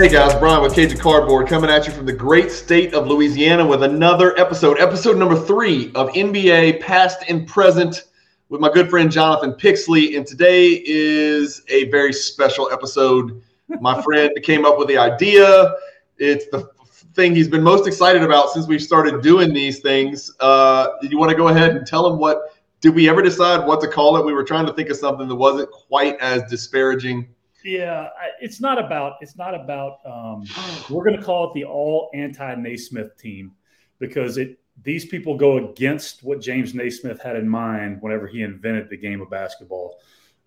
Hey 0.00 0.08
guys, 0.08 0.34
Brian 0.36 0.62
with 0.62 0.74
Cajun 0.74 0.96
Cardboard 0.96 1.46
coming 1.46 1.68
at 1.68 1.86
you 1.86 1.92
from 1.92 2.06
the 2.06 2.12
great 2.14 2.50
state 2.50 2.94
of 2.94 3.06
Louisiana 3.06 3.66
with 3.66 3.82
another 3.82 4.34
episode, 4.40 4.80
episode 4.80 5.18
number 5.18 5.38
three 5.38 5.92
of 5.94 6.08
NBA 6.12 6.80
Past 6.80 7.22
and 7.28 7.46
Present 7.46 8.04
with 8.48 8.62
my 8.62 8.70
good 8.70 8.88
friend 8.88 9.12
Jonathan 9.12 9.52
Pixley. 9.52 10.16
And 10.16 10.26
today 10.26 10.82
is 10.86 11.60
a 11.68 11.90
very 11.90 12.14
special 12.14 12.72
episode. 12.72 13.42
My 13.78 14.00
friend 14.04 14.30
came 14.42 14.64
up 14.64 14.78
with 14.78 14.88
the 14.88 14.96
idea. 14.96 15.74
It's 16.16 16.46
the 16.46 16.70
thing 17.12 17.34
he's 17.34 17.48
been 17.48 17.62
most 17.62 17.86
excited 17.86 18.22
about 18.22 18.52
since 18.52 18.66
we 18.66 18.78
started 18.78 19.20
doing 19.20 19.52
these 19.52 19.80
things. 19.80 20.34
Uh, 20.40 20.92
you 21.02 21.18
want 21.18 21.30
to 21.30 21.36
go 21.36 21.48
ahead 21.48 21.76
and 21.76 21.86
tell 21.86 22.10
him 22.10 22.18
what? 22.18 22.56
Did 22.80 22.94
we 22.94 23.06
ever 23.10 23.20
decide 23.20 23.66
what 23.66 23.82
to 23.82 23.86
call 23.86 24.16
it? 24.16 24.24
We 24.24 24.32
were 24.32 24.44
trying 24.44 24.64
to 24.64 24.72
think 24.72 24.88
of 24.88 24.96
something 24.96 25.28
that 25.28 25.36
wasn't 25.36 25.70
quite 25.70 26.18
as 26.20 26.42
disparaging. 26.44 27.28
Yeah, 27.64 28.08
it's 28.40 28.60
not 28.60 28.78
about. 28.78 29.14
It's 29.20 29.36
not 29.36 29.54
about. 29.54 29.98
Um, 30.04 30.44
we're 30.88 31.04
going 31.04 31.18
to 31.18 31.22
call 31.22 31.50
it 31.50 31.54
the 31.54 31.64
all 31.64 32.10
anti 32.14 32.54
Naismith 32.54 33.16
team 33.16 33.52
because 33.98 34.38
it. 34.38 34.58
These 34.82 35.04
people 35.04 35.36
go 35.36 35.68
against 35.68 36.22
what 36.22 36.40
James 36.40 36.74
Naismith 36.74 37.20
had 37.20 37.36
in 37.36 37.46
mind 37.46 38.00
whenever 38.00 38.26
he 38.26 38.40
invented 38.40 38.88
the 38.88 38.96
game 38.96 39.20
of 39.20 39.28
basketball. 39.28 39.98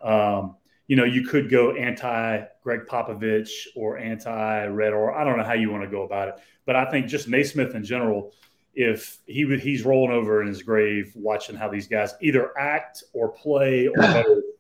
Um, 0.02 0.56
you 0.88 0.96
know, 0.96 1.04
you 1.04 1.24
could 1.24 1.52
go 1.52 1.76
anti 1.76 2.44
Gregg 2.64 2.88
Popovich 2.88 3.52
or 3.76 4.00
anti 4.00 4.66
Red, 4.66 4.94
or 4.94 5.14
I 5.14 5.24
don't 5.24 5.38
know 5.38 5.44
how 5.44 5.54
you 5.54 5.70
want 5.70 5.84
to 5.84 5.90
go 5.90 6.02
about 6.02 6.30
it. 6.30 6.36
But 6.66 6.76
I 6.76 6.90
think 6.90 7.06
just 7.06 7.28
Naismith 7.28 7.76
in 7.76 7.84
general, 7.84 8.34
if 8.74 9.20
he 9.28 9.46
would, 9.46 9.60
he's 9.60 9.86
rolling 9.86 10.12
over 10.12 10.42
in 10.42 10.48
his 10.48 10.64
grave 10.64 11.12
watching 11.14 11.56
how 11.56 11.70
these 11.70 11.88
guys 11.88 12.16
either 12.22 12.58
act 12.58 13.04
or 13.14 13.30
play 13.30 13.88
or. 13.88 14.26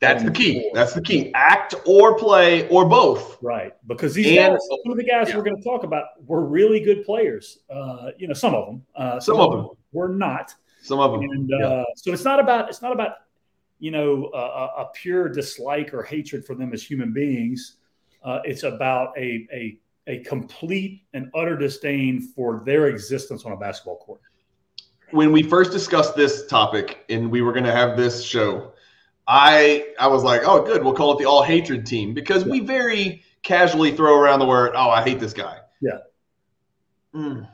That's 0.00 0.24
the 0.24 0.30
key. 0.30 0.70
That's 0.72 0.94
the 0.94 1.02
key. 1.02 1.30
Act 1.34 1.74
or 1.86 2.16
play 2.18 2.66
or 2.68 2.88
both. 2.88 3.36
Right. 3.42 3.74
Because 3.86 4.14
these 4.14 4.28
and, 4.28 4.54
guys, 4.54 4.60
some 4.68 4.92
of 4.92 4.96
the 4.96 5.04
guys 5.04 5.28
yeah. 5.28 5.36
we're 5.36 5.42
going 5.42 5.58
to 5.58 5.62
talk 5.62 5.84
about 5.84 6.06
were 6.26 6.44
really 6.44 6.80
good 6.80 7.04
players. 7.04 7.58
Uh, 7.68 8.10
you 8.16 8.26
know, 8.26 8.32
some 8.32 8.54
of 8.54 8.66
them. 8.66 8.82
Uh, 8.96 9.20
some, 9.20 9.36
some, 9.36 9.40
of 9.40 9.52
them 9.52 9.68
were 9.92 10.08
not. 10.08 10.54
Some 10.80 11.00
of 11.00 11.12
them. 11.12 11.22
And 11.22 11.52
uh, 11.52 11.58
yeah. 11.58 11.84
so 11.96 12.12
it's 12.12 12.24
not 12.24 12.40
about 12.40 12.70
it's 12.70 12.80
not 12.80 12.92
about 12.92 13.16
you 13.78 13.90
know 13.90 14.30
a, 14.32 14.82
a, 14.82 14.90
pure 14.94 15.28
dislike 15.28 15.92
or 15.92 16.02
hatred 16.02 16.46
for 16.46 16.54
them 16.54 16.72
as 16.72 16.82
human 16.82 17.12
beings. 17.12 17.76
Uh, 18.24 18.40
it's 18.44 18.62
about 18.62 19.16
a 19.18 19.46
a 19.52 19.78
a 20.06 20.20
complete 20.20 21.02
and 21.12 21.30
utter 21.34 21.56
disdain 21.56 22.22
for 22.22 22.62
their 22.64 22.86
existence 22.86 23.44
on 23.44 23.52
a 23.52 23.56
basketball 23.56 23.98
court. 23.98 24.22
When 25.10 25.30
we 25.30 25.42
first 25.42 25.72
discussed 25.72 26.16
this 26.16 26.46
topic 26.46 27.04
and 27.10 27.30
we 27.30 27.42
were 27.42 27.52
going 27.52 27.64
to 27.64 27.72
have 27.72 27.96
this 27.96 28.22
show, 28.22 28.72
I 29.30 29.86
I 30.00 30.08
was 30.08 30.24
like, 30.24 30.42
oh, 30.44 30.60
good, 30.60 30.82
we'll 30.82 30.92
call 30.92 31.12
it 31.12 31.22
the 31.22 31.24
all 31.24 31.44
hatred 31.44 31.86
team 31.86 32.12
because 32.14 32.44
we 32.44 32.58
very 32.58 33.22
casually 33.44 33.92
throw 33.92 34.18
around 34.18 34.40
the 34.40 34.46
word, 34.46 34.72
oh, 34.74 34.90
I 34.90 35.02
hate 35.02 35.20
this 35.20 35.32
guy. 35.32 35.58
Yeah. 35.80 35.98
Mm. 37.14 37.48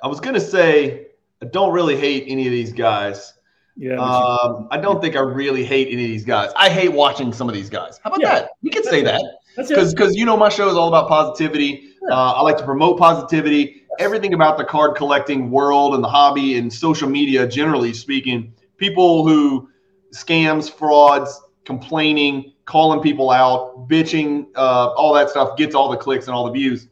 I 0.00 0.06
was 0.06 0.18
going 0.18 0.34
to 0.34 0.40
say 0.40 1.08
I 1.42 1.46
don't 1.46 1.74
really 1.74 1.96
hate 1.96 2.24
any 2.26 2.46
of 2.46 2.52
these 2.52 2.72
guys. 2.72 3.34
Yeah. 3.76 3.96
Um, 3.96 4.66
I 4.70 4.78
don't 4.78 5.02
think 5.02 5.14
I 5.14 5.20
really 5.20 5.62
hate 5.62 5.88
any 5.88 6.04
of 6.04 6.10
these 6.10 6.24
guys. 6.24 6.50
I 6.56 6.70
hate 6.70 6.90
watching 6.90 7.34
some 7.34 7.50
of 7.50 7.54
these 7.54 7.68
guys. 7.68 8.00
How 8.02 8.08
about 8.08 8.22
yeah. 8.22 8.40
that? 8.40 8.50
You 8.62 8.70
can 8.70 8.84
say 8.84 9.02
that 9.02 9.22
because 9.58 9.92
because 9.92 10.16
you 10.16 10.24
know 10.24 10.38
my 10.38 10.48
show 10.48 10.70
is 10.70 10.74
all 10.74 10.88
about 10.88 11.08
positivity. 11.08 11.90
Yeah. 12.08 12.14
Uh, 12.14 12.32
I 12.32 12.40
like 12.40 12.56
to 12.56 12.64
promote 12.64 12.98
positivity. 12.98 13.82
Everything 13.98 14.32
about 14.32 14.56
the 14.56 14.64
card 14.64 14.96
collecting 14.96 15.50
world 15.50 15.94
and 15.94 16.02
the 16.02 16.08
hobby 16.08 16.56
and 16.56 16.72
social 16.72 17.10
media, 17.10 17.46
generally 17.46 17.92
speaking, 17.92 18.54
people 18.78 19.28
who 19.28 19.68
scams, 20.14 20.70
frauds, 20.70 21.40
complaining, 21.64 22.52
calling 22.64 23.00
people 23.00 23.30
out, 23.30 23.88
bitching, 23.88 24.46
uh, 24.54 24.92
all 24.92 25.12
that 25.14 25.28
stuff 25.28 25.56
gets 25.56 25.74
all 25.74 25.88
the 25.90 25.96
clicks 25.96 26.26
and 26.26 26.34
all 26.34 26.44
the 26.44 26.52
views. 26.52 26.88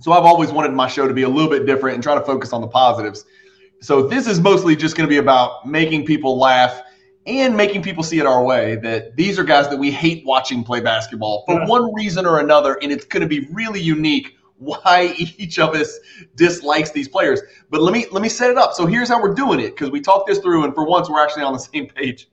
So 0.00 0.12
I've 0.12 0.24
always 0.24 0.50
wanted 0.50 0.72
my 0.72 0.88
show 0.88 1.06
to 1.06 1.14
be 1.14 1.22
a 1.22 1.28
little 1.28 1.50
bit 1.50 1.66
different 1.66 1.94
and 1.94 2.02
try 2.02 2.14
to 2.14 2.20
focus 2.20 2.52
on 2.52 2.60
the 2.60 2.68
positives. 2.68 3.24
So 3.80 4.02
this 4.06 4.26
is 4.26 4.40
mostly 4.40 4.74
just 4.76 4.96
going 4.96 5.08
to 5.08 5.10
be 5.10 5.18
about 5.18 5.66
making 5.66 6.06
people 6.06 6.38
laugh 6.38 6.82
and 7.26 7.56
making 7.56 7.82
people 7.82 8.02
see 8.02 8.18
it 8.18 8.26
our 8.26 8.42
way 8.42 8.76
that 8.76 9.14
these 9.16 9.38
are 9.38 9.44
guys 9.44 9.68
that 9.68 9.76
we 9.76 9.90
hate 9.90 10.24
watching 10.24 10.64
play 10.64 10.80
basketball 10.80 11.44
for 11.46 11.66
one 11.66 11.92
reason 11.92 12.24
or 12.24 12.40
another, 12.40 12.78
and 12.80 12.90
it's 12.90 13.04
going 13.04 13.20
to 13.20 13.26
be 13.28 13.46
really 13.52 13.80
unique 13.80 14.37
why 14.58 15.14
each 15.18 15.58
of 15.58 15.74
us 15.74 15.98
dislikes 16.36 16.90
these 16.90 17.08
players. 17.08 17.40
But 17.70 17.82
let 17.82 17.92
me 17.92 18.06
let 18.12 18.22
me 18.22 18.28
set 18.28 18.50
it 18.50 18.58
up. 18.58 18.74
So 18.74 18.86
here's 18.86 19.08
how 19.08 19.22
we're 19.22 19.34
doing 19.34 19.60
it 19.60 19.70
because 19.70 19.90
we 19.90 20.00
talked 20.00 20.28
this 20.28 20.38
through, 20.38 20.64
and 20.64 20.74
for 20.74 20.86
once 20.86 21.08
we're 21.08 21.22
actually 21.22 21.42
on 21.42 21.52
the 21.52 21.58
same 21.72 21.86
page. 21.88 22.28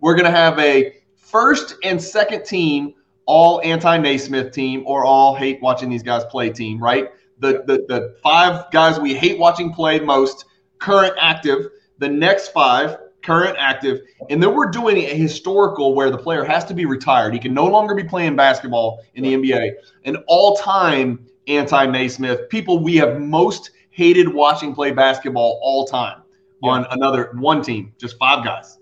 We're 0.00 0.16
to 0.16 0.30
have 0.30 0.58
a 0.58 0.94
first 1.16 1.76
and 1.82 2.02
second 2.02 2.44
team, 2.44 2.94
all 3.24 3.60
anti 3.64 3.96
Naismith 3.98 4.52
team, 4.52 4.82
or 4.86 5.04
all 5.04 5.34
hate 5.34 5.60
watching 5.62 5.88
these 5.88 6.02
guys 6.02 6.24
play 6.24 6.50
team. 6.50 6.82
Right? 6.82 7.10
The 7.38 7.64
the 7.66 7.84
the 7.88 8.16
five 8.22 8.70
guys 8.70 8.98
we 8.98 9.14
hate 9.14 9.38
watching 9.38 9.72
play 9.72 10.00
most 10.00 10.44
current 10.78 11.14
active. 11.20 11.68
The 11.98 12.08
next 12.08 12.48
five 12.48 12.98
current 13.22 13.56
active, 13.58 14.00
and 14.30 14.40
then 14.40 14.54
we're 14.54 14.70
doing 14.70 14.98
a 14.98 15.14
historical 15.14 15.94
where 15.94 16.10
the 16.10 16.18
player 16.18 16.44
has 16.44 16.64
to 16.66 16.74
be 16.74 16.84
retired. 16.84 17.34
He 17.34 17.40
can 17.40 17.52
no 17.52 17.66
longer 17.66 17.94
be 17.94 18.04
playing 18.04 18.36
basketball 18.36 19.02
in 19.14 19.24
the 19.24 19.34
NBA. 19.34 19.72
An 20.04 20.16
all-time 20.28 21.26
anti 21.46 21.86
Naismith, 21.86 22.48
people 22.48 22.82
we 22.82 22.96
have 22.96 23.20
most 23.20 23.70
hated 23.90 24.32
watching 24.32 24.74
play 24.74 24.92
basketball 24.92 25.58
all 25.62 25.86
time 25.86 26.22
yeah. 26.62 26.70
on 26.70 26.86
another 26.90 27.32
one 27.34 27.62
team, 27.62 27.92
just 27.98 28.18
five 28.18 28.44
guys. 28.44 28.78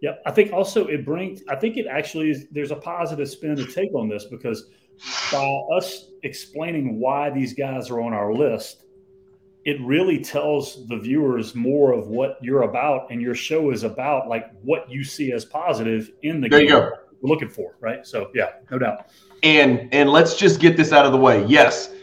Yeah, 0.00 0.12
I 0.26 0.32
think 0.32 0.52
also 0.52 0.86
it 0.86 1.04
brings. 1.04 1.42
I 1.48 1.56
think 1.56 1.76
it 1.76 1.86
actually 1.86 2.30
is. 2.30 2.46
There's 2.50 2.70
a 2.70 2.76
positive 2.76 3.28
spin 3.28 3.56
to 3.56 3.66
take 3.66 3.94
on 3.94 4.08
this 4.08 4.24
because 4.24 4.66
by 5.32 5.44
us 5.76 6.10
explaining 6.22 7.00
why 7.00 7.30
these 7.30 7.54
guys 7.54 7.90
are 7.90 8.00
on 8.00 8.12
our 8.12 8.32
list, 8.34 8.84
it 9.64 9.80
really 9.80 10.18
tells 10.22 10.86
the 10.88 10.98
viewers 10.98 11.54
more 11.54 11.92
of 11.92 12.08
what 12.08 12.38
you're 12.42 12.62
about 12.62 13.10
and 13.10 13.20
your 13.20 13.34
show 13.34 13.70
is 13.70 13.82
about 13.82 14.28
like 14.28 14.50
what 14.62 14.90
you 14.90 15.02
see 15.02 15.32
as 15.32 15.44
positive 15.44 16.10
in 16.22 16.40
the 16.40 16.48
there 16.48 16.60
game 16.60 16.68
you 16.68 16.74
go. 16.74 16.90
we're 17.20 17.30
looking 17.30 17.48
for 17.48 17.76
right 17.80 18.06
so 18.06 18.30
yeah 18.34 18.50
no 18.70 18.78
doubt 18.78 19.06
and 19.42 19.88
and 19.92 20.10
let's 20.10 20.36
just 20.36 20.60
get 20.60 20.76
this 20.76 20.92
out 20.92 21.06
of 21.06 21.12
the 21.12 21.18
way 21.18 21.44
yes 21.46 21.93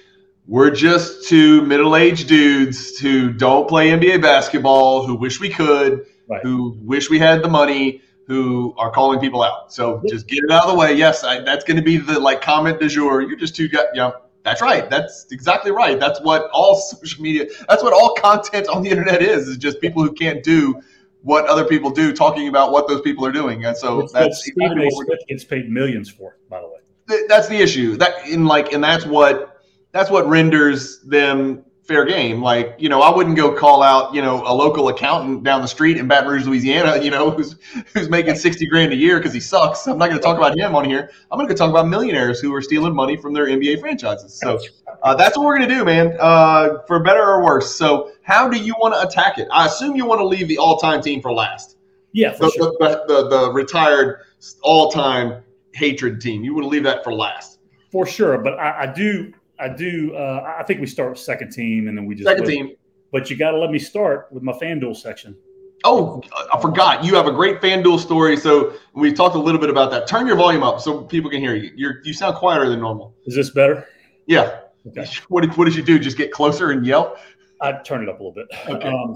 we're 0.51 0.69
just 0.69 1.29
two 1.29 1.61
middle-aged 1.61 2.27
dudes 2.27 2.99
who 2.99 3.31
don't 3.31 3.69
play 3.69 3.89
nba 3.89 4.21
basketball 4.21 5.05
who 5.05 5.15
wish 5.15 5.39
we 5.39 5.49
could 5.49 6.05
right. 6.27 6.43
who 6.43 6.77
wish 6.81 7.09
we 7.09 7.17
had 7.17 7.41
the 7.41 7.47
money 7.47 8.01
who 8.27 8.73
are 8.77 8.91
calling 8.91 9.19
people 9.19 9.41
out 9.41 9.71
so 9.71 10.03
just 10.09 10.27
get 10.27 10.43
it 10.43 10.51
out 10.51 10.65
of 10.65 10.71
the 10.71 10.77
way 10.77 10.93
yes 10.93 11.23
I, 11.23 11.39
that's 11.39 11.63
going 11.63 11.77
to 11.77 11.83
be 11.83 11.97
the 11.97 12.19
like 12.19 12.41
comment 12.41 12.79
du 12.81 12.89
jour 12.89 13.21
you're 13.21 13.37
just 13.37 13.55
two 13.55 13.69
guys 13.69 13.85
know 13.95 14.13
that's 14.43 14.61
right. 14.61 14.89
That's 14.89 15.27
exactly 15.31 15.71
right. 15.71 15.99
That's 15.99 16.19
what 16.21 16.49
all 16.51 16.75
social 16.75 17.21
media, 17.21 17.45
that's 17.69 17.83
what 17.83 17.93
all 17.93 18.15
content 18.15 18.67
on 18.67 18.81
the 18.81 18.89
internet 18.89 19.21
is, 19.21 19.47
is 19.47 19.57
just 19.57 19.79
people 19.81 20.03
who 20.03 20.11
can't 20.13 20.43
do 20.43 20.81
what 21.21 21.45
other 21.45 21.65
people 21.65 21.91
do 21.91 22.11
talking 22.11 22.47
about 22.47 22.71
what 22.71 22.87
those 22.87 23.01
people 23.01 23.25
are 23.25 23.31
doing. 23.31 23.65
And 23.65 23.77
so 23.77 23.97
Which 23.97 24.11
that's 24.11 24.47
exactly 24.47 24.87
what 24.91 25.05
Smith 25.05 25.19
gets 25.27 25.43
paid 25.43 25.69
millions 25.69 26.09
for, 26.09 26.37
by 26.49 26.59
the 26.59 26.67
way. 26.67 27.25
That's 27.27 27.47
the 27.47 27.57
issue. 27.57 27.97
That 27.97 28.27
in 28.27 28.45
like 28.45 28.73
and 28.73 28.83
that's 28.83 29.05
what 29.05 29.50
that's 29.91 30.09
what 30.09 30.27
renders 30.27 30.99
them 31.01 31.63
fair 31.83 32.05
game. 32.05 32.41
Like, 32.41 32.75
you 32.77 32.89
know, 32.89 33.01
I 33.01 33.13
wouldn't 33.13 33.35
go 33.35 33.53
call 33.53 33.83
out, 33.83 34.13
you 34.13 34.21
know, 34.21 34.43
a 34.45 34.53
local 34.53 34.87
accountant 34.89 35.43
down 35.43 35.61
the 35.61 35.67
street 35.67 35.97
in 35.97 36.07
Baton 36.07 36.29
Rouge, 36.29 36.45
Louisiana, 36.45 37.03
you 37.03 37.11
know, 37.11 37.31
who's 37.31 37.55
who's 37.93 38.09
making 38.09 38.35
60 38.35 38.65
grand 38.67 38.93
a 38.93 38.95
year 38.95 39.17
because 39.17 39.33
he 39.33 39.39
sucks. 39.39 39.87
I'm 39.87 39.97
not 39.97 40.07
going 40.07 40.19
to 40.19 40.23
talk 40.23 40.37
about 40.37 40.57
him 40.57 40.75
on 40.75 40.85
here. 40.85 41.11
I'm 41.29 41.37
going 41.37 41.49
to 41.49 41.55
talk 41.55 41.69
about 41.69 41.87
millionaires 41.87 42.39
who 42.39 42.53
are 42.55 42.61
stealing 42.61 42.95
money 42.95 43.17
from 43.17 43.33
their 43.33 43.47
NBA 43.47 43.79
franchises. 43.79 44.39
So 44.39 44.59
uh, 45.03 45.15
that's 45.15 45.37
what 45.37 45.45
we're 45.45 45.57
going 45.57 45.69
to 45.69 45.75
do, 45.75 45.83
man, 45.83 46.15
uh, 46.19 46.79
for 46.87 47.03
better 47.03 47.23
or 47.23 47.43
worse. 47.43 47.75
So 47.75 48.11
how 48.21 48.47
do 48.47 48.57
you 48.57 48.73
want 48.79 48.93
to 48.93 49.01
attack 49.01 49.37
it? 49.37 49.47
I 49.51 49.65
assume 49.65 49.95
you 49.95 50.05
want 50.05 50.19
to 50.21 50.27
leave 50.27 50.47
the 50.47 50.57
all-time 50.57 51.01
team 51.01 51.21
for 51.21 51.33
last. 51.33 51.77
Yeah, 52.13 52.33
for 52.33 52.45
the, 52.45 52.51
sure. 52.51 52.75
the, 52.79 53.03
the, 53.07 53.27
the 53.29 53.51
retired 53.51 54.19
all-time 54.61 55.43
hatred 55.73 56.21
team. 56.21 56.43
You 56.43 56.53
want 56.53 56.65
to 56.65 56.69
leave 56.69 56.83
that 56.83 57.03
for 57.03 57.13
last. 57.13 57.59
For 57.91 58.05
sure, 58.05 58.37
but 58.37 58.57
I, 58.57 58.83
I 58.83 58.93
do 58.93 59.33
I 59.61 59.69
do. 59.69 60.15
Uh, 60.15 60.55
I 60.59 60.63
think 60.63 60.81
we 60.81 60.87
start 60.87 61.11
with 61.11 61.19
second 61.19 61.51
team, 61.51 61.87
and 61.87 61.97
then 61.97 62.05
we 62.05 62.15
just 62.15 62.27
second 62.27 62.45
team. 62.45 62.71
But 63.11 63.29
you 63.29 63.37
got 63.37 63.51
to 63.51 63.59
let 63.59 63.71
me 63.71 63.79
start 63.79 64.27
with 64.31 64.41
my 64.41 64.53
FanDuel 64.53 64.95
section. 64.95 65.35
Oh, 65.83 66.21
I 66.53 66.59
forgot. 66.59 67.03
You 67.03 67.15
have 67.15 67.27
a 67.27 67.31
great 67.31 67.61
FanDuel 67.61 67.99
story. 67.99 68.37
So 68.37 68.73
we 68.93 69.11
talked 69.11 69.35
a 69.35 69.39
little 69.39 69.59
bit 69.59 69.69
about 69.69 69.91
that. 69.91 70.07
Turn 70.07 70.27
your 70.27 70.35
volume 70.35 70.63
up 70.63 70.79
so 70.79 71.03
people 71.03 71.29
can 71.29 71.41
hear 71.41 71.55
you. 71.55 71.71
You're 71.75 72.01
you 72.03 72.13
sound 72.13 72.35
quieter 72.35 72.69
than 72.69 72.79
normal. 72.79 73.15
Is 73.25 73.35
this 73.35 73.49
better? 73.49 73.87
Yeah. 74.27 74.59
Okay. 74.87 75.05
What 75.29 75.41
did 75.41 75.55
what 75.57 75.65
did 75.65 75.75
you 75.75 75.83
do? 75.83 75.99
Just 75.99 76.17
get 76.17 76.31
closer 76.31 76.71
and 76.71 76.85
yell? 76.85 77.17
I 77.61 77.73
turn 77.73 78.01
it 78.01 78.09
up 78.09 78.19
a 78.19 78.23
little 78.23 78.33
bit. 78.33 78.47
Okay. 78.67 78.87
Um, 78.87 79.15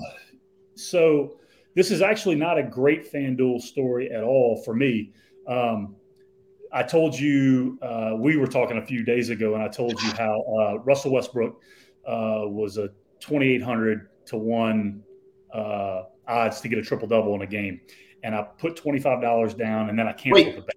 so 0.75 1.37
this 1.75 1.89
is 1.89 2.01
actually 2.01 2.35
not 2.35 2.57
a 2.57 2.63
great 2.63 3.11
FanDuel 3.11 3.61
story 3.61 4.11
at 4.11 4.23
all 4.23 4.61
for 4.63 4.75
me. 4.75 5.11
Um, 5.47 5.95
I 6.75 6.83
told 6.83 7.17
you 7.17 7.79
uh, 7.81 8.15
we 8.19 8.35
were 8.35 8.47
talking 8.47 8.77
a 8.77 8.85
few 8.85 9.05
days 9.05 9.29
ago, 9.29 9.55
and 9.55 9.63
I 9.63 9.69
told 9.69 9.93
you 10.01 10.09
how 10.11 10.41
uh, 10.59 10.79
Russell 10.79 11.13
Westbrook 11.13 11.61
uh, 12.05 12.43
was 12.43 12.77
a 12.77 12.89
2,800 13.21 14.09
to 14.25 14.37
one 14.37 15.01
uh, 15.53 16.03
odds 16.27 16.59
to 16.59 16.67
get 16.67 16.77
a 16.77 16.81
triple 16.81 17.07
double 17.07 17.33
in 17.35 17.43
a 17.43 17.47
game, 17.47 17.79
and 18.23 18.35
I 18.35 18.41
put 18.41 18.75
twenty 18.75 18.99
five 18.99 19.21
dollars 19.21 19.53
down, 19.53 19.89
and 19.89 19.97
then 19.97 20.05
I 20.05 20.11
canceled 20.11 20.33
Wait, 20.33 20.55
the 20.57 20.61
bet. 20.63 20.75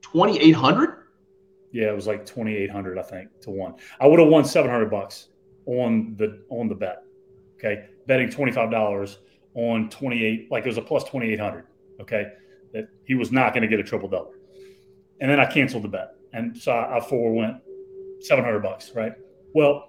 Twenty 0.00 0.40
eight 0.40 0.56
hundred? 0.56 1.04
Yeah, 1.70 1.90
it 1.90 1.94
was 1.94 2.08
like 2.08 2.26
twenty 2.26 2.56
eight 2.56 2.70
hundred, 2.70 2.98
I 2.98 3.02
think, 3.02 3.28
to 3.42 3.50
one. 3.50 3.74
I 4.00 4.08
would 4.08 4.18
have 4.18 4.28
won 4.28 4.44
seven 4.44 4.72
hundred 4.72 4.90
bucks 4.90 5.28
on 5.66 6.16
the 6.18 6.42
on 6.48 6.68
the 6.68 6.74
bet. 6.74 7.04
Okay, 7.58 7.86
betting 8.08 8.28
twenty 8.28 8.50
five 8.50 8.72
dollars 8.72 9.18
on 9.54 9.88
twenty 9.88 10.24
eight, 10.24 10.50
like 10.50 10.64
it 10.64 10.68
was 10.68 10.78
a 10.78 10.82
plus 10.82 11.04
twenty 11.04 11.32
eight 11.32 11.40
hundred. 11.40 11.66
Okay, 12.00 12.32
that 12.72 12.88
he 13.04 13.14
was 13.14 13.30
not 13.30 13.52
going 13.54 13.62
to 13.62 13.68
get 13.68 13.78
a 13.78 13.84
triple 13.84 14.08
double, 14.08 14.34
and 15.22 15.30
then 15.30 15.38
I 15.40 15.46
canceled 15.46 15.84
the 15.84 15.88
bet, 15.88 16.16
and 16.32 16.54
so 16.54 16.72
I, 16.72 16.98
I 16.98 17.00
forwent 17.00 17.62
seven 18.20 18.44
hundred 18.44 18.60
bucks. 18.60 18.90
Right. 18.94 19.12
Well, 19.54 19.88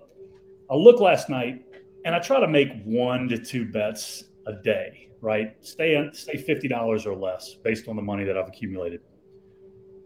I 0.70 0.76
look 0.76 1.02
last 1.02 1.28
night, 1.28 1.66
and 2.06 2.14
I 2.16 2.20
try 2.20 2.40
to 2.40 2.48
make 2.48 2.70
one 2.86 3.28
to 3.30 3.38
two 3.38 3.66
bets 3.66 4.26
a 4.46 4.54
day. 4.54 5.10
Right. 5.22 5.56
Stay 5.62 6.08
stay 6.14 6.38
fifty 6.38 6.68
dollars 6.68 7.06
or 7.08 7.16
less 7.16 7.56
based 7.56 7.88
on 7.88 7.96
the 7.96 8.02
money 8.02 8.24
that 8.26 8.38
I've 8.38 8.48
accumulated. 8.48 9.02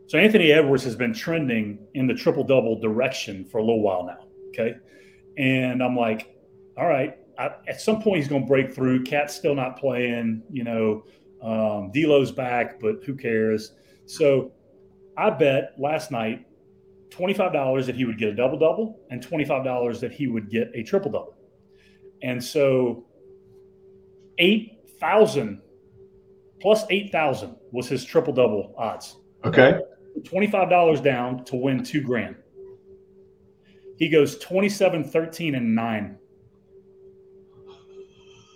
So 0.08 0.18
Anthony 0.18 0.54
Edwards 0.54 0.86
has 0.86 0.96
been 0.96 1.14
trending 1.14 1.80
in 1.94 2.08
the 2.08 2.14
triple 2.14 2.46
double 2.46 2.80
direction 2.80 3.44
for 3.44 3.58
a 3.58 3.62
little 3.62 3.82
while 3.82 4.06
now. 4.06 4.28
Okay. 4.50 4.76
And 5.38 5.84
I'm 5.84 5.98
like, 5.98 6.38
all 6.78 6.88
right, 6.88 7.18
I, 7.38 7.50
at 7.68 7.82
some 7.82 8.02
point 8.02 8.18
he's 8.18 8.30
going 8.30 8.44
to 8.44 8.48
break 8.48 8.74
through. 8.74 9.04
Cat's 9.04 9.36
still 9.36 9.54
not 9.54 9.78
playing, 9.78 10.44
you 10.50 10.64
know, 10.64 11.04
um, 11.42 11.92
D'Lo's 11.92 12.32
back, 12.32 12.80
but 12.80 13.04
who 13.06 13.16
cares? 13.16 13.74
So 14.06 14.54
I 15.18 15.31
bet 15.31 15.74
last 15.78 16.12
night 16.12 16.46
$25 17.10 17.86
that 17.86 17.96
he 17.96 18.06
would 18.06 18.18
get 18.18 18.30
a 18.30 18.36
double 18.36 18.60
double 18.60 19.00
and 19.10 19.25
$25 19.25 20.00
that 20.00 20.12
he 20.12 20.28
would 20.28 20.50
get 20.50 20.72
a 20.75 20.84
triple 20.84 21.12
double. 21.12 21.36
And 22.22 22.44
so 22.44 23.06
8,000 24.38 25.62
plus 26.62 26.84
8,000 26.90 27.56
was 27.72 27.88
his 27.88 28.06
triple 28.06 28.34
double 28.34 28.74
odds. 28.78 29.18
Okay. 29.44 29.80
$25 30.22 31.04
down 31.04 31.44
to 31.46 31.56
win 31.56 31.84
two 31.84 32.02
grand. 32.02 32.36
He 33.98 34.10
goes 34.10 34.38
27, 34.38 35.04
13, 35.04 35.56
and 35.56 35.75
9. 35.75 36.18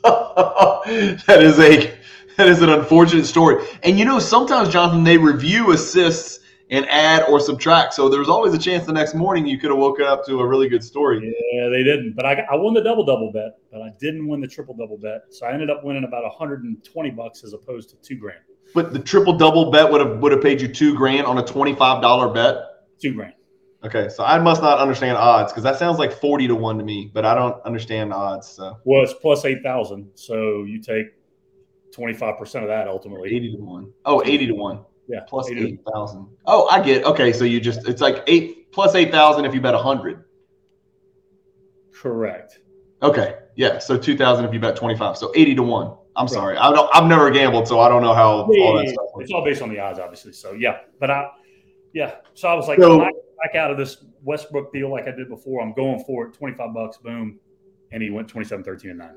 that 0.04 1.42
is 1.42 1.60
a 1.60 1.96
that 2.38 2.48
is 2.48 2.62
an 2.62 2.70
unfortunate 2.70 3.26
story. 3.26 3.64
And 3.84 4.00
you 4.00 4.06
know, 4.06 4.18
sometimes 4.18 4.70
Jonathan, 4.70 5.04
they 5.04 5.18
review 5.18 5.72
assists 5.72 6.41
and 6.72 6.88
add 6.90 7.24
or 7.30 7.40
subtract. 7.40 7.94
So 7.94 8.08
there's 8.10 8.30
always 8.30 8.54
a 8.54 8.58
chance 8.58 8.86
the 8.86 8.94
next 8.94 9.14
morning 9.14 9.46
you 9.46 9.60
could 9.60 9.70
have 9.70 9.78
woken 9.78 10.06
up 10.06 10.26
to 10.26 10.40
a 10.40 10.48
really 10.48 10.70
good 10.70 10.84
story. 10.84 11.36
Yeah, 11.54 11.68
they 11.70 11.84
didn't. 11.84 12.14
But 12.16 12.26
I, 12.26 12.46
I 12.50 12.56
won 12.56 12.74
the 12.74 12.82
double 12.82 13.06
double 13.06 13.32
bet, 13.32 13.58
but 13.72 13.82
I 13.82 13.90
didn't 14.00 14.28
win 14.28 14.40
the 14.40 14.48
triple 14.48 14.74
double 14.76 14.98
bet. 14.98 15.24
So 15.30 15.46
I 15.46 15.52
ended 15.52 15.70
up 15.70 15.84
winning 15.84 16.06
about 16.06 16.24
120 16.24 17.12
bucks 17.12 17.44
as 17.44 17.54
opposed 17.54 17.90
to 17.90 17.98
two 17.98 18.16
grand. 18.16 18.40
But 18.74 18.94
the 18.94 19.00
triple 19.00 19.34
double 19.34 19.70
bet 19.70 19.92
would 19.92 20.00
have 20.00 20.20
would 20.20 20.32
have 20.32 20.42
paid 20.42 20.62
you 20.62 20.70
two 20.70 20.96
grand 20.96 21.28
on 21.28 21.38
a 21.38 21.46
twenty 21.46 21.76
five 21.76 22.02
dollar 22.02 22.34
bet. 22.34 22.56
Two 23.02 23.14
grand. 23.14 23.34
Okay, 23.84 24.08
so 24.08 24.24
I 24.24 24.38
must 24.40 24.62
not 24.62 24.78
understand 24.78 25.18
odds 25.18 25.52
because 25.52 25.64
that 25.64 25.78
sounds 25.78 26.00
like 26.00 26.14
forty 26.14 26.48
to 26.48 26.56
one 26.56 26.78
to 26.78 26.84
me, 26.86 27.12
but 27.14 27.26
I 27.26 27.36
don't 27.36 27.62
understand 27.66 28.14
odds. 28.14 28.48
So 28.48 28.78
well, 28.86 29.04
it's 29.04 29.14
plus 29.14 29.44
eight 29.44 29.62
thousand, 29.62 30.12
so 30.16 30.64
you 30.64 30.82
take 30.82 31.08
twenty 31.92 32.14
five 32.14 32.38
percent 32.38 32.64
of 32.64 32.70
that 32.70 32.88
ultimately. 32.88 33.36
Eighty 33.36 33.52
to 33.52 33.62
one. 33.62 33.92
Oh, 34.06 34.24
80 34.24 34.48
to 34.48 34.54
one. 34.54 34.86
Yeah, 35.12 35.20
plus 35.28 35.50
eight 35.50 35.82
thousand. 35.94 36.26
Oh, 36.46 36.70
I 36.70 36.82
get. 36.82 37.04
Okay, 37.04 37.34
so 37.34 37.44
you 37.44 37.60
just 37.60 37.86
it's 37.86 38.00
like 38.00 38.24
eight 38.28 38.72
plus 38.72 38.96
eight 38.96 39.12
thousand 39.12 39.44
if 39.44 39.54
you 39.54 39.60
bet 39.60 39.74
a 39.74 39.78
hundred. 39.78 40.24
Correct. 41.94 42.60
Okay, 43.04 43.36
yeah. 43.58 43.78
So 43.80 43.98
two 43.98 44.16
thousand 44.16 44.46
if 44.46 44.54
you 44.54 44.60
bet 44.62 44.78
twenty 44.78 44.98
five. 44.98 45.18
So 45.18 45.34
eighty 45.36 45.54
to 45.56 45.64
one. 45.64 45.98
I'm 46.16 46.26
right. 46.26 46.30
sorry. 46.32 46.58
I 46.58 46.72
don't. 46.72 46.90
I've 46.96 47.08
never 47.10 47.30
gambled, 47.30 47.68
so 47.68 47.82
I 47.82 47.90
don't 47.90 48.02
know 48.02 48.14
how 48.14 48.48
yeah, 48.52 48.64
all 48.64 48.78
that 48.78 48.88
stuff 48.88 49.06
works. 49.14 49.26
It's 49.26 49.34
all 49.34 49.44
based 49.44 49.62
on 49.62 49.68
the 49.68 49.80
odds, 49.80 50.00
obviously. 50.00 50.32
So 50.32 50.54
yeah, 50.54 50.80
but 50.98 51.12
I, 51.12 51.30
yeah. 51.94 52.16
So 52.34 52.48
I 52.48 52.54
was 52.54 52.70
like, 52.70 52.80
so, 52.80 53.00
back 53.00 53.56
out 53.56 53.70
of 53.70 53.78
this 53.78 54.06
Westbrook 54.24 54.72
deal 54.72 54.90
like 54.90 55.10
I 55.10 55.12
did 55.12 55.28
before. 55.28 55.62
I'm 55.62 55.74
going 55.74 56.04
for 56.06 56.28
it. 56.28 56.34
25 56.34 56.74
bucks, 56.74 56.98
boom, 56.98 57.38
and 57.92 58.02
he 58.02 58.10
went 58.12 58.30
27, 58.30 58.64
13, 58.64 58.92
and 58.92 59.00
nine. 59.00 59.16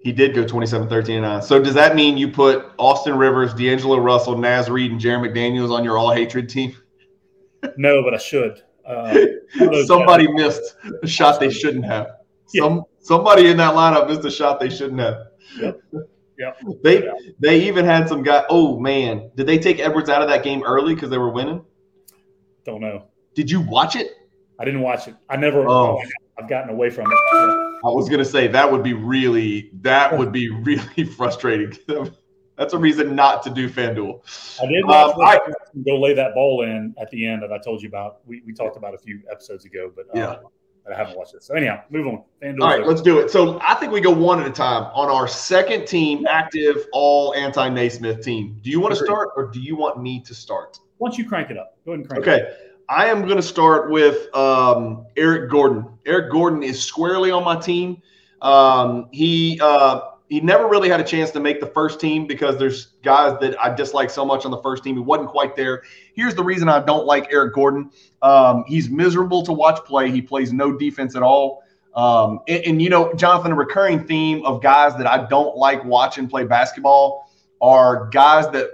He 0.00 0.12
did 0.12 0.34
go 0.34 0.46
27, 0.46 0.88
13, 0.88 1.16
and 1.16 1.24
nine. 1.24 1.42
So 1.42 1.62
does 1.62 1.74
that 1.74 1.94
mean 1.94 2.16
you 2.16 2.28
put 2.28 2.72
Austin 2.78 3.18
Rivers, 3.18 3.52
D'Angelo 3.52 3.98
Russell, 3.98 4.36
Naz 4.36 4.70
Reid, 4.70 4.92
and 4.92 5.00
Jaden 5.00 5.28
McDaniels 5.28 5.70
on 5.70 5.84
your 5.84 5.98
all 5.98 6.10
hatred 6.10 6.48
team? 6.48 6.74
no, 7.76 8.02
but 8.02 8.14
I 8.14 8.18
should. 8.18 8.62
Uh, 8.86 9.14
Somebody 9.84 10.26
guys. 10.26 10.34
missed 10.34 10.76
a 11.02 11.06
shot 11.06 11.38
they 11.38 11.50
shouldn't 11.50 11.84
have. 11.84 12.06
Yeah. 12.52 12.62
Some 12.62 12.84
somebody 13.00 13.48
in 13.48 13.58
that 13.58 13.74
lineup 13.74 14.08
missed 14.08 14.24
a 14.24 14.30
shot 14.30 14.58
they 14.58 14.70
shouldn't 14.70 15.00
have. 15.00 15.16
Yep. 15.58 15.80
Yeah. 15.92 16.52
They 16.82 17.06
they 17.38 17.60
even 17.68 17.84
had 17.84 18.08
some 18.08 18.22
guy. 18.22 18.44
Oh 18.48 18.80
man, 18.80 19.30
did 19.36 19.46
they 19.46 19.58
take 19.58 19.78
Edwards 19.78 20.08
out 20.08 20.22
of 20.22 20.28
that 20.28 20.42
game 20.42 20.62
early 20.64 20.94
because 20.94 21.10
they 21.10 21.18
were 21.18 21.30
winning? 21.30 21.62
Don't 22.64 22.80
know. 22.80 23.08
Did 23.34 23.50
you 23.50 23.60
watch 23.60 23.94
it? 23.94 24.12
I 24.58 24.64
didn't 24.64 24.80
watch 24.80 25.06
it. 25.06 25.16
I 25.28 25.36
never. 25.36 25.68
Oh. 25.68 26.00
I've 26.38 26.48
gotten 26.48 26.70
away 26.70 26.88
from 26.88 27.12
it. 27.12 27.18
Yeah. 27.34 27.69
I 27.84 27.88
was 27.88 28.08
gonna 28.08 28.24
say 28.24 28.46
that 28.48 28.70
would 28.70 28.82
be 28.82 28.92
really 28.92 29.70
that 29.80 30.16
would 30.16 30.32
be 30.32 30.48
really 30.64 31.04
frustrating. 31.04 31.76
That's 32.56 32.74
a 32.74 32.78
reason 32.78 33.14
not 33.14 33.42
to 33.44 33.50
do 33.50 33.70
FanDuel. 33.70 34.20
I 34.62 34.66
did 34.66 34.84
um, 34.84 35.14
I, 35.22 35.40
go 35.86 35.98
lay 35.98 36.12
that 36.12 36.34
ball 36.34 36.62
in 36.62 36.94
at 37.00 37.10
the 37.10 37.26
end 37.26 37.42
that 37.42 37.50
I 37.50 37.56
told 37.56 37.80
you 37.80 37.88
about. 37.88 38.18
We, 38.26 38.42
we 38.44 38.52
talked 38.52 38.76
about 38.76 38.92
a 38.92 38.98
few 38.98 39.22
episodes 39.30 39.64
ago, 39.64 39.90
but 39.96 40.04
yeah. 40.14 40.32
Um, 40.32 40.38
I 40.92 40.96
haven't 40.96 41.16
watched 41.16 41.34
it. 41.34 41.42
So 41.42 41.54
anyhow, 41.54 41.82
move 41.90 42.06
on. 42.06 42.24
FanDuel 42.42 42.62
all 42.62 42.68
right, 42.68 42.86
let's 42.86 43.00
do 43.00 43.18
it. 43.18 43.30
So 43.30 43.60
I 43.62 43.74
think 43.74 43.92
we 43.92 44.00
go 44.00 44.10
one 44.10 44.40
at 44.40 44.46
a 44.46 44.50
time 44.50 44.90
on 44.94 45.08
our 45.08 45.28
second 45.28 45.86
team, 45.86 46.26
active 46.26 46.86
all 46.92 47.34
anti 47.34 47.68
Naismith 47.68 48.22
team. 48.22 48.58
Do 48.62 48.70
you 48.70 48.80
want 48.80 48.94
to 48.94 49.04
start 49.04 49.30
or 49.36 49.46
do 49.46 49.60
you 49.60 49.76
want 49.76 50.02
me 50.02 50.20
to 50.20 50.34
start? 50.34 50.78
Why 50.98 51.08
don't 51.08 51.18
you 51.18 51.28
crank 51.28 51.50
it 51.50 51.56
up? 51.56 51.78
Go 51.84 51.92
ahead 51.92 52.00
and 52.00 52.08
crank 52.08 52.26
okay. 52.26 52.42
it. 52.42 52.42
Okay. 52.42 52.69
I 52.90 53.06
am 53.06 53.22
going 53.22 53.36
to 53.36 53.42
start 53.42 53.88
with 53.88 54.34
um, 54.34 55.06
Eric 55.16 55.48
Gordon. 55.48 55.86
Eric 56.06 56.32
Gordon 56.32 56.64
is 56.64 56.82
squarely 56.82 57.30
on 57.30 57.44
my 57.44 57.54
team. 57.54 58.02
Um, 58.42 59.08
he 59.12 59.60
uh, 59.62 60.00
he 60.28 60.40
never 60.40 60.66
really 60.66 60.88
had 60.88 60.98
a 60.98 61.04
chance 61.04 61.30
to 61.32 61.40
make 61.40 61.60
the 61.60 61.68
first 61.68 62.00
team 62.00 62.26
because 62.26 62.58
there's 62.58 62.86
guys 63.04 63.38
that 63.40 63.60
I 63.62 63.72
dislike 63.72 64.10
so 64.10 64.24
much 64.24 64.44
on 64.44 64.50
the 64.50 64.60
first 64.60 64.82
team. 64.82 64.96
He 64.96 65.02
wasn't 65.02 65.28
quite 65.28 65.54
there. 65.54 65.84
Here's 66.14 66.34
the 66.34 66.42
reason 66.42 66.68
I 66.68 66.80
don't 66.80 67.06
like 67.06 67.28
Eric 67.32 67.54
Gordon. 67.54 67.90
Um, 68.22 68.64
he's 68.66 68.90
miserable 68.90 69.44
to 69.44 69.52
watch 69.52 69.84
play. 69.84 70.10
He 70.10 70.20
plays 70.20 70.52
no 70.52 70.76
defense 70.76 71.14
at 71.14 71.22
all. 71.22 71.62
Um, 71.94 72.40
and, 72.48 72.64
and, 72.64 72.82
you 72.82 72.88
know, 72.88 73.12
Jonathan, 73.14 73.52
a 73.52 73.56
recurring 73.56 74.04
theme 74.06 74.44
of 74.44 74.62
guys 74.62 74.96
that 74.96 75.06
I 75.06 75.28
don't 75.28 75.56
like 75.56 75.84
watching 75.84 76.28
play 76.28 76.44
basketball 76.44 77.30
are 77.60 78.08
guys 78.10 78.48
that 78.50 78.68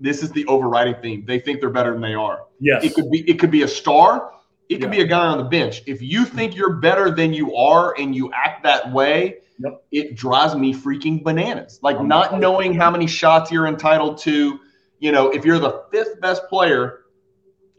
this 0.00 0.22
is 0.22 0.30
the 0.32 0.46
overriding 0.46 0.96
theme. 1.02 1.24
They 1.26 1.38
think 1.38 1.60
they're 1.60 1.70
better 1.70 1.92
than 1.92 2.00
they 2.00 2.14
are. 2.14 2.46
Yes. 2.60 2.84
It 2.84 2.94
could 2.94 3.10
be 3.10 3.28
it 3.28 3.38
could 3.38 3.50
be 3.50 3.62
a 3.62 3.68
star. 3.68 4.32
It 4.68 4.76
could 4.76 4.84
yeah. 4.84 4.98
be 4.98 5.00
a 5.02 5.06
guy 5.06 5.26
on 5.26 5.38
the 5.38 5.44
bench. 5.44 5.82
If 5.86 6.00
you 6.00 6.24
think 6.24 6.56
you're 6.56 6.74
better 6.74 7.10
than 7.10 7.34
you 7.34 7.54
are 7.54 7.94
and 7.98 8.14
you 8.14 8.32
act 8.32 8.62
that 8.64 8.90
way, 8.92 9.38
yep. 9.58 9.84
it 9.92 10.14
drives 10.14 10.54
me 10.54 10.74
freaking 10.74 11.22
bananas. 11.22 11.78
Like 11.82 11.98
I'm 11.98 12.08
not 12.08 12.38
knowing 12.40 12.74
how 12.74 12.90
many 12.90 13.06
shots 13.06 13.50
you're 13.50 13.66
entitled 13.66 14.18
to. 14.18 14.58
You 15.00 15.12
know, 15.12 15.28
if 15.30 15.44
you're 15.44 15.58
the 15.58 15.84
fifth 15.92 16.20
best 16.20 16.48
player 16.48 17.00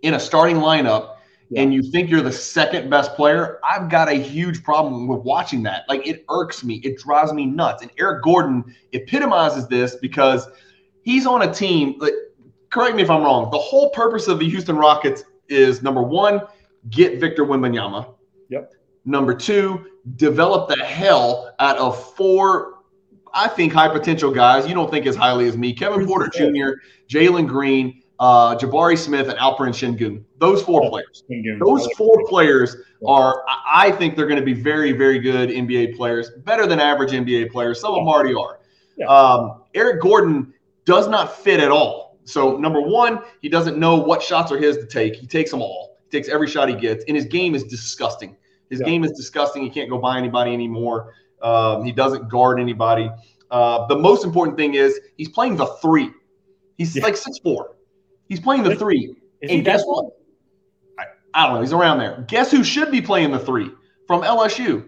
in 0.04 0.14
a 0.14 0.20
starting 0.20 0.58
lineup 0.58 1.16
yeah. 1.50 1.62
and 1.62 1.74
you 1.74 1.82
think 1.82 2.10
you're 2.10 2.22
the 2.22 2.32
second 2.32 2.90
best 2.90 3.16
player, 3.16 3.60
I've 3.64 3.90
got 3.90 4.10
a 4.10 4.14
huge 4.14 4.64
problem 4.64 5.08
with 5.08 5.22
watching 5.22 5.64
that. 5.64 5.86
Like 5.90 6.06
it 6.06 6.24
irks 6.30 6.64
me. 6.64 6.76
It 6.84 6.98
drives 6.98 7.34
me 7.34 7.46
nuts. 7.46 7.82
And 7.82 7.92
Eric 7.98 8.24
Gordon 8.24 8.76
epitomizes 8.92 9.68
this 9.68 9.96
because 9.96 10.48
he's 11.06 11.26
on 11.26 11.44
a 11.44 11.54
team. 11.54 11.96
Like, 12.00 12.14
correct 12.70 12.98
me 12.98 13.04
if 13.04 13.10
I'm 13.10 13.24
wrong. 13.24 13.50
The 13.52 13.58
whole 13.58 13.92
purpose 13.92 14.28
of 14.28 14.40
the 14.40 14.50
Houston 14.50 14.76
Rockets 14.76 15.24
is 15.48 15.82
number 15.82 16.04
one, 16.04 16.42
get 16.90 17.22
Victor 17.22 17.46
Wembanyama. 17.46 18.14
Yep. 18.50 18.74
Number 19.06 19.34
two, 19.34 19.86
develop 20.18 20.68
the 20.68 20.84
hell 20.84 21.56
out 21.60 21.78
of 21.78 22.14
four, 22.16 22.80
I 23.34 23.48
think, 23.48 23.72
high 23.72 23.88
potential 23.88 24.32
guys. 24.32 24.68
You 24.68 24.74
don't 24.74 24.92
think 24.92 25.06
as 25.06 25.16
highly 25.16 25.48
as 25.48 25.56
me. 25.56 25.74
Kevin 25.74 26.06
Porter 26.06 26.28
Jr., 26.28 26.80
Jalen 27.08 27.48
Green, 27.48 28.02
uh, 28.20 28.56
Jabari 28.56 28.98
Smith, 28.98 29.30
and 29.30 29.38
Alperen 29.38 29.70
Sengun. 29.70 30.24
Those 30.40 30.64
four 30.64 30.84
oh, 30.84 30.90
players. 30.90 31.24
Those 31.60 31.88
four 31.94 32.26
players 32.28 32.76
are, 33.06 33.44
I 33.48 33.92
think, 33.92 34.16
they're 34.16 34.28
going 34.28 34.40
to 34.40 34.46
be 34.46 34.54
very, 34.54 34.92
very 34.92 35.20
good 35.20 35.50
NBA 35.50 35.96
players, 35.96 36.32
better 36.44 36.66
than 36.66 36.80
average 36.80 37.12
NBA 37.12 37.52
players. 37.52 37.80
Some 37.80 37.92
of 37.92 37.98
them 37.98 38.08
already 38.08 38.34
are. 38.34 38.60
Yeah. 38.98 39.06
Um, 39.08 39.62
Eric 39.76 40.02
Gordon 40.02 40.54
does 40.86 41.08
not 41.08 41.38
fit 41.38 41.60
at 41.60 41.72
all. 41.72 42.20
So, 42.24 42.58
number 42.58 42.82
one, 42.82 43.20
he 43.42 43.50
doesn't 43.50 43.77
know 43.77 43.96
what 43.96 44.22
shots 44.22 44.51
are 44.51 44.58
his 44.58 44.77
to 44.77 44.86
take. 44.86 45.15
He 45.15 45.27
takes 45.27 45.51
them 45.51 45.62
all. 45.62 45.98
He 46.10 46.18
takes 46.18 46.27
every 46.27 46.48
shot 46.48 46.70
he 46.70 46.75
gets, 46.75 47.04
and 47.08 47.15
his 47.15 47.25
game 47.25 47.54
is 47.54 47.63
disgusting. 47.63 48.36
His 48.70 48.80
yeah. 48.80 48.88
game 48.88 49.04
is 49.04 49.12
disgusting. 49.12 49.63
He 49.63 49.70
can't 49.70 49.89
go 49.89 50.00
by 50.00 50.18
anybody 50.18 50.54
anymore. 50.54 51.13
Um, 51.42 51.84
he 51.84 51.92
doesn't 51.92 52.30
guard 52.30 52.60
anybody. 52.60 53.12
Uh, 53.51 53.86
the 53.88 53.96
most 53.96 54.25
important 54.25 54.58
thing 54.58 54.74
is 54.74 55.00
he's 55.18 55.30
playing 55.30 55.56
the 55.56 55.68
three. 55.82 56.12
He's 56.77 56.96
yeah. 56.96 57.04
like 57.04 57.15
six 57.15 57.38
four. 57.39 57.75
He's 58.27 58.39
playing 58.39 58.63
the 58.63 58.75
three. 58.75 59.15
Is 59.42 59.51
and 59.51 59.63
guess 59.63 59.84
what? 59.86 60.06
I, 60.98 61.06
I 61.34 61.46
don't 61.46 61.56
know. 61.56 61.62
He's 61.62 61.74
around 61.74 62.00
there. 62.00 62.25
Guess 62.27 62.50
who 62.50 62.63
should 62.63 62.92
be 62.92 63.01
playing 63.01 63.32
the 63.32 63.39
three 63.39 63.70
from 64.08 64.22
LSU? 64.22 64.88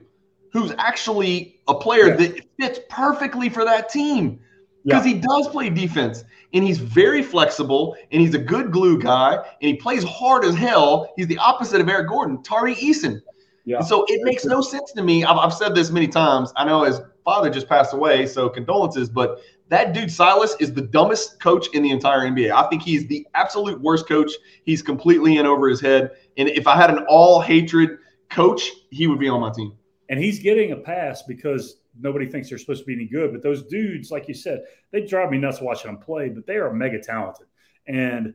Who's 0.53 0.73
actually 0.79 1.59
a 1.67 1.75
player 1.75 2.07
yeah. 2.07 2.15
that 2.15 2.45
fits 2.59 2.79
perfectly 2.89 3.49
for 3.49 3.63
that 3.63 3.89
team? 3.89 4.39
Because 4.87 5.05
yeah. 5.05 5.15
he 5.15 5.19
does 5.19 5.49
play 5.49 5.69
defense 5.69 6.23
and 6.53 6.63
he's 6.63 6.77
very 6.77 7.21
flexible 7.21 7.97
and 8.13 8.21
he's 8.21 8.33
a 8.33 8.39
good 8.39 8.71
glue 8.71 8.97
guy 8.97 9.35
and 9.35 9.43
he 9.59 9.73
plays 9.75 10.01
hard 10.05 10.45
as 10.45 10.55
hell. 10.55 11.11
He's 11.17 11.27
the 11.27 11.37
opposite 11.39 11.81
of 11.81 11.89
Eric 11.89 12.07
Gordon, 12.07 12.41
Tari 12.41 12.73
Eason. 12.75 13.21
Yeah. 13.65 13.81
so 13.81 14.05
it 14.07 14.21
makes 14.23 14.45
no 14.45 14.61
sense 14.61 14.93
to 14.93 15.03
me. 15.03 15.25
I've, 15.25 15.35
I've 15.35 15.53
said 15.53 15.75
this 15.75 15.91
many 15.91 16.07
times. 16.07 16.53
I 16.55 16.63
know 16.63 16.83
his 16.83 17.01
father 17.25 17.49
just 17.49 17.67
passed 17.67 17.93
away, 17.93 18.25
so 18.25 18.47
condolences. 18.47 19.09
But 19.09 19.41
that 19.67 19.93
dude 19.93 20.09
Silas 20.09 20.55
is 20.61 20.73
the 20.73 20.83
dumbest 20.83 21.41
coach 21.41 21.67
in 21.73 21.83
the 21.83 21.91
entire 21.91 22.21
NBA. 22.21 22.51
I 22.51 22.69
think 22.69 22.81
he's 22.81 23.07
the 23.07 23.27
absolute 23.33 23.81
worst 23.81 24.07
coach. 24.07 24.31
He's 24.63 24.81
completely 24.81 25.35
in 25.35 25.45
over 25.45 25.67
his 25.67 25.81
head. 25.81 26.11
And 26.37 26.47
if 26.47 26.65
I 26.65 26.77
had 26.77 26.89
an 26.89 26.99
all 27.09 27.41
hatred 27.41 27.97
coach, 28.29 28.71
he 28.89 29.07
would 29.07 29.19
be 29.19 29.27
on 29.27 29.41
my 29.41 29.51
team. 29.51 29.73
And 30.07 30.17
he's 30.17 30.39
getting 30.39 30.71
a 30.71 30.77
pass 30.77 31.23
because 31.23 31.81
nobody 31.99 32.27
thinks 32.27 32.49
they're 32.49 32.57
supposed 32.57 32.81
to 32.81 32.85
be 32.85 32.93
any 32.93 33.05
good. 33.05 33.31
But 33.31 33.41
those 33.41 33.63
dudes, 33.63 34.11
like 34.11 34.27
you 34.27 34.33
said, 34.33 34.63
they 34.91 35.05
drive 35.05 35.31
me 35.31 35.37
nuts 35.37 35.61
watching 35.61 35.91
them 35.91 35.99
play. 35.99 36.29
But 36.29 36.45
they 36.45 36.57
are 36.57 36.71
mega 36.73 37.01
talented. 37.01 37.47
And 37.87 38.33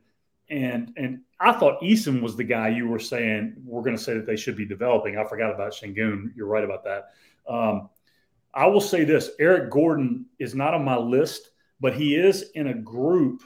and 0.51 0.93
and 0.97 1.21
I 1.41 1.53
thought 1.53 1.81
Eason 1.83 2.21
was 2.21 2.37
the 2.37 2.45
guy 2.45 2.69
you 2.69 2.89
were 2.89 2.99
saying 2.99 3.57
we're 3.65 3.83
going 3.83 3.97
to 3.97 4.03
say 4.03 4.15
that 4.15 4.27
they 4.27 4.37
should 4.37 4.57
be 4.57 4.67
developing. 4.67 5.17
I 5.17 5.25
forgot 5.25 5.53
about 5.55 5.73
Sengun. 5.73 6.33
You're 6.37 6.47
right 6.47 6.65
about 6.65 6.85
that. 6.85 7.11
Um, 7.49 7.89
I 8.55 8.67
will 8.67 8.81
say 8.81 9.05
this: 9.05 9.31
Eric 9.39 9.71
Gordon 9.71 10.27
is 10.39 10.55
not 10.55 10.75
on 10.75 10.85
my 10.85 10.97
list, 10.97 11.51
but 11.81 11.95
he 11.95 12.17
is 12.17 12.51
in 12.55 12.69
a 12.69 12.75
group 12.75 13.43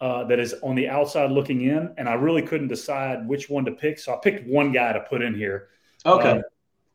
uh, 0.00 0.24
that 0.24 0.38
is 0.38 0.54
on 0.62 0.74
the 0.74 0.88
outside 0.88 1.30
looking 1.30 1.62
in, 1.62 1.94
and 1.98 2.08
I 2.08 2.14
really 2.14 2.42
couldn't 2.42 2.68
decide 2.68 3.26
which 3.28 3.48
one 3.48 3.64
to 3.66 3.72
pick. 3.72 3.98
So 3.98 4.14
I 4.14 4.18
picked 4.22 4.48
one 4.48 4.72
guy 4.72 4.92
to 4.92 5.00
put 5.00 5.22
in 5.22 5.34
here. 5.34 5.68
Okay. 6.04 6.30
Uh, 6.30 6.42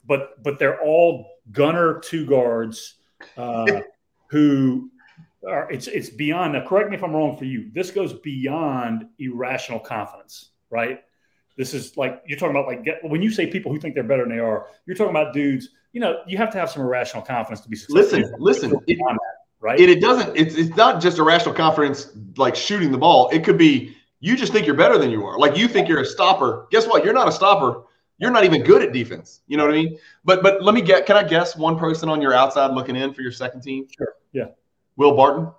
but 0.05 0.43
but 0.43 0.60
they're 0.60 0.81
all 0.81 1.35
gunner 1.52 2.00
two 2.00 2.25
guards 2.25 2.96
uh, 3.38 3.82
who 4.28 4.90
are 5.48 5.72
it's 5.72 5.88
it's 5.88 6.10
beyond. 6.10 6.54
Now, 6.54 6.66
correct 6.66 6.90
me 6.90 6.96
if 6.96 7.04
I'm 7.04 7.14
wrong. 7.14 7.38
For 7.38 7.46
you, 7.46 7.70
this 7.74 7.92
goes 7.92 8.14
beyond 8.14 9.06
irrational 9.20 9.80
confidence, 9.80 10.50
right? 10.70 11.02
This 11.58 11.74
is 11.74 11.96
like 11.98 12.22
you're 12.25 12.38
talking 12.38 12.56
about 12.56 12.68
like 12.68 12.84
get, 12.84 13.00
when 13.04 13.22
you 13.22 13.32
say 13.32 13.48
people 13.48 13.72
who 13.72 13.80
think 13.80 13.96
they're 13.96 14.04
better 14.04 14.24
than 14.24 14.36
they 14.36 14.44
are. 14.44 14.68
You're 14.86 14.96
talking 14.96 15.12
about 15.12 15.34
dudes. 15.34 15.70
You 15.94 16.02
know, 16.02 16.20
you 16.28 16.38
have 16.38 16.52
to 16.52 16.58
have 16.58 16.70
some 16.70 16.82
irrational 16.82 17.24
confidence 17.24 17.62
to 17.62 17.70
be 17.70 17.78
successful. 17.78 18.20
Listen, 18.20 18.36
listen. 18.38 18.74
It, 18.88 18.98
that, 18.98 19.20
right? 19.62 19.80
It, 19.80 19.90
it 19.90 20.02
doesn't. 20.02 20.36
It's 20.36 20.56
it's 20.56 20.75
not 20.75 21.02
just 21.02 21.20
irrational 21.20 21.56
confidence 21.56 22.12
like 22.38 22.56
shooting 22.56 22.92
the 22.92 22.98
ball. 22.98 23.30
It 23.30 23.44
could 23.44 23.58
be 23.58 23.96
you 24.20 24.36
just 24.36 24.52
think 24.52 24.66
you're 24.66 24.75
better 24.75 24.98
than 24.98 25.12
you 25.12 25.25
are. 25.25 25.38
Like 25.38 25.58
you 25.58 25.68
think 25.68 25.88
you're 25.88 26.02
a 26.02 26.06
stopper. 26.06 26.68
Guess 26.72 26.88
what? 26.88 27.06
You're 27.06 27.14
not 27.14 27.28
a 27.28 27.32
stopper 27.32 27.84
you're 28.17 28.31
not 28.31 28.43
even 28.43 28.63
good 28.63 28.81
at 28.81 28.93
defense. 28.93 29.41
You 29.48 29.57
know 29.57 29.65
what 29.65 29.74
I 29.74 29.77
mean? 29.77 29.98
But 30.24 30.41
but 30.41 30.63
let 30.63 30.74
me 30.74 30.81
get. 30.81 31.05
Can 31.05 31.17
I 31.17 31.24
guess 31.24 31.55
one 31.55 31.77
person 31.77 32.10
on 32.10 32.22
your 32.22 32.34
outside 32.34 32.72
looking 32.72 32.95
in 32.95 33.13
for 33.13 33.22
your 33.22 33.31
second 33.31 33.62
team? 33.62 33.88
Sure. 33.95 34.15
Yeah. 34.31 34.48
Will 34.95 35.15
Barton. 35.15 35.50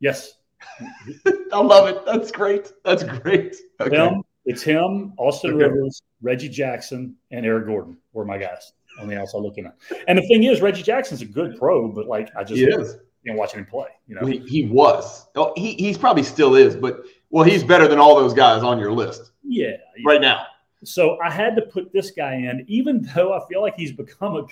Yes. 0.00 0.34
I 1.52 1.60
love 1.60 1.88
it. 1.88 2.04
That's 2.06 2.30
great. 2.30 2.72
That's 2.84 3.02
great. 3.02 3.56
Okay. 3.80 3.96
Him, 3.96 4.22
it's 4.44 4.62
him, 4.62 5.12
Austin 5.16 5.54
okay. 5.54 5.64
Rivers, 5.64 6.02
Reggie 6.20 6.48
Jackson, 6.48 7.16
and 7.30 7.46
Eric 7.46 7.66
Gordon 7.66 7.96
were 8.12 8.24
my 8.24 8.38
guys 8.38 8.72
on 9.00 9.08
the 9.08 9.18
outside 9.18 9.38
looking 9.38 9.64
in. 9.64 9.72
And 10.08 10.18
the 10.18 10.22
thing 10.22 10.44
is, 10.44 10.60
Reggie 10.60 10.82
Jackson's 10.82 11.22
a 11.22 11.26
good 11.26 11.56
pro, 11.58 11.88
but 11.88 12.06
like 12.06 12.30
I 12.36 12.44
just 12.44 12.60
is. 12.60 12.94
Know, 13.24 13.34
watching 13.34 13.60
him 13.60 13.66
play. 13.66 13.86
You 14.08 14.16
know, 14.16 14.26
he, 14.26 14.38
he 14.38 14.66
was. 14.66 15.28
Oh, 15.36 15.52
he 15.56 15.74
he's 15.74 15.96
probably 15.96 16.24
still 16.24 16.56
is, 16.56 16.74
but 16.74 17.04
well, 17.30 17.44
he's 17.44 17.62
better 17.62 17.86
than 17.86 17.98
all 17.98 18.16
those 18.16 18.34
guys 18.34 18.62
on 18.62 18.78
your 18.78 18.92
list. 18.92 19.30
Yeah. 19.44 19.68
yeah. 19.96 20.04
Right 20.04 20.20
now. 20.20 20.46
So 20.84 21.18
I 21.20 21.30
had 21.30 21.54
to 21.56 21.62
put 21.62 21.92
this 21.92 22.10
guy 22.10 22.34
in, 22.34 22.64
even 22.68 23.02
though 23.14 23.32
I 23.32 23.46
feel 23.48 23.62
like 23.62 23.74
he's 23.76 23.92
become 23.92 24.36
a, 24.36 24.46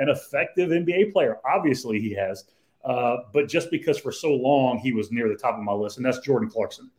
an 0.00 0.08
effective 0.08 0.70
NBA 0.70 1.12
player. 1.12 1.38
Obviously, 1.44 2.00
he 2.00 2.12
has. 2.14 2.44
Uh, 2.84 3.16
but 3.32 3.48
just 3.48 3.70
because 3.70 3.98
for 3.98 4.12
so 4.12 4.28
long 4.28 4.78
he 4.78 4.92
was 4.92 5.10
near 5.10 5.28
the 5.28 5.36
top 5.36 5.54
of 5.54 5.62
my 5.62 5.72
list, 5.72 5.96
and 5.96 6.04
that's 6.04 6.18
Jordan 6.18 6.50
Clarkson. 6.50 6.90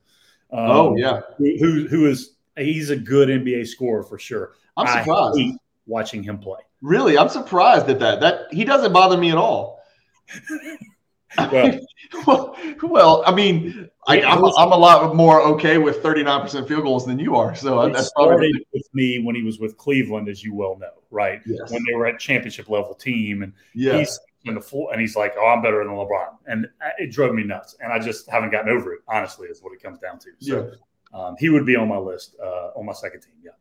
Um, 0.52 0.72
oh 0.72 0.96
yeah, 0.98 1.22
who 1.38 1.88
who 1.88 2.08
is 2.08 2.36
he's 2.58 2.90
a 2.90 2.96
good 2.96 3.30
NBA 3.30 3.68
scorer 3.68 4.02
for 4.02 4.18
sure. 4.18 4.54
I'm 4.78 4.88
surprised 4.88 5.40
watching 5.86 6.24
him 6.24 6.40
play. 6.40 6.60
Really, 6.82 7.18
I'm 7.18 7.30
surprised 7.30 7.88
at 7.90 8.00
that. 8.00 8.20
That 8.20 8.52
he 8.52 8.64
doesn't 8.64 8.94
bother 8.94 9.18
me 9.18 9.32
at 9.32 9.38
all. 9.38 9.80
well, 12.28 12.58
well, 12.84 13.24
I 13.26 13.34
mean, 13.34 13.90
I, 14.08 14.20
am 14.20 14.44
a, 14.44 14.54
I'm 14.56 14.72
a 14.72 14.78
lot 14.78 15.16
more 15.16 15.42
okay 15.42 15.78
with 15.78 16.02
39% 16.04 16.68
field 16.68 16.84
goals 16.84 17.06
than 17.06 17.20
you 17.20 17.36
are. 17.36 17.56
So 17.56 17.90
that's 17.90 18.08
started 18.08 18.38
probably 18.38 18.68
with 18.74 18.88
me 18.94 19.20
when 19.20 19.36
he 19.36 19.44
was 19.44 19.60
with 19.60 19.78
Cleveland, 19.78 20.30
as 20.30 20.44
you 20.44 20.54
well 20.54 20.78
know, 20.78 20.92
right? 21.12 21.42
Yes. 21.46 21.72
When 21.72 21.84
they 21.88 21.96
were 21.96 22.06
at 22.08 22.20
championship 22.20 22.70
level 22.70 22.94
team, 22.94 23.44
and 23.44 23.54
yes. 23.74 23.98
he's 23.98 24.20
in 24.46 24.56
the 24.56 24.62
full, 24.62 24.92
and 24.92 25.02
he's 25.02 25.16
like, 25.16 25.34
"Oh, 25.38 25.48
I'm 25.48 25.62
better 25.62 25.84
than 25.84 25.94
LeBron," 25.94 26.38
and 26.48 26.68
it 27.00 27.12
drove 27.12 27.34
me 27.34 27.44
nuts. 27.44 27.76
And 27.80 27.92
I 27.92 28.00
just 28.00 28.30
haven't 28.30 28.52
gotten 28.52 28.70
over 28.70 28.94
it. 28.94 29.02
Honestly, 29.08 29.48
is 29.48 29.62
what 29.62 29.74
it 29.74 29.82
comes 29.82 30.00
down 30.00 30.20
to. 30.20 30.30
So 30.40 30.72
yeah. 31.14 31.20
um, 31.20 31.36
he 31.40 31.50
would 31.50 31.66
be 31.66 31.76
on 31.76 31.88
my 31.88 31.98
list 31.98 32.36
uh, 32.42 32.72
on 32.76 32.86
my 32.86 32.94
second 32.94 33.22
team. 33.22 33.34
Yeah. 33.44 33.52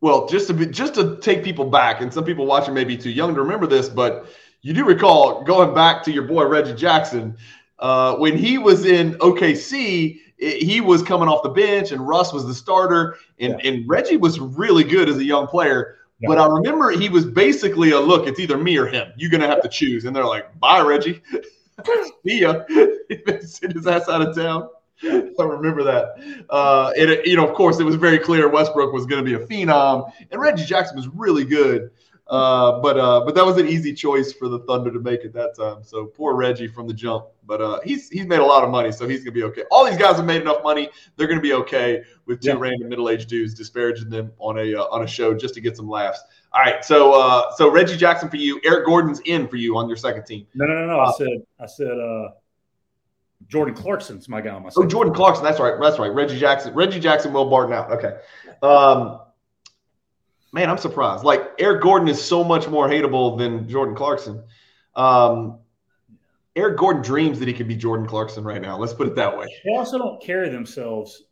Well, 0.00 0.26
just 0.26 0.46
to 0.48 0.54
be, 0.54 0.66
just 0.66 0.94
to 0.94 1.16
take 1.18 1.42
people 1.42 1.64
back, 1.64 2.00
and 2.00 2.12
some 2.12 2.24
people 2.24 2.46
watching 2.46 2.74
may 2.74 2.84
be 2.84 2.96
too 2.96 3.10
young 3.10 3.34
to 3.34 3.40
remember 3.40 3.66
this, 3.66 3.88
but 3.88 4.26
you 4.66 4.72
do 4.72 4.84
recall 4.84 5.44
going 5.44 5.72
back 5.76 6.02
to 6.02 6.10
your 6.10 6.24
boy 6.24 6.44
Reggie 6.44 6.74
Jackson 6.74 7.36
uh, 7.78 8.16
when 8.16 8.36
he 8.36 8.58
was 8.58 8.84
in 8.84 9.12
OKC. 9.18 10.18
It, 10.38 10.60
he 10.60 10.80
was 10.80 11.04
coming 11.04 11.28
off 11.28 11.44
the 11.44 11.50
bench, 11.50 11.92
and 11.92 12.06
Russ 12.06 12.32
was 12.32 12.48
the 12.48 12.52
starter, 12.52 13.16
and, 13.38 13.60
yeah. 13.62 13.70
and 13.70 13.88
Reggie 13.88 14.16
was 14.16 14.40
really 14.40 14.82
good 14.82 15.08
as 15.08 15.18
a 15.18 15.24
young 15.24 15.46
player. 15.46 15.98
Yeah. 16.18 16.30
But 16.30 16.38
I 16.38 16.48
remember 16.48 16.90
he 16.90 17.08
was 17.08 17.24
basically 17.24 17.92
a 17.92 18.00
look. 18.00 18.26
It's 18.26 18.40
either 18.40 18.58
me 18.58 18.76
or 18.76 18.86
him. 18.86 19.12
You're 19.16 19.30
gonna 19.30 19.46
have 19.46 19.62
to 19.62 19.68
choose, 19.68 20.04
and 20.04 20.16
they're 20.16 20.26
like, 20.26 20.58
"Bye, 20.58 20.80
Reggie. 20.80 21.22
See 22.26 22.40
ya." 22.40 22.64
Send 23.42 23.72
his 23.72 23.86
ass 23.86 24.08
out 24.08 24.20
of 24.20 24.34
town. 24.34 24.68
I 25.04 25.42
remember 25.44 25.84
that. 25.84 26.46
Uh, 26.50 26.90
it, 26.96 27.24
you 27.24 27.36
know, 27.36 27.46
of 27.46 27.54
course, 27.54 27.78
it 27.78 27.84
was 27.84 27.94
very 27.94 28.18
clear 28.18 28.48
Westbrook 28.48 28.92
was 28.92 29.06
going 29.06 29.24
to 29.24 29.30
be 29.30 29.40
a 29.40 29.46
phenom, 29.46 30.10
and 30.32 30.40
Reggie 30.40 30.64
Jackson 30.64 30.96
was 30.96 31.06
really 31.06 31.44
good. 31.44 31.90
Uh, 32.28 32.80
but 32.80 32.98
uh, 32.98 33.20
but 33.24 33.36
that 33.36 33.46
was 33.46 33.56
an 33.56 33.68
easy 33.68 33.94
choice 33.94 34.32
for 34.32 34.48
the 34.48 34.58
Thunder 34.60 34.90
to 34.90 34.98
make 34.98 35.24
at 35.24 35.32
that 35.32 35.54
time. 35.56 35.84
So 35.84 36.06
poor 36.06 36.34
Reggie 36.34 36.66
from 36.66 36.88
the 36.88 36.94
jump. 36.94 37.26
But 37.44 37.60
uh, 37.60 37.80
he's 37.84 38.08
he's 38.08 38.26
made 38.26 38.40
a 38.40 38.44
lot 38.44 38.64
of 38.64 38.70
money, 38.70 38.90
so 38.90 39.06
he's 39.06 39.20
gonna 39.20 39.30
be 39.30 39.44
okay. 39.44 39.62
All 39.70 39.84
these 39.84 39.96
guys 39.96 40.16
have 40.16 40.24
made 40.24 40.42
enough 40.42 40.64
money; 40.64 40.90
they're 41.16 41.28
gonna 41.28 41.40
be 41.40 41.52
okay 41.52 42.02
with 42.26 42.40
two 42.40 42.48
yeah. 42.48 42.56
random 42.58 42.88
middle-aged 42.88 43.28
dudes 43.28 43.54
disparaging 43.54 44.10
them 44.10 44.32
on 44.38 44.58
a 44.58 44.74
uh, 44.74 44.82
on 44.86 45.04
a 45.04 45.06
show 45.06 45.34
just 45.34 45.54
to 45.54 45.60
get 45.60 45.76
some 45.76 45.88
laughs. 45.88 46.20
All 46.52 46.60
right, 46.60 46.84
so 46.84 47.12
uh, 47.12 47.52
so 47.54 47.70
Reggie 47.70 47.96
Jackson 47.96 48.28
for 48.28 48.38
you, 48.38 48.60
Eric 48.64 48.86
Gordon's 48.86 49.20
in 49.20 49.46
for 49.46 49.56
you 49.56 49.76
on 49.76 49.86
your 49.86 49.96
second 49.96 50.24
team. 50.24 50.48
No, 50.54 50.66
no, 50.66 50.74
no, 50.74 50.86
no. 50.86 51.00
I 51.00 51.12
said 51.12 51.28
I 51.60 51.66
said 51.66 51.88
Jordan 53.46 53.74
Clarkson's 53.74 54.28
my 54.28 54.40
guy 54.40 54.50
on 54.50 54.62
my. 54.62 54.70
Oh, 54.76 54.86
Jordan 54.86 55.14
Clarkson. 55.14 55.44
That's 55.44 55.60
right. 55.60 55.74
That's 55.80 55.98
right. 55.98 56.12
Reggie 56.12 56.38
Jackson. 56.38 56.74
Reggie 56.74 57.00
Jackson. 57.00 57.32
Will 57.32 57.48
Barton 57.48 57.72
out. 57.72 57.92
Okay. 57.92 58.16
Um, 58.62 59.20
man, 60.52 60.70
I'm 60.70 60.78
surprised. 60.78 61.24
Like 61.24 61.42
Eric 61.58 61.82
Gordon 61.82 62.08
is 62.08 62.22
so 62.22 62.42
much 62.42 62.68
more 62.68 62.88
hateable 62.88 63.38
than 63.38 63.68
Jordan 63.68 63.94
Clarkson. 63.94 64.42
Um, 64.94 65.58
Eric 66.54 66.78
Gordon 66.78 67.02
dreams 67.02 67.38
that 67.38 67.48
he 67.48 67.54
could 67.54 67.68
be 67.68 67.76
Jordan 67.76 68.06
Clarkson 68.06 68.42
right 68.42 68.62
now. 68.62 68.78
Let's 68.78 68.94
put 68.94 69.06
it 69.06 69.14
that 69.16 69.36
way. 69.36 69.46
They 69.64 69.76
also 69.76 69.98
don't 69.98 70.22
carry 70.22 70.48
themselves 70.48 71.24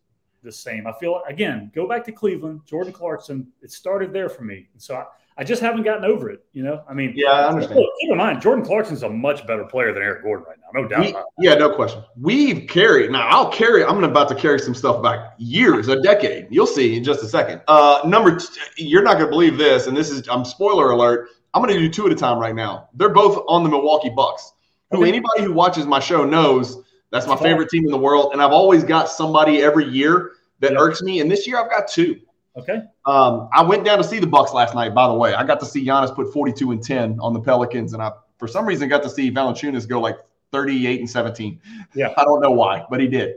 the 0.42 0.52
same. 0.52 0.86
I 0.86 0.92
feel 1.00 1.22
again, 1.26 1.72
go 1.74 1.88
back 1.88 2.04
to 2.04 2.12
Cleveland, 2.12 2.60
Jordan 2.66 2.92
Clarkson. 2.92 3.50
It 3.62 3.70
started 3.70 4.12
there 4.12 4.28
for 4.28 4.42
me, 4.42 4.68
so 4.76 4.96
I, 4.96 5.04
I 5.36 5.42
just 5.42 5.60
haven't 5.60 5.82
gotten 5.82 6.04
over 6.04 6.30
it. 6.30 6.44
You 6.52 6.62
know, 6.62 6.84
I 6.88 6.94
mean, 6.94 7.12
yeah, 7.16 7.30
I 7.30 7.48
understand. 7.48 7.80
Keep 8.00 8.12
in 8.12 8.16
mind, 8.16 8.40
Jordan 8.40 8.64
Clarkson's 8.64 9.02
a 9.02 9.08
much 9.08 9.46
better 9.46 9.64
player 9.64 9.92
than 9.92 10.02
Eric 10.02 10.22
Gordon 10.22 10.46
right 10.46 10.58
now, 10.60 10.80
no 10.80 10.88
doubt. 10.88 11.00
We, 11.38 11.44
yeah, 11.44 11.54
no 11.54 11.74
question. 11.74 12.04
We've 12.16 12.68
carried. 12.68 13.10
Now, 13.10 13.26
I'll 13.28 13.50
carry. 13.50 13.84
I'm 13.84 14.02
about 14.04 14.28
to 14.28 14.34
carry 14.36 14.60
some 14.60 14.74
stuff 14.74 15.02
back 15.02 15.34
years, 15.38 15.88
a 15.88 16.00
decade. 16.02 16.46
You'll 16.50 16.66
see 16.66 16.96
in 16.96 17.02
just 17.02 17.22
a 17.22 17.28
second. 17.28 17.62
Uh, 17.66 18.02
number, 18.06 18.36
two, 18.36 18.46
you're 18.76 19.02
not 19.02 19.14
going 19.14 19.26
to 19.26 19.30
believe 19.30 19.58
this, 19.58 19.88
and 19.88 19.96
this 19.96 20.10
is. 20.10 20.28
I'm 20.28 20.44
spoiler 20.44 20.90
alert. 20.90 21.30
I'm 21.52 21.62
going 21.62 21.74
to 21.74 21.80
do 21.80 21.88
two 21.88 22.06
at 22.06 22.12
a 22.12 22.16
time 22.16 22.38
right 22.38 22.54
now. 22.54 22.88
They're 22.94 23.08
both 23.08 23.44
on 23.48 23.64
the 23.64 23.70
Milwaukee 23.70 24.10
Bucks. 24.14 24.52
Who 24.90 24.98
okay. 24.98 25.08
anybody 25.08 25.42
who 25.42 25.52
watches 25.52 25.86
my 25.86 25.98
show 25.98 26.24
knows 26.24 26.84
that's 27.10 27.26
my 27.26 27.36
favorite 27.36 27.68
team 27.70 27.84
in 27.84 27.90
the 27.90 27.98
world, 27.98 28.32
and 28.32 28.42
I've 28.42 28.52
always 28.52 28.84
got 28.84 29.08
somebody 29.08 29.62
every 29.62 29.88
year 29.88 30.32
that 30.60 30.72
yeah. 30.72 30.78
irks 30.78 31.02
me. 31.02 31.20
And 31.20 31.30
this 31.30 31.46
year 31.46 31.60
I've 31.60 31.70
got 31.70 31.88
two. 31.88 32.20
Okay. 32.56 32.82
Um, 33.04 33.48
I 33.52 33.62
went 33.62 33.84
down 33.84 33.98
to 33.98 34.04
see 34.04 34.20
the 34.20 34.26
Bucks 34.26 34.52
last 34.52 34.74
night. 34.74 34.94
By 34.94 35.08
the 35.08 35.14
way, 35.14 35.34
I 35.34 35.44
got 35.44 35.58
to 35.60 35.66
see 35.66 35.84
Giannis 35.84 36.14
put 36.14 36.32
42 36.32 36.70
and 36.70 36.82
10 36.82 37.18
on 37.20 37.32
the 37.32 37.40
Pelicans, 37.40 37.94
and 37.94 38.02
I 38.02 38.12
for 38.38 38.46
some 38.46 38.66
reason 38.66 38.88
got 38.88 39.02
to 39.02 39.10
see 39.10 39.30
Valanciunas 39.30 39.88
go 39.88 40.00
like 40.00 40.18
38 40.52 41.00
and 41.00 41.10
17. 41.10 41.60
Yeah. 41.94 42.14
I 42.16 42.24
don't 42.24 42.40
know 42.40 42.52
why, 42.52 42.84
but 42.88 43.00
he 43.00 43.08
did. 43.08 43.36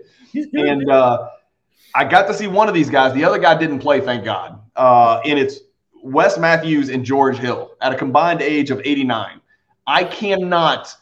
and 0.53 0.89
uh, 0.89 1.29
I 1.95 2.05
got 2.05 2.27
to 2.27 2.33
see 2.33 2.47
one 2.47 2.67
of 2.67 2.75
these 2.75 2.89
guys. 2.89 3.13
The 3.13 3.23
other 3.23 3.39
guy 3.39 3.57
didn't 3.57 3.79
play, 3.79 4.01
thank 4.01 4.23
God. 4.23 4.61
Uh, 4.75 5.19
and 5.25 5.39
it's 5.39 5.61
Wes 6.03 6.37
Matthews 6.37 6.89
and 6.89 7.03
George 7.03 7.37
Hill 7.37 7.71
at 7.81 7.91
a 7.91 7.95
combined 7.95 8.41
age 8.41 8.69
of 8.69 8.81
89. 8.85 9.41
I 9.87 10.03
cannot, 10.03 10.95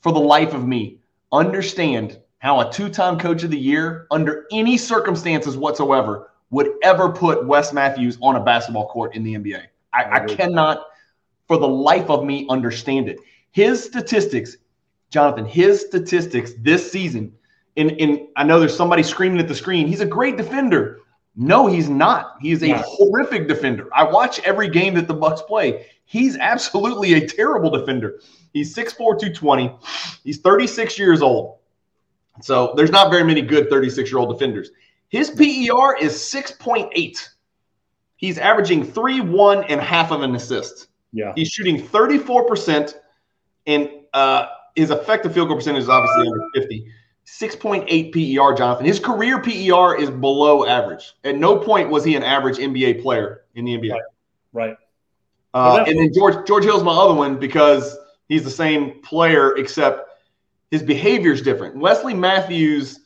for 0.00 0.12
the 0.12 0.18
life 0.18 0.52
of 0.52 0.66
me, 0.66 0.98
understand 1.30 2.18
how 2.38 2.58
a 2.60 2.72
two-time 2.72 3.18
coach 3.18 3.44
of 3.44 3.50
the 3.50 3.58
year, 3.58 4.08
under 4.10 4.46
any 4.50 4.76
circumstances 4.76 5.56
whatsoever, 5.56 6.31
would 6.52 6.70
ever 6.84 7.10
put 7.10 7.44
Wes 7.46 7.72
Matthews 7.72 8.16
on 8.22 8.36
a 8.36 8.40
basketball 8.40 8.88
court 8.88 9.16
in 9.16 9.24
the 9.24 9.34
NBA. 9.34 9.64
I, 9.92 10.04
I 10.04 10.26
cannot, 10.26 10.86
for 11.48 11.58
the 11.58 11.68
life 11.68 12.08
of 12.08 12.24
me, 12.24 12.46
understand 12.48 13.08
it. 13.08 13.18
His 13.50 13.82
statistics 13.82 14.56
Jonathan, 15.12 15.44
his 15.44 15.82
statistics 15.82 16.54
this 16.60 16.90
season, 16.90 17.32
in, 17.76 17.90
in 17.90 18.28
I 18.34 18.44
know 18.44 18.58
there's 18.58 18.74
somebody 18.74 19.02
screaming 19.02 19.38
at 19.38 19.46
the 19.46 19.54
screen, 19.54 19.86
he's 19.86 20.00
a 20.00 20.06
great 20.06 20.36
defender. 20.36 21.00
No, 21.36 21.66
he's 21.66 21.88
not. 21.88 22.36
He 22.40 22.50
is 22.50 22.62
a 22.62 22.68
yeah. 22.68 22.82
horrific 22.84 23.46
defender. 23.46 23.88
I 23.94 24.04
watch 24.04 24.40
every 24.40 24.68
game 24.68 24.94
that 24.94 25.08
the 25.08 25.14
Bucks 25.14 25.40
play. 25.42 25.86
He's 26.04 26.36
absolutely 26.36 27.14
a 27.14 27.26
terrible 27.26 27.70
defender. 27.70 28.20
He's 28.52 28.74
6'4, 28.74 28.96
220. 28.96 29.74
He's 30.24 30.38
36 30.40 30.98
years 30.98 31.22
old. 31.22 31.58
So 32.42 32.74
there's 32.76 32.90
not 32.90 33.10
very 33.10 33.24
many 33.24 33.40
good 33.40 33.70
36 33.70 34.10
year 34.10 34.18
old 34.18 34.38
defenders. 34.38 34.70
His 35.12 35.30
PER 35.30 35.96
is 36.00 36.14
6.8. 36.14 37.28
He's 38.16 38.38
averaging 38.38 38.82
three, 38.82 39.20
one, 39.20 39.62
and 39.64 39.78
half 39.78 40.10
of 40.10 40.22
an 40.22 40.34
assist. 40.34 40.88
Yeah. 41.12 41.34
He's 41.36 41.48
shooting 41.50 41.80
34%, 41.80 42.94
and 43.66 43.90
uh, 44.14 44.46
his 44.74 44.90
effective 44.90 45.34
field 45.34 45.48
goal 45.48 45.58
percentage 45.58 45.82
is 45.82 45.88
obviously 45.90 46.28
under 46.28 46.46
50. 46.54 46.86
6.8 47.26 48.12
PER, 48.12 48.56
Jonathan. 48.56 48.86
His 48.86 48.98
career 48.98 49.38
PER 49.38 49.96
is 49.96 50.10
below 50.10 50.66
average. 50.66 51.12
At 51.24 51.36
no 51.36 51.58
point 51.58 51.90
was 51.90 52.04
he 52.04 52.16
an 52.16 52.22
average 52.22 52.56
NBA 52.56 53.02
player 53.02 53.42
in 53.54 53.66
the 53.66 53.76
NBA. 53.76 53.92
Right. 53.92 54.02
right. 54.54 54.76
Uh, 55.52 55.84
and 55.86 55.98
then 55.98 56.10
George 56.14 56.46
George 56.46 56.64
Hill's 56.64 56.82
my 56.82 56.92
other 56.92 57.12
one 57.12 57.38
because 57.38 57.98
he's 58.28 58.42
the 58.42 58.50
same 58.50 59.02
player 59.02 59.54
except 59.58 60.08
his 60.70 60.82
behavior 60.82 61.32
is 61.32 61.42
different. 61.42 61.76
Wesley 61.76 62.14
Matthews 62.14 63.01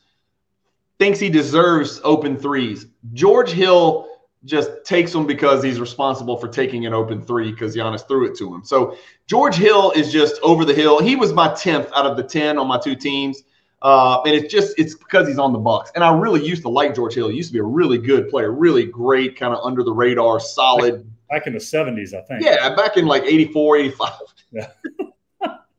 thinks 0.99 1.19
he 1.19 1.29
deserves 1.29 2.01
open 2.03 2.37
threes. 2.37 2.87
George 3.13 3.51
Hill 3.51 4.07
just 4.45 4.69
takes 4.85 5.11
them 5.11 5.27
because 5.27 5.63
he's 5.63 5.79
responsible 5.79 6.37
for 6.37 6.47
taking 6.47 6.85
an 6.85 6.93
open 6.93 7.21
three 7.21 7.51
because 7.51 7.75
Giannis 7.75 8.07
threw 8.07 8.25
it 8.25 8.37
to 8.37 8.53
him. 8.53 8.63
So 8.63 8.97
George 9.27 9.55
Hill 9.55 9.91
is 9.91 10.11
just 10.11 10.39
over 10.41 10.63
the 10.63 10.73
hill. 10.73 10.99
He 11.01 11.15
was 11.15 11.33
my 11.33 11.49
10th 11.49 11.91
out 11.93 12.05
of 12.05 12.17
the 12.17 12.23
10 12.23 12.57
on 12.57 12.67
my 12.67 12.79
two 12.79 12.95
teams. 12.95 13.43
Uh, 13.81 14.21
and 14.23 14.33
it's 14.33 14.51
just 14.51 14.77
it's 14.79 14.95
because 14.95 15.27
he's 15.27 15.37
on 15.37 15.53
the 15.53 15.59
Bucks. 15.59 15.91
And 15.93 16.03
I 16.03 16.11
really 16.11 16.43
used 16.43 16.63
to 16.63 16.69
like 16.69 16.95
George 16.95 17.13
Hill. 17.13 17.29
He 17.29 17.37
used 17.37 17.49
to 17.49 17.53
be 17.53 17.59
a 17.59 17.63
really 17.63 17.99
good 17.99 18.29
player, 18.29 18.51
really 18.51 18.85
great, 18.85 19.37
kind 19.37 19.53
of 19.53 19.63
under 19.63 19.83
the 19.83 19.91
radar, 19.91 20.39
solid. 20.39 21.07
Back 21.29 21.45
in 21.45 21.53
the 21.53 21.59
70s, 21.59 22.13
I 22.13 22.21
think. 22.21 22.43
Yeah, 22.43 22.73
back 22.73 22.97
in 22.97 23.05
like 23.05 23.23
84, 23.23 23.77
85. 23.77 24.11
Yeah. 24.51 24.67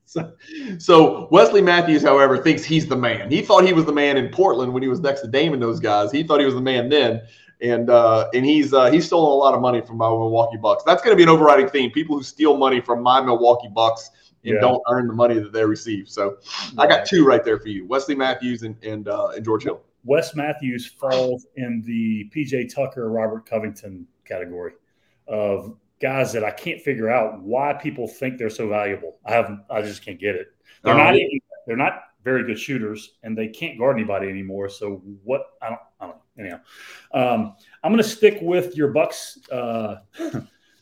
so, 0.08 0.32
so 0.78 1.28
Wesley 1.30 1.62
Matthews, 1.62 2.02
however, 2.02 2.38
thinks 2.38 2.64
he's 2.64 2.86
the 2.86 2.96
man. 2.96 3.30
He 3.30 3.42
thought 3.42 3.64
he 3.64 3.72
was 3.72 3.84
the 3.84 3.92
man 3.92 4.16
in 4.16 4.28
Portland 4.28 4.72
when 4.72 4.82
he 4.82 4.88
was 4.88 5.00
next 5.00 5.20
to 5.20 5.28
Damon. 5.28 5.60
those 5.60 5.80
guys. 5.80 6.10
He 6.10 6.22
thought 6.22 6.40
he 6.40 6.46
was 6.46 6.54
the 6.54 6.60
man 6.60 6.88
then 6.88 7.22
and 7.60 7.90
uh, 7.90 8.28
and 8.34 8.44
he's 8.44 8.72
uh, 8.72 8.90
he's 8.90 9.06
stolen 9.06 9.30
a 9.30 9.34
lot 9.34 9.54
of 9.54 9.60
money 9.60 9.80
from 9.80 9.96
my 9.96 10.08
Milwaukee 10.08 10.56
Bucks. 10.56 10.84
That's 10.84 11.02
going 11.02 11.12
to 11.12 11.16
be 11.16 11.22
an 11.22 11.28
overriding 11.28 11.68
theme: 11.68 11.90
people 11.90 12.16
who 12.16 12.22
steal 12.22 12.56
money 12.56 12.80
from 12.80 13.02
my 13.02 13.20
Milwaukee 13.20 13.68
Bucks 13.68 14.10
and 14.44 14.54
yeah. 14.54 14.60
don't 14.60 14.82
earn 14.88 15.08
the 15.08 15.12
money 15.12 15.34
that 15.38 15.52
they 15.52 15.64
receive. 15.64 16.08
So 16.08 16.38
I 16.76 16.86
got 16.86 17.06
two 17.06 17.24
right 17.24 17.44
there 17.44 17.58
for 17.58 17.68
you: 17.68 17.86
Wesley 17.86 18.14
Matthews 18.14 18.62
and 18.62 18.76
and, 18.84 19.08
uh, 19.08 19.28
and 19.34 19.44
George 19.44 19.64
Hill. 19.64 19.80
Wes 20.04 20.34
Matthews 20.34 20.86
falls 20.86 21.46
in 21.56 21.82
the 21.84 22.30
PJ 22.34 22.72
Tucker, 22.72 23.10
Robert 23.10 23.44
Covington 23.44 24.06
category 24.24 24.72
of 25.26 25.76
guys 26.00 26.32
that 26.32 26.44
I 26.44 26.50
can't 26.50 26.80
figure 26.80 27.10
out 27.10 27.42
why 27.42 27.72
people 27.72 28.06
think 28.06 28.38
they're 28.38 28.50
so 28.50 28.68
valuable. 28.68 29.18
I 29.24 29.32
have 29.32 29.50
I 29.70 29.82
just 29.82 30.04
can't 30.04 30.18
get 30.18 30.34
it. 30.34 30.48
They're 30.82 30.94
um, 30.94 30.98
not 30.98 31.14
even, 31.14 31.40
they're 31.66 31.76
not 31.76 32.02
very 32.24 32.44
good 32.44 32.58
shooters, 32.58 33.16
and 33.22 33.36
they 33.36 33.48
can't 33.48 33.78
guard 33.78 33.96
anybody 33.96 34.28
anymore. 34.28 34.68
So 34.68 35.02
what? 35.24 35.42
I 35.62 35.70
don't. 35.70 35.80
I 36.00 36.06
don't. 36.06 36.18
Anyhow, 36.38 36.60
um, 37.12 37.54
I'm 37.82 37.92
going 37.92 38.02
to 38.02 38.08
stick 38.08 38.38
with 38.40 38.76
your 38.76 38.88
Bucks 38.88 39.38
uh, 39.50 39.96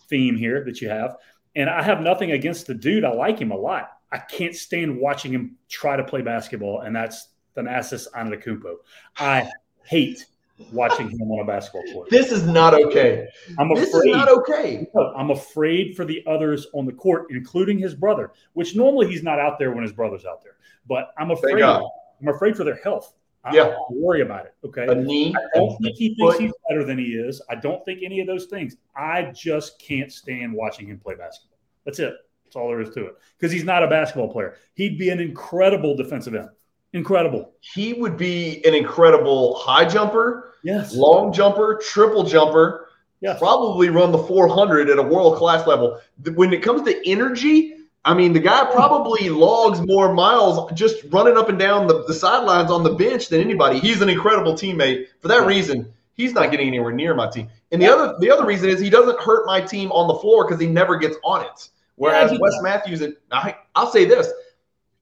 theme 0.09 0.37
here 0.37 0.65
that 0.65 0.81
you 0.81 0.89
have, 0.89 1.17
and 1.55 1.71
I 1.71 1.83
have 1.83 2.01
nothing 2.01 2.33
against 2.33 2.67
the 2.67 2.75
dude. 2.75 3.05
I 3.05 3.13
like 3.13 3.39
him 3.39 3.53
a 3.53 3.57
lot. 3.57 3.91
I 4.13 4.19
can't 4.19 4.55
stand 4.55 4.99
watching 4.99 5.33
him 5.33 5.57
try 5.69 5.97
to 5.97 6.05
play 6.05 6.23
basketball, 6.23 6.81
and 6.83 6.95
that's 6.95 7.29
Thanasis 7.57 8.07
Antetokounmpo. 8.15 8.77
I 9.19 9.51
hate 9.85 10.27
watching 10.73 11.11
him 11.11 11.31
on 11.31 11.41
a 11.41 11.45
basketball 11.45 11.83
court. 11.93 12.11
This 12.11 12.33
is 12.33 12.45
not 12.45 12.75
okay. 12.75 13.29
I'm 13.59 13.71
afraid, 13.71 13.87
this 13.87 13.95
is 13.95 14.07
not 14.07 14.29
okay. 14.29 14.87
I'm 15.17 15.31
afraid 15.31 15.97
for 15.97 16.05
the 16.05 16.23
others 16.27 16.67
on 16.73 16.87
the 16.87 16.93
court, 16.93 17.27
including 17.31 17.79
his 17.79 17.95
brother, 17.95 18.33
which 18.55 18.75
normally 18.75 19.09
he's 19.09 19.23
not 19.23 19.39
out 19.39 19.59
there 19.59 19.73
when 19.73 19.83
his 19.83 19.93
brother's 19.93 20.25
out 20.25 20.43
there. 20.43 20.57
But 20.89 21.13
I'm 21.19 21.31
afraid. 21.31 21.63
I'm 21.63 22.29
afraid 22.29 22.57
for 22.57 22.65
their 22.65 22.77
health. 22.77 23.13
I, 23.45 23.55
yeah. 23.55 23.65
I 23.65 23.77
worry 23.91 24.23
about 24.23 24.47
it. 24.47 24.55
Okay. 24.65 24.87
A 24.89 24.95
knee. 24.95 25.35
I 25.37 25.59
don't 25.59 25.77
think 25.81 25.97
he 25.97 26.15
thinks 26.17 26.39
he's 26.39 26.53
better 26.69 26.85
than 26.85 26.99
he 26.99 27.13
is. 27.13 27.41
I 27.49 27.55
don't 27.55 27.85
think 27.85 28.01
any 28.03 28.21
of 28.21 28.27
those 28.27 28.47
things. 28.47 28.77
I 28.97 29.31
just 29.35 29.79
can't 29.79 30.11
stand 30.11 30.53
watching 30.53 30.89
him 30.89 30.99
play 30.99 31.15
basketball. 31.15 31.59
That's 31.85 32.01
it. 32.01 32.15
That's 32.45 32.57
all 32.57 32.69
there 32.69 32.81
is 32.81 32.91
to 32.91 33.07
it. 33.07 33.15
Because 33.39 33.53
he's 33.53 33.65
not 33.65 33.85
a 33.85 33.87
basketball 33.87 34.33
player. 34.33 34.57
He'd 34.75 34.99
be 34.99 35.11
an 35.11 35.21
incredible 35.21 35.97
defensive 35.97 36.35
end. 36.35 36.49
Incredible. 36.97 37.53
He 37.61 37.93
would 37.93 38.17
be 38.17 38.65
an 38.65 38.75
incredible 38.75 39.57
high 39.57 39.85
jumper, 39.85 40.55
yes, 40.63 40.97
long 40.97 41.31
jumper, 41.31 41.79
triple 41.87 42.25
jumper. 42.25 42.89
Yes. 43.21 43.39
Probably 43.39 43.91
run 43.91 44.13
the 44.13 44.19
400 44.19 44.89
at 44.89 44.99
a 44.99 45.03
world 45.03 45.37
class 45.37 45.67
level. 45.67 46.01
When 46.35 46.55
it 46.55 46.63
comes 46.63 46.83
to 46.83 47.09
energy, 47.11 47.75
I 48.07 48.15
mean, 48.15 48.33
the 48.33 48.41
guy 48.41 48.65
probably 48.73 49.29
logs 49.29 49.81
more 49.83 50.15
miles 50.15 50.73
just 50.73 51.05
running 51.11 51.37
up 51.37 51.51
and 51.51 51.59
down 51.59 51.87
the, 51.87 52.05
the 52.05 52.15
sidelines 52.15 52.71
on 52.71 52.83
the 52.83 52.95
bench 52.95 53.29
than 53.29 53.43
anybody. 53.43 53.79
He's 53.79 54.01
an 54.01 54.09
incredible 54.09 54.55
teammate. 54.55 55.09
For 55.21 55.29
that 55.29 55.47
reason, 55.47 55.93
he's 56.15 56.33
not 56.33 56.51
getting 56.51 56.69
anywhere 56.69 56.93
near 56.93 57.15
my 57.15 57.29
team. 57.29 57.49
And 57.73 57.83
the 57.83 57.93
other 57.93 58.17
the 58.21 58.31
other 58.31 58.47
reason 58.47 58.71
is 58.71 58.81
he 58.81 58.89
doesn't 58.89 59.21
hurt 59.21 59.47
my 59.47 59.61
team 59.61 59.93
on 59.93 60.09
the 60.09 60.15
floor 60.15 60.47
because 60.47 60.59
he 60.59 60.67
never 60.67 60.97
gets 60.97 61.17
on 61.25 61.45
it. 61.45 61.69
Whereas 61.97 62.33
yeah, 62.33 62.39
Wes 62.41 62.55
Matthews, 62.63 63.03
and 63.03 63.17
I, 63.31 63.57
I'll 63.75 63.91
say 63.91 64.07
this, 64.07 64.31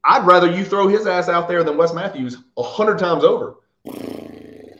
I'd 0.04 0.26
rather 0.26 0.50
you 0.50 0.64
throw 0.64 0.88
his 0.88 1.06
ass 1.06 1.28
out 1.28 1.48
there 1.48 1.64
than 1.64 1.76
Wes 1.76 1.92
Matthews 1.92 2.38
a 2.56 2.62
hundred 2.62 2.98
times 2.98 3.24
over. 3.24 3.56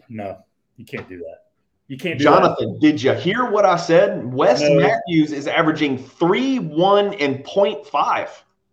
No, 0.09 0.39
you 0.77 0.85
can't 0.85 1.09
do 1.09 1.19
that. 1.19 1.45
You 1.89 1.99
can't 1.99 2.19
Jonathan, 2.19 2.79
did 2.79 3.03
you 3.03 3.13
hear 3.13 3.51
what 3.51 3.67
I 3.67 3.77
said? 3.77 4.33
Wes 4.33 4.61
no. 4.61 4.81
Matthews 4.81 5.33
is 5.33 5.47
averaging 5.47 5.99
three, 5.99 6.59
one, 6.59 7.13
and 7.15 7.45
0.5. 7.45 8.29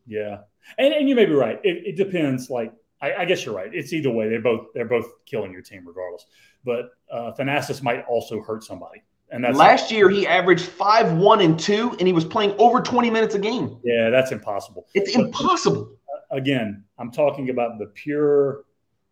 Yeah. 0.07 0.39
And, 0.77 0.93
and 0.93 1.09
you 1.09 1.15
may 1.15 1.25
be 1.25 1.33
right. 1.33 1.59
It, 1.63 1.83
it 1.85 1.97
depends. 1.97 2.49
Like, 2.49 2.73
I, 3.01 3.13
I, 3.13 3.25
guess 3.25 3.45
you're 3.45 3.55
right. 3.55 3.69
It's 3.73 3.91
either 3.91 4.09
way. 4.09 4.29
They're 4.29 4.41
both 4.41 4.67
they're 4.73 4.85
both 4.85 5.07
killing 5.25 5.51
your 5.51 5.61
team 5.61 5.85
regardless. 5.85 6.25
But 6.63 6.91
uh, 7.11 7.33
Thanasis 7.37 7.81
might 7.81 8.05
also 8.05 8.41
hurt 8.41 8.63
somebody. 8.63 9.03
And 9.31 9.43
that's 9.43 9.57
last 9.57 9.91
year 9.91 10.09
he 10.09 10.27
averaged 10.27 10.65
five, 10.65 11.13
one, 11.13 11.39
and 11.41 11.57
two, 11.57 11.95
and 11.99 12.01
he 12.01 12.13
was 12.13 12.25
playing 12.25 12.53
over 12.59 12.81
20 12.81 13.09
minutes 13.09 13.33
a 13.33 13.39
game. 13.39 13.79
Yeah, 13.83 14.09
that's 14.09 14.31
impossible. 14.31 14.87
It's 14.93 15.15
but, 15.15 15.25
impossible. 15.25 15.97
Uh, 16.31 16.35
again, 16.35 16.83
I'm 16.97 17.11
talking 17.11 17.49
about 17.49 17.79
the 17.79 17.87
pure 17.87 18.65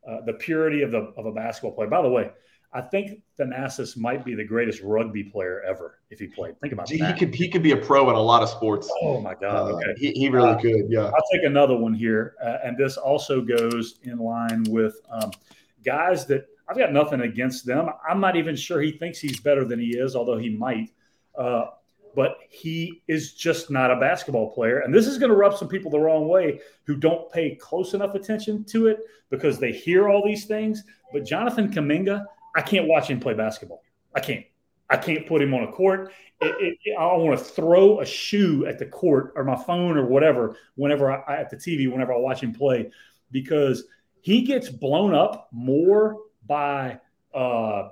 uh, 0.08 0.22
the 0.26 0.34
purity 0.34 0.82
of 0.82 0.92
the 0.92 1.14
of 1.18 1.26
a 1.26 1.32
basketball 1.32 1.72
player. 1.72 1.90
By 1.90 2.02
the 2.02 2.10
way, 2.10 2.32
I 2.72 2.82
think 2.82 3.22
Thanasis 3.40 3.98
might 3.98 4.24
be 4.24 4.36
the 4.36 4.44
greatest 4.44 4.82
rugby 4.82 5.24
player 5.24 5.62
ever 5.68 6.00
if 6.10 6.20
he 6.20 6.28
played. 6.28 6.60
Think 6.62 6.74
about 6.74 6.88
Gee, 6.88 6.98
that. 7.00 7.14
He 7.14 7.26
could 7.26 7.36
he 7.36 7.50
could 7.50 7.64
be 7.64 7.72
a 7.72 7.78
pro 7.78 8.10
in 8.10 8.16
a 8.16 8.22
lot 8.22 8.44
of 8.44 8.50
sports. 8.50 8.92
Oh 9.02 9.20
my 9.20 9.34
God! 9.34 9.72
Uh, 9.72 9.76
okay, 9.76 9.94
he, 9.98 10.12
he 10.12 10.30
really 10.30 10.50
uh, 10.50 10.58
could. 10.58 10.86
Yeah. 10.90 11.06
I'll 11.06 11.26
take 11.32 11.44
another 11.44 11.76
one 11.76 11.94
here, 11.94 12.36
uh, 12.44 12.58
and 12.64 12.78
this 12.78 12.98
also 12.98 13.42
goes 13.42 14.00
in 14.04 14.20
line 14.20 14.64
with 14.70 14.96
um, 15.10 15.32
guys 15.84 16.26
that 16.28 16.48
I've 16.68 16.78
got 16.78 16.94
nothing 16.94 17.22
against 17.22 17.66
them. 17.66 17.90
I'm 18.08 18.20
not 18.20 18.36
even 18.36 18.56
sure 18.56 18.82
he 18.82 18.92
thinks 18.92 19.20
he's 19.20 19.40
better 19.40 19.66
than 19.66 19.80
he 19.80 19.98
is, 19.98 20.16
although 20.16 20.38
he 20.38 20.50
might. 20.50 20.92
But 22.16 22.38
he 22.50 23.04
is 23.08 23.34
just 23.34 23.70
not 23.70 23.92
a 23.92 23.96
basketball 23.96 24.52
player. 24.54 24.80
And 24.80 24.94
this 24.94 25.08
is 25.08 25.18
going 25.18 25.30
to 25.30 25.36
rub 25.36 25.56
some 25.56 25.68
people 25.68 25.92
the 25.92 26.00
wrong 26.00 26.28
way 26.28 26.60
who 26.86 26.96
don't 26.96 27.32
pay 27.32 27.56
close 27.56 27.94
enough 27.94 28.16
attention 28.16 28.64
to 28.66 28.88
it 28.88 29.00
because 29.30 29.60
they 29.60 29.72
hear 29.72 30.10
all 30.10 30.24
these 30.26 30.46
things. 30.46 30.84
But 31.14 31.26
Jonathan 31.26 31.72
Kuminga, 31.72 32.26
I 32.56 32.62
can't 32.62 32.88
watch 32.88 33.10
him 33.10 33.20
play 33.20 33.34
basketball. 33.34 33.84
I 34.16 34.20
can't. 34.20 34.46
I 34.90 34.98
can't 34.98 35.28
put 35.28 35.42
him 35.42 35.54
on 35.54 35.64
a 35.64 35.72
court. 35.72 36.12
It, 36.42 36.80
it, 36.84 36.98
I 36.98 37.06
want 37.16 37.38
to 37.38 37.46
throw 37.46 38.00
a 38.00 38.06
shoe 38.06 38.66
at 38.66 38.80
the 38.80 38.88
court 38.88 39.34
or 39.36 39.44
my 39.44 39.56
phone 39.56 39.98
or 39.98 40.06
whatever 40.06 40.56
whenever 40.76 41.12
I 41.12 41.38
at 41.38 41.50
the 41.50 41.58
TV 41.58 41.92
whenever 41.92 42.14
I 42.14 42.18
watch 42.18 42.42
him 42.42 42.54
play 42.54 42.90
because 43.30 43.84
he 44.22 44.42
gets 44.42 44.70
blown 44.70 45.14
up 45.14 45.48
more 45.52 46.18
by 46.48 47.00
uh, 47.34 47.90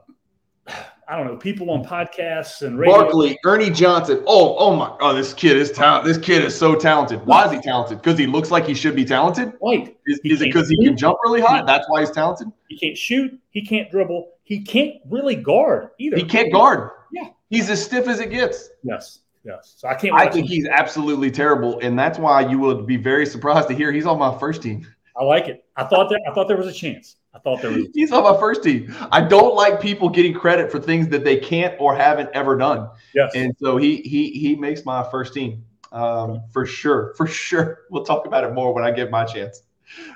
I 1.09 1.15
don't 1.15 1.25
know 1.25 1.37
people 1.37 1.71
on 1.71 1.85
podcasts 1.85 2.63
and 2.63 2.77
radio. 2.77 2.97
Barkley, 2.97 3.39
Ernie 3.45 3.69
Johnson. 3.69 4.23
Oh, 4.27 4.57
oh 4.57 4.75
my! 4.75 4.95
Oh, 4.99 5.13
this 5.13 5.33
kid 5.33 5.55
is 5.55 5.71
talented. 5.71 6.13
This 6.13 6.23
kid 6.23 6.43
is 6.43 6.57
so 6.57 6.75
talented. 6.75 7.25
Why 7.25 7.45
is 7.45 7.51
he 7.51 7.61
talented? 7.61 8.01
Because 8.01 8.19
he 8.19 8.27
looks 8.27 8.51
like 8.51 8.65
he 8.65 8.73
should 8.73 8.95
be 8.95 9.05
talented. 9.05 9.53
Right? 9.63 9.95
Is, 10.05 10.19
is 10.25 10.41
it 10.41 10.45
because 10.45 10.67
he 10.69 10.83
can 10.83 10.97
jump 10.97 11.17
really 11.23 11.39
high? 11.39 11.63
That's 11.63 11.89
why 11.89 12.01
he's 12.01 12.11
talented. 12.11 12.49
He 12.67 12.77
can't 12.77 12.97
shoot. 12.97 13.39
He 13.51 13.65
can't 13.65 13.89
dribble 13.89 14.31
he 14.47 14.61
can't 14.61 14.95
really 15.09 15.35
guard 15.35 15.89
either. 15.99 16.15
He 16.15 16.23
can't 16.23 16.53
guard. 16.53 16.91
Yeah. 17.11 17.31
He's 17.49 17.69
as 17.69 17.83
stiff 17.83 18.07
as 18.07 18.21
it 18.21 18.29
gets. 18.29 18.69
Yes. 18.81 19.19
Yes. 19.43 19.75
So 19.75 19.89
I 19.89 19.95
can't. 19.95 20.15
I 20.15 20.29
think 20.29 20.45
him. 20.45 20.51
he's 20.51 20.67
absolutely 20.67 21.29
terrible, 21.31 21.79
and 21.81 21.99
that's 21.99 22.17
why 22.17 22.47
you 22.49 22.57
would 22.59 22.87
be 22.87 22.95
very 22.95 23.25
surprised 23.25 23.67
to 23.67 23.73
hear 23.73 23.91
he's 23.91 24.05
on 24.05 24.17
my 24.17 24.37
first 24.39 24.61
team. 24.61 24.87
I 25.17 25.25
like 25.25 25.49
it. 25.49 25.65
I 25.75 25.83
thought 25.83 26.09
that. 26.09 26.21
I 26.29 26.33
thought 26.33 26.47
there 26.47 26.55
was 26.55 26.67
a 26.67 26.73
chance. 26.73 27.17
I 27.37 27.39
thought 27.39 27.61
there 27.61 27.71
was. 27.71 27.87
he's 27.93 28.11
on 28.11 28.23
my 28.23 28.37
first 28.39 28.63
team. 28.63 28.93
I 29.11 29.21
don't 29.21 29.55
like 29.55 29.79
people 29.79 30.09
getting 30.09 30.33
credit 30.33 30.71
for 30.71 30.79
things 30.79 31.07
that 31.09 31.23
they 31.23 31.37
can't 31.37 31.75
or 31.79 31.95
haven't 31.95 32.29
ever 32.33 32.57
done. 32.57 32.89
Yes. 33.13 33.31
And 33.35 33.55
so 33.59 33.77
he 33.77 33.97
he 33.97 34.31
he 34.31 34.55
makes 34.55 34.85
my 34.85 35.07
first 35.09 35.33
team 35.33 35.63
um, 35.91 36.41
for 36.51 36.65
sure. 36.65 37.13
For 37.15 37.27
sure. 37.27 37.81
We'll 37.89 38.05
talk 38.05 38.25
about 38.25 38.43
it 38.43 38.53
more 38.53 38.73
when 38.73 38.83
I 38.83 38.91
get 38.91 39.11
my 39.11 39.23
chance. 39.23 39.61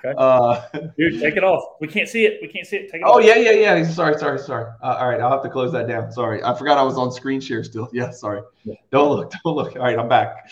Okay. 0.03 0.13
Uh, 0.17 0.61
Dude, 0.97 1.19
take 1.19 1.37
it 1.37 1.43
off. 1.43 1.75
We 1.79 1.87
can't 1.87 2.07
see 2.07 2.25
it. 2.25 2.39
We 2.41 2.47
can't 2.47 2.67
see 2.67 2.77
it. 2.77 2.91
Take 2.91 3.01
it 3.01 3.05
oh, 3.05 3.19
off. 3.19 3.25
yeah, 3.25 3.35
yeah, 3.35 3.51
yeah. 3.51 3.83
Sorry, 3.83 4.17
sorry, 4.17 4.39
sorry. 4.39 4.65
Uh, 4.81 4.97
all 4.99 5.09
right, 5.09 5.21
I'll 5.21 5.31
have 5.31 5.43
to 5.43 5.49
close 5.49 5.71
that 5.71 5.87
down. 5.87 6.11
Sorry. 6.11 6.43
I 6.43 6.53
forgot 6.53 6.77
I 6.77 6.83
was 6.83 6.97
on 6.97 7.11
screen 7.11 7.41
share 7.41 7.63
still. 7.63 7.89
Yeah, 7.93 8.11
sorry. 8.11 8.41
Yeah. 8.63 8.75
Don't 8.91 9.09
look. 9.09 9.31
Don't 9.43 9.55
look. 9.55 9.75
All 9.75 9.83
right, 9.83 9.97
I'm 9.97 10.09
back. 10.09 10.49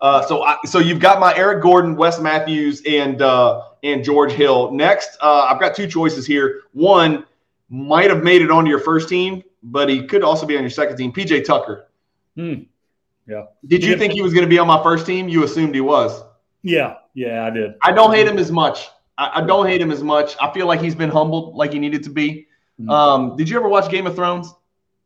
Uh, 0.00 0.22
so, 0.26 0.42
I, 0.42 0.56
so 0.64 0.78
you've 0.78 1.00
got 1.00 1.20
my 1.20 1.34
Eric 1.36 1.62
Gordon, 1.62 1.96
Wes 1.96 2.20
Matthews, 2.20 2.82
and 2.86 3.22
uh, 3.22 3.68
and 3.82 4.02
George 4.04 4.32
Hill. 4.32 4.72
Next, 4.72 5.16
uh, 5.20 5.48
I've 5.50 5.60
got 5.60 5.74
two 5.74 5.86
choices 5.86 6.26
here. 6.26 6.62
One 6.72 7.24
might 7.68 8.10
have 8.10 8.22
made 8.22 8.42
it 8.42 8.50
onto 8.50 8.68
your 8.68 8.80
first 8.80 9.08
team, 9.08 9.42
but 9.62 9.88
he 9.88 10.06
could 10.06 10.22
also 10.22 10.46
be 10.46 10.56
on 10.56 10.62
your 10.62 10.70
second 10.70 10.96
team. 10.96 11.12
PJ 11.12 11.44
Tucker. 11.44 11.88
Hmm. 12.36 12.54
Yeah. 13.26 13.44
Did 13.66 13.84
you 13.84 13.96
think 13.96 14.12
he 14.12 14.22
was 14.22 14.34
going 14.34 14.44
to 14.44 14.50
be 14.50 14.58
on 14.58 14.66
my 14.66 14.82
first 14.82 15.06
team? 15.06 15.28
You 15.28 15.44
assumed 15.44 15.74
he 15.74 15.80
was. 15.80 16.22
Yeah. 16.62 16.96
Yeah, 17.14 17.44
I 17.44 17.50
did. 17.50 17.74
I 17.82 17.92
don't 17.92 18.12
hate 18.12 18.26
him 18.26 18.38
as 18.38 18.50
much. 18.50 18.88
I, 19.18 19.40
I 19.40 19.46
don't 19.46 19.66
hate 19.66 19.80
him 19.80 19.90
as 19.90 20.02
much. 20.02 20.36
I 20.40 20.52
feel 20.52 20.66
like 20.66 20.80
he's 20.80 20.94
been 20.94 21.10
humbled 21.10 21.54
like 21.54 21.72
he 21.72 21.78
needed 21.78 22.02
to 22.04 22.10
be. 22.10 22.46
Mm-hmm. 22.80 22.90
Um, 22.90 23.36
did 23.36 23.48
you 23.48 23.56
ever 23.56 23.68
watch 23.68 23.90
Game 23.90 24.06
of 24.06 24.14
Thrones? 24.14 24.52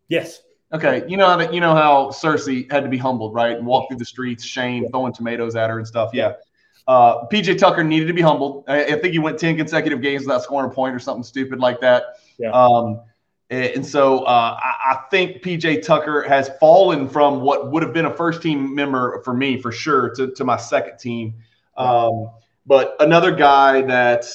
Yes. 0.09 0.43
Okay, 0.73 1.05
you 1.07 1.17
know 1.17 1.39
that 1.39 1.55
you 1.55 1.61
know 1.61 1.75
how 1.75 2.09
Cersei 2.09 2.71
had 2.71 2.83
to 2.83 2.89
be 2.89 2.99
humbled, 2.99 3.35
right, 3.35 3.57
and 3.57 3.65
walk 3.65 3.89
through 3.89 3.99
the 3.99 4.05
streets, 4.05 4.45
shame, 4.45 4.89
throwing 4.89 5.13
tomatoes 5.13 5.55
at 5.55 5.71
her 5.71 5.79
and 5.79 5.87
stuff. 5.87 6.11
Yeah, 6.13 6.35
uh, 6.89 7.27
PJ 7.29 7.59
Tucker 7.59 7.85
needed 7.85 8.07
to 8.07 8.13
be 8.13 8.21
humbled. 8.21 8.65
I, 8.67 8.85
I, 8.85 8.99
think 8.99 9.13
he 9.13 9.21
went 9.21 9.39
ten 9.39 9.57
consecutive 9.57 10.03
games 10.03 10.23
without 10.23 10.43
scoring 10.43 10.69
a 10.69 10.75
point 10.75 10.95
or 10.95 10.99
something 10.99 11.23
stupid 11.23 11.61
like 11.61 11.81
that. 11.83 12.19
Yeah. 12.39 12.51
Um, 12.51 13.01
and 13.49 13.87
so 13.87 14.25
uh, 14.25 14.59
I, 14.61 14.93
I, 14.93 15.01
think 15.09 15.41
PJ 15.41 15.85
Tucker 15.85 16.23
has 16.23 16.51
fallen 16.59 17.09
from 17.09 17.43
what 17.43 17.71
would 17.71 17.85
have 17.85 17.93
been 17.93 18.07
a 18.07 18.13
first 18.13 18.43
team 18.43 18.75
member 18.75 19.23
for 19.25 19.35
me 19.35 19.61
for 19.61 19.71
sure 19.71 20.11
to, 20.17 20.33
to 20.33 20.45
my 20.45 20.57
second 20.57 20.99
team. 20.99 21.35
Um, 21.77 22.31
but 22.67 22.97
another 23.01 23.33
guy 23.35 23.83
that 23.83 24.27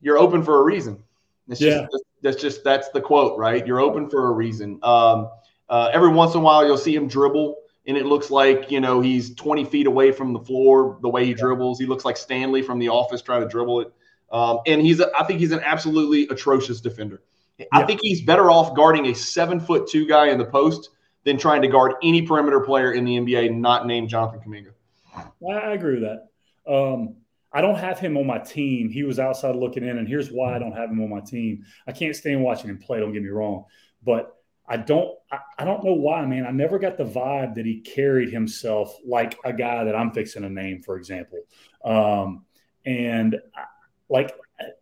you're 0.00 0.18
open 0.18 0.42
for 0.42 0.60
a 0.60 0.64
reason. 0.64 1.02
It's 1.48 1.60
yeah. 1.60 1.86
Just, 1.90 2.04
that's 2.22 2.42
just 2.42 2.64
that's 2.64 2.88
the 2.90 3.00
quote, 3.00 3.38
right? 3.38 3.66
You're 3.66 3.80
open 3.80 4.10
for 4.10 4.28
a 4.28 4.32
reason. 4.32 4.80
Um, 4.82 5.30
uh, 5.68 5.90
every 5.92 6.08
once 6.08 6.34
in 6.34 6.40
a 6.40 6.42
while, 6.42 6.66
you'll 6.66 6.78
see 6.78 6.94
him 6.94 7.08
dribble, 7.08 7.56
and 7.86 7.96
it 7.96 8.06
looks 8.06 8.30
like 8.30 8.70
you 8.70 8.80
know 8.80 9.00
he's 9.00 9.34
20 9.34 9.64
feet 9.64 9.86
away 9.86 10.12
from 10.12 10.32
the 10.32 10.40
floor. 10.40 10.98
The 11.02 11.08
way 11.08 11.24
he 11.24 11.34
dribbles, 11.34 11.78
he 11.78 11.86
looks 11.86 12.04
like 12.04 12.16
Stanley 12.16 12.62
from 12.62 12.78
The 12.78 12.88
Office 12.88 13.22
trying 13.22 13.42
to 13.42 13.48
dribble 13.48 13.80
it. 13.82 13.92
Um, 14.30 14.58
and 14.66 14.82
he's, 14.82 14.98
a, 14.98 15.10
I 15.16 15.24
think 15.24 15.38
he's 15.38 15.52
an 15.52 15.60
absolutely 15.60 16.26
atrocious 16.28 16.80
defender. 16.80 17.22
Yeah. 17.58 17.66
I 17.72 17.84
think 17.84 18.00
he's 18.02 18.22
better 18.22 18.50
off 18.50 18.74
guarding 18.74 19.06
a 19.06 19.14
seven 19.14 19.60
foot 19.60 19.88
two 19.88 20.06
guy 20.06 20.28
in 20.28 20.38
the 20.38 20.44
post 20.44 20.90
than 21.24 21.38
trying 21.38 21.62
to 21.62 21.68
guard 21.68 21.94
any 22.02 22.22
perimeter 22.22 22.60
player 22.60 22.92
in 22.92 23.04
the 23.04 23.16
NBA 23.16 23.56
not 23.56 23.86
named 23.86 24.08
Jonathan 24.08 24.40
Kuminga. 24.40 24.72
I 25.16 25.72
agree 25.72 26.00
with 26.00 26.02
that. 26.02 26.28
Um, 26.70 27.16
I 27.52 27.60
don't 27.60 27.78
have 27.78 27.98
him 27.98 28.16
on 28.16 28.26
my 28.26 28.38
team. 28.38 28.90
He 28.90 29.02
was 29.02 29.18
outside 29.18 29.56
looking 29.56 29.84
in, 29.84 29.98
and 29.98 30.06
here's 30.06 30.30
why 30.30 30.54
I 30.54 30.58
don't 30.58 30.72
have 30.72 30.90
him 30.90 31.02
on 31.02 31.08
my 31.08 31.20
team. 31.20 31.64
I 31.86 31.92
can't 31.92 32.14
stand 32.14 32.42
watching 32.42 32.68
him 32.68 32.78
play. 32.78 33.00
Don't 33.00 33.12
get 33.12 33.22
me 33.22 33.28
wrong, 33.28 33.64
but 34.04 34.36
I 34.68 34.76
don't. 34.76 35.16
I, 35.30 35.38
I 35.58 35.64
don't 35.64 35.84
know 35.84 35.94
why, 35.94 36.26
man. 36.26 36.44
I 36.46 36.50
never 36.50 36.78
got 36.78 36.98
the 36.98 37.04
vibe 37.04 37.54
that 37.54 37.64
he 37.64 37.80
carried 37.80 38.30
himself 38.30 38.96
like 39.06 39.38
a 39.44 39.52
guy 39.52 39.84
that 39.84 39.94
I'm 39.94 40.10
fixing 40.10 40.44
a 40.44 40.50
name, 40.50 40.82
for 40.82 40.96
example. 40.96 41.38
Um, 41.84 42.44
and 42.84 43.36
I, 43.54 43.64
like, 44.08 44.34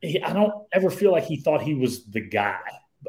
I 0.03 0.33
don't 0.33 0.67
ever 0.73 0.91
feel 0.91 1.13
like 1.13 1.25
he 1.25 1.37
thought 1.37 1.63
he 1.63 1.75
was 1.75 2.05
the 2.07 2.21
guy. 2.21 2.61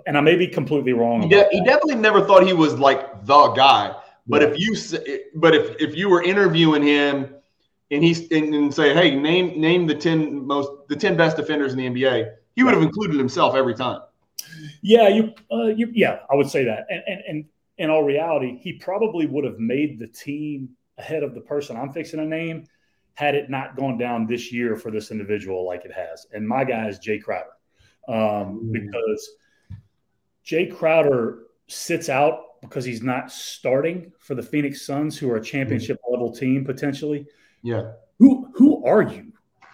And 0.06 0.18
I 0.18 0.22
may 0.22 0.36
be 0.36 0.48
completely 0.48 0.94
wrong. 0.94 1.24
He, 1.24 1.30
de- 1.30 1.48
he 1.52 1.64
definitely 1.64 1.96
never 1.96 2.26
thought 2.26 2.46
he 2.46 2.54
was 2.54 2.78
like 2.78 3.26
the 3.26 3.48
guy. 3.50 3.96
But 4.28 4.42
yeah. 4.42 4.48
if 4.50 4.60
you, 4.60 5.30
but 5.36 5.54
if 5.54 5.80
if 5.80 5.96
you 5.96 6.10
were 6.10 6.24
interviewing 6.24 6.82
him 6.82 7.36
and 7.92 8.04
he's 8.04 8.32
and, 8.32 8.54
and, 8.54 8.74
say, 8.74 8.94
hey, 8.94 9.16
name 9.16 9.60
name 9.60 9.86
the 9.86 9.96
ten 9.96 10.46
most 10.46 10.70
the 10.90 10.96
ten 10.96 11.16
best 11.16 11.38
defenders 11.38 11.74
in 11.74 11.78
the 11.78 11.88
NBA, 11.88 12.34
he 12.56 12.64
would 12.64 12.74
have 12.74 12.84
included 12.84 13.18
himself 13.18 13.56
every 13.56 13.76
time. 13.76 14.02
Yeah, 14.82 15.08
you, 15.10 15.34
uh, 15.52 15.66
you, 15.66 15.92
yeah, 15.94 16.20
I 16.32 16.36
would 16.36 16.50
say 16.50 16.64
that. 16.66 16.86
And 16.90 17.04
and 17.08 17.22
and 17.28 17.46
in 17.78 17.90
all 17.90 18.04
reality, 18.04 18.58
he 18.58 18.74
probably 18.74 19.26
would 19.26 19.44
have 19.44 19.60
made 19.60 20.00
the 20.00 20.08
team 20.08 20.70
ahead 20.98 21.24
of 21.24 21.36
the 21.36 21.42
person 21.42 21.76
I'm 21.76 21.92
fixing 21.92 22.20
a 22.20 22.26
name 22.26 22.66
had 23.16 23.36
it 23.36 23.50
not 23.50 23.76
gone 23.78 23.98
down 23.98 24.28
this 24.28 24.52
year 24.52 24.76
for 24.76 24.92
this 24.92 25.12
individual 25.12 25.66
like 25.66 25.86
it 25.86 25.92
has. 25.92 26.28
And 26.34 26.48
my 26.48 26.64
guy 26.64 26.88
is 26.88 27.00
Jae 27.00 27.22
Crowder 27.22 27.52
um, 28.08 28.16
mm. 28.16 28.72
because 28.72 29.30
Jae 30.46 30.74
Crowder 30.74 31.44
sits 31.68 32.10
out 32.10 32.40
because 32.68 32.86
he's 32.86 33.02
not 33.02 33.32
starting 33.32 34.12
for 34.20 34.36
the 34.36 34.44
Phoenix 34.44 34.86
Suns, 34.86 35.18
who 35.18 35.30
are 35.32 35.38
a 35.38 35.44
championship 35.44 35.98
mm-hmm. 35.98 36.14
level 36.14 36.34
team 36.34 36.66
potentially. 36.66 37.26
Yeah. 37.64 37.92
Who 38.20 38.52
who 38.54 38.86
are 38.86 39.02
you? 39.02 39.34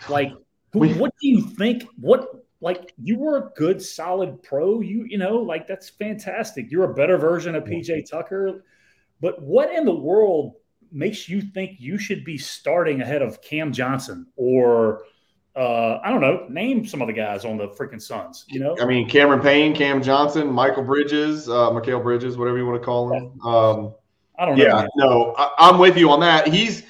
Like, 0.10 0.34
who, 0.74 0.88
what 0.94 1.14
do 1.22 1.28
you 1.28 1.42
think? 1.42 1.86
What 2.00 2.28
like 2.62 2.94
you 3.02 3.18
were 3.18 3.38
a 3.38 3.50
good, 3.56 3.82
solid 3.82 4.42
pro. 4.44 4.82
You 4.82 5.06
you 5.08 5.18
know 5.18 5.38
like 5.38 5.68
that's 5.68 5.90
fantastic. 5.90 6.72
You're 6.72 6.92
a 6.92 6.94
better 6.94 7.18
version 7.18 7.56
of 7.56 7.64
PJ 7.64 8.10
Tucker. 8.10 8.64
But 9.20 9.42
what 9.42 9.72
in 9.72 9.86
the 9.86 9.94
world 9.94 10.56
makes 10.92 11.30
you 11.30 11.42
think 11.42 11.80
you 11.80 11.98
should 11.98 12.24
be 12.26 12.38
starting 12.38 13.02
ahead 13.02 13.22
of 13.22 13.42
Cam 13.42 13.72
Johnson 13.72 14.28
or 14.36 15.04
uh, 15.56 16.00
I 16.04 16.10
don't 16.10 16.22
know, 16.22 16.46
name 16.50 16.86
some 16.86 17.02
of 17.02 17.08
the 17.08 17.14
guys 17.14 17.44
on 17.44 17.58
the 17.58 17.68
freaking 17.70 18.02
Suns. 18.02 18.46
You 18.48 18.60
know, 18.60 18.78
I 18.80 18.86
mean 18.86 19.10
Cameron 19.10 19.42
Payne, 19.42 19.76
Cam 19.76 20.02
Johnson, 20.02 20.52
Michael 20.52 20.84
Bridges, 20.84 21.50
uh, 21.50 21.72
Bridges, 21.72 22.38
whatever 22.38 22.58
you 22.58 22.66
want 22.66 22.82
to 22.82 22.86
call 22.86 23.14
him. 23.14 23.42
Um, 23.42 23.94
I 24.40 24.46
don't 24.46 24.58
know. 24.58 24.64
Yeah, 24.64 24.88
no, 24.96 25.36
I, 25.38 25.70
am 25.70 25.78
with 25.78 25.98
you 25.98 26.10
on 26.10 26.20
that. 26.22 26.48
He's 26.48 26.84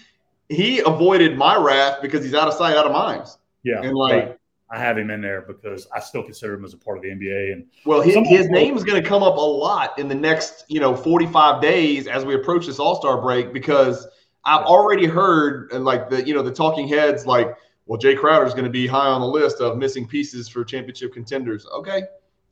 he 0.47 0.79
avoided 0.79 1.37
my 1.37 1.55
wrath 1.57 2.01
because 2.01 2.23
he's 2.23 2.33
out 2.33 2.47
of 2.47 2.53
sight, 2.53 2.77
out 2.77 2.85
of 2.85 2.91
mind. 2.91 3.27
Yeah, 3.63 3.81
and 3.81 3.95
like 3.95 4.13
right. 4.13 4.37
I 4.69 4.79
have 4.79 4.97
him 4.97 5.09
in 5.09 5.21
there 5.21 5.41
because 5.41 5.87
I 5.93 5.99
still 5.99 6.23
consider 6.23 6.53
him 6.53 6.63
as 6.63 6.73
a 6.73 6.77
part 6.77 6.97
of 6.97 7.03
the 7.03 7.09
NBA. 7.09 7.53
And 7.53 7.65
well, 7.85 8.01
his, 8.01 8.15
his 8.27 8.47
name 8.49 8.77
is 8.77 8.83
going 8.83 9.01
to 9.01 9.07
come 9.07 9.23
up 9.23 9.35
a 9.35 9.41
lot 9.41 9.97
in 9.97 10.07
the 10.07 10.15
next 10.15 10.65
you 10.69 10.79
know 10.79 10.95
45 10.95 11.61
days 11.61 12.07
as 12.07 12.23
we 12.23 12.35
approach 12.35 12.67
this 12.67 12.79
All 12.79 12.95
Star 12.95 13.21
break 13.21 13.53
because 13.53 14.07
I've 14.45 14.65
already 14.65 15.05
heard 15.05 15.71
and 15.71 15.83
like 15.83 16.09
the 16.09 16.25
you 16.25 16.33
know 16.33 16.41
the 16.41 16.53
talking 16.53 16.87
heads 16.87 17.25
like, 17.25 17.55
well, 17.85 17.99
Jae 17.99 18.17
Crowder 18.17 18.45
is 18.45 18.53
going 18.53 18.65
to 18.65 18.71
be 18.71 18.87
high 18.87 19.07
on 19.07 19.21
the 19.21 19.27
list 19.27 19.59
of 19.59 19.77
missing 19.77 20.07
pieces 20.07 20.47
for 20.47 20.63
championship 20.63 21.13
contenders. 21.13 21.65
Okay, 21.65 22.03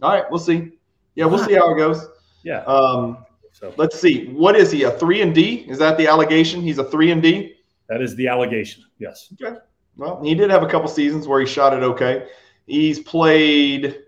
all 0.02 0.12
right, 0.12 0.24
we'll 0.30 0.39
see. 0.39 0.72
Yeah, 1.15 1.26
we'll 1.26 1.44
see 1.44 1.54
how 1.54 1.74
it 1.74 1.78
goes. 1.78 2.08
Yeah. 2.44 2.63
Um, 2.63 3.26
so 3.52 3.74
let's 3.78 4.00
see. 4.00 4.28
What 4.28 4.56
is 4.56 4.72
he? 4.72 4.84
A 4.84 4.92
three 4.92 5.22
and 5.22 5.36
D? 5.36 5.65
Is 5.68 5.78
that 5.80 5.98
the 5.98 6.08
allegation? 6.08 6.62
He's 6.62 6.78
a 6.78 6.84
three 6.84 7.12
and 7.12 7.22
D. 7.22 7.56
That 7.89 8.02
is 8.02 8.15
the 8.15 8.28
allegation. 8.28 8.84
Yes. 9.00 9.34
Okay. 9.42 9.58
Well, 9.98 10.22
he 10.24 10.34
did 10.34 10.50
have 10.50 10.63
a 10.63 10.68
couple 10.68 10.88
seasons 10.88 11.28
where 11.28 11.42
he 11.42 11.46
shot 11.46 11.74
it 11.74 11.84
okay. 11.84 12.30
He's 12.68 13.00
played 13.00 14.04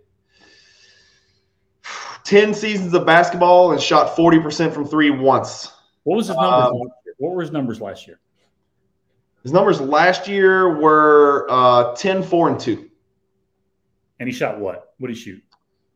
10 2.24 2.54
seasons 2.54 2.94
of 2.94 3.06
basketball 3.06 3.74
and 3.74 3.82
shot 3.82 4.16
40% 4.16 4.74
from 4.74 4.88
three 4.88 5.10
once. 5.10 5.70
What 6.04 6.16
was 6.16 6.28
his 6.28 6.38
numbers? 6.38 6.72
Um, 6.72 6.92
what 7.18 7.36
were 7.36 7.42
his 7.42 7.52
numbers 7.52 7.82
last 7.82 8.08
year? 8.08 8.21
His 9.44 9.52
numbers 9.52 9.82
last 9.82 10.28
year 10.28 10.80
were 10.80 11.48
uh, 11.50 11.96
10, 11.96 12.24
4, 12.24 12.50
and 12.50 12.60
2. 12.60 12.90
And 14.20 14.30
he 14.30 14.34
shot 14.34 14.60
what? 14.60 14.94
What 15.00 15.08
did 15.08 15.18
he 15.18 15.22
shoot? 15.24 15.44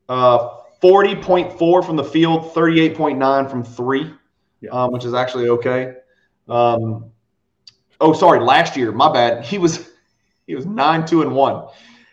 Uh, 0.10 0.49
40.4 0.81 1.86
from 1.86 1.95
the 1.95 2.03
field, 2.03 2.53
38.9 2.53 3.49
from 3.49 3.63
three, 3.63 4.12
yeah. 4.62 4.71
um, 4.71 4.91
which 4.91 5.05
is 5.05 5.13
actually 5.13 5.49
okay. 5.49 5.93
Um, 6.47 7.12
Oh, 8.01 8.13
sorry, 8.13 8.39
last 8.39 8.75
year. 8.75 8.91
My 8.91 9.12
bad. 9.12 9.45
He 9.55 9.58
was 9.58 9.89
he 10.47 10.55
was 10.55 10.65
nine 10.65 11.05
two 11.05 11.21
and 11.21 11.34
one, 11.34 11.67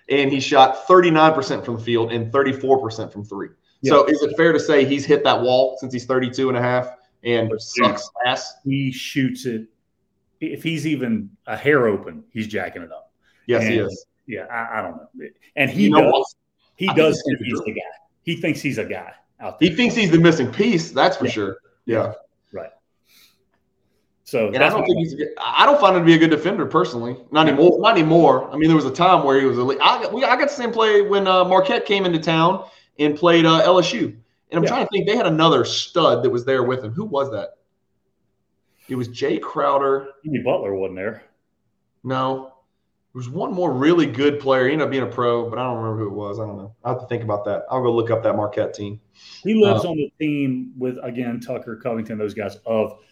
and 0.08 0.30
he 0.30 0.40
shot 0.40 0.86
thirty 0.86 1.10
nine 1.10 1.34
percent 1.34 1.64
from 1.64 1.76
the 1.76 1.82
field 1.82 2.12
and 2.12 2.32
thirty 2.32 2.52
four 2.52 2.80
percent 2.80 3.12
from 3.12 3.24
three. 3.24 3.48
Yeah. 3.80 3.90
So 3.90 4.04
is 4.04 4.22
it 4.22 4.36
fair 4.36 4.52
to 4.52 4.60
say 4.60 4.84
he's 4.84 5.04
hit 5.04 5.24
that 5.24 5.40
wall 5.40 5.76
since 5.80 5.92
he's 5.92 6.06
32 6.06 6.48
and 6.48 6.56
a 6.56 6.62
half 6.62 6.92
and 7.24 7.50
sucks 7.58 8.08
ass? 8.24 8.54
He 8.64 8.92
shoots 8.92 9.44
it. 9.44 9.66
If 10.46 10.62
he's 10.62 10.86
even 10.86 11.30
a 11.46 11.56
hair 11.56 11.86
open, 11.86 12.24
he's 12.30 12.46
jacking 12.46 12.82
it 12.82 12.92
up. 12.92 13.12
Yes, 13.46 13.62
and, 13.62 13.72
he 13.72 13.78
is. 13.78 14.06
Yeah, 14.26 14.46
I, 14.50 14.78
I, 14.78 14.82
don't 14.82 14.96
know. 14.96 15.28
And 15.56 15.70
he 15.70 15.84
you 15.84 15.96
does. 15.96 16.36
He 16.76 16.88
I 16.88 16.94
does 16.94 17.22
think 17.26 17.38
he's 17.40 17.60
the 17.60 17.72
guy. 17.72 17.80
He 18.22 18.36
thinks 18.36 18.60
he's 18.60 18.78
a 18.78 18.84
guy 18.84 19.12
out 19.40 19.58
there. 19.58 19.68
He 19.68 19.74
thinks 19.74 19.94
he's 19.94 20.10
the 20.10 20.18
missing 20.18 20.52
piece. 20.52 20.90
That's 20.90 21.16
for 21.16 21.26
yeah. 21.26 21.30
sure. 21.30 21.56
Yeah. 21.84 22.12
Right. 22.52 22.70
So 24.24 24.48
and 24.48 24.62
I 24.62 24.70
don't 24.70 24.84
think 24.86 24.98
he's. 24.98 25.14
I 25.38 25.66
don't 25.66 25.80
find 25.80 25.96
him 25.96 26.02
to 26.02 26.06
be 26.06 26.14
a 26.14 26.18
good 26.18 26.30
defender 26.30 26.64
personally. 26.66 27.16
Not 27.30 27.48
anymore. 27.48 27.78
Not 27.80 27.98
anymore. 27.98 28.50
I 28.50 28.56
mean, 28.56 28.68
there 28.68 28.76
was 28.76 28.86
a 28.86 28.92
time 28.92 29.24
where 29.24 29.38
he 29.38 29.44
was 29.44 29.58
elite. 29.58 29.78
I 29.82 30.02
got, 30.02 30.12
we, 30.12 30.24
I 30.24 30.36
got 30.36 30.48
the 30.48 30.54
same 30.54 30.72
play 30.72 31.02
when 31.02 31.26
uh, 31.26 31.44
Marquette 31.44 31.84
came 31.84 32.06
into 32.06 32.18
town 32.18 32.66
and 32.98 33.16
played 33.16 33.44
uh, 33.44 33.62
LSU. 33.66 34.04
And 34.04 34.58
I'm 34.58 34.62
yeah. 34.62 34.68
trying 34.68 34.86
to 34.86 34.90
think. 34.90 35.06
They 35.06 35.16
had 35.16 35.26
another 35.26 35.64
stud 35.64 36.22
that 36.22 36.30
was 36.30 36.44
there 36.44 36.62
with 36.62 36.82
him. 36.82 36.92
Who 36.92 37.04
was 37.04 37.30
that? 37.32 37.58
It 38.88 38.94
was 38.94 39.08
Jae 39.08 39.40
Crowder. 39.40 40.08
Jimmy 40.24 40.40
Butler 40.40 40.74
wasn't 40.74 40.96
there. 40.96 41.24
No, 42.04 42.52
there 43.12 43.20
was 43.20 43.28
one 43.28 43.52
more 43.52 43.72
really 43.72 44.06
good 44.06 44.40
player. 44.40 44.66
He 44.66 44.72
ended 44.72 44.86
up 44.86 44.90
being 44.90 45.04
a 45.04 45.06
pro, 45.06 45.48
but 45.48 45.58
I 45.58 45.64
don't 45.64 45.76
remember 45.76 46.04
who 46.04 46.10
it 46.10 46.14
was. 46.14 46.40
I 46.40 46.46
don't 46.46 46.56
know. 46.56 46.74
I 46.84 46.90
have 46.90 47.00
to 47.00 47.06
think 47.06 47.22
about 47.22 47.44
that. 47.44 47.62
I'll 47.70 47.82
go 47.82 47.94
look 47.94 48.10
up 48.10 48.22
that 48.24 48.34
Marquette 48.34 48.74
team. 48.74 49.00
He 49.42 49.54
lives 49.54 49.84
uh, 49.84 49.90
on 49.90 49.96
the 49.96 50.12
team 50.20 50.72
with 50.76 50.98
again 51.02 51.40
Tucker, 51.40 51.76
Covington, 51.76 52.18
those 52.18 52.34
guys 52.34 52.56
of– 52.66 52.98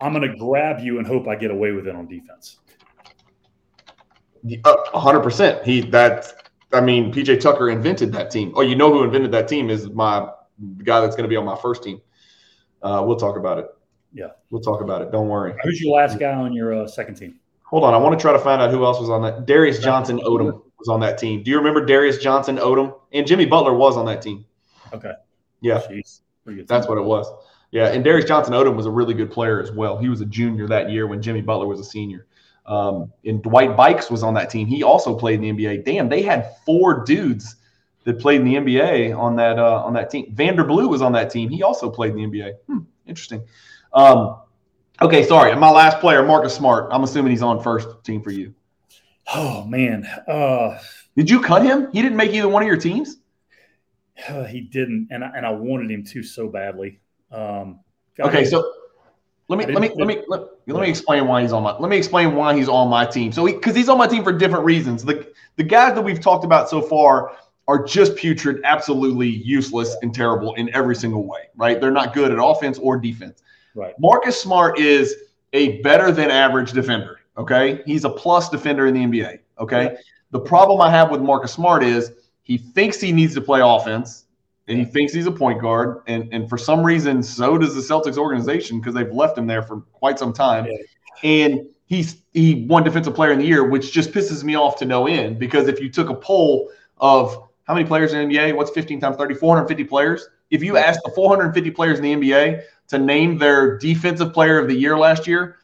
I'm 0.00 0.14
going 0.14 0.30
to 0.30 0.36
grab 0.36 0.80
you 0.80 0.98
and 0.98 1.06
hope 1.06 1.28
I 1.28 1.36
get 1.36 1.50
away 1.50 1.72
with 1.72 1.86
it 1.86 1.94
on 1.94 2.06
defense. 2.08 2.58
hundred 4.94 5.20
percent. 5.20 5.64
He 5.64 5.82
that 5.82 6.50
I 6.72 6.80
mean, 6.80 7.12
PJ 7.12 7.40
Tucker 7.40 7.68
invented 7.68 8.12
that 8.12 8.30
team. 8.30 8.52
Oh, 8.56 8.62
you 8.62 8.76
know 8.76 8.92
who 8.92 9.02
invented 9.02 9.32
that 9.32 9.48
team 9.48 9.68
is 9.68 9.90
my 9.90 10.30
guy 10.84 11.00
that's 11.00 11.16
going 11.16 11.24
to 11.24 11.28
be 11.28 11.36
on 11.36 11.44
my 11.44 11.56
first 11.56 11.82
team. 11.82 12.00
Uh, 12.82 13.02
we'll 13.06 13.16
talk 13.16 13.36
about 13.36 13.58
it. 13.58 13.66
Yeah, 14.12 14.28
we'll 14.50 14.62
talk 14.62 14.80
about 14.80 15.02
it. 15.02 15.12
Don't 15.12 15.28
worry. 15.28 15.54
Who's 15.62 15.80
your 15.80 15.96
last 15.96 16.18
guy 16.18 16.32
on 16.32 16.52
your 16.52 16.74
uh, 16.74 16.86
second 16.86 17.14
team? 17.14 17.38
Hold 17.64 17.84
on, 17.84 17.94
I 17.94 17.96
want 17.96 18.18
to 18.18 18.22
try 18.22 18.32
to 18.32 18.38
find 18.38 18.60
out 18.60 18.70
who 18.70 18.84
else 18.84 18.98
was 18.98 19.10
on 19.10 19.22
that. 19.22 19.46
Darius 19.46 19.78
Johnson 19.78 20.18
Odom 20.18 20.60
was 20.78 20.88
on 20.88 20.98
that 21.00 21.18
team. 21.18 21.44
Do 21.44 21.50
you 21.50 21.56
remember 21.58 21.84
Darius 21.84 22.18
Johnson 22.18 22.56
Odom? 22.56 22.98
And 23.12 23.26
Jimmy 23.26 23.46
Butler 23.46 23.74
was 23.74 23.96
on 23.96 24.06
that 24.06 24.22
team. 24.22 24.44
Okay. 24.92 25.12
Yeah, 25.60 25.80
that's 26.66 26.88
what 26.88 26.98
it 26.98 27.04
was. 27.04 27.26
Yeah, 27.70 27.88
and 27.88 28.02
Darius 28.02 28.26
Johnson 28.26 28.54
Odom 28.54 28.74
was 28.74 28.86
a 28.86 28.90
really 28.90 29.14
good 29.14 29.30
player 29.30 29.62
as 29.62 29.70
well. 29.70 29.96
He 29.96 30.08
was 30.08 30.20
a 30.20 30.24
junior 30.24 30.66
that 30.66 30.90
year 30.90 31.06
when 31.06 31.22
Jimmy 31.22 31.42
Butler 31.42 31.66
was 31.66 31.78
a 31.78 31.84
senior. 31.84 32.26
Um, 32.66 33.12
and 33.24 33.42
Dwight 33.42 33.76
Buycks 33.76 34.10
was 34.10 34.22
on 34.22 34.34
that 34.34 34.50
team. 34.50 34.66
He 34.66 34.82
also 34.82 35.14
played 35.16 35.42
in 35.42 35.56
the 35.56 35.64
NBA. 35.64 35.84
Damn, 35.84 36.08
they 36.08 36.22
had 36.22 36.56
four 36.66 37.04
dudes 37.04 37.56
that 38.04 38.18
played 38.18 38.40
in 38.40 38.46
the 38.46 38.54
NBA 38.56 39.16
on 39.16 39.36
that 39.36 39.58
uh, 39.58 39.82
on 39.84 39.92
that 39.94 40.10
team. 40.10 40.32
Vander 40.34 40.64
Blue 40.64 40.88
was 40.88 41.02
on 41.02 41.12
that 41.12 41.30
team. 41.30 41.48
He 41.48 41.62
also 41.62 41.90
played 41.90 42.14
in 42.14 42.16
the 42.16 42.24
NBA. 42.24 42.54
Hmm, 42.66 42.78
interesting. 43.06 43.42
Um, 43.92 44.40
okay, 45.02 45.24
sorry. 45.24 45.54
My 45.56 45.70
last 45.70 45.98
player, 46.00 46.24
Marcus 46.24 46.54
Smart. 46.54 46.88
I'm 46.92 47.02
assuming 47.04 47.30
he's 47.30 47.42
on 47.42 47.62
first 47.62 47.88
team 48.04 48.22
for 48.22 48.30
you. 48.30 48.54
Oh 49.32 49.64
man, 49.64 50.04
uh, 50.26 50.78
did 51.16 51.30
you 51.30 51.40
cut 51.40 51.64
him? 51.64 51.88
He 51.92 52.02
didn't 52.02 52.16
make 52.16 52.32
either 52.32 52.48
one 52.48 52.62
of 52.62 52.66
your 52.66 52.76
teams. 52.76 53.16
Uh, 54.28 54.44
he 54.44 54.60
didn't, 54.60 55.08
and 55.10 55.24
I, 55.24 55.30
and 55.36 55.46
I 55.46 55.50
wanted 55.50 55.90
him 55.90 56.04
to 56.04 56.22
so 56.22 56.48
badly. 56.48 57.00
Um, 57.30 57.80
okay, 58.18 58.44
so 58.44 58.72
let 59.48 59.58
me 59.58 59.66
let 59.66 59.80
me 59.80 59.90
let 59.96 60.06
me 60.06 60.22
let, 60.28 60.42
let, 60.66 60.80
me 60.80 60.88
explain 60.88 61.26
why 61.26 61.42
he's 61.42 61.52
on 61.52 61.62
my 61.62 61.76
let 61.78 61.90
me 61.90 61.96
explain 61.96 62.34
why 62.34 62.56
he's 62.56 62.68
on 62.68 62.88
my 62.88 63.06
team. 63.06 63.32
So 63.32 63.46
because 63.46 63.74
he, 63.74 63.80
he's 63.80 63.88
on 63.88 63.98
my 63.98 64.06
team 64.06 64.24
for 64.24 64.32
different 64.32 64.64
reasons. 64.64 65.04
The 65.04 65.26
the 65.56 65.64
guys 65.64 65.94
that 65.94 66.02
we've 66.02 66.20
talked 66.20 66.44
about 66.44 66.68
so 66.68 66.80
far 66.80 67.36
are 67.68 67.84
just 67.84 68.16
putrid, 68.16 68.60
absolutely 68.64 69.28
useless 69.28 69.96
and 70.02 70.14
terrible 70.14 70.54
in 70.54 70.74
every 70.74 70.96
single 70.96 71.26
way. 71.26 71.48
Right? 71.56 71.80
They're 71.80 71.90
not 71.90 72.14
good 72.14 72.32
at 72.32 72.38
offense 72.42 72.78
or 72.78 72.98
defense. 72.98 73.42
Right. 73.74 73.94
Marcus 73.98 74.40
Smart 74.40 74.78
is 74.78 75.14
a 75.52 75.80
better 75.82 76.12
than 76.12 76.30
average 76.30 76.72
defender. 76.72 77.20
Okay, 77.36 77.82
he's 77.86 78.04
a 78.04 78.10
plus 78.10 78.48
defender 78.48 78.86
in 78.86 78.94
the 78.94 79.00
NBA. 79.00 79.38
Okay. 79.58 79.96
The 80.30 80.40
problem 80.40 80.80
I 80.80 80.90
have 80.90 81.10
with 81.10 81.20
Marcus 81.20 81.52
Smart 81.52 81.82
is 81.82 82.12
he 82.42 82.58
thinks 82.58 83.00
he 83.00 83.12
needs 83.12 83.34
to 83.34 83.40
play 83.40 83.60
offense 83.62 84.26
and 84.68 84.78
he 84.78 84.84
thinks 84.84 85.12
he's 85.12 85.26
a 85.26 85.32
point 85.32 85.60
guard. 85.60 86.02
And, 86.06 86.32
and 86.32 86.48
for 86.48 86.56
some 86.56 86.84
reason, 86.84 87.22
so 87.22 87.58
does 87.58 87.74
the 87.74 87.80
Celtics 87.80 88.16
organization 88.16 88.80
because 88.80 88.94
they've 88.94 89.12
left 89.12 89.36
him 89.36 89.46
there 89.46 89.62
for 89.62 89.80
quite 89.92 90.18
some 90.18 90.32
time. 90.32 90.66
Yeah. 90.66 90.76
And 91.22 91.66
he's 91.86 92.22
he 92.32 92.66
won 92.68 92.84
defensive 92.84 93.14
player 93.14 93.32
in 93.32 93.40
the 93.40 93.44
year, 93.44 93.68
which 93.68 93.92
just 93.92 94.12
pisses 94.12 94.44
me 94.44 94.54
off 94.54 94.76
to 94.76 94.84
no 94.84 95.06
end 95.06 95.38
because 95.38 95.66
if 95.66 95.80
you 95.80 95.90
took 95.90 96.08
a 96.08 96.14
poll 96.14 96.70
of 96.98 97.48
how 97.64 97.74
many 97.74 97.86
players 97.86 98.12
in 98.12 98.28
the 98.28 98.36
NBA, 98.36 98.54
what's 98.54 98.70
15 98.70 99.00
times 99.00 99.16
30, 99.16 99.34
450 99.34 99.84
players. 99.84 100.28
If 100.50 100.62
you 100.62 100.76
ask 100.76 101.00
the 101.04 101.12
450 101.14 101.70
players 101.70 101.98
in 101.98 102.04
the 102.04 102.14
NBA 102.14 102.62
to 102.90 102.98
name 102.98 103.38
their 103.38 103.78
defensive 103.78 104.32
player 104.32 104.58
of 104.58 104.68
the 104.68 104.74
year 104.74 104.98
last 104.98 105.26
year, 105.26 105.56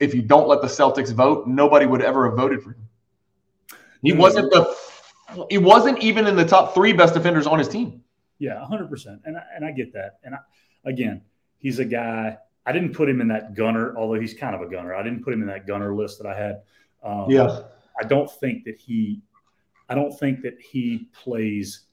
if 0.00 0.14
you 0.14 0.22
don't 0.22 0.48
let 0.48 0.60
the 0.60 0.68
Celtics 0.68 1.12
vote, 1.12 1.46
nobody 1.46 1.86
would 1.86 2.02
ever 2.02 2.28
have 2.28 2.36
voted 2.36 2.62
for 2.62 2.70
him. 2.70 2.88
He 4.02 4.12
wasn't 4.12 4.50
the 4.50 4.76
he 5.48 5.56
wasn't 5.56 5.98
even 6.00 6.26
in 6.26 6.36
the 6.36 6.44
top 6.44 6.74
three 6.74 6.92
best 6.92 7.14
defenders 7.14 7.46
on 7.46 7.58
his 7.58 7.68
team. 7.68 8.02
Yeah, 8.38 8.64
hundred 8.66 8.90
percent, 8.90 9.22
and 9.24 9.38
I, 9.38 9.42
and 9.56 9.64
I 9.64 9.72
get 9.72 9.94
that. 9.94 10.18
And 10.24 10.34
I, 10.34 10.38
again, 10.84 11.22
he's 11.58 11.78
a 11.78 11.84
guy. 11.84 12.36
I 12.66 12.72
didn't 12.72 12.92
put 12.92 13.08
him 13.08 13.22
in 13.22 13.28
that 13.28 13.54
gunner, 13.54 13.96
although 13.96 14.20
he's 14.20 14.34
kind 14.34 14.54
of 14.54 14.60
a 14.60 14.66
gunner. 14.66 14.94
I 14.94 15.02
didn't 15.02 15.24
put 15.24 15.32
him 15.32 15.40
in 15.40 15.48
that 15.48 15.66
gunner 15.66 15.94
list 15.94 16.18
that 16.18 16.26
I 16.26 16.38
had. 16.38 16.62
Um, 17.02 17.30
yeah, 17.30 17.62
I 17.98 18.04
don't 18.04 18.30
think 18.30 18.64
that 18.64 18.76
he. 18.76 19.22
I 19.88 19.94
don't 19.94 20.12
think 20.18 20.42
that 20.42 20.60
he 20.60 21.08
plays 21.14 21.86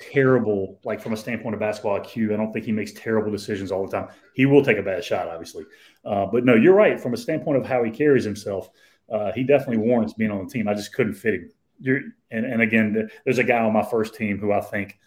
terrible, 0.00 0.80
like 0.84 1.00
from 1.00 1.12
a 1.12 1.16
standpoint 1.16 1.54
of 1.54 1.60
basketball 1.60 1.98
IQ. 1.98 2.32
I 2.32 2.36
don't 2.36 2.52
think 2.52 2.64
he 2.64 2.72
makes 2.72 2.92
terrible 2.92 3.30
decisions 3.30 3.70
all 3.72 3.86
the 3.86 3.92
time. 3.92 4.08
He 4.34 4.46
will 4.46 4.64
take 4.64 4.78
a 4.78 4.82
bad 4.82 5.04
shot, 5.04 5.28
obviously. 5.28 5.64
Uh, 6.04 6.26
but 6.26 6.44
no, 6.44 6.54
you're 6.54 6.74
right. 6.74 7.00
From 7.00 7.14
a 7.14 7.16
standpoint 7.16 7.58
of 7.58 7.66
how 7.66 7.82
he 7.84 7.90
carries 7.90 8.24
himself, 8.24 8.70
uh, 9.12 9.32
he 9.32 9.44
definitely 9.44 9.78
warrants 9.78 10.14
being 10.14 10.30
on 10.30 10.44
the 10.44 10.50
team. 10.50 10.68
I 10.68 10.74
just 10.74 10.92
couldn't 10.94 11.14
fit 11.14 11.34
him. 11.34 11.50
You're, 11.80 12.00
and, 12.30 12.46
and 12.46 12.62
again, 12.62 13.08
there's 13.24 13.38
a 13.38 13.44
guy 13.44 13.58
on 13.58 13.72
my 13.72 13.84
first 13.84 14.14
team 14.14 14.38
who 14.38 14.52
I 14.52 14.60
think 14.60 14.98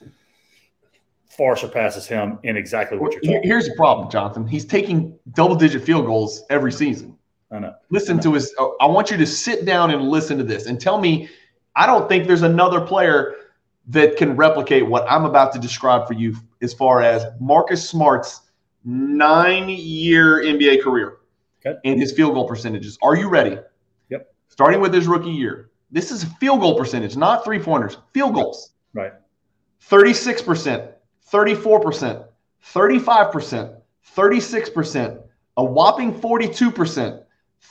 far 1.30 1.56
surpasses 1.56 2.06
him 2.06 2.40
in 2.44 2.58
exactly 2.58 2.98
what 2.98 3.12
you're 3.12 3.22
talking 3.22 3.42
Here's 3.44 3.66
about. 3.66 3.74
the 3.74 3.78
problem, 3.78 4.10
Jonathan. 4.12 4.48
He's 4.48 4.66
taking 4.66 5.18
double 5.34 5.56
digit 5.56 5.84
field 5.84 6.06
goals 6.06 6.44
every 6.50 6.72
season. 6.72 7.18
I 7.52 7.60
know. 7.60 7.74
Listen 7.90 8.14
I 8.14 8.18
know. 8.18 8.24
to 8.24 8.34
his. 8.34 8.54
Uh, 8.60 8.70
I 8.82 8.88
want 8.88 9.12
you 9.12 9.18
to 9.18 9.26
sit 9.26 9.66
down 9.66 9.92
and 9.92 10.10
listen 10.10 10.38
to 10.38 10.44
this 10.44 10.66
and 10.66 10.80
tell 10.80 11.00
me. 11.00 11.30
I 11.80 11.86
don't 11.86 12.10
think 12.10 12.26
there's 12.26 12.42
another 12.42 12.82
player 12.82 13.36
that 13.88 14.18
can 14.18 14.36
replicate 14.36 14.86
what 14.86 15.06
I'm 15.10 15.26
about 15.26 15.54
to 15.54 15.60
describe 15.60 16.08
for 16.08 16.14
you 16.14 16.36
as 16.62 16.74
far 16.74 17.02
as 17.02 17.26
Marcus 17.40 17.88
Smart's 17.88 18.42
nine 18.84 19.70
year 19.70 20.44
NBA 20.44 20.84
career 20.84 21.18
okay. 21.66 21.78
and 21.86 22.00
his 22.00 22.12
field 22.12 22.34
goal 22.34 22.48
percentages. 22.48 22.98
Are 23.02 23.16
you 23.16 23.30
ready? 23.30 23.58
Yep. 24.10 24.34
Starting 24.50 24.82
with 24.82 24.94
his 24.94 25.08
rookie 25.08 25.32
year. 25.32 25.72
This 25.90 26.12
is 26.12 26.26
field 26.40 26.60
goal 26.60 26.78
percentage, 26.78 27.16
not 27.16 27.46
three 27.46 27.60
pointers, 27.60 27.98
field 28.14 28.34
goals. 28.34 28.72
Right. 28.94 29.14
36%, 29.90 30.92
34%, 31.32 32.26
35%, 32.74 33.82
36%, 34.16 35.24
a 35.58 35.64
whopping 35.64 36.14
42%, 36.14 37.24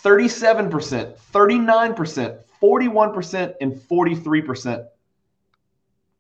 37%, 0.03 1.19
39%, 1.33 2.39
41%, 2.63 3.55
and 3.61 3.73
43%. 3.73 4.87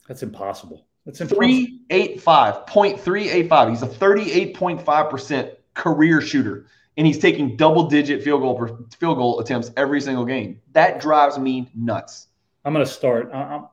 That's 0.09 0.23
impossible. 0.23 0.87
That's 1.05 1.21
impossible. 1.21 1.43
385, 1.45 2.67
0.385. 2.67 3.71
He's 3.71 3.83
a 3.83 3.87
38.5% 3.87 5.57
career 5.75 6.21
shooter, 6.21 6.67
and 6.97 7.07
he's 7.07 7.19
taking 7.19 7.57
double 7.57 7.89
digit 7.89 8.23
field 8.23 8.43
goal 8.43 8.57
per, 8.57 8.77
field 8.99 9.19
goal 9.19 9.41
attempts 9.41 9.71
every 9.77 10.01
single 10.01 10.25
game. 10.25 10.61
That 10.73 11.01
drives 11.01 11.39
me 11.39 11.71
nuts. 11.75 12.29
I'm 12.65 12.73
going 12.73 12.85
to 12.85 12.91
start. 12.91 13.33
I'm, 13.33 13.67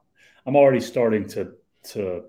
I'm 0.45 0.55
already 0.55 0.79
starting 0.79 1.27
to 1.29 1.53
to 1.85 2.23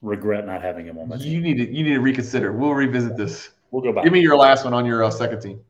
regret 0.00 0.46
not 0.46 0.62
having 0.62 0.86
him 0.86 0.98
on 0.98 1.08
my 1.08 1.16
team. 1.16 1.32
You 1.32 1.40
need 1.40 1.56
to 1.58 1.74
you 1.74 1.82
need 1.82 1.94
to 1.94 2.00
reconsider. 2.00 2.52
We'll 2.52 2.74
revisit 2.74 3.16
this. 3.16 3.50
We'll 3.70 3.82
go 3.82 3.92
back. 3.92 4.04
Give 4.04 4.12
me 4.12 4.20
your 4.20 4.36
last 4.36 4.64
one 4.64 4.74
on 4.74 4.86
your 4.86 5.02
uh, 5.02 5.10
second 5.10 5.40
team. 5.40 5.60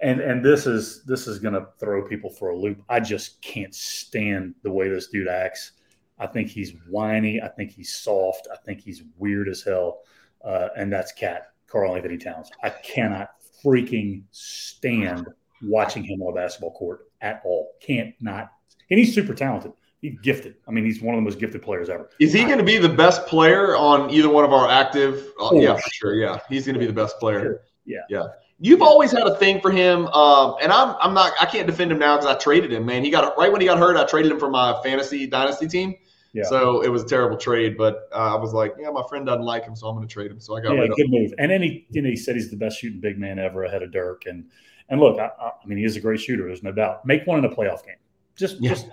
And 0.00 0.20
and 0.20 0.44
this 0.44 0.66
is 0.66 1.04
this 1.04 1.26
is 1.26 1.38
going 1.38 1.54
to 1.54 1.66
throw 1.78 2.08
people 2.08 2.30
for 2.30 2.50
a 2.50 2.56
loop. 2.56 2.82
I 2.88 3.00
just 3.00 3.40
can't 3.42 3.74
stand 3.74 4.54
the 4.62 4.70
way 4.70 4.88
this 4.88 5.08
dude 5.08 5.28
acts. 5.28 5.72
I 6.22 6.26
think 6.26 6.48
he's 6.48 6.72
whiny. 6.88 7.42
I 7.42 7.48
think 7.48 7.72
he's 7.72 7.92
soft. 7.92 8.48
I 8.52 8.56
think 8.56 8.80
he's 8.80 9.02
weird 9.18 9.48
as 9.48 9.62
hell. 9.62 10.00
Uh, 10.44 10.68
and 10.76 10.92
that's 10.92 11.12
Cat 11.12 11.52
Karl-Anthony 11.66 12.18
Towns. 12.18 12.50
I 12.62 12.70
cannot 12.70 13.30
freaking 13.64 14.22
stand 14.30 15.28
watching 15.62 16.04
him 16.04 16.22
on 16.22 16.32
a 16.32 16.34
basketball 16.34 16.72
court 16.72 17.10
at 17.20 17.42
all. 17.44 17.72
Can't 17.80 18.14
not. 18.20 18.52
And 18.90 18.98
he's 18.98 19.14
super 19.14 19.34
talented 19.34 19.72
he's 20.02 20.18
gifted. 20.20 20.56
I 20.68 20.72
mean, 20.72 20.84
he's 20.84 21.00
one 21.00 21.14
of 21.14 21.18
the 21.18 21.22
most 21.22 21.38
gifted 21.38 21.62
players 21.62 21.88
ever. 21.88 22.10
Is 22.20 22.32
he 22.32 22.44
going 22.44 22.58
to 22.58 22.64
be 22.64 22.76
the 22.76 22.88
best 22.88 23.26
player 23.26 23.74
on 23.76 24.10
either 24.10 24.28
one 24.28 24.44
of 24.44 24.52
our 24.52 24.68
active? 24.68 25.32
Uh, 25.40 25.54
yeah, 25.54 25.76
for 25.76 25.90
sure. 25.90 26.14
Yeah, 26.14 26.40
he's 26.48 26.66
going 26.66 26.74
to 26.74 26.80
be 26.80 26.86
the 26.86 26.92
best 26.92 27.18
player. 27.18 27.40
Sure. 27.40 27.60
Yeah, 27.86 28.00
yeah. 28.10 28.26
You've 28.58 28.80
yeah. 28.80 28.86
always 28.86 29.10
had 29.10 29.26
a 29.26 29.36
thing 29.36 29.60
for 29.60 29.70
him, 29.70 30.06
um, 30.08 30.56
and 30.60 30.70
I'm 30.70 30.94
I'm 31.00 31.14
not 31.14 31.32
I 31.40 31.46
can't 31.46 31.66
defend 31.66 31.90
him 31.90 31.98
now 31.98 32.16
because 32.16 32.32
I 32.32 32.38
traded 32.38 32.72
him. 32.72 32.84
Man, 32.84 33.02
he 33.02 33.10
got 33.10 33.36
right 33.38 33.50
when 33.50 33.60
he 33.60 33.66
got 33.66 33.78
hurt. 33.78 33.96
I 33.96 34.04
traded 34.04 34.30
him 34.30 34.38
for 34.38 34.50
my 34.50 34.80
fantasy 34.82 35.26
dynasty 35.26 35.66
team. 35.66 35.94
Yeah. 36.32 36.44
So 36.44 36.80
it 36.80 36.88
was 36.88 37.02
a 37.02 37.06
terrible 37.06 37.36
trade, 37.36 37.76
but 37.76 38.08
uh, 38.12 38.34
I 38.34 38.40
was 38.40 38.54
like, 38.54 38.74
yeah, 38.78 38.90
my 38.90 39.02
friend 39.08 39.26
doesn't 39.26 39.44
like 39.44 39.64
him, 39.64 39.76
so 39.76 39.86
I'm 39.86 39.96
going 39.96 40.08
to 40.08 40.12
trade 40.12 40.30
him. 40.30 40.40
So 40.40 40.56
I 40.56 40.62
got 40.62 40.74
yeah, 40.74 40.86
good 40.96 41.10
move. 41.10 41.34
And 41.38 41.50
then 41.50 41.62
he, 41.62 41.86
you 41.90 42.00
know, 42.00 42.08
he 42.08 42.16
said 42.16 42.36
he's 42.36 42.50
the 42.50 42.56
best 42.56 42.80
shooting 42.80 43.00
big 43.00 43.18
man 43.18 43.38
ever 43.38 43.64
ahead 43.64 43.82
of 43.82 43.92
Dirk. 43.92 44.24
And 44.26 44.46
and 44.88 44.98
look, 44.98 45.18
I, 45.18 45.26
I 45.26 45.66
mean, 45.66 45.78
he 45.78 45.84
is 45.84 45.96
a 45.96 46.00
great 46.00 46.20
shooter. 46.20 46.46
There's 46.46 46.62
no 46.62 46.72
doubt. 46.72 47.04
Make 47.04 47.26
one 47.26 47.38
in 47.38 47.44
a 47.44 47.54
playoff 47.54 47.84
game. 47.84 47.96
Just, 48.34 48.60
yeah. 48.60 48.70
just 48.70 48.88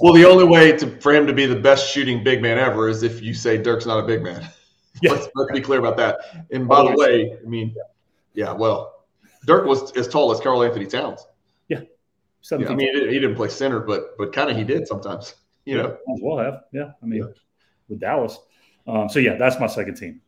well, 0.00 0.14
the 0.14 0.24
only 0.24 0.44
way 0.44 0.72
to 0.76 1.00
for 1.00 1.14
him 1.14 1.26
to 1.26 1.32
be 1.34 1.44
the 1.44 1.56
best 1.56 1.90
shooting 1.90 2.24
big 2.24 2.40
man 2.40 2.58
ever 2.58 2.88
is 2.88 3.02
if 3.02 3.22
you 3.22 3.34
say 3.34 3.58
Dirk's 3.58 3.86
not 3.86 3.98
a 3.98 4.06
big 4.06 4.22
man. 4.22 4.48
Yeah. 5.00 5.12
let's, 5.12 5.28
let's 5.36 5.52
be 5.52 5.60
clear 5.60 5.78
about 5.78 5.96
that. 5.98 6.18
And 6.50 6.66
by 6.66 6.82
the 6.82 6.96
way, 6.96 7.32
I 7.32 7.48
mean, 7.48 7.72
yeah, 8.34 8.50
well, 8.50 9.04
Dirk 9.46 9.64
was 9.64 9.92
as 9.92 10.08
tall 10.08 10.32
as 10.32 10.40
Karl-Anthony 10.40 10.86
Towns. 10.86 11.24
Yeah, 11.68 11.82
yeah 12.50 12.66
I 12.68 12.74
mean, 12.74 12.80
he 12.80 12.86
didn't, 12.86 13.12
he 13.12 13.20
didn't, 13.20 13.36
play 13.36 13.48
center, 13.48 13.78
but 13.78 14.18
but 14.18 14.32
kind 14.32 14.50
of 14.50 14.56
he 14.56 14.64
did 14.64 14.88
sometimes. 14.88 15.36
You 15.68 15.76
yeah, 15.76 15.82
know, 15.82 15.98
as 16.14 16.20
well 16.22 16.38
have. 16.38 16.62
Yeah, 16.72 16.92
I 17.02 17.06
mean, 17.06 17.20
yeah. 17.20 17.32
with 17.90 18.00
Dallas. 18.00 18.38
Um, 18.86 19.06
so 19.10 19.18
yeah, 19.18 19.36
that's 19.36 19.60
my 19.60 19.66
second 19.66 19.96
team. 19.96 20.22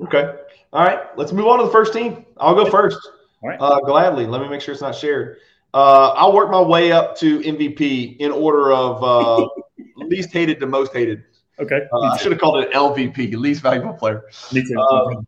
Okay. 0.00 0.34
All 0.72 0.84
right. 0.84 1.16
Let's 1.16 1.30
move 1.30 1.46
on 1.46 1.60
to 1.60 1.66
the 1.66 1.70
first 1.70 1.92
team. 1.92 2.26
I'll 2.38 2.56
go 2.56 2.68
first. 2.68 2.98
All 3.40 3.50
right. 3.50 3.60
Uh, 3.60 3.78
gladly. 3.80 4.26
Let 4.26 4.42
me 4.42 4.48
make 4.48 4.60
sure 4.60 4.72
it's 4.72 4.82
not 4.82 4.96
shared. 4.96 5.36
Uh, 5.72 6.08
I'll 6.08 6.32
work 6.32 6.50
my 6.50 6.60
way 6.60 6.90
up 6.90 7.16
to 7.18 7.38
MVP 7.38 8.16
in 8.16 8.32
order 8.32 8.72
of 8.72 9.04
uh, 9.04 9.48
least 9.96 10.32
hated 10.32 10.58
to 10.58 10.66
most 10.66 10.92
hated. 10.92 11.22
Okay. 11.60 11.82
Uh, 11.92 12.00
I 12.00 12.16
should 12.16 12.32
have 12.32 12.40
called 12.40 12.64
it 12.64 12.72
LVP, 12.72 13.32
least 13.36 13.62
valuable 13.62 13.94
player. 13.94 14.24
Me 14.52 14.64
too. 14.66 15.24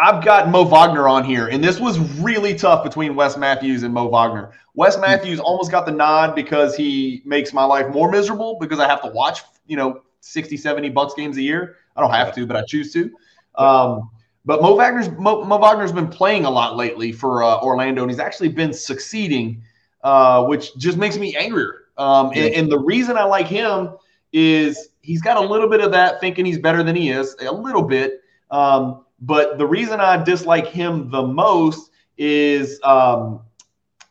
I've 0.00 0.24
got 0.24 0.48
Mo 0.48 0.64
Wagner 0.64 1.08
on 1.08 1.24
here, 1.24 1.48
and 1.48 1.62
this 1.62 1.80
was 1.80 1.98
really 2.20 2.54
tough 2.54 2.84
between 2.84 3.16
Wes 3.16 3.36
Matthews 3.36 3.82
and 3.82 3.92
Mo 3.92 4.08
Wagner. 4.08 4.52
Wes. 4.74 4.96
Matthews 4.96 5.40
almost 5.40 5.72
got 5.72 5.86
the 5.86 5.92
nod 5.92 6.36
because 6.36 6.76
he 6.76 7.20
makes 7.24 7.52
my 7.52 7.64
life 7.64 7.92
more 7.92 8.08
miserable 8.08 8.58
because 8.60 8.78
I 8.78 8.86
have 8.86 9.02
to 9.02 9.08
watch, 9.08 9.40
you 9.66 9.76
know, 9.76 10.02
60, 10.20 10.56
70 10.56 10.90
Bucks 10.90 11.14
games 11.14 11.36
a 11.36 11.42
year. 11.42 11.76
I 11.96 12.00
don't 12.00 12.12
have 12.12 12.32
to, 12.36 12.46
but 12.46 12.56
I 12.56 12.62
choose 12.62 12.92
to. 12.92 13.10
Um, 13.56 14.08
but 14.44 14.62
Mo 14.62 14.76
Wagner's 14.76 15.10
Mo, 15.10 15.44
Mo, 15.44 15.58
Wagner's 15.58 15.90
been 15.90 16.06
playing 16.06 16.44
a 16.44 16.50
lot 16.50 16.76
lately 16.76 17.10
for 17.10 17.42
uh, 17.42 17.60
Orlando, 17.60 18.02
and 18.02 18.10
he's 18.10 18.20
actually 18.20 18.50
been 18.50 18.72
succeeding, 18.72 19.62
uh, 20.04 20.44
which 20.44 20.76
just 20.76 20.96
makes 20.96 21.18
me 21.18 21.36
angrier. 21.36 21.86
Um, 21.96 22.30
and, 22.36 22.54
and 22.54 22.70
the 22.70 22.78
reason 22.78 23.16
I 23.16 23.24
like 23.24 23.48
him 23.48 23.96
is 24.32 24.90
he's 25.02 25.20
got 25.20 25.38
a 25.38 25.40
little 25.40 25.68
bit 25.68 25.80
of 25.80 25.90
that 25.90 26.20
thinking 26.20 26.46
he's 26.46 26.58
better 26.58 26.84
than 26.84 26.94
he 26.94 27.10
is, 27.10 27.34
a 27.40 27.52
little 27.52 27.82
bit. 27.82 28.22
Um, 28.52 29.04
but 29.20 29.58
the 29.58 29.66
reason 29.66 30.00
I 30.00 30.22
dislike 30.22 30.66
him 30.66 31.10
the 31.10 31.22
most 31.22 31.90
is 32.16 32.80
um, 32.82 33.40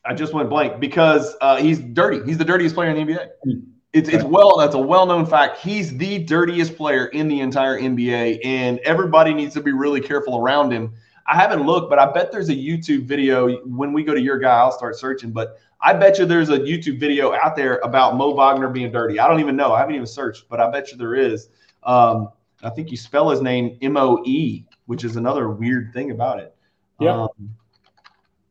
I 0.06 0.14
just 0.14 0.34
went 0.34 0.50
blank 0.50 0.80
because 0.80 1.36
uh, 1.42 1.58
he's 1.58 1.80
dirty. 1.80 2.24
He's 2.26 2.38
the 2.38 2.46
dirtiest 2.46 2.76
player 2.76 2.90
in 2.90 3.08
the 3.08 3.14
NBA. 3.14 3.62
It's, 3.94 4.10
it's 4.10 4.24
well 4.24 4.58
that's 4.58 4.76
a 4.76 4.80
well 4.80 5.06
known 5.06 5.26
fact. 5.26 5.60
He's 5.60 5.96
the 5.98 6.20
dirtiest 6.20 6.76
player 6.76 7.08
in 7.08 7.28
the 7.28 7.40
entire 7.40 7.80
NBA, 7.80 8.42
and 8.44 8.80
everybody 8.80 9.34
needs 9.34 9.54
to 9.56 9.62
be 9.62 9.72
really 9.72 10.02
careful 10.02 10.38
around 10.38 10.72
him. 10.72 10.94
I 11.26 11.36
haven't 11.36 11.66
looked, 11.66 11.90
but 11.90 12.00
I 12.00 12.12
bet 12.12 12.32
there's 12.32 12.50
a 12.50 12.56
YouTube 12.56 13.04
video. 13.06 13.58
When 13.66 13.94
we 13.94 14.04
go 14.04 14.14
to 14.14 14.22
your 14.22 14.38
guy, 14.38 14.58
I'll 14.58 14.72
start 14.72 14.98
searching. 14.98 15.32
But 15.32 15.60
I 15.82 15.94
bet 15.94 16.20
you 16.20 16.26
there's 16.26 16.50
a 16.50 16.60
YouTube 16.60 17.00
video 17.00 17.34
out 17.34 17.56
there 17.56 17.78
about 17.78 18.16
Moe 18.16 18.34
Wagner 18.34 18.70
being 18.70 18.92
dirty. 18.92 19.20
I 19.20 19.28
don't 19.28 19.40
even 19.40 19.56
know. 19.56 19.74
I 19.74 19.80
haven't 19.80 19.96
even 19.96 20.08
searched, 20.08 20.48
but 20.50 20.60
I 20.60 20.70
bet 20.70 20.92
you 20.92 20.98
there 20.98 21.16
is. 21.16 21.50
Um, 21.84 22.30
I 22.64 22.70
think 22.70 22.92
you 22.92 22.98
spell 22.98 23.30
his 23.30 23.42
name 23.42 23.78
M 23.82 23.98
O 23.98 24.22
E 24.26 24.66
which 24.88 25.04
is 25.04 25.16
another 25.16 25.50
weird 25.50 25.94
thing 25.94 26.12
about 26.12 26.40
it. 26.40 26.56
Yeah. 27.00 27.24
Um, 27.24 27.56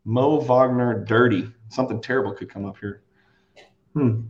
Moe 0.04 0.40
Wagner 0.40 1.04
dirty. 1.04 1.50
Something 1.68 2.00
terrible 2.00 2.32
could 2.32 2.48
come 2.48 2.64
up 2.64 2.76
here. 2.78 3.02
Hmm. 3.94 4.20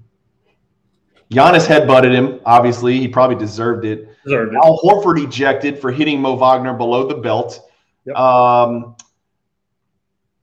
Giannis 1.31 1.67
headbutted 1.67 2.13
him. 2.13 2.41
Obviously, 2.47 2.99
he 2.99 3.09
probably 3.09 3.37
deserved 3.37 3.85
it. 3.85 4.09
Deserved 4.25 4.55
it. 4.55 4.61
Al 4.63 4.79
Horford 4.79 5.23
ejected 5.23 5.79
for 5.79 5.91
hitting 5.91 6.21
Moe 6.21 6.37
Wagner 6.37 6.73
below 6.73 7.07
the 7.07 7.17
belt. 7.17 7.69
Yep. 8.07 8.17
Um, 8.17 8.97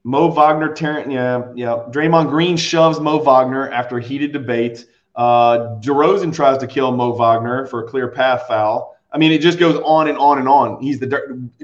Moe 0.04 0.28
Wagner, 0.28 0.74
Terrence, 0.74 1.12
yeah, 1.12 1.52
yeah. 1.56 1.86
Draymond 1.90 2.30
Green 2.30 2.58
shoves 2.58 3.00
Moe 3.00 3.24
Wagner 3.24 3.72
after 3.72 3.98
a 3.98 4.02
heated 4.04 4.34
debate. 4.34 4.86
Uh, 5.16 5.80
DeRozan 5.80 6.36
tries 6.36 6.58
to 6.58 6.68
kill 6.68 6.92
Moe 6.92 7.14
Wagner 7.14 7.66
for 7.68 7.86
a 7.86 7.88
clear 7.88 8.10
path 8.10 8.44
foul. 8.48 8.93
I 9.14 9.20
mean, 9.20 9.32
it 9.32 9.42
just 9.42 9.60
goes 9.60 9.80
on 9.86 10.08
and 10.08 10.18
on 10.18 10.40
and 10.40 10.48
on. 10.48 10.82
He's 10.82 11.00
the 11.00 11.08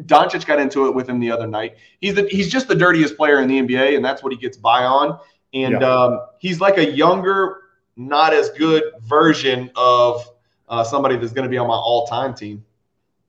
Doncic 0.02 0.46
got 0.46 0.60
into 0.60 0.88
it 0.88 0.94
with 0.94 1.10
him 1.10 1.20
the 1.20 1.32
other 1.32 1.48
night. 1.48 1.78
He's 2.00 2.14
the 2.14 2.28
he's 2.30 2.50
just 2.50 2.68
the 2.68 2.76
dirtiest 2.76 3.18
player 3.18 3.42
in 3.42 3.48
the 3.48 3.60
NBA, 3.60 3.96
and 3.96 4.06
that's 4.06 4.22
what 4.22 4.32
he 4.32 4.38
gets 4.38 4.56
by 4.56 4.84
on. 4.84 5.20
And 5.54 5.74
yeah. 5.74 5.80
um, 5.80 6.20
he's 6.38 6.62
like 6.62 6.78
a 6.78 6.92
younger, 6.92 7.62
not 7.98 8.34
as 8.34 8.52
good 8.52 8.84
version 9.02 9.72
of 9.76 10.30
uh, 10.68 10.84
somebody 10.84 11.18
that's 11.18 11.34
going 11.34 11.46
to 11.46 11.50
be 11.50 11.58
on 11.58 11.68
my 11.68 11.74
all-time 11.74 12.36
team, 12.36 12.64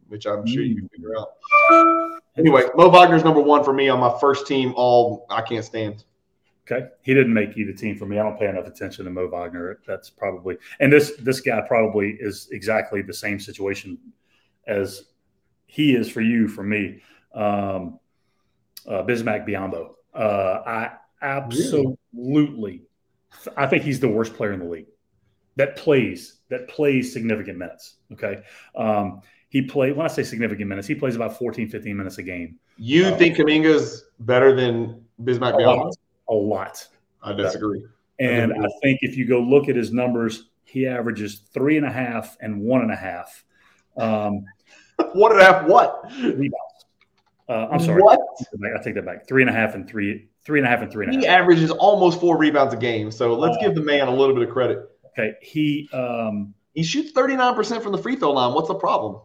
which 0.09 0.27
I'm 0.27 0.47
sure 0.47 0.63
you 0.63 0.77
can 0.77 0.89
figure 0.91 1.17
out. 1.19 1.31
Anyway, 2.37 2.65
Moe 2.77 2.91
Wagner's 2.91 3.25
number 3.25 3.41
one 3.41 3.65
for 3.65 3.73
me 3.73 3.89
on 3.89 3.99
my 3.99 4.15
first 4.21 4.47
team. 4.47 4.75
All 4.77 5.27
I 5.31 5.41
can't 5.41 5.65
stand. 5.65 6.05
Okay, 6.71 6.87
he 7.03 7.15
didn't 7.15 7.35
make 7.35 7.57
you 7.57 7.67
the 7.67 7.73
team 7.73 7.97
for 7.97 8.07
me. 8.07 8.19
I 8.19 8.23
don't 8.23 8.39
pay 8.39 8.49
enough 8.49 8.67
attention 8.67 9.05
to 9.05 9.11
Moe 9.11 9.29
Wagner. 9.29 9.81
That's 9.87 10.11
probably 10.11 10.57
and 10.79 10.93
this 10.93 11.13
this 11.19 11.41
guy 11.41 11.61
probably 11.67 12.17
is 12.21 12.49
exactly 12.53 13.03
the 13.03 13.15
same 13.15 13.41
situation 13.41 13.99
as 14.67 15.05
he 15.67 15.95
is 15.95 16.11
for 16.11 16.21
you 16.21 16.49
for 16.49 16.63
me. 16.63 17.03
Um, 17.35 17.99
uh, 18.87 19.03
Bismack 19.03 19.47
Biyombo. 19.47 19.91
Uh, 20.15 20.63
I 20.67 20.91
absolutely, 21.23 21.97
really? 22.13 22.83
I 23.57 23.67
think 23.67 23.85
he's 23.85 24.01
the 24.01 24.09
worst 24.09 24.35
player 24.35 24.53
in 24.53 24.61
the 24.61 24.67
league 24.67 24.87
that 25.57 25.77
plays 25.77 26.39
that 26.49 26.69
plays 26.69 27.13
significant 27.13 27.59
minutes. 27.59 27.97
Okay. 28.13 28.43
Um, 28.75 29.23
he 29.49 29.63
played 29.63 29.97
when 29.97 30.07
I 30.07 30.09
say 30.09 30.23
significant 30.23 30.69
minutes, 30.69 30.87
he 30.87 30.95
plays 30.95 31.17
about 31.17 31.37
14, 31.39 31.69
15 31.69 31.97
minutes 31.97 32.19
a 32.19 32.23
game. 32.23 32.59
You 32.77 33.07
um, 33.07 33.19
think 33.19 33.37
Kuminga's 33.37 34.05
better 34.21 34.55
than 34.55 35.05
Bismack 35.23 35.55
Biyombo? 35.55 35.93
A 36.31 36.35
lot. 36.35 36.87
I 37.23 37.33
disagree. 37.33 37.85
And 38.19 38.53
I, 38.53 38.65
I 38.65 38.69
think 38.83 39.01
if 39.03 39.17
you 39.17 39.27
go 39.27 39.41
look 39.41 39.69
at 39.69 39.77
his 39.77 39.93
numbers, 39.93 40.51
he 40.65 40.87
averages 40.87 41.43
three 41.53 41.77
and 41.77 41.87
a 41.87 41.91
half 41.91 42.37
and 42.41 42.61
one 42.61 42.83
and 42.83 42.93
a 42.93 42.97
half. 42.97 43.45
Um, 43.97 44.45
one 45.13 45.33
and 45.33 45.41
a 45.41 45.45
half 45.45 45.67
what? 45.67 46.05
Rebounds. 46.23 46.55
Uh, 47.49 47.67
I'm 47.73 47.81
sorry. 47.81 48.01
What? 48.01 48.21
I 48.53 48.83
take 48.83 48.95
that 48.95 49.05
back. 49.05 49.27
Three 49.27 49.43
and 49.43 49.51
a 49.51 49.53
half 49.53 49.75
and 49.75 49.89
three, 49.89 50.29
three 50.45 50.61
and 50.61 50.67
a 50.67 50.71
half 50.71 50.83
and 50.83 50.93
three 50.93 51.07
and 51.07 51.15
a 51.15 51.17
half. 51.17 51.25
He 51.25 51.29
averages 51.29 51.71
almost 51.73 52.21
four 52.21 52.39
rebounds 52.39 52.73
a 52.73 52.77
game. 52.77 53.11
So 53.11 53.35
let's 53.35 53.57
uh, 53.57 53.61
give 53.61 53.75
the 53.75 53.83
man 53.83 54.07
a 54.07 54.15
little 54.15 54.35
bit 54.35 54.47
of 54.47 54.53
credit. 54.53 54.89
Okay. 55.07 55.35
He 55.43 55.89
um, 55.93 56.55
he 56.75 56.85
shoots 56.85 57.13
39% 57.13 57.83
from 57.83 57.93
the 57.93 57.99
free 57.99 58.15
throw 58.15 58.31
line. 58.31 58.55
What's 58.55 58.69
the 58.69 58.75
problem? 58.75 59.21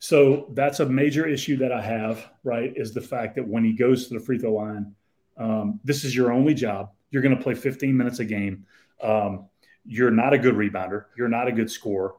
So 0.00 0.48
that's 0.52 0.80
a 0.80 0.86
major 0.86 1.26
issue 1.26 1.56
that 1.56 1.72
I 1.72 1.80
have, 1.80 2.28
right? 2.42 2.74
Is 2.76 2.92
the 2.92 3.00
fact 3.00 3.36
that 3.36 3.48
when 3.48 3.64
he 3.64 3.72
goes 3.72 4.06
to 4.08 4.14
the 4.14 4.20
free 4.20 4.38
throw 4.38 4.52
line, 4.52 4.94
um, 5.36 5.80
this 5.84 6.04
is 6.04 6.14
your 6.14 6.32
only 6.32 6.54
job. 6.54 6.90
You're 7.10 7.22
going 7.22 7.36
to 7.36 7.42
play 7.42 7.54
15 7.54 7.96
minutes 7.96 8.18
a 8.18 8.24
game. 8.24 8.66
Um, 9.02 9.48
you're 9.84 10.10
not 10.10 10.32
a 10.32 10.38
good 10.38 10.54
rebounder. 10.54 11.06
You're 11.16 11.28
not 11.28 11.48
a 11.48 11.52
good 11.52 11.70
scorer. 11.70 12.14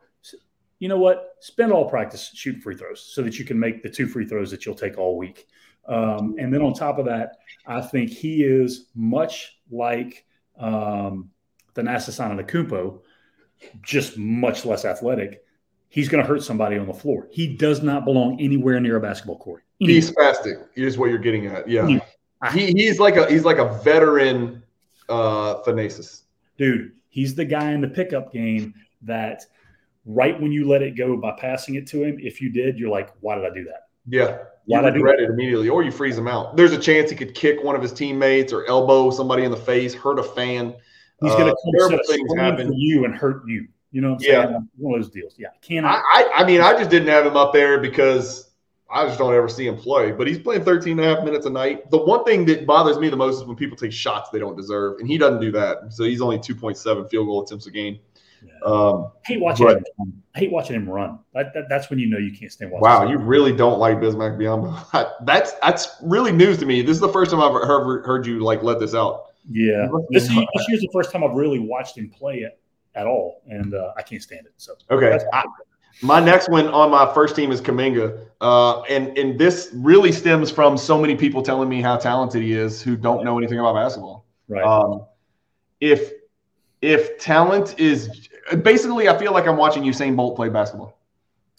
You 0.80 0.90
know 0.90 0.98
what? 0.98 1.36
Spend 1.40 1.72
all 1.72 1.90
practice 1.90 2.32
shooting 2.34 2.62
free 2.62 2.76
throws 2.76 3.02
so 3.02 3.22
that 3.24 3.40
you 3.40 3.46
can 3.46 3.58
make 3.58 3.82
the 3.82 3.90
two 3.90 4.08
free 4.08 4.26
throws 4.26 4.52
that 4.52 4.66
you'll 4.66 4.76
take 4.76 4.98
all 4.98 5.18
week. 5.18 5.48
Um, 5.88 6.36
and 6.40 6.54
then 6.54 6.62
on 6.62 6.74
top 6.74 6.98
of 6.98 7.06
that, 7.06 7.38
I 7.66 7.82
think 7.82 8.10
he 8.10 8.44
is 8.44 8.88
much 8.96 9.60
like 9.72 10.26
um, 10.60 11.30
Thanasis 11.76 12.20
Antetokounmpo, 12.20 13.02
just 13.82 14.18
much 14.18 14.66
less 14.66 14.84
athletic. 14.86 15.44
He's 15.90 16.10
going 16.10 16.22
to 16.22 16.28
hurt 16.28 16.44
somebody 16.44 16.78
on 16.78 16.88
the 16.88 16.94
floor. 16.94 17.28
He 17.32 17.56
does 17.56 17.82
not 17.82 18.04
belong 18.04 18.40
anywhere 18.42 18.80
near 18.80 18.98
a 18.98 19.02
basketball 19.02 19.38
court. 19.38 19.64
Anywhere. 19.80 19.96
He's 19.96 20.12
spastic. 20.12 20.68
Is 20.76 20.98
what 20.98 21.10
you're 21.10 21.20
getting 21.20 21.46
at. 21.46 21.70
Yeah. 21.70 22.00
He, 22.52 22.72
he's 22.72 23.00
like 23.00 23.16
a 23.16 23.30
he's 23.32 23.46
like 23.46 23.58
a 23.58 23.80
veteran 23.84 24.64
uh 25.10 25.62
Thanasis. 25.64 26.22
Dude, 26.58 26.94
he's 27.10 27.36
the 27.36 27.46
guy 27.46 27.72
in 27.72 27.82
the 27.82 27.88
pickup 27.88 28.32
game 28.32 28.74
that 29.04 29.46
right 30.06 30.40
when 30.40 30.52
you 30.52 30.68
let 30.68 30.82
it 30.82 30.96
go 30.96 31.18
by 31.18 31.32
passing 31.40 31.76
it 31.76 31.88
to 31.88 32.04
him, 32.04 32.18
if 32.20 32.42
you 32.42 32.50
did, 32.52 32.78
you're 32.78 32.90
like, 32.90 33.12
why 33.22 33.36
did 33.36 33.46
I 33.46 33.54
do 33.54 33.64
that? 33.66 33.88
Yeah. 34.08 34.38
Why 34.66 34.82
You 34.82 34.88
regret 34.88 35.20
it 35.20 35.30
immediately, 35.30 35.70
or 35.70 35.84
you 35.84 35.92
freeze 35.92 36.18
him 36.18 36.28
out. 36.28 36.56
There's 36.56 36.72
a 36.72 36.80
chance 36.80 37.10
he 37.10 37.16
could 37.16 37.36
kick 37.36 37.64
one 37.64 37.76
of 37.76 37.82
his 37.82 37.94
teammates 37.94 38.52
or 38.52 38.68
elbow 38.68 39.12
somebody 39.12 39.44
in 39.44 39.52
the 39.52 39.58
face, 39.58 39.94
hurt 39.94 40.18
a 40.18 40.24
fan. 40.24 40.76
He's 41.22 41.32
going 41.34 41.46
to 41.46 41.52
uh, 41.52 41.72
terrible 41.78 42.00
things 42.08 42.34
happen 42.36 42.68
for 42.68 42.74
you 42.74 43.06
and 43.06 43.16
hurt 43.16 43.48
you. 43.48 43.68
You 43.92 44.02
know 44.02 44.10
what 44.10 44.16
I'm 44.16 44.20
saying? 44.22 44.50
Yeah. 44.50 44.60
One 44.78 45.00
of 45.00 45.06
those 45.06 45.14
deals. 45.14 45.36
Yeah. 45.38 45.50
Can 45.62 45.86
I, 45.86 46.02
I? 46.14 46.32
I 46.38 46.46
mean, 46.46 46.62
I 46.62 46.74
just 46.74 46.90
didn't 46.90 47.08
have 47.08 47.26
him 47.26 47.38
up 47.38 47.54
there 47.54 47.80
because 47.80 48.52
I 48.90 49.06
just 49.08 49.18
don't 49.18 49.34
ever 49.34 49.50
see 49.50 49.68
him 49.68 49.78
play, 49.78 50.12
but 50.12 50.28
he's 50.28 50.38
playing 50.38 50.64
13 50.64 51.00
and 51.00 51.08
a 51.08 51.16
half 51.16 51.26
minutes 51.26 51.46
a 51.46 51.50
night. 51.50 51.90
The 51.90 51.98
one 51.98 52.24
thing 52.24 52.46
that 52.46 52.68
bothers 52.68 53.00
me 53.00 53.10
the 53.10 53.18
most 53.18 53.38
is 53.38 53.44
when 53.44 53.56
people 53.56 53.76
take 53.76 53.92
shots 53.92 54.30
they 54.30 54.40
don't 54.40 54.56
deserve, 54.56 55.00
and 55.00 55.08
he 55.08 55.18
doesn't 55.18 55.42
do 55.42 55.52
that. 55.54 55.92
So 55.92 56.04
he's 56.04 56.22
only 56.22 56.38
2.7 56.38 57.10
field 57.10 57.26
goal 57.28 57.44
attempts 57.44 57.66
a 57.66 57.72
game. 57.72 58.00
Yeah. 58.44 58.52
Um, 58.64 59.12
I 59.26 59.28
hate 59.28 59.42
watching 59.42 59.66
but, 59.66 59.78
him. 59.78 60.24
I 60.36 60.40
hate 60.40 60.52
watching 60.52 60.76
him 60.76 60.88
run. 60.88 61.20
That, 61.34 61.54
that, 61.56 61.64
that's 61.68 61.90
when 61.90 61.98
you 61.98 62.08
know 62.08 62.20
you 62.20 62.32
can't 62.32 62.52
stand 62.52 62.72
watching. 62.72 62.84
Wow, 62.84 63.10
you 63.10 63.18
really 63.18 63.52
don't 63.52 63.80
like 63.80 63.98
Bismack 63.98 64.38
Biyombo. 64.38 65.16
that's 65.26 65.54
that's 65.54 65.96
really 66.04 66.32
news 66.32 66.60
to 66.60 66.66
me. 66.68 66.84
This 66.84 66.96
is 66.96 67.02
the 67.02 67.10
first 67.10 67.32
time 67.32 67.42
I've 67.42 67.54
heard, 67.54 68.06
heard 68.06 68.28
you 68.28 68.42
like 68.42 68.62
let 68.62 68.80
this 68.80 68.94
out. 68.94 69.32
Yeah, 69.50 69.88
this, 70.10 70.28
this 70.28 70.68
year's 70.68 70.82
the 70.82 70.90
first 70.92 71.12
time 71.12 71.24
I've 71.24 71.36
really 71.36 71.60
watched 71.60 71.98
him 71.98 72.10
play 72.10 72.40
it 72.40 72.60
at 72.96 73.08
all, 73.08 73.42
and 73.48 73.74
uh, 73.74 73.94
I 73.98 74.02
can't 74.02 74.22
stand 74.22 74.46
it. 74.46 74.54
So 74.58 74.74
okay, 74.92 75.18
my 76.02 76.20
next 76.20 76.50
one 76.50 76.68
on 76.68 76.92
my 76.92 77.12
first 77.14 77.36
team 77.36 77.52
is 77.52 77.62
Kuminga, 77.62 78.26
uh, 78.42 78.82
and 78.84 79.18
and 79.18 79.40
this 79.40 79.72
really 79.74 80.12
stems 80.12 80.52
from 80.52 80.78
so 80.78 81.00
many 81.00 81.16
people 81.16 81.42
telling 81.42 81.70
me 81.70 81.82
how 81.82 81.98
talented 81.98 82.42
he 82.42 82.54
is 82.54 82.82
who 82.82 82.96
don't 82.96 83.24
know 83.24 83.38
anything 83.38 83.60
about 83.60 83.76
basketball. 83.76 84.26
Right. 84.48 84.64
Um, 84.64 85.06
if 85.80 86.12
if 86.82 87.18
talent 87.20 87.80
is 87.80 88.30
basically, 88.62 89.10
I 89.10 89.18
feel 89.18 89.32
like 89.32 89.48
I'm 89.48 89.58
watching 89.58 89.84
Usain 89.84 90.16
Bolt 90.16 90.36
play 90.36 90.50
basketball. 90.50 91.00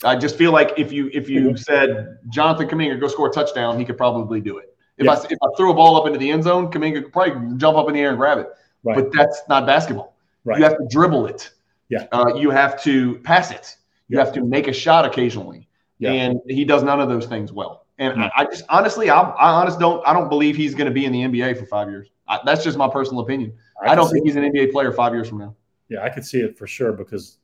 I 0.05 0.17
just 0.17 0.37
feel 0.37 0.53
like 0.53 0.75
if 0.77 0.93
you 0.93 1.11
if 1.15 1.29
you 1.29 1.57
said 1.57 2.19
Jonathan 2.29 2.69
Kuminga 2.69 3.01
go 3.01 3.09
score 3.09 3.29
a 3.29 3.33
touchdown, 3.33 3.79
he 3.79 3.85
could 3.85 3.97
probably 3.97 4.41
do 4.41 4.59
it. 4.59 4.77
If 4.99 5.07
yeah. 5.07 5.13
I 5.13 5.25
if 5.31 5.39
I 5.43 5.47
threw 5.57 5.71
a 5.71 5.75
ball 5.75 6.01
up 6.01 6.07
into 6.07 6.19
the 6.19 6.31
end 6.31 6.45
zone, 6.45 6.71
Kuminga 6.71 7.03
could 7.05 7.13
probably 7.13 7.57
jump 7.57 7.79
up 7.79 7.89
in 7.89 7.95
the 7.95 8.01
air 8.01 8.11
and 8.11 8.19
grab 8.19 8.39
it. 8.39 8.49
Right. 8.85 8.97
But 8.97 9.13
that's 9.13 9.41
not 9.49 9.67
basketball. 9.67 10.15
Right. 10.45 10.59
You 10.59 10.65
have 10.65 10.77
to 10.77 10.87
dribble 10.91 11.27
it. 11.27 11.51
Yeah. 11.89 12.07
Uh, 12.13 12.35
you 12.37 12.51
have 12.51 12.81
to 12.83 13.19
pass 13.21 13.51
it. 13.51 13.77
You 14.09 14.19
have 14.19 14.33
to 14.35 14.45
make 14.45 14.69
a 14.69 14.73
shot 14.73 15.05
occasionally, 15.05 15.69
yeah. 15.99 16.13
and 16.13 16.41
he 16.47 16.65
does 16.65 16.83
none 16.83 17.01
of 17.01 17.09
those 17.09 17.27
things 17.27 17.53
well. 17.53 17.87
And 17.99 18.23
I, 18.23 18.31
I 18.37 18.45
just 18.45 18.65
honestly, 18.69 19.11
I, 19.11 19.21
I 19.21 19.51
honestly 19.51 19.81
don't, 19.81 20.07
I 20.07 20.13
don't 20.13 20.29
believe 20.29 20.55
he's 20.55 20.75
going 20.75 20.87
to 20.87 20.93
be 20.93 21.07
in 21.07 21.13
the 21.13 21.23
NBA 21.23 21.59
for 21.59 21.67
five 21.67 21.89
years. 21.89 22.09
I, 22.29 22.41
that's 22.45 22.63
just 22.63 22.77
my 22.77 22.89
personal 22.89 23.23
opinion. 23.23 23.55
I, 23.83 23.93
I 23.93 23.95
don't 23.95 24.11
think 24.11 24.27
he's 24.27 24.37
an 24.37 24.45
NBA 24.45 24.73
player 24.73 24.93
five 24.93 25.13
years 25.13 25.29
from 25.29 25.39
now. 25.39 25.57
Yeah, 25.89 26.03
I 26.03 26.11
could 26.11 26.25
see 26.25 26.41
it 26.41 26.59
for 26.59 26.67
sure 26.67 26.93
because 26.93 27.39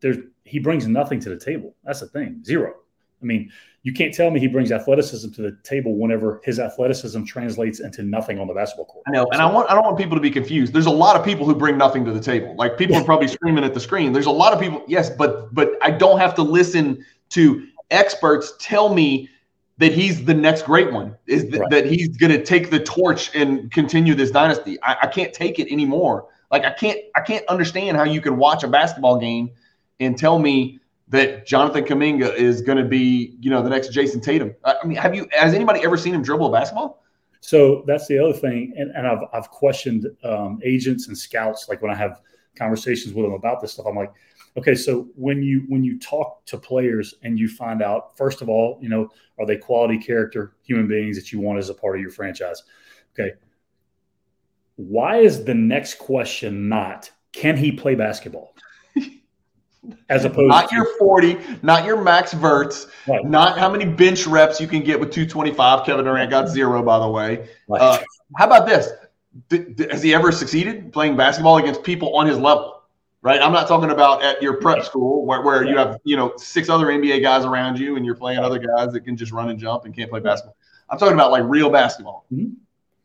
there's 0.00 0.18
he 0.44 0.58
brings 0.58 0.86
nothing 0.86 1.20
to 1.20 1.28
the 1.28 1.38
table. 1.38 1.74
That's 1.84 2.00
the 2.00 2.08
thing, 2.08 2.42
zero. 2.44 2.74
I 3.20 3.24
mean, 3.24 3.50
you 3.84 3.92
can't 3.92 4.14
tell 4.14 4.30
me 4.30 4.38
he 4.38 4.46
brings 4.46 4.70
athleticism 4.70 5.30
to 5.32 5.42
the 5.42 5.58
table 5.64 5.96
whenever 5.96 6.40
his 6.44 6.60
athleticism 6.60 7.24
translates 7.24 7.80
into 7.80 8.02
nothing 8.04 8.38
on 8.38 8.46
the 8.46 8.54
basketball 8.54 8.86
court. 8.86 9.04
I 9.08 9.10
know, 9.10 9.26
and 9.32 9.42
I 9.42 9.46
want 9.46 9.68
I 9.70 9.74
don't 9.74 9.84
want 9.84 9.98
people 9.98 10.16
to 10.16 10.20
be 10.20 10.30
confused. 10.30 10.72
There's 10.72 10.86
a 10.86 10.90
lot 10.90 11.16
of 11.16 11.24
people 11.24 11.46
who 11.46 11.54
bring 11.54 11.76
nothing 11.76 12.04
to 12.04 12.12
the 12.12 12.20
table. 12.20 12.54
Like 12.56 12.78
people 12.78 12.96
are 12.96 13.04
probably 13.04 13.26
screaming 13.26 13.64
at 13.64 13.74
the 13.74 13.80
screen. 13.80 14.12
There's 14.12 14.26
a 14.26 14.30
lot 14.30 14.52
of 14.52 14.60
people, 14.60 14.84
yes, 14.86 15.10
but 15.10 15.52
but 15.52 15.72
I 15.82 15.90
don't 15.90 16.20
have 16.20 16.34
to 16.36 16.42
listen 16.42 17.04
to 17.30 17.66
experts 17.90 18.54
tell 18.60 18.94
me 18.94 19.28
that 19.78 19.92
he's 19.92 20.24
the 20.24 20.34
next 20.34 20.62
great 20.62 20.92
one. 20.92 21.16
Is 21.26 21.42
th- 21.42 21.56
right. 21.56 21.70
that 21.70 21.86
he's 21.86 22.16
going 22.16 22.30
to 22.30 22.44
take 22.44 22.70
the 22.70 22.78
torch 22.78 23.34
and 23.34 23.72
continue 23.72 24.14
this 24.14 24.30
dynasty? 24.30 24.80
I, 24.82 24.96
I 25.02 25.06
can't 25.08 25.32
take 25.32 25.58
it 25.58 25.72
anymore. 25.72 26.28
Like 26.52 26.64
I 26.64 26.70
can't 26.70 27.00
I 27.16 27.20
can't 27.20 27.44
understand 27.48 27.96
how 27.96 28.04
you 28.04 28.20
can 28.20 28.36
watch 28.36 28.62
a 28.62 28.68
basketball 28.68 29.18
game 29.18 29.50
and 29.98 30.16
tell 30.16 30.38
me 30.38 30.78
that 31.08 31.46
Jonathan 31.46 31.84
Kuminga 31.84 32.34
is 32.34 32.62
going 32.62 32.78
to 32.78 32.84
be, 32.84 33.36
you 33.40 33.50
know, 33.50 33.62
the 33.62 33.70
next 33.70 33.92
Jayson 33.92 34.22
Tatum. 34.22 34.54
I 34.64 34.76
mean, 34.84 34.96
have 34.96 35.14
you 35.14 35.26
has 35.32 35.54
anybody 35.54 35.80
ever 35.84 35.96
seen 35.96 36.14
him 36.14 36.22
dribble 36.22 36.46
a 36.46 36.52
basketball? 36.52 37.02
So 37.40 37.82
that's 37.86 38.06
the 38.06 38.18
other 38.18 38.32
thing, 38.32 38.72
and, 38.76 38.92
and 38.92 39.06
I've 39.06 39.24
I've 39.32 39.50
questioned 39.50 40.06
um, 40.24 40.60
agents 40.64 41.08
and 41.08 41.18
scouts 41.18 41.68
like 41.68 41.82
when 41.82 41.90
I 41.90 41.96
have 41.96 42.20
conversations 42.56 43.14
with 43.14 43.26
them 43.26 43.32
about 43.32 43.60
this 43.60 43.72
stuff. 43.72 43.86
I'm 43.86 43.96
like, 43.96 44.12
okay, 44.56 44.74
so 44.74 45.08
when 45.16 45.42
you 45.42 45.64
when 45.68 45.82
you 45.82 45.98
talk 45.98 46.44
to 46.46 46.56
players 46.56 47.14
and 47.22 47.38
you 47.38 47.48
find 47.48 47.82
out, 47.82 48.16
first 48.16 48.42
of 48.42 48.48
all, 48.48 48.78
you 48.80 48.88
know, 48.88 49.10
are 49.38 49.46
they 49.46 49.56
quality 49.56 49.98
character 49.98 50.54
human 50.62 50.86
beings 50.86 51.16
that 51.16 51.32
you 51.32 51.40
want 51.40 51.58
as 51.58 51.68
a 51.68 51.74
part 51.74 51.96
of 51.96 52.00
your 52.00 52.10
franchise? 52.10 52.62
Okay, 53.14 53.32
why 54.76 55.18
is 55.18 55.44
the 55.44 55.54
next 55.54 55.98
question 55.98 56.68
not 56.68 57.10
can 57.32 57.56
he 57.56 57.72
play 57.72 57.94
basketball? 57.94 58.54
As 60.08 60.24
opposed 60.24 60.48
not 60.48 60.68
to, 60.68 60.76
your 60.76 60.86
40, 60.98 61.38
not 61.62 61.84
your 61.84 62.00
max 62.00 62.32
verts, 62.32 62.86
right. 63.08 63.24
not 63.24 63.58
how 63.58 63.70
many 63.70 63.84
bench 63.84 64.26
reps 64.26 64.60
you 64.60 64.68
can 64.68 64.82
get 64.82 64.98
with 64.98 65.10
225. 65.10 65.84
Kevin 65.84 66.04
Durant 66.04 66.30
got 66.30 66.48
zero, 66.48 66.82
by 66.82 66.98
the 66.98 67.08
way. 67.08 67.48
Right. 67.68 67.80
Uh, 67.80 67.98
how 68.36 68.46
about 68.46 68.66
this? 68.66 68.90
has 69.90 70.02
he 70.02 70.12
ever 70.14 70.30
succeeded 70.30 70.92
playing 70.92 71.16
basketball 71.16 71.56
against 71.56 71.82
people 71.82 72.14
on 72.16 72.26
his 72.26 72.38
level? 72.38 72.82
Right. 73.22 73.40
I'm 73.40 73.52
not 73.52 73.66
talking 73.66 73.90
about 73.90 74.22
at 74.22 74.42
your 74.42 74.60
prep 74.60 74.84
school 74.84 75.24
where, 75.24 75.42
where 75.42 75.64
you 75.64 75.76
have, 75.78 75.98
you 76.04 76.16
know, 76.16 76.34
six 76.36 76.68
other 76.68 76.86
NBA 76.86 77.22
guys 77.22 77.44
around 77.44 77.78
you 77.78 77.96
and 77.96 78.04
you're 78.04 78.16
playing 78.16 78.40
other 78.40 78.58
guys 78.58 78.92
that 78.92 79.02
can 79.02 79.16
just 79.16 79.32
run 79.32 79.48
and 79.48 79.58
jump 79.58 79.84
and 79.84 79.94
can't 79.94 80.10
play 80.10 80.20
basketball. 80.20 80.56
I'm 80.90 80.98
talking 80.98 81.14
about 81.14 81.30
like 81.30 81.44
real 81.46 81.70
basketball. 81.70 82.26
Mm-hmm. 82.32 82.52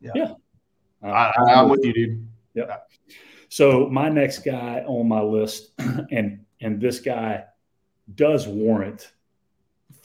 Yeah. 0.02 0.12
yeah. 0.16 0.34
I, 1.04 1.32
I'm 1.54 1.70
with 1.70 1.86
you, 1.86 1.94
dude. 1.94 2.28
Yeah. 2.56 2.78
So 3.50 3.88
my 3.90 4.10
next 4.10 4.40
guy 4.40 4.84
on 4.88 5.08
my 5.08 5.22
list, 5.22 5.72
and 6.12 6.40
and 6.62 6.82
this 6.82 7.00
guy 7.00 7.46
does 8.16 8.48
warrant 8.48 9.12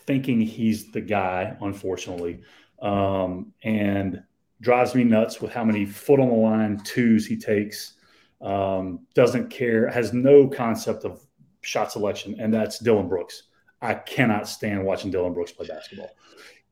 thinking 0.07 0.41
he's 0.41 0.91
the 0.93 1.01
guy, 1.01 1.57
unfortunately, 1.61 2.41
um, 2.81 3.53
and 3.63 4.23
drives 4.61 4.95
me 4.95 5.05
nuts 5.05 5.41
with 5.41 5.53
how 5.53 5.65
many 5.65 5.85
foot 5.85 6.21
on 6.21 6.29
the 6.29 6.35
line 6.35 6.81
twos 6.85 7.27
he 7.27 7.37
takes. 7.37 7.95
Um, 8.41 9.07
doesn't 9.15 9.51
care, 9.51 9.89
has 9.89 10.13
no 10.13 10.49
concept 10.49 11.05
of 11.05 11.25
shot 11.61 11.93
selection, 11.93 12.37
and 12.41 12.53
that's 12.53 12.79
Dillon 12.81 13.09
Brooks. 13.09 13.45
I 13.81 13.95
cannot 13.95 14.49
stand 14.49 14.85
watching 14.85 15.11
Dillon 15.11 15.33
Brooks 15.33 15.53
play 15.53 15.67
basketball. 15.67 16.11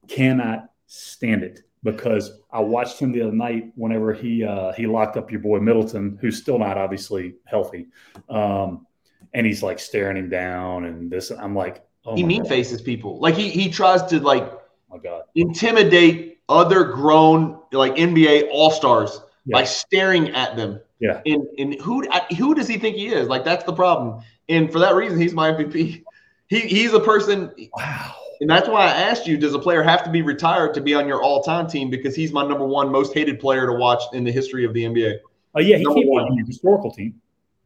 Cannot 0.09 0.71
stand 0.87 1.45
it 1.45 1.61
because 1.83 2.41
I 2.53 2.61
watched 2.61 2.99
him 2.99 3.13
the 3.13 3.23
other 3.23 3.33
night 3.33 3.73
whenever 3.77 4.13
he 4.13 4.45
uh, 4.45 4.73
he 4.73 4.87
locked 4.87 5.17
up 5.17 5.31
your 5.31 5.41
boy 5.41 5.61
Middleton, 5.61 6.19
who's 6.21 6.41
still 6.41 6.59
not 6.59 6.77
obviously 6.77 7.37
healthy. 7.45 7.89
Um, 8.29 8.87
and 9.35 9.47
he's 9.47 9.63
like 9.63 9.79
staring 9.79 10.17
him 10.17 10.29
down 10.29 10.85
and 10.85 11.11
this 11.11 11.31
i'm 11.31 11.55
like 11.55 11.85
oh 12.05 12.15
he 12.15 12.23
mean 12.23 12.43
God. 12.43 12.49
faces 12.49 12.81
people 12.81 13.19
like 13.21 13.35
he 13.35 13.51
he 13.51 13.69
tries 13.69 14.03
to 14.05 14.21
like 14.21 14.43
oh 14.43 14.61
my 14.91 14.99
god 14.99 15.23
intimidate 15.35 16.39
other 16.49 16.85
grown 16.85 17.61
like 17.73 17.95
nba 17.95 18.49
all-stars 18.51 19.21
yeah. 19.45 19.57
by 19.57 19.65
staring 19.65 20.31
at 20.31 20.57
them 20.57 20.81
yeah 20.99 21.21
and 21.27 21.47
and 21.59 21.81
who 21.81 22.07
who 22.39 22.55
does 22.55 22.69
he 22.69 22.79
think 22.79 22.97
he 22.97 23.07
is 23.07 23.29
like 23.29 23.45
that's 23.45 23.65
the 23.65 23.73
problem 23.73 24.23
and 24.49 24.73
for 24.73 24.79
that 24.79 24.95
reason 24.95 25.21
he's 25.21 25.35
my 25.35 25.53
mvp 25.53 26.03
he 26.49 26.61
he's 26.61 26.93
a 26.93 27.01
person 27.01 27.53
wow 27.77 28.15
and 28.41 28.49
that's 28.49 28.69
why 28.69 28.87
I 28.87 28.93
asked 28.93 29.27
you, 29.27 29.37
does 29.37 29.53
a 29.53 29.59
player 29.59 29.83
have 29.83 30.03
to 30.05 30.11
be 30.11 30.23
retired 30.23 30.73
to 30.75 30.81
be 30.81 30.95
on 30.95 31.07
your 31.07 31.23
all-time 31.23 31.69
team? 31.69 31.91
Because 31.91 32.17
he's 32.17 32.33
my 32.33 32.43
number 32.47 32.67
one 32.67 32.91
most 32.91 33.13
hated 33.13 33.39
player 33.39 33.67
to 33.67 33.75
watch 33.75 34.03
in 34.15 34.25
the 34.25 34.33
history 34.33 34.65
of 34.65 34.73
the 34.73 34.85
NBA. 34.85 35.19
Oh 35.55 35.61
yeah, 35.61 35.77
he 35.77 35.85
number 35.85 36.01
can't 36.01 36.09
one. 36.09 36.25
be 36.25 36.31
on 36.31 36.37
your 36.39 36.47
historical 36.47 36.91
team. 36.91 37.21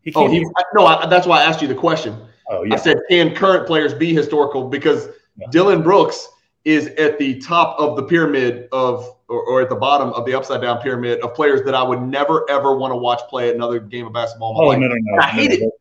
He 0.04 0.12
oh, 0.14 0.28
he, 0.28 0.46
no, 0.74 0.86
I, 0.86 1.06
that's 1.06 1.26
why 1.26 1.40
I 1.40 1.44
asked 1.44 1.62
you 1.62 1.68
the 1.68 1.74
question. 1.74 2.16
Oh, 2.50 2.62
yeah. 2.62 2.74
I 2.74 2.76
said, 2.76 2.98
can 3.08 3.34
current 3.34 3.66
players 3.66 3.94
be 3.94 4.14
historical? 4.14 4.68
Because 4.68 5.08
yeah. 5.36 5.46
Dillon 5.50 5.82
Brooks 5.82 6.28
is 6.64 6.88
at 6.88 7.18
the 7.18 7.40
top 7.40 7.78
of 7.78 7.96
the 7.96 8.02
pyramid 8.02 8.68
of, 8.70 9.16
or, 9.28 9.42
or, 9.42 9.62
at 9.62 9.68
the 9.70 9.76
bottom 9.76 10.10
of 10.10 10.26
the 10.26 10.34
upside 10.34 10.60
down 10.60 10.80
pyramid 10.80 11.20
of 11.20 11.34
players 11.34 11.62
that 11.62 11.74
I 11.74 11.82
would 11.82 12.02
never 12.02 12.48
ever 12.50 12.76
want 12.76 12.92
to 12.92 12.96
watch 12.96 13.20
play 13.28 13.54
another 13.54 13.80
game 13.80 14.06
of 14.06 14.12
basketball. 14.12 14.54
oh, 14.58 14.68
life. 14.68 14.78
no, 14.78 14.88
no, 14.88 14.94
no. 14.98 15.22
I 15.22 15.26
hate 15.26 15.60
no, 15.60 15.66
it. 15.66 15.72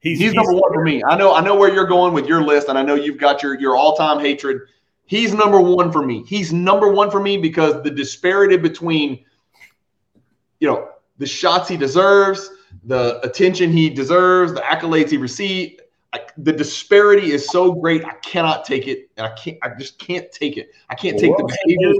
He's, 0.00 0.18
he's, 0.18 0.28
he's, 0.28 0.34
number 0.34 0.52
one 0.52 0.72
for 0.72 0.82
me. 0.82 1.02
I 1.04 1.16
know, 1.16 1.34
I 1.34 1.40
know 1.42 1.56
where 1.56 1.72
you're 1.72 1.86
going 1.86 2.14
with 2.14 2.26
your 2.26 2.42
list, 2.42 2.68
and 2.68 2.78
I 2.78 2.82
know 2.82 2.94
you've 2.94 3.18
got 3.18 3.42
your 3.42 3.58
your 3.58 3.76
all 3.76 3.96
time 3.96 4.20
hatred. 4.20 4.62
He's 5.04 5.34
number 5.34 5.60
one 5.60 5.92
for 5.92 6.04
me. 6.04 6.24
He's 6.26 6.52
number 6.52 6.90
one 6.90 7.10
for 7.10 7.20
me 7.20 7.36
because 7.36 7.82
the 7.82 7.90
disparity 7.90 8.56
between, 8.56 9.24
you 10.60 10.68
know, 10.68 10.90
the 11.18 11.26
shots 11.26 11.68
he 11.68 11.76
deserves, 11.76 12.50
the 12.86 13.20
attention 13.22 13.72
he 13.72 13.90
deserves, 13.90 14.54
the 14.54 14.60
accolades 14.60 15.10
he 15.10 15.16
received. 15.16 15.82
I, 16.12 16.20
the 16.38 16.52
disparity 16.52 17.32
is 17.32 17.48
so 17.48 17.72
great. 17.72 18.04
I 18.04 18.12
cannot 18.22 18.64
take 18.64 18.86
it, 18.86 19.10
and 19.16 19.26
I 19.26 19.34
can't. 19.34 19.58
I 19.62 19.70
just 19.76 19.98
can't 19.98 20.30
take 20.30 20.56
it. 20.56 20.70
I 20.88 20.94
can't 20.94 21.16
well, 21.16 21.22
take 21.22 21.36
the 21.36 21.58
behavior. 21.66 21.94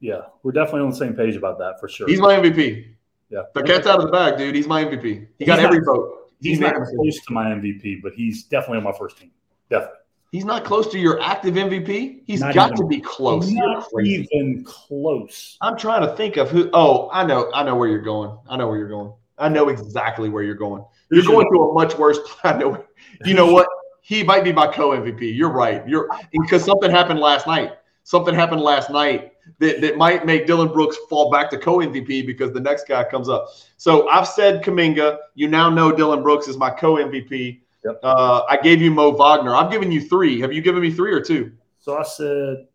Yeah, 0.00 0.22
we're 0.42 0.52
definitely 0.52 0.82
on 0.82 0.90
the 0.90 0.96
same 0.96 1.14
page 1.14 1.36
about 1.36 1.58
that 1.58 1.80
for 1.80 1.88
sure. 1.88 2.08
He's 2.08 2.20
my 2.20 2.36
MVP. 2.36 2.94
Yeah, 3.30 3.42
the 3.54 3.62
cat's 3.62 3.86
out 3.86 4.00
of 4.00 4.06
the 4.06 4.12
bag, 4.12 4.38
dude. 4.38 4.54
He's 4.54 4.66
my 4.66 4.84
MVP. 4.84 5.28
He 5.38 5.44
got 5.44 5.60
every 5.60 5.80
vote. 5.80 6.32
He's, 6.40 6.52
he's 6.52 6.60
not 6.60 6.74
close 6.74 7.20
to 7.26 7.32
my 7.32 7.46
MVP, 7.46 8.02
but 8.02 8.12
he's 8.12 8.44
definitely 8.44 8.78
on 8.78 8.84
my 8.84 8.92
first 8.92 9.18
team. 9.18 9.30
Definitely. 9.70 9.96
He's 10.30 10.44
not 10.44 10.64
close 10.64 10.86
to 10.88 10.98
your 10.98 11.20
active 11.22 11.54
MVP. 11.54 12.20
He's 12.26 12.40
not 12.40 12.54
got 12.54 12.72
even, 12.72 12.76
to 12.76 12.86
be 12.86 13.00
close. 13.00 13.50
Not 13.50 13.88
even 14.04 14.62
close. 14.62 15.56
I'm 15.60 15.76
trying 15.76 16.02
to 16.02 16.14
think 16.16 16.36
of 16.36 16.50
who. 16.50 16.68
Oh, 16.72 17.08
I 17.12 17.24
know. 17.24 17.50
I 17.54 17.62
know 17.62 17.76
where 17.76 17.88
you're 17.88 18.02
going. 18.02 18.36
I 18.48 18.56
know 18.56 18.68
where 18.68 18.76
you're 18.76 18.88
going. 18.88 19.12
I 19.38 19.48
know 19.48 19.68
exactly 19.68 20.28
where 20.28 20.42
you're 20.42 20.54
going. 20.54 20.84
You're 21.10 21.24
going 21.24 21.46
to 21.52 21.62
a 21.62 21.72
much 21.72 21.96
worse. 21.96 22.18
I 22.44 22.56
know. 22.56 22.84
You 23.24 23.34
know 23.34 23.52
what? 23.52 23.68
He 24.02 24.22
might 24.22 24.44
be 24.44 24.52
my 24.52 24.66
co 24.66 24.90
MVP. 24.90 25.36
You're 25.36 25.52
right. 25.52 25.86
You're 25.86 26.08
because 26.32 26.64
something 26.64 26.90
happened 26.90 27.20
last 27.20 27.46
night. 27.46 27.72
Something 28.04 28.34
happened 28.34 28.62
last 28.62 28.90
night 28.90 29.32
that, 29.58 29.80
that 29.80 29.96
might 29.96 30.24
make 30.24 30.46
Dillon 30.46 30.68
Brooks 30.68 30.96
fall 31.08 31.30
back 31.30 31.50
to 31.50 31.58
co 31.58 31.78
MVP 31.78 32.26
because 32.26 32.52
the 32.52 32.60
next 32.60 32.88
guy 32.88 33.04
comes 33.04 33.28
up. 33.28 33.48
So 33.76 34.08
I've 34.08 34.26
said 34.26 34.62
Kuminga. 34.62 35.18
You 35.34 35.48
now 35.48 35.68
know 35.70 35.92
Dillon 35.92 36.22
Brooks 36.22 36.48
is 36.48 36.56
my 36.56 36.70
co 36.70 36.94
MVP. 36.94 37.60
Yep. 37.84 38.00
Uh, 38.02 38.42
I 38.48 38.56
gave 38.56 38.80
you 38.80 38.90
Moe 38.90 39.12
Wagner. 39.12 39.54
I've 39.54 39.70
given 39.70 39.92
you 39.92 40.00
three. 40.00 40.40
Have 40.40 40.52
you 40.52 40.62
given 40.62 40.82
me 40.82 40.90
three 40.90 41.12
or 41.12 41.20
two? 41.20 41.52
So 41.78 41.96
I 41.96 42.02
said, 42.02 42.66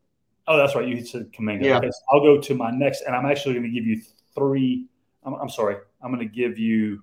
oh, 0.48 0.58
that's 0.58 0.76
right. 0.76 0.88
You 0.88 1.04
said 1.06 1.32
Kuminga. 1.34 1.64
Yeah. 1.64 1.78
Okay, 1.78 1.90
so 1.90 2.00
I'll 2.12 2.22
go 2.22 2.40
to 2.40 2.56
my 2.56 2.72
next, 2.72 3.02
and 3.02 3.16
I'm 3.16 3.26
actually 3.26 3.56
going 3.56 3.66
to 3.66 3.72
give 3.72 3.86
you 3.86 4.02
three. 4.34 4.86
I'm, 5.24 5.34
I'm 5.36 5.50
sorry. 5.50 5.78
I'm 6.04 6.14
going 6.14 6.28
to 6.28 6.34
give 6.34 6.60
you. 6.60 7.02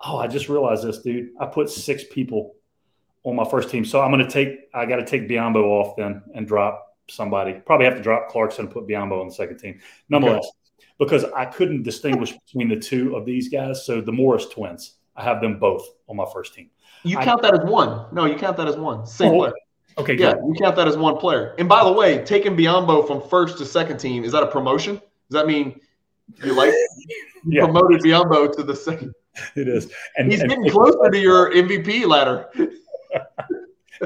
Oh, 0.00 0.16
I 0.16 0.26
just 0.26 0.48
realized 0.48 0.82
this, 0.82 0.98
dude. 0.98 1.30
I 1.38 1.46
put 1.46 1.68
six 1.68 2.04
people 2.10 2.54
on 3.22 3.36
my 3.36 3.44
first 3.44 3.70
team, 3.70 3.84
so 3.84 4.00
I'm 4.00 4.10
going 4.10 4.24
to 4.24 4.30
take. 4.30 4.68
I 4.74 4.86
got 4.86 4.96
to 4.96 5.04
take 5.04 5.28
Biyombo 5.28 5.62
off 5.62 5.96
then 5.96 6.22
and 6.34 6.46
drop 6.48 6.96
somebody. 7.08 7.54
Probably 7.54 7.86
have 7.86 7.96
to 7.96 8.02
drop 8.02 8.28
Clarkson 8.28 8.64
and 8.64 8.72
put 8.72 8.86
Biyombo 8.86 9.20
on 9.20 9.28
the 9.28 9.34
second 9.34 9.58
team. 9.58 9.80
Nonetheless, 10.08 10.46
okay. 10.46 10.86
because 10.98 11.24
I 11.24 11.44
couldn't 11.44 11.82
distinguish 11.82 12.32
between 12.32 12.68
the 12.68 12.76
two 12.76 13.14
of 13.16 13.26
these 13.26 13.48
guys, 13.48 13.84
so 13.84 14.00
the 14.00 14.12
Morris 14.12 14.46
twins, 14.46 14.94
I 15.14 15.22
have 15.22 15.40
them 15.42 15.58
both 15.58 15.86
on 16.08 16.16
my 16.16 16.26
first 16.32 16.54
team. 16.54 16.70
You 17.02 17.18
count 17.18 17.44
I, 17.44 17.50
that 17.50 17.60
as 17.60 17.70
one? 17.70 18.06
No, 18.12 18.24
you 18.24 18.36
count 18.36 18.56
that 18.56 18.68
as 18.68 18.76
one. 18.76 19.06
Same 19.06 19.32
oh, 19.32 19.38
player. 19.38 19.52
Okay, 19.98 20.16
yeah, 20.16 20.34
good. 20.34 20.42
you 20.46 20.54
count 20.54 20.76
that 20.76 20.88
as 20.88 20.96
one 20.96 21.16
player. 21.16 21.54
And 21.58 21.68
by 21.68 21.84
the 21.84 21.92
way, 21.92 22.24
taking 22.24 22.56
Biyombo 22.56 23.06
from 23.06 23.20
first 23.28 23.58
to 23.58 23.66
second 23.66 23.98
team 23.98 24.24
is 24.24 24.32
that 24.32 24.42
a 24.42 24.46
promotion? 24.46 24.96
Does 24.96 25.40
that 25.40 25.46
mean 25.46 25.80
you 26.44 26.52
like 26.54 26.72
yeah. 27.46 27.64
promoted 27.64 28.00
Biyombo 28.02 28.54
to 28.56 28.62
the 28.62 28.74
second. 28.74 29.14
It 29.56 29.68
is, 29.68 29.90
and 30.16 30.30
he's 30.30 30.40
and 30.40 30.50
getting 30.50 30.70
closer 30.70 31.10
to 31.10 31.18
your 31.18 31.52
MVP 31.52 32.06
ladder. 32.06 32.48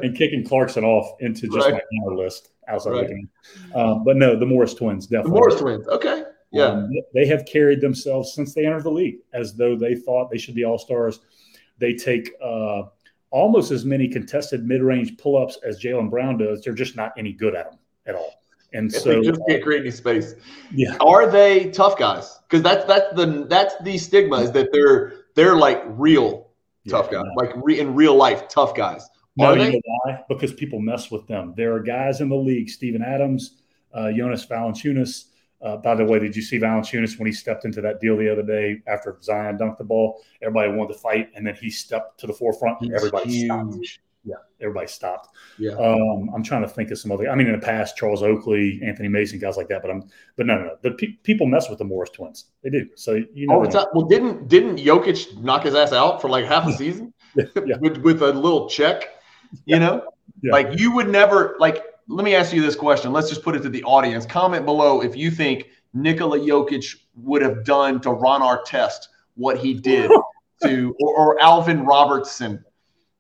and 0.03 0.17
kicking 0.17 0.45
Clarkson 0.45 0.85
off 0.85 1.15
into 1.21 1.49
just 1.49 1.71
right. 1.71 1.81
my 1.93 2.15
list 2.15 2.51
outside 2.69 2.91
right. 2.91 3.07
the 3.07 3.15
game. 3.15 3.31
Um, 3.75 4.05
but 4.05 4.17
no, 4.17 4.37
the 4.37 4.47
Morris 4.47 4.75
twins 4.75 5.07
definitely. 5.07 5.31
The 5.31 5.35
Morris 5.35 5.61
twins, 5.61 5.89
okay, 5.89 6.25
yeah. 6.55 6.67
Um, 6.67 6.91
they 7.13 7.27
have 7.27 7.45
carried 7.47 7.81
themselves 7.81 8.33
since 8.33 8.55
they 8.55 8.65
entered 8.65 8.85
the 8.85 8.91
league 8.91 9.19
as 9.33 9.55
though 9.55 9.77
they 9.77 9.95
thought 9.95 10.31
they 10.31 10.39
should 10.39 10.55
be 10.55 10.65
all 10.65 10.79
stars. 10.79 11.21
They 11.79 11.95
take 11.95 12.31
uh, 12.43 12.85
almost 13.31 13.73
as 13.73 13.85
many 13.85 14.09
contested 14.09 14.65
mid 14.65 14.81
range 14.81 15.17
pull 15.19 15.37
ups 15.37 15.59
as 15.65 15.83
Jaylen 15.83 16.11
Brown 16.11 16.39
does. 16.39 16.63
They're 16.63 16.73
just 16.73 16.95
not 16.95 17.13
any 17.19 17.33
good 17.33 17.57
at 17.57 17.71
them 17.71 17.81
at 18.07 18.15
all. 18.15 18.44
And 18.75 18.93
if 18.93 19.01
so 19.01 19.11
they 19.11 19.21
just 19.21 19.41
can't 19.49 19.63
create 19.63 19.83
any 19.83 19.91
space. 19.91 20.35
Yeah. 20.73 20.97
Are 21.01 21.31
they 21.31 21.71
tough 21.71 21.97
guys? 21.99 22.41
Because 22.49 22.63
that's 22.63 22.85
that's 22.85 23.15
the 23.15 23.47
that's 23.49 23.75
the 23.83 23.97
stigma 23.97 24.39
is 24.41 24.53
that 24.53 24.69
they're 24.73 25.25
they're 25.35 25.57
like 25.57 25.83
real 25.87 26.51
tough 26.89 27.09
yeah, 27.11 27.19
guys, 27.19 27.33
like 27.37 27.51
re, 27.57 27.81
in 27.81 27.95
real 27.95 28.15
life 28.15 28.49
tough 28.49 28.75
guys. 28.75 29.09
No, 29.37 29.55
you 29.55 29.73
know 29.73 29.81
why? 29.85 30.21
Because 30.29 30.53
people 30.53 30.79
mess 30.79 31.11
with 31.11 31.27
them. 31.27 31.55
There 31.57 31.75
are 31.75 31.81
guys 31.81 32.21
in 32.21 32.29
the 32.29 32.37
league, 32.37 32.69
Steven 32.69 33.03
Adams, 33.03 33.63
uh, 33.93 34.13
Jonas 34.13 34.47
Valanciunas. 34.47 35.27
Uh, 35.61 35.77
by 35.79 35.95
the 35.95 36.05
way, 36.05 36.19
did 36.19 36.37
you 36.37 36.43
see 36.43 36.59
Valanciunas 36.59 37.19
when 37.19 37.27
he 37.27 37.33
stepped 37.33 37.65
into 37.65 37.81
that 37.81 38.01
deal 38.01 38.17
the 38.17 38.31
other 38.31 38.43
day 38.43 38.83
after 38.87 39.17
Zion 39.23 39.57
dunked 39.57 39.79
the 39.79 39.85
ball? 39.85 40.23
Everybody 40.43 40.73
wanted 40.73 40.93
to 40.93 40.99
fight, 40.99 41.31
and 41.35 41.47
then 41.47 41.55
he 41.55 41.71
stepped 41.71 42.21
to 42.21 42.27
the 42.27 42.33
forefront. 42.33 42.81
And 42.83 42.93
everybody 42.93 43.31
huge. 43.31 43.47
stopped. 43.47 43.99
Yeah, 44.25 44.37
everybody 44.61 44.87
stopped. 44.87 45.37
Yeah. 45.59 45.73
Um, 45.73 46.31
I'm 46.35 46.43
trying 46.43 46.63
to 46.63 46.69
think 46.69 46.91
of 46.91 46.99
some 46.99 47.13
other. 47.13 47.29
I 47.29 47.35
mean, 47.35 47.47
in 47.47 47.53
the 47.53 47.65
past, 47.65 47.97
Charles 47.97 48.23
Oakley, 48.23 48.81
Anthony 48.83 49.09
Mason, 49.09 49.39
guys 49.39 49.57
like 49.57 49.69
that. 49.69 49.83
But 49.83 49.91
I'm, 49.91 50.09
but 50.37 50.47
no, 50.47 50.57
no, 50.57 50.65
no. 50.65 50.77
The 50.83 50.93
pe- 50.93 51.13
people 51.23 51.47
mess 51.47 51.69
with 51.69 51.79
the 51.79 51.85
Morris 51.85 52.11
twins. 52.11 52.47
They 52.63 52.71
do. 52.71 52.89
So 52.97 53.21
you 53.35 53.47
know. 53.47 53.65
Oh, 53.65 53.87
well, 53.95 54.07
didn't 54.07 54.49
didn't 54.49 54.79
Jokic 54.79 55.37
knock 55.43 55.65
his 55.65 55.75
ass 55.75 55.93
out 55.93 56.23
for 56.23 56.29
like 56.31 56.47
half 56.47 56.67
a 56.67 56.73
season 56.77 57.13
yeah. 57.37 57.77
with 57.81 57.99
with 57.99 58.23
a 58.23 58.33
little 58.33 58.69
check? 58.69 59.11
You 59.67 59.79
know, 59.79 60.11
yeah. 60.43 60.53
like 60.53 60.79
you 60.79 60.93
would 60.93 61.09
never 61.09 61.57
like. 61.59 61.83
Let 62.07 62.25
me 62.25 62.35
ask 62.35 62.53
you 62.53 62.61
this 62.61 62.77
question. 62.77 63.13
Let's 63.13 63.31
just 63.31 63.43
put 63.43 63.57
it 63.57 63.63
to 63.63 63.71
the 63.71 63.83
audience. 63.85 64.27
Comment 64.27 64.67
below 64.67 65.01
if 65.01 65.17
you 65.17 65.31
think 65.31 65.69
Nikola 65.95 66.39
Jokic 66.39 66.97
would 67.15 67.41
have 67.41 67.65
done 67.65 68.01
to 68.01 68.11
Ron 68.11 68.43
Artest 68.43 69.09
what 69.37 69.59
he 69.59 69.75
did 69.75 70.11
to, 70.63 70.95
or, 71.01 71.17
or 71.17 71.41
Alvin 71.41 71.85
Robertson, 71.85 72.65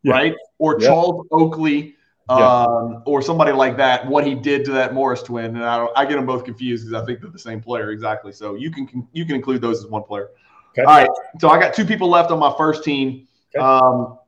yeah. 0.04 0.12
right? 0.12 0.34
Or 0.58 0.78
Charles 0.78 1.26
Oakley, 1.32 1.96
um, 2.28 3.02
or 3.04 3.20
somebody 3.20 3.50
like 3.50 3.76
that, 3.78 4.06
what 4.06 4.26
he 4.26 4.34
did 4.34 4.64
to 4.66 4.72
that 4.72 4.94
Morris 4.94 5.22
twin. 5.22 5.56
And 5.56 5.64
I, 5.64 5.86
I 5.96 6.04
get 6.06 6.14
them 6.14 6.26
both 6.26 6.44
confused 6.44 6.86
because 6.86 7.02
I 7.02 7.04
think 7.04 7.20
they're 7.20 7.30
the 7.30 7.38
same 7.38 7.60
player 7.60 7.90
exactly. 7.90 8.32
So 8.32 8.54
you 8.54 8.70
can 8.70 9.08
you 9.12 9.26
can 9.26 9.34
include 9.34 9.60
those 9.60 9.84
as 9.84 9.90
one 9.90 10.04
player. 10.04 10.28
Okay. 10.70 10.82
All 10.82 10.94
right. 10.94 11.10
So 11.40 11.48
I 11.48 11.58
got 11.58 11.74
two 11.74 11.84
people 11.84 12.08
left 12.08 12.30
on 12.30 12.38
my 12.38 12.54
first 12.56 12.84
team. 12.84 13.26
Okay. 13.54 13.64
Um, 13.64 14.18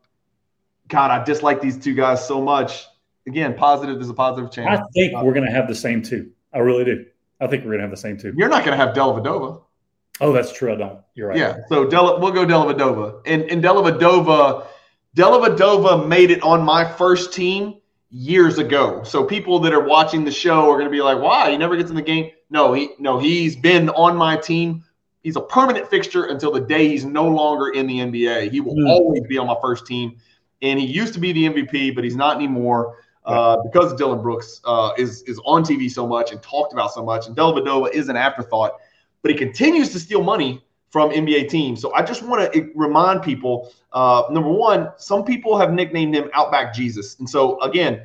God, 0.89 1.11
I 1.11 1.24
dislike 1.24 1.61
these 1.61 1.77
two 1.79 1.95
guys 1.95 2.27
so 2.27 2.41
much. 2.41 2.87
Again, 3.27 3.55
positive 3.55 4.01
is 4.01 4.09
a 4.09 4.14
positive 4.14 4.53
change. 4.53 4.68
I 4.68 4.81
think 4.95 5.14
we're 5.20 5.33
going 5.33 5.47
to 5.47 5.53
have 5.53 5.66
the 5.66 5.74
same 5.74 6.03
two. 6.03 6.31
I 6.53 6.59
really 6.59 6.85
do. 6.85 7.07
I 7.41 7.49
think 7.49 7.64
we're 7.64 7.70
going 7.70 7.79
to 7.79 7.85
have 7.85 7.91
the 7.91 7.97
same 7.97 8.16
two. 8.16 8.33
You're 8.37 8.49
not 8.49 8.64
going 8.64 8.79
to 8.79 8.85
have 8.85 8.95
Dellavedova. 8.95 9.62
Oh, 10.20 10.33
that's 10.33 10.53
true. 10.53 10.72
I 10.72 10.77
don't. 10.77 11.01
You're 11.14 11.29
right. 11.29 11.39
Yeah. 11.39 11.57
So 11.68 11.87
Della, 11.87 12.20
we'll 12.20 12.33
go 12.33 12.47
Dellavedova. 12.47 13.22
And, 13.27 13.43
and 13.51 13.62
Dellavedova, 13.62 14.66
Dellavedova 15.17 16.07
made 16.07 16.31
it 16.31 16.43
on 16.43 16.62
my 16.62 16.85
first 16.85 17.33
team 17.33 17.81
years 18.11 18.59
ago. 18.59 19.03
So 19.03 19.25
people 19.25 19.59
that 19.61 19.73
are 19.73 19.85
watching 19.85 20.25
the 20.25 20.31
show 20.31 20.71
are 20.71 20.75
going 20.75 20.85
to 20.85 20.91
be 20.91 21.03
like, 21.03 21.21
"Why? 21.21 21.51
He 21.51 21.57
never 21.57 21.77
gets 21.77 21.91
in 21.91 21.97
the 21.97 22.03
game." 22.03 22.31
No, 22.51 22.73
he 22.73 22.91
no, 22.99 23.19
he's 23.19 23.57
been 23.57 23.89
on 23.91 24.17
my 24.17 24.37
team. 24.37 24.85
He's 25.23 25.37
a 25.37 25.41
permanent 25.41 25.89
fixture 25.89 26.27
until 26.27 26.53
the 26.53 26.61
day 26.61 26.89
he's 26.89 27.05
no 27.05 27.27
longer 27.27 27.71
in 27.71 27.87
the 27.87 27.99
NBA. 27.99 28.51
He 28.53 28.61
will 28.61 28.77
mm. 28.77 28.89
always 28.89 29.23
be 29.27 29.39
on 29.39 29.49
my 29.49 29.57
first 29.61 29.87
team 29.87 30.17
and 30.62 30.79
he 30.79 30.87
used 30.87 31.14
to 31.14 31.21
be 31.21 31.33
the 31.33 31.45
MVP, 31.45 31.95
but 31.95 32.05
he's 32.05 32.17
not 32.17 32.37
anymore 32.37 32.99
uh, 33.25 33.59
because 33.62 33.95
Dillon 33.95 34.23
Brooks 34.23 34.61
uh, 34.64 34.93
is 34.97 35.23
is 35.23 35.41
on 35.45 35.64
TV 35.64 35.91
so 35.91 36.07
much 36.07 36.33
and 36.33 36.43
talked 36.43 36.73
about 36.73 36.93
so 36.93 37.05
much. 37.05 37.27
And 37.27 37.37
Dellavedova 37.37 37.93
is 37.93 38.09
an 38.09 38.17
afterthought, 38.17 38.73
but 39.23 39.31
he 39.31 39.37
continues 39.37 39.93
to 39.93 40.01
steal 40.01 40.23
money 40.23 40.62
from 40.91 41.11
NBA 41.11 41.49
teams. 41.49 41.81
So 41.81 41.93
I 41.93 42.03
just 42.03 42.23
want 42.23 42.53
to 42.53 42.71
remind 42.75 43.23
people: 43.23 43.73
uh, 43.97 44.26
number 44.30 44.51
one, 44.51 44.92
some 44.99 45.24
people 45.24 45.57
have 45.57 45.72
nicknamed 45.72 46.14
him 46.14 46.28
Outback 46.34 46.74
Jesus, 46.74 47.18
and 47.18 47.28
so 47.28 47.59
again. 47.62 48.03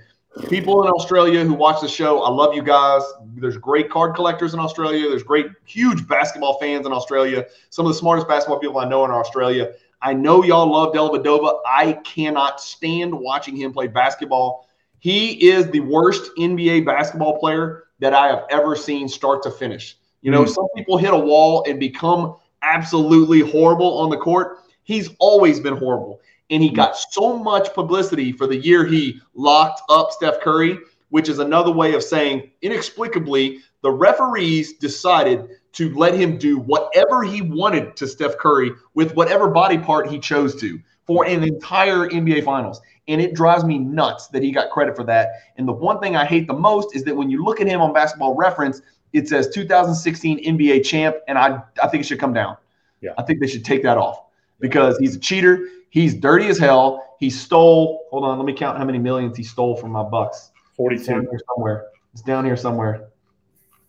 People 0.48 0.88
in 0.88 0.90
Australia 0.90 1.44
who 1.44 1.54
watch 1.54 1.82
the 1.82 1.90
show, 1.90 2.22
I 2.22 2.30
love 2.30 2.56
you 2.56 2.64
guys. 2.64 3.02
There's 3.36 3.58
great 3.58 3.90
card 3.90 4.16
collectors 4.16 4.54
in 4.54 4.62
Australia. 4.62 5.10
There's 5.10 5.24
great, 5.24 5.48
huge 5.66 6.08
basketball 6.08 6.58
fans 6.58 6.86
in 6.86 6.94
Australia. 6.94 7.48
Some 7.70 7.86
of 7.86 7.92
the 7.92 8.00
smartest 8.00 8.30
basketball 8.30 8.58
people 8.58 8.80
I 8.80 8.88
know 8.88 9.04
in 9.04 9.12
Australia. 9.12 9.74
I 10.02 10.14
know 10.14 10.42
y'all 10.42 10.72
love 10.72 10.94
Dellavedova. 10.94 11.60
I 11.66 12.00
cannot 12.06 12.62
stand 12.62 13.14
watching 13.14 13.58
him 13.58 13.74
play 13.74 13.88
basketball. 13.88 14.70
He 15.00 15.50
is 15.50 15.70
the 15.70 15.82
worst 15.82 16.32
NBA 16.38 16.86
basketball 16.86 17.38
player 17.38 17.88
that 18.00 18.14
I 18.14 18.28
have 18.28 18.46
ever 18.50 18.78
seen 18.78 19.10
start 19.10 19.44
to 19.44 19.52
finish. 19.52 19.98
You 20.22 20.32
know, 20.32 20.46
mm. 20.46 20.50
some 20.50 20.68
people 20.78 20.98
hit 20.98 21.14
a 21.14 21.20
wall 21.20 21.66
and 21.68 21.78
become 21.78 22.38
absolutely 22.62 23.42
horrible 23.42 23.98
on 23.98 24.10
the 24.10 24.18
court. 24.18 24.60
He's 24.92 25.10
always 25.20 25.58
been 25.62 25.78
horrible. 25.78 26.20
And 26.50 26.62
he 26.62 26.70
mm. 26.70 26.76
got 26.76 26.98
so 26.98 27.38
much 27.38 27.74
publicity 27.74 28.34
for 28.34 28.46
the 28.46 28.58
year 28.58 28.86
he 28.86 29.22
locked 29.34 29.82
up 29.90 30.12
Steph 30.12 30.42
Curry, 30.42 30.78
which 31.12 31.30
is 31.30 31.40
another 31.40 31.72
way 31.72 31.94
of 31.94 32.04
saying 32.04 32.52
inexplicably, 32.62 33.60
the 33.84 33.92
referees 33.92 34.74
decided 34.74 35.48
to 35.72 35.96
let 35.96 36.14
him 36.14 36.38
do 36.38 36.60
whatever 36.60 37.24
he 37.24 37.42
wanted 37.42 37.96
to 37.96 38.06
Steph 38.06 38.38
Curry 38.38 38.72
with 38.94 39.16
whatever 39.16 39.48
body 39.48 39.78
part 39.78 40.10
he 40.10 40.20
chose 40.20 40.54
to 40.56 40.78
for 41.08 41.26
an 41.26 41.42
entire 41.42 42.10
NBA 42.10 42.44
Finals. 42.44 42.82
And 43.08 43.22
it 43.22 43.34
drives 43.34 43.64
me 43.64 43.80
nuts 43.80 44.28
that 44.28 44.44
he 44.44 44.52
got 44.52 44.72
credit 44.72 44.98
for 44.98 45.06
that. 45.06 45.30
And 45.56 45.66
the 45.66 45.72
one 45.72 46.02
thing 46.02 46.18
I 46.18 46.26
hate 46.26 46.48
the 46.48 46.54
most 46.54 46.98
is 46.98 47.06
that 47.06 47.16
when 47.16 47.30
you 47.30 47.46
look 47.46 47.62
at 47.62 47.68
him 47.68 47.80
on 47.80 47.94
basketball 47.94 48.36
reference, 48.36 48.82
it 49.14 49.30
says 49.30 49.48
2016 49.54 50.44
NBA 50.44 50.84
champ, 50.84 51.16
and 51.30 51.38
I, 51.38 51.62
I 51.82 51.88
think 51.88 52.04
it 52.04 52.08
should 52.08 52.20
come 52.20 52.34
down. 52.34 52.58
Yeah. 53.00 53.12
I 53.18 53.24
think 53.24 53.40
they 53.40 53.48
should 53.48 53.64
take 53.64 53.84
that 53.84 53.98
off 53.98 54.26
because 54.62 54.98
he's 54.98 55.16
a 55.16 55.20
cheater. 55.20 55.68
He's 55.90 56.16
dirty 56.16 56.48
as 56.48 56.58
hell. 56.58 57.16
He 57.20 57.30
stole, 57.30 58.08
hold 58.10 58.24
on, 58.24 58.38
let 58.38 58.46
me 58.46 58.54
count 58.54 58.78
how 58.78 58.86
many 58.86 58.98
millions 58.98 59.36
he 59.36 59.44
stole 59.44 59.76
from 59.76 59.92
my 59.92 60.04
Bucks. 60.04 60.52
42. 60.78 61.28
somewhere. 61.56 61.88
It's 62.14 62.22
down 62.22 62.46
here 62.46 62.58
somewhere. 62.58 63.10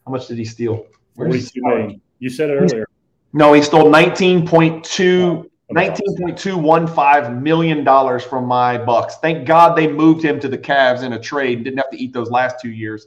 How 0.05 0.13
much 0.13 0.27
did 0.27 0.39
he 0.39 0.45
steal? 0.45 0.87
42 1.17 1.61
million. 1.63 2.01
You 2.19 2.29
said 2.29 2.51
it 2.51 2.55
earlier. 2.55 2.87
No, 3.33 3.53
he 3.53 3.63
stole 3.63 3.91
19.2 3.91 5.49
$19.215 5.73 7.43
million 7.43 8.21
from 8.21 8.45
my 8.45 8.77
Bucks. 8.77 9.17
Thank 9.17 9.47
God 9.47 9.75
they 9.75 9.89
moved 9.89 10.23
him 10.23 10.39
to 10.41 10.49
the 10.49 10.59
Cavs 10.59 11.03
in 11.03 11.15
a 11.15 11.19
trade 11.19 11.59
and 11.59 11.65
didn't 11.65 11.79
have 11.79 11.91
to 11.91 11.99
eat 11.99 12.13
those 12.13 12.31
last 12.31 12.61
two 12.61 12.71
years. 12.71 13.07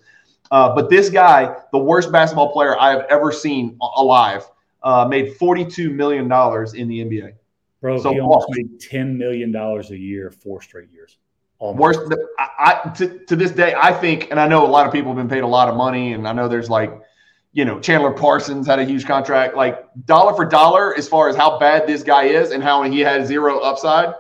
Uh, 0.52 0.74
but 0.74 0.90
this 0.90 1.10
guy, 1.10 1.56
the 1.72 1.78
worst 1.78 2.12
basketball 2.12 2.52
player 2.52 2.78
I 2.80 2.92
have 2.92 3.06
ever 3.10 3.32
seen 3.32 3.78
alive, 3.80 4.46
uh, 4.84 5.06
made 5.08 5.38
$42 5.38 5.94
million 5.94 6.26
in 6.26 6.88
the 6.88 7.00
NBA. 7.04 7.34
Bro, 7.86 8.02
so 8.02 8.14
he 8.14 8.20
almost 8.20 8.48
made 8.52 8.80
$10 8.80 9.16
million 9.16 9.56
a 9.56 9.82
year, 9.96 10.32
four 10.32 10.62
straight 10.62 10.92
years. 10.92 11.18
Almost. 11.60 12.00
Worst, 12.00 12.22
I, 12.40 12.50
I 12.86 12.90
to, 12.90 13.20
to 13.26 13.36
this 13.36 13.52
day, 13.52 13.76
I 13.78 13.94
think, 13.94 14.32
and 14.32 14.40
I 14.40 14.48
know 14.48 14.66
a 14.66 14.68
lot 14.68 14.86
of 14.88 14.92
people 14.92 15.12
have 15.12 15.18
been 15.18 15.30
paid 15.30 15.44
a 15.44 15.48
lot 15.48 15.70
of 15.70 15.76
money, 15.76 16.14
and 16.14 16.28
I 16.28 16.34
know 16.34 16.48
there's 16.48 16.70
like– 16.70 16.92
you 17.56 17.64
know, 17.64 17.80
Chandler 17.80 18.12
Parsons 18.12 18.68
had 18.68 18.80
a 18.80 18.84
huge 18.84 19.06
contract. 19.06 19.56
Like 19.56 19.88
dollar 20.06 20.36
for 20.36 20.44
dollar, 20.44 20.94
as 20.94 21.08
far 21.08 21.30
as 21.30 21.38
how 21.38 21.58
bad 21.58 21.88
this 21.88 22.04
guy 22.04 22.26
is 22.26 22.52
and 22.52 22.62
how 22.62 22.84
he 22.84 23.00
had 23.00 23.26
zero 23.26 23.60
upside, 23.60 24.14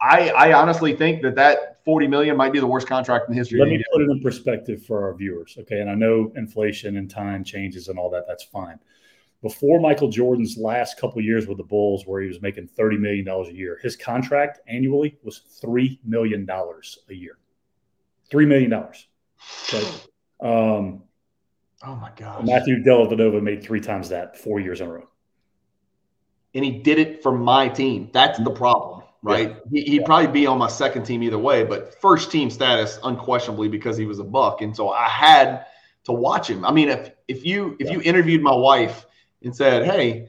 I, 0.00 0.30
I 0.30 0.52
honestly 0.54 0.96
think 0.96 1.22
that 1.22 1.36
that 1.36 1.84
40 1.84 2.08
million 2.08 2.36
might 2.36 2.52
be 2.52 2.58
the 2.58 2.66
worst 2.66 2.88
contract 2.88 3.28
in 3.28 3.34
history. 3.36 3.60
Let 3.60 3.68
me 3.68 3.80
put 3.92 4.02
it 4.02 4.10
in 4.10 4.20
perspective 4.20 4.84
for 4.84 5.04
our 5.04 5.14
viewers. 5.14 5.56
Okay. 5.60 5.80
And 5.80 5.88
I 5.88 5.94
know 5.94 6.32
inflation 6.34 6.96
and 6.96 7.08
time 7.08 7.44
changes 7.44 7.86
and 7.86 7.96
all 7.96 8.10
that. 8.10 8.24
That's 8.26 8.42
fine. 8.42 8.80
Before 9.42 9.80
Michael 9.80 10.08
Jordan's 10.08 10.58
last 10.58 10.98
couple 10.98 11.22
years 11.22 11.46
with 11.46 11.56
the 11.56 11.64
Bulls, 11.64 12.04
where 12.06 12.20
he 12.20 12.28
was 12.28 12.42
making 12.42 12.68
$30 12.78 12.98
million 12.98 13.26
a 13.26 13.50
year, 13.50 13.78
his 13.82 13.96
contract 13.96 14.60
annually 14.68 15.18
was 15.22 15.42
$3 15.62 15.98
million 16.04 16.46
a 16.48 17.14
year. 17.14 17.38
$3 18.30 18.46
million. 18.46 18.72
Okay. 18.72 19.88
Um, 20.42 21.02
Oh 21.82 21.94
my 21.94 22.10
God. 22.16 22.46
Matthew 22.46 22.82
Dellavedova 22.82 23.42
made 23.42 23.62
three 23.62 23.80
times 23.80 24.10
that 24.10 24.36
four 24.36 24.60
years 24.60 24.80
in 24.80 24.88
a 24.88 24.92
row. 24.92 25.08
And 26.54 26.64
he 26.64 26.70
did 26.70 26.98
it 26.98 27.22
for 27.22 27.32
my 27.32 27.68
team. 27.68 28.10
That's 28.12 28.38
the 28.38 28.50
problem, 28.50 29.02
right? 29.22 29.56
Yeah. 29.70 29.82
He, 29.84 29.92
would 29.92 30.00
yeah. 30.00 30.06
probably 30.06 30.26
be 30.26 30.46
on 30.46 30.58
my 30.58 30.68
second 30.68 31.04
team 31.04 31.22
either 31.22 31.38
way, 31.38 31.64
but 31.64 31.98
first 32.00 32.30
team 32.30 32.50
status 32.50 32.98
unquestionably 33.04 33.68
because 33.68 33.96
he 33.96 34.04
was 34.04 34.18
a 34.18 34.24
buck. 34.24 34.60
And 34.60 34.76
so 34.76 34.90
I 34.90 35.08
had 35.08 35.66
to 36.04 36.12
watch 36.12 36.50
him. 36.50 36.64
I 36.64 36.72
mean, 36.72 36.88
if 36.88 37.12
if 37.28 37.46
you 37.46 37.76
if 37.78 37.86
yeah. 37.86 37.94
you 37.94 38.02
interviewed 38.02 38.42
my 38.42 38.54
wife 38.54 39.06
and 39.42 39.54
said, 39.54 39.84
Hey, 39.84 40.28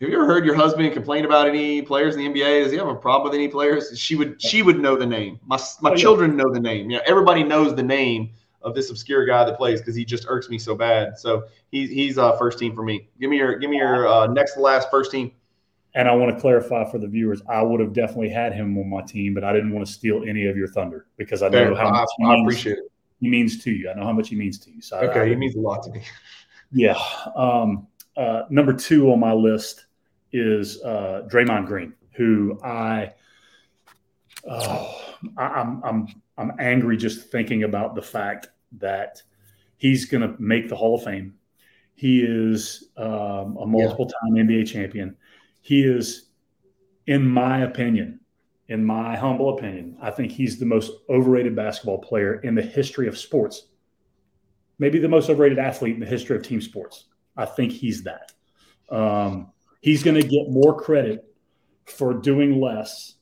have 0.00 0.10
you 0.10 0.16
ever 0.16 0.26
heard 0.26 0.44
your 0.44 0.54
husband 0.54 0.92
complain 0.92 1.24
about 1.24 1.48
any 1.48 1.80
players 1.80 2.16
in 2.16 2.20
the 2.20 2.28
NBA? 2.28 2.64
Does 2.64 2.72
he 2.72 2.78
have 2.78 2.88
a 2.88 2.94
problem 2.94 3.30
with 3.30 3.38
any 3.38 3.48
players? 3.48 3.98
She 3.98 4.16
would 4.16 4.42
she 4.42 4.62
would 4.62 4.80
know 4.80 4.96
the 4.96 5.06
name. 5.06 5.38
My 5.46 5.58
my 5.80 5.92
oh, 5.92 5.96
children 5.96 6.36
know 6.36 6.52
the 6.52 6.60
name. 6.60 6.90
Yeah, 6.90 7.00
everybody 7.06 7.42
knows 7.42 7.74
the 7.74 7.82
name 7.82 8.30
of 8.62 8.74
this 8.74 8.90
obscure 8.90 9.24
guy 9.24 9.44
that 9.44 9.56
plays 9.56 9.80
because 9.80 9.94
he 9.94 10.04
just 10.04 10.26
irks 10.28 10.48
me 10.48 10.58
so 10.58 10.74
bad. 10.74 11.18
So 11.18 11.44
he's 11.70 11.90
he's 11.90 12.18
uh, 12.18 12.36
first 12.36 12.58
team 12.58 12.74
for 12.74 12.82
me. 12.82 13.08
Give 13.20 13.30
me 13.30 13.36
your 13.36 13.56
give 13.58 13.70
me 13.70 13.76
your 13.76 14.08
uh, 14.08 14.26
next 14.26 14.54
to 14.54 14.60
last 14.60 14.90
first 14.90 15.10
team. 15.10 15.32
And 15.94 16.08
I 16.08 16.14
want 16.14 16.34
to 16.34 16.40
clarify 16.40 16.90
for 16.90 16.98
the 16.98 17.06
viewers, 17.06 17.40
I 17.48 17.62
would 17.62 17.78
have 17.78 17.92
definitely 17.92 18.30
had 18.30 18.52
him 18.52 18.76
on 18.76 18.90
my 18.90 19.02
team, 19.02 19.32
but 19.32 19.44
I 19.44 19.52
didn't 19.52 19.72
want 19.72 19.86
to 19.86 19.92
steal 19.92 20.24
any 20.26 20.46
of 20.48 20.56
your 20.56 20.66
thunder 20.66 21.06
because 21.16 21.40
I 21.40 21.48
know 21.48 21.72
how 21.76 21.90
much 21.90 22.08
I, 22.20 22.24
I 22.24 22.40
appreciate 22.40 22.78
it. 22.78 22.84
He 23.20 23.28
means 23.28 23.62
to 23.62 23.70
you. 23.70 23.88
I 23.88 23.94
know 23.94 24.04
how 24.04 24.12
much 24.12 24.28
he 24.28 24.34
means 24.34 24.58
to 24.58 24.72
you. 24.72 24.82
So 24.82 24.98
okay, 24.98 25.20
I, 25.20 25.28
he 25.28 25.36
means 25.36 25.54
a 25.54 25.60
lot 25.60 25.84
to 25.84 25.90
me. 25.92 26.02
Yeah. 26.72 26.98
Um, 27.36 27.86
uh, 28.16 28.42
number 28.50 28.72
two 28.72 29.10
on 29.10 29.20
my 29.20 29.32
list 29.32 29.86
is 30.32 30.82
uh, 30.82 31.26
Draymond 31.30 31.66
Green, 31.66 31.94
who 32.12 32.58
I, 32.62 33.12
oh, 34.48 35.14
I, 35.36 35.44
I'm 35.44 35.82
I'm 35.84 36.22
I'm 36.36 36.52
angry 36.58 36.96
just 36.96 37.30
thinking 37.30 37.62
about 37.62 37.94
the 37.94 38.02
fact 38.02 38.48
that 38.78 39.22
he's 39.76 40.04
going 40.06 40.22
to 40.22 40.40
make 40.40 40.68
the 40.68 40.76
Hall 40.76 40.96
of 40.96 41.04
Fame. 41.04 41.34
He 41.94 42.22
is 42.22 42.88
um, 42.96 43.56
a 43.56 43.66
multiple 43.66 44.06
time 44.06 44.36
yeah. 44.36 44.42
NBA 44.42 44.66
champion. 44.66 45.16
He 45.60 45.84
is, 45.84 46.30
in 47.06 47.26
my 47.26 47.60
opinion, 47.60 48.20
in 48.68 48.84
my 48.84 49.16
humble 49.16 49.56
opinion, 49.56 49.96
I 50.00 50.10
think 50.10 50.32
he's 50.32 50.58
the 50.58 50.66
most 50.66 50.90
overrated 51.08 51.54
basketball 51.54 51.98
player 51.98 52.40
in 52.40 52.54
the 52.54 52.62
history 52.62 53.06
of 53.06 53.16
sports. 53.16 53.66
Maybe 54.78 54.98
the 54.98 55.08
most 55.08 55.30
overrated 55.30 55.58
athlete 55.58 55.94
in 55.94 56.00
the 56.00 56.06
history 56.06 56.36
of 56.36 56.42
team 56.42 56.60
sports. 56.60 57.04
I 57.36 57.46
think 57.46 57.72
he's 57.72 58.04
that. 58.04 58.32
Um, 58.90 59.52
he's 59.80 60.02
going 60.02 60.20
to 60.20 60.26
get 60.26 60.50
more 60.50 60.78
credit 60.78 61.24
for 61.86 62.14
doing 62.14 62.60
less 62.60 63.14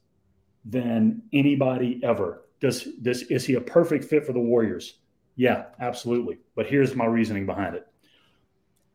than 0.64 1.22
anybody 1.32 2.00
ever. 2.02 2.42
Does 2.60 2.88
this 3.00 3.22
is 3.22 3.44
he 3.44 3.54
a 3.54 3.60
perfect 3.60 4.04
fit 4.04 4.24
for 4.24 4.32
the 4.32 4.38
Warriors? 4.38 4.98
Yeah, 5.34 5.64
absolutely. 5.80 6.38
But 6.54 6.66
here's 6.66 6.94
my 6.94 7.06
reasoning 7.06 7.46
behind 7.46 7.74
it. 7.74 7.86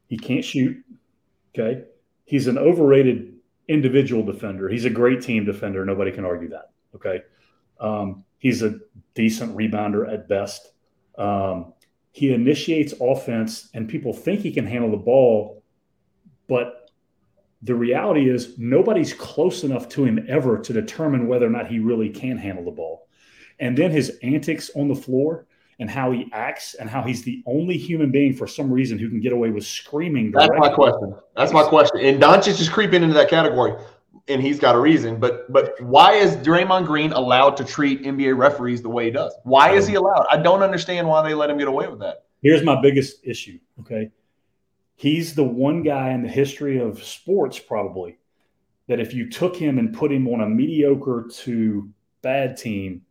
He 0.07 0.17
can't 0.17 0.45
shoot. 0.45 0.77
Okay. 1.53 1.83
He's 2.25 2.47
an 2.47 2.57
overrated 2.57 3.33
individual 3.67 4.23
defender. 4.23 4.69
He's 4.69 4.85
a 4.85 4.89
great 4.89 5.21
team 5.21 5.43
defender. 5.45 5.83
Nobody 5.83 6.11
can 6.11 6.25
argue 6.25 6.49
that. 6.49 6.71
Okay. 6.95 7.21
Um, 7.79 8.23
he's 8.37 8.63
a 8.63 8.79
decent 9.13 9.55
rebounder 9.55 10.11
at 10.11 10.29
best. 10.29 10.71
Um, 11.17 11.73
he 12.17 12.33
initiates 12.33 12.95
offense, 12.99 13.69
and 13.75 13.87
people 13.87 14.11
think 14.11 14.39
he 14.39 14.51
can 14.51 14.65
handle 14.65 14.89
the 14.89 14.97
ball, 14.97 15.61
but 16.47 16.89
the 17.61 17.75
reality 17.75 18.27
is 18.27 18.57
nobody's 18.57 19.13
close 19.13 19.63
enough 19.63 19.87
to 19.89 20.03
him 20.03 20.25
ever 20.27 20.57
to 20.57 20.73
determine 20.73 21.27
whether 21.27 21.45
or 21.45 21.51
not 21.51 21.67
he 21.67 21.77
really 21.77 22.09
can 22.09 22.35
handle 22.35 22.65
the 22.65 22.71
ball. 22.71 23.07
And 23.59 23.77
then 23.77 23.91
his 23.91 24.17
antics 24.23 24.71
on 24.75 24.87
the 24.87 24.95
floor 24.95 25.45
and 25.77 25.91
how 25.91 26.11
he 26.11 26.27
acts 26.33 26.73
and 26.73 26.89
how 26.89 27.03
he's 27.03 27.21
the 27.21 27.43
only 27.45 27.77
human 27.77 28.09
being 28.09 28.33
for 28.33 28.47
some 28.47 28.71
reason 28.71 28.97
who 28.97 29.09
can 29.09 29.19
get 29.19 29.31
away 29.31 29.51
with 29.51 29.67
screaming. 29.67 30.31
That's 30.31 30.49
my 30.57 30.69
question. 30.73 31.13
That's 31.35 31.53
my 31.53 31.67
question. 31.69 31.99
And 31.99 32.19
Doncic 32.19 32.47
is 32.47 32.57
just 32.57 32.71
creeping 32.71 33.03
into 33.03 33.13
that 33.13 33.29
category, 33.29 33.73
and 34.27 34.41
he's 34.41 34.59
got 34.59 34.75
a 34.75 34.79
reason. 34.79 35.19
But 35.19 35.51
but 35.51 35.79
why 35.81 36.13
is 36.13 36.35
Draymond 36.37 36.85
Green 36.85 37.11
allowed 37.11 37.57
to 37.57 37.63
treat 37.63 38.03
NBA 38.03 38.37
referees 38.37 38.81
the 38.81 38.89
way 38.89 39.05
he 39.05 39.11
does? 39.11 39.35
Why 39.43 39.71
is 39.71 39.87
he 39.87 39.95
allowed? 39.95 40.25
I 40.31 40.37
don't 40.37 40.63
understand 40.63 41.07
why 41.07 41.27
they 41.27 41.33
let 41.33 41.49
him 41.49 41.57
get 41.57 41.67
away 41.67 41.87
with 41.87 41.99
that. 41.99 42.25
Here's 42.41 42.63
my 42.63 42.79
biggest 42.81 43.17
issue. 43.23 43.59
Okay, 43.81 44.11
he's 44.95 45.35
the 45.35 45.43
one 45.43 45.83
guy 45.83 46.11
in 46.11 46.23
the 46.23 46.29
history 46.29 46.79
of 46.79 47.03
sports 47.03 47.59
probably 47.59 48.17
that 48.87 48.99
if 48.99 49.13
you 49.13 49.29
took 49.29 49.55
him 49.55 49.79
and 49.79 49.93
put 49.93 50.11
him 50.11 50.27
on 50.27 50.41
a 50.41 50.47
mediocre 50.47 51.27
to 51.29 51.89
bad 52.21 52.57
team 52.57 53.01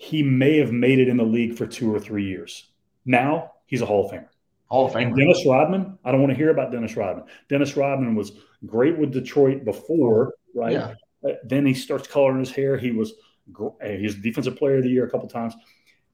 he 0.00 0.22
may 0.22 0.56
have 0.56 0.72
made 0.72 0.98
it 0.98 1.08
in 1.08 1.18
the 1.18 1.24
league 1.24 1.58
for 1.58 1.66
two 1.66 1.94
or 1.94 2.00
three 2.00 2.24
years. 2.24 2.70
Now 3.04 3.52
he's 3.66 3.82
a 3.82 3.86
Hall 3.86 4.06
of 4.06 4.10
Famer. 4.10 4.28
Hall 4.64 4.86
of 4.86 4.94
Famer. 4.94 5.14
Dennis 5.14 5.44
Rodman. 5.46 5.98
I 6.02 6.10
don't 6.10 6.22
want 6.22 6.30
to 6.30 6.36
hear 6.38 6.48
about 6.48 6.72
Dennis 6.72 6.96
Rodman. 6.96 7.26
Dennis 7.50 7.76
Rodman 7.76 8.14
was 8.14 8.32
great 8.66 8.98
with 8.98 9.12
Detroit 9.12 9.64
before, 9.64 10.34
right? 10.54 10.72
Yeah. 10.72 10.94
Uh, 11.24 11.34
then 11.44 11.66
he 11.66 11.74
starts 11.74 12.08
coloring 12.08 12.40
his 12.40 12.50
hair. 12.50 12.76
He 12.76 12.90
was 12.90 13.12
uh, 13.58 13.70
he 13.82 14.02
was 14.02 14.14
defensive 14.16 14.56
player 14.56 14.76
of 14.76 14.84
the 14.84 14.90
year 14.90 15.06
a 15.06 15.10
couple 15.10 15.28
times. 15.28 15.54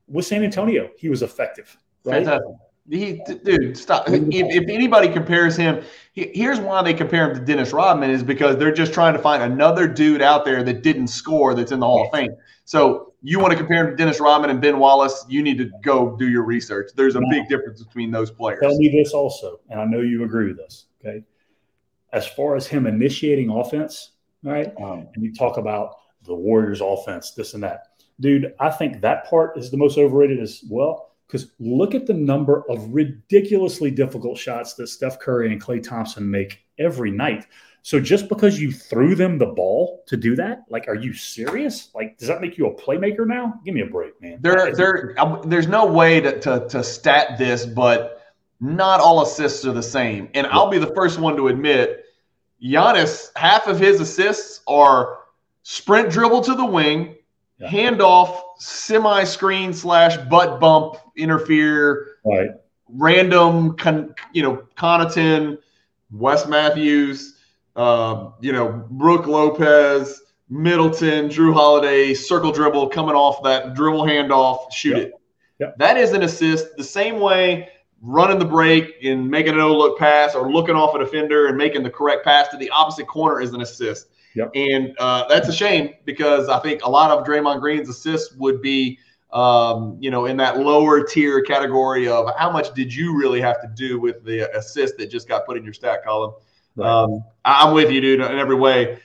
With 0.09 0.27
San 0.27 0.43
Antonio, 0.43 0.91
he 0.97 1.09
was 1.09 1.23
effective. 1.23 1.77
Right? 2.05 2.25
Fantastic. 2.25 2.57
He, 2.89 3.21
dude, 3.45 3.77
stop. 3.77 4.09
If, 4.09 4.23
if, 4.31 4.69
anybody 4.69 5.09
compares 5.09 5.57
him, 5.57 5.83
here's 6.13 6.61
why 6.61 6.83
they 6.83 6.95
compare 6.95 7.29
him 7.29 7.37
to 7.37 7.45
Dennis 7.45 7.73
Rodman 7.73 8.11
is 8.11 8.23
because 8.23 8.57
they're 8.59 8.73
just 8.73 8.93
trying 8.93 9.15
to 9.15 9.19
find 9.19 9.43
another 9.43 9.89
dude 9.89 10.23
out 10.23 10.45
there 10.45 10.63
that 10.63 10.85
didn't 10.85 11.09
score 11.09 11.55
that's 11.55 11.73
in 11.73 11.81
the 11.81 11.87
Hall 11.87 12.05
of 12.07 12.13
Fame. 12.13 12.31
So 12.65 13.15
you 13.23 13.41
want 13.41 13.51
to 13.51 13.57
compare 13.57 13.85
him 13.85 13.91
to 13.91 13.97
Dennis 13.97 14.21
Rodman 14.21 14.51
and 14.51 14.61
Ben 14.61 14.79
Wallace, 14.79 15.27
you 15.29 15.43
need 15.43 15.59
to 15.59 15.69
go 15.83 16.17
do 16.17 16.29
your 16.29 16.45
research. 16.45 16.93
There's 16.95 17.17
a 17.17 17.21
now, 17.21 17.29
big 17.29 17.49
difference 17.49 17.83
between 17.83 18.13
those 18.13 18.31
players. 18.31 18.61
Tell 18.63 18.77
me 18.77 18.89
this 18.89 19.13
also, 19.13 19.59
and 19.69 19.81
I 19.81 19.85
know 19.85 20.01
you 20.01 20.23
agree 20.23 20.47
with 20.47 20.59
this. 20.59 20.87
Okay. 21.05 21.25
As 22.13 22.27
far 22.27 22.57
as 22.57 22.67
him 22.67 22.87
initiating 22.87 23.51
offense, 23.51 24.13
right? 24.43 24.73
Um, 24.81 25.09
and 25.15 25.25
you 25.25 25.35
talk 25.35 25.57
about 25.57 25.97
the 26.25 26.35
Warriors 26.35 26.81
offense, 26.81 27.33
this 27.33 27.55
and 27.55 27.63
that. 27.63 27.89
Dude, 28.21 28.55
I 28.61 28.71
think 28.71 29.01
that 29.03 29.29
part 29.29 29.59
is 29.59 29.71
the 29.71 29.77
most 29.77 29.99
overrated 29.99 30.41
as 30.41 30.65
well 30.69 31.11
because 31.27 31.53
look 31.59 31.95
at 31.95 32.07
the 32.07 32.15
number 32.15 32.63
of 32.71 32.89
ridiculously 32.95 33.91
difficult 33.91 34.39
shots 34.39 34.75
that 34.75 34.87
Steph 34.87 35.19
Curry 35.19 35.53
and 35.53 35.63
Klay 35.63 35.83
Thompson 35.83 36.31
make 36.31 36.65
every 36.79 37.11
night. 37.11 37.47
So 37.83 38.01
just 38.01 38.29
because 38.29 38.61
you 38.61 38.73
threw 38.73 39.15
them 39.15 39.39
the 39.39 39.47
ball 39.47 40.03
to 40.09 40.17
do 40.17 40.35
that, 40.37 40.65
like, 40.69 40.89
are 40.89 40.97
you 40.97 41.13
serious? 41.13 41.91
Like, 41.95 42.19
does 42.19 42.27
that 42.27 42.41
make 42.41 42.59
you 42.59 42.67
a 42.67 42.75
playmaker 42.75 43.27
now? 43.27 43.61
Give 43.65 43.75
me 43.75 43.83
a 43.83 43.87
break, 43.87 44.21
man. 44.21 44.39
There, 44.41 44.75
there, 44.75 45.15
there's 45.45 45.69
no 45.69 45.87
way 45.87 46.21
to, 46.21 46.41
to, 46.41 46.67
to 46.69 46.83
stat 46.83 47.39
this, 47.39 47.65
but 47.65 48.16
not 48.61 49.01
all 49.01 49.23
assists 49.23 49.65
are 49.65 49.73
the 49.73 49.83
same. 49.83 50.29
And 50.35 50.47
I'll 50.47 50.71
be 50.71 50.79
the 50.79 50.95
first 50.95 51.19
one 51.19 51.37
to 51.37 51.49
admit, 51.49 52.05
Giannis, 52.63 53.31
half 53.37 53.67
of 53.67 53.79
his 53.79 54.01
assists 54.01 54.61
are 54.67 55.19
sprint 55.63 56.11
dribble 56.11 56.43
to 56.43 56.55
the 56.55 56.65
wing, 56.65 57.17
yeah. 57.59 57.69
handoff, 57.69 58.41
semi 58.59 59.25
screen 59.25 59.73
slash 59.73 60.17
butt 60.29 60.59
bump, 60.59 60.97
interfere, 61.17 62.17
right. 62.25 62.51
random, 62.89 63.77
con, 63.77 64.15
you 64.33 64.43
know, 64.43 64.67
Connaughton, 64.77 65.59
Wes 66.11 66.47
Matthews, 66.47 67.39
uh, 67.75 68.31
you 68.41 68.53
know, 68.53 68.87
Brook 68.91 69.27
Lopez, 69.27 70.23
Middleton, 70.49 71.29
Jrue 71.29 71.53
Holiday, 71.53 72.15
circle 72.15 72.53
dribble 72.53 72.89
coming 72.89 73.15
off 73.15 73.43
that 73.43 73.75
dribble 73.75 74.05
handoff, 74.05 74.73
shoot 74.73 74.97
yep. 74.97 75.07
it. 75.09 75.13
Yep. 75.59 75.79
That 75.79 75.97
is 75.97 76.13
an 76.13 76.23
assist 76.23 76.77
the 76.77 76.85
same 76.85 77.19
way 77.19 77.71
running 78.03 78.39
the 78.39 78.45
break 78.45 78.97
and 79.03 79.29
making 79.29 79.55
a 79.55 79.57
no 79.57 79.77
look 79.77 79.99
pass 79.99 80.35
or 80.35 80.51
looking 80.53 80.75
off 80.75 80.95
a 80.95 80.99
defender 80.99 81.47
and 81.47 81.57
making 81.57 81.83
the 81.83 81.91
correct 81.91 82.25
pass 82.25 82.49
to 82.49 82.57
the 82.57 82.71
opposite 82.71 83.07
corner 83.07 83.41
is 83.41 83.53
an 83.53 83.61
assist. 83.61 84.09
Yep. 84.35 84.51
And 84.55 84.95
uh, 84.99 85.27
that's 85.29 85.49
a 85.49 85.53
shame 85.53 85.95
because 86.05 86.49
I 86.49 86.59
think 86.61 86.85
a 86.85 86.91
lot 86.91 87.11
of 87.11 87.27
Draymond 87.27 87.61
Green's 87.61 87.89
assists 87.89 88.35
would 88.35 88.61
be, 88.61 88.99
um, 89.33 89.97
you 89.99 90.11
know, 90.11 90.27
in 90.27 90.37
that 90.37 90.59
lower 90.59 91.03
tier 91.03 91.41
category 91.41 92.07
of 92.07 92.31
how 92.37 92.51
much 92.51 92.75
did 92.75 92.95
you 92.95 93.17
really 93.17 93.41
have 93.41 93.63
to 93.63 93.69
do 93.75 93.99
with 93.99 94.25
the 94.25 94.55
assist 94.57 94.99
that 94.99 95.11
just 95.11 95.27
got 95.27 95.47
put 95.47 95.57
in 95.57 95.65
your 95.65 95.73
stat 95.73 96.05
column. 96.05 96.35
Right. 96.77 96.87
Um, 96.87 97.25
I'm 97.47 97.73
with 97.73 97.91
you, 97.91 98.03
dude, 98.03 98.21
in 98.21 98.39
every 98.39 98.57
way. 98.57 98.99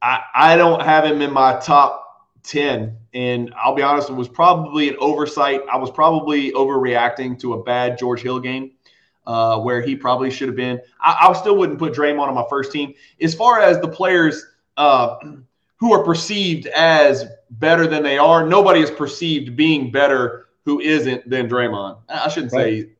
I, 0.00 0.22
I 0.34 0.56
don't 0.56 0.82
have 0.82 1.04
him 1.04 1.20
in 1.20 1.32
my 1.32 1.58
top 1.60 2.02
10. 2.44 2.96
And 3.14 3.54
I'll 3.56 3.74
be 3.74 3.82
honest, 3.82 4.10
it 4.10 4.14
was 4.14 4.28
probably 4.28 4.88
an 4.88 4.96
oversight. 4.98 5.60
I 5.70 5.76
was 5.76 5.90
probably 5.90 6.52
overreacting 6.52 7.38
to 7.40 7.54
a 7.54 7.62
bad 7.62 7.98
George 7.98 8.22
Hill 8.22 8.40
game 8.40 8.72
uh, 9.26 9.58
where 9.60 9.80
he 9.80 9.96
probably 9.96 10.30
should 10.30 10.48
have 10.48 10.56
been. 10.56 10.80
I, 11.00 11.28
I 11.28 11.32
still 11.34 11.56
wouldn't 11.56 11.78
put 11.78 11.92
Draymond 11.92 12.28
on 12.28 12.34
my 12.34 12.44
first 12.48 12.72
team. 12.72 12.94
As 13.20 13.34
far 13.34 13.60
as 13.60 13.80
the 13.80 13.88
players– 13.88 14.44
uh, 14.76 15.16
who 15.76 15.92
are 15.92 16.04
perceived 16.04 16.66
as 16.66 17.26
better 17.50 17.88
than 17.88 18.04
they 18.04 18.16
are. 18.16 18.46
Nobody 18.46 18.80
is 18.80 18.90
perceived 18.90 19.56
being 19.56 19.90
better 19.90 20.46
who 20.64 20.78
isn't 20.78 21.28
than 21.28 21.48
Draymond. 21.48 21.98
I 22.08 22.28
shouldn't 22.28 22.52
right. 22.52 22.84
say. 22.84 22.90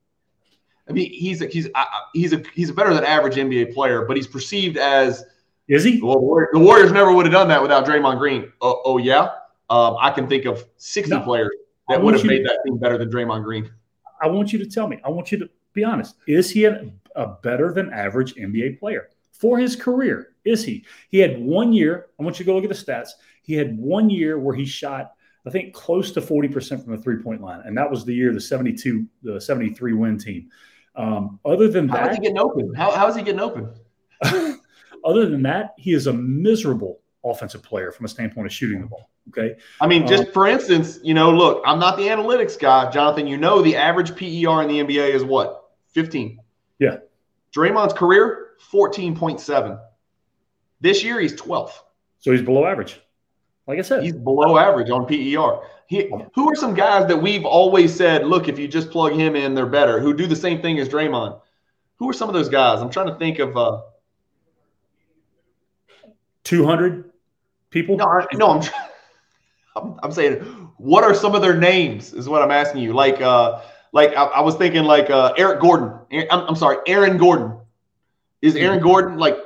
I 0.89 0.93
mean, 0.93 1.13
he's 1.13 1.43
a, 1.43 1.47
he's 1.47 1.67
a, 1.67 1.87
he's 2.13 2.33
a 2.33 2.43
he's 2.53 2.71
a 2.71 2.75
better 2.75 2.93
than 2.93 3.05
average 3.05 3.37
NBA 3.37 3.73
player, 3.73 4.05
but 4.05 4.17
he's 4.17 4.27
perceived 4.27 4.77
as 4.77 5.25
is 5.69 5.85
he? 5.85 6.01
Well, 6.03 6.21
the 6.53 6.59
Warriors 6.59 6.93
never 6.93 7.13
would 7.13 7.27
have 7.27 7.33
done 7.33 7.49
that 7.49 7.63
without 7.63 7.85
Draymond 7.85 8.19
Green. 8.19 8.53
Oh, 8.61 8.83
oh 8.85 8.99
yeah, 8.99 9.31
um, 9.71 9.97
I 10.01 10.11
can 10.11 10.29
think 10.29 10.45
of 10.45 10.65
sixty 10.77 11.15
no, 11.15 11.23
players 11.23 11.51
that 11.89 12.03
would 12.03 12.15
have 12.15 12.25
made 12.25 12.39
to, 12.39 12.45
that 12.45 12.61
team 12.65 12.79
better 12.79 12.99
than 12.99 13.11
Draymond 13.11 13.45
Green. 13.45 13.71
I 14.21 14.29
want 14.29 14.53
you 14.53 14.59
to 14.59 14.67
tell 14.67 14.89
me. 14.89 15.01
I 15.05 15.11
want 15.11 15.33
you 15.33 15.39
to 15.39 15.51
be 15.73 15.85
honest. 15.85 16.17
Is 16.27 16.51
he 16.51 16.65
a, 16.65 16.91
a 17.17 17.27
better 17.43 17.73
than 17.73 17.93
average 17.93 18.35
NBA 18.35 18.79
player 18.79 19.09
for 19.33 19.59
his 19.59 19.77
career? 19.77 20.35
Is 20.45 20.65
he? 20.65 20.85
He 21.09 21.19
had 21.19 21.41
one 21.41 21.73
year. 21.73 22.07
I 22.19 22.23
want 22.23 22.39
you 22.39 22.45
to 22.45 22.51
go 22.51 22.55
look 22.55 22.65
at 22.65 22.71
the 22.71 22.93
stats. 22.93 23.11
He 23.43 23.55
had 23.55 23.77
one 23.77 24.11
year 24.11 24.39
where 24.39 24.55
he 24.55 24.65
shot, 24.65 25.13
I 25.47 25.51
think, 25.51 25.75
close 25.75 26.13
to 26.13 26.21
40% 26.21 26.85
from 26.85 26.97
the 26.97 27.03
three 27.03 27.23
point 27.23 27.41
line. 27.41 27.63
And 27.65 27.77
that 27.77 27.91
was 27.91 28.05
the 28.05 28.15
year 28.15 28.33
the 28.33 28.41
72, 28.41 29.07
the 29.23 29.41
73 29.41 29.93
win 29.93 30.19
team. 30.19 30.51
Um, 30.95 31.41
other 31.45 31.69
than 31.69 31.87
that, 31.89 31.99
how 31.99 32.09
is 32.11 32.17
he 32.17 32.23
getting 32.23 32.39
open? 32.39 32.75
How, 32.75 32.91
how 32.93 33.09
is 33.09 33.17
he 33.17 33.23
getting 33.23 33.41
open? 33.41 33.71
other 35.05 35.29
than 35.29 35.43
that, 35.43 35.75
he 35.79 35.93
is 35.93 36.07
a 36.07 36.13
miserable 36.13 37.01
offensive 37.25 37.63
player 37.63 37.93
from 37.93 38.07
a 38.07 38.09
standpoint 38.09 38.47
of 38.47 38.53
shooting 38.53 38.81
the 38.81 38.87
ball. 38.87 39.09
Okay. 39.29 39.57
I 39.81 39.87
mean, 39.87 40.07
just 40.07 40.27
um, 40.27 40.33
for 40.33 40.47
instance, 40.49 40.99
you 41.03 41.15
know, 41.15 41.31
look, 41.31 41.63
I'm 41.65 41.79
not 41.79 41.97
the 41.97 42.05
analytics 42.09 42.59
guy, 42.59 42.91
Jonathan. 42.91 43.27
You 43.27 43.37
know, 43.37 43.63
the 43.63 43.77
average 43.77 44.11
PER 44.17 44.63
in 44.63 44.69
the 44.69 44.81
NBA 44.81 45.15
is 45.15 45.25
what? 45.25 45.71
15. 45.93 46.39
Yeah. 46.79 46.97
Draymond's 47.55 47.93
career, 47.93 48.55
14.7. 48.73 49.81
This 50.81 51.05
year, 51.05 51.21
he's 51.21 51.35
12th. 51.35 51.73
So 52.19 52.33
he's 52.33 52.43
below 52.43 52.67
average. 52.67 53.01
Like 53.69 53.79
I 53.79 53.83
said, 53.83 54.03
he's 54.03 54.17
below 54.17 54.59
average 54.59 54.91
on 54.91 55.07
PER. 55.07 55.61
He, 55.87 56.11
who 56.35 56.51
are 56.51 56.57
some 56.57 56.75
guys 56.75 57.07
that 57.07 57.17
we've 57.17 57.45
always 57.45 57.95
said, 57.95 58.27
look, 58.27 58.49
if 58.49 58.59
you 58.59 58.67
just 58.67 58.91
plug 58.91 59.13
him 59.13 59.37
in, 59.37 59.55
they're 59.55 59.67
better, 59.67 60.01
who 60.01 60.15
do 60.15 60.27
the 60.27 60.35
same 60.35 60.61
thing 60.61 60.79
as 60.81 60.89
Draymond? 60.89 61.41
Who 61.99 62.09
are 62.09 62.13
some 62.13 62.29
of 62.29 62.35
those 62.35 62.49
guys? 62.49 62.81
I'm 62.81 62.91
trying 62.91 63.09
to 63.09 63.15
think 63.17 63.39
of. 63.39 63.57
Uh, 63.57 63.83
200 66.45 67.11
people? 67.71 67.97
No, 67.97 68.05
I, 68.07 68.27
no 68.35 68.51
I'm, 68.51 68.71
I'm, 69.77 70.01
I'm 70.03 70.13
saying, 70.13 70.41
what 70.77 71.05
are 71.05 71.15
some 71.15 71.35
of 71.35 71.43
their 71.43 71.57
names? 71.57 72.13
Is 72.13 72.29
what 72.29 72.43
I'm 72.43 72.51
asking 72.51 72.83
you. 72.83 72.93
Like, 72.93 73.21
uh, 73.21 73.63
like 73.93 74.11
I, 74.15 74.25
I 74.25 74.41
was 74.41 74.57
thinking, 74.57 74.85
like 74.85 75.11
uh, 75.11 75.35
Eric 75.37 75.61
Gordon. 75.61 75.99
I'm, 76.31 76.41
I'm 76.49 76.57
sorry, 76.57 76.79
Aaron 76.87 77.19
Gordon. 77.19 77.59
Is 78.41 78.57
Aaron 78.57 78.81
Gordon 78.81 79.19
like 79.19 79.37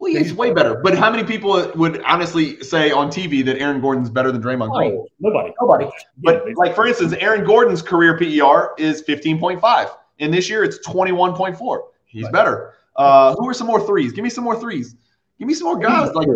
Well, 0.00 0.12
he's 0.12 0.34
way 0.34 0.52
better. 0.52 0.80
But 0.82 0.98
how 0.98 1.08
many 1.08 1.22
people 1.22 1.70
would 1.76 2.02
honestly 2.02 2.60
say 2.64 2.90
on 2.90 3.08
TV 3.08 3.44
that 3.44 3.58
Aaron 3.58 3.80
Gordon's 3.80 4.10
better 4.10 4.32
than 4.32 4.42
Draymond 4.42 4.74
Green? 4.74 4.92
Oh, 4.94 5.06
nobody. 5.20 5.54
Nobody. 5.60 5.88
But 6.18 6.44
like 6.56 6.74
for 6.74 6.86
instance, 6.86 7.12
Aaron 7.20 7.44
Gordon's 7.44 7.80
career 7.80 8.18
PER 8.18 8.74
is 8.76 9.02
15.5. 9.02 9.90
And 10.18 10.34
this 10.34 10.50
year 10.50 10.64
it's 10.64 10.84
21.4. 10.86 11.80
He's 12.06 12.24
right. 12.24 12.32
better. 12.32 12.74
Uh, 12.96 13.36
who 13.36 13.48
are 13.48 13.54
some 13.54 13.68
more 13.68 13.86
threes? 13.86 14.12
Give 14.12 14.24
me 14.24 14.30
some 14.30 14.42
more 14.42 14.58
threes. 14.58 14.96
Give 15.40 15.48
me 15.48 15.54
some 15.54 15.68
more 15.68 15.78
guys. 15.78 16.12
Like 16.12 16.28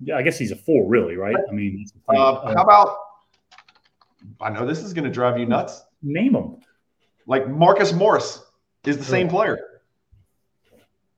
yeah, 0.00 0.16
I 0.16 0.22
guess 0.22 0.38
he's 0.38 0.50
a 0.50 0.56
four, 0.56 0.88
really, 0.88 1.16
right? 1.16 1.36
I 1.36 1.52
mean, 1.52 1.84
uh, 2.08 2.54
how 2.54 2.62
about? 2.62 2.96
I 4.40 4.48
know 4.48 4.66
this 4.66 4.82
is 4.82 4.94
going 4.94 5.04
to 5.04 5.10
drive 5.10 5.38
you 5.38 5.44
nuts. 5.44 5.82
Name 6.02 6.32
them. 6.32 6.56
Like 7.26 7.48
Marcus 7.48 7.92
Morris 7.92 8.42
is 8.84 8.96
the 8.96 9.04
same 9.04 9.28
player, 9.28 9.58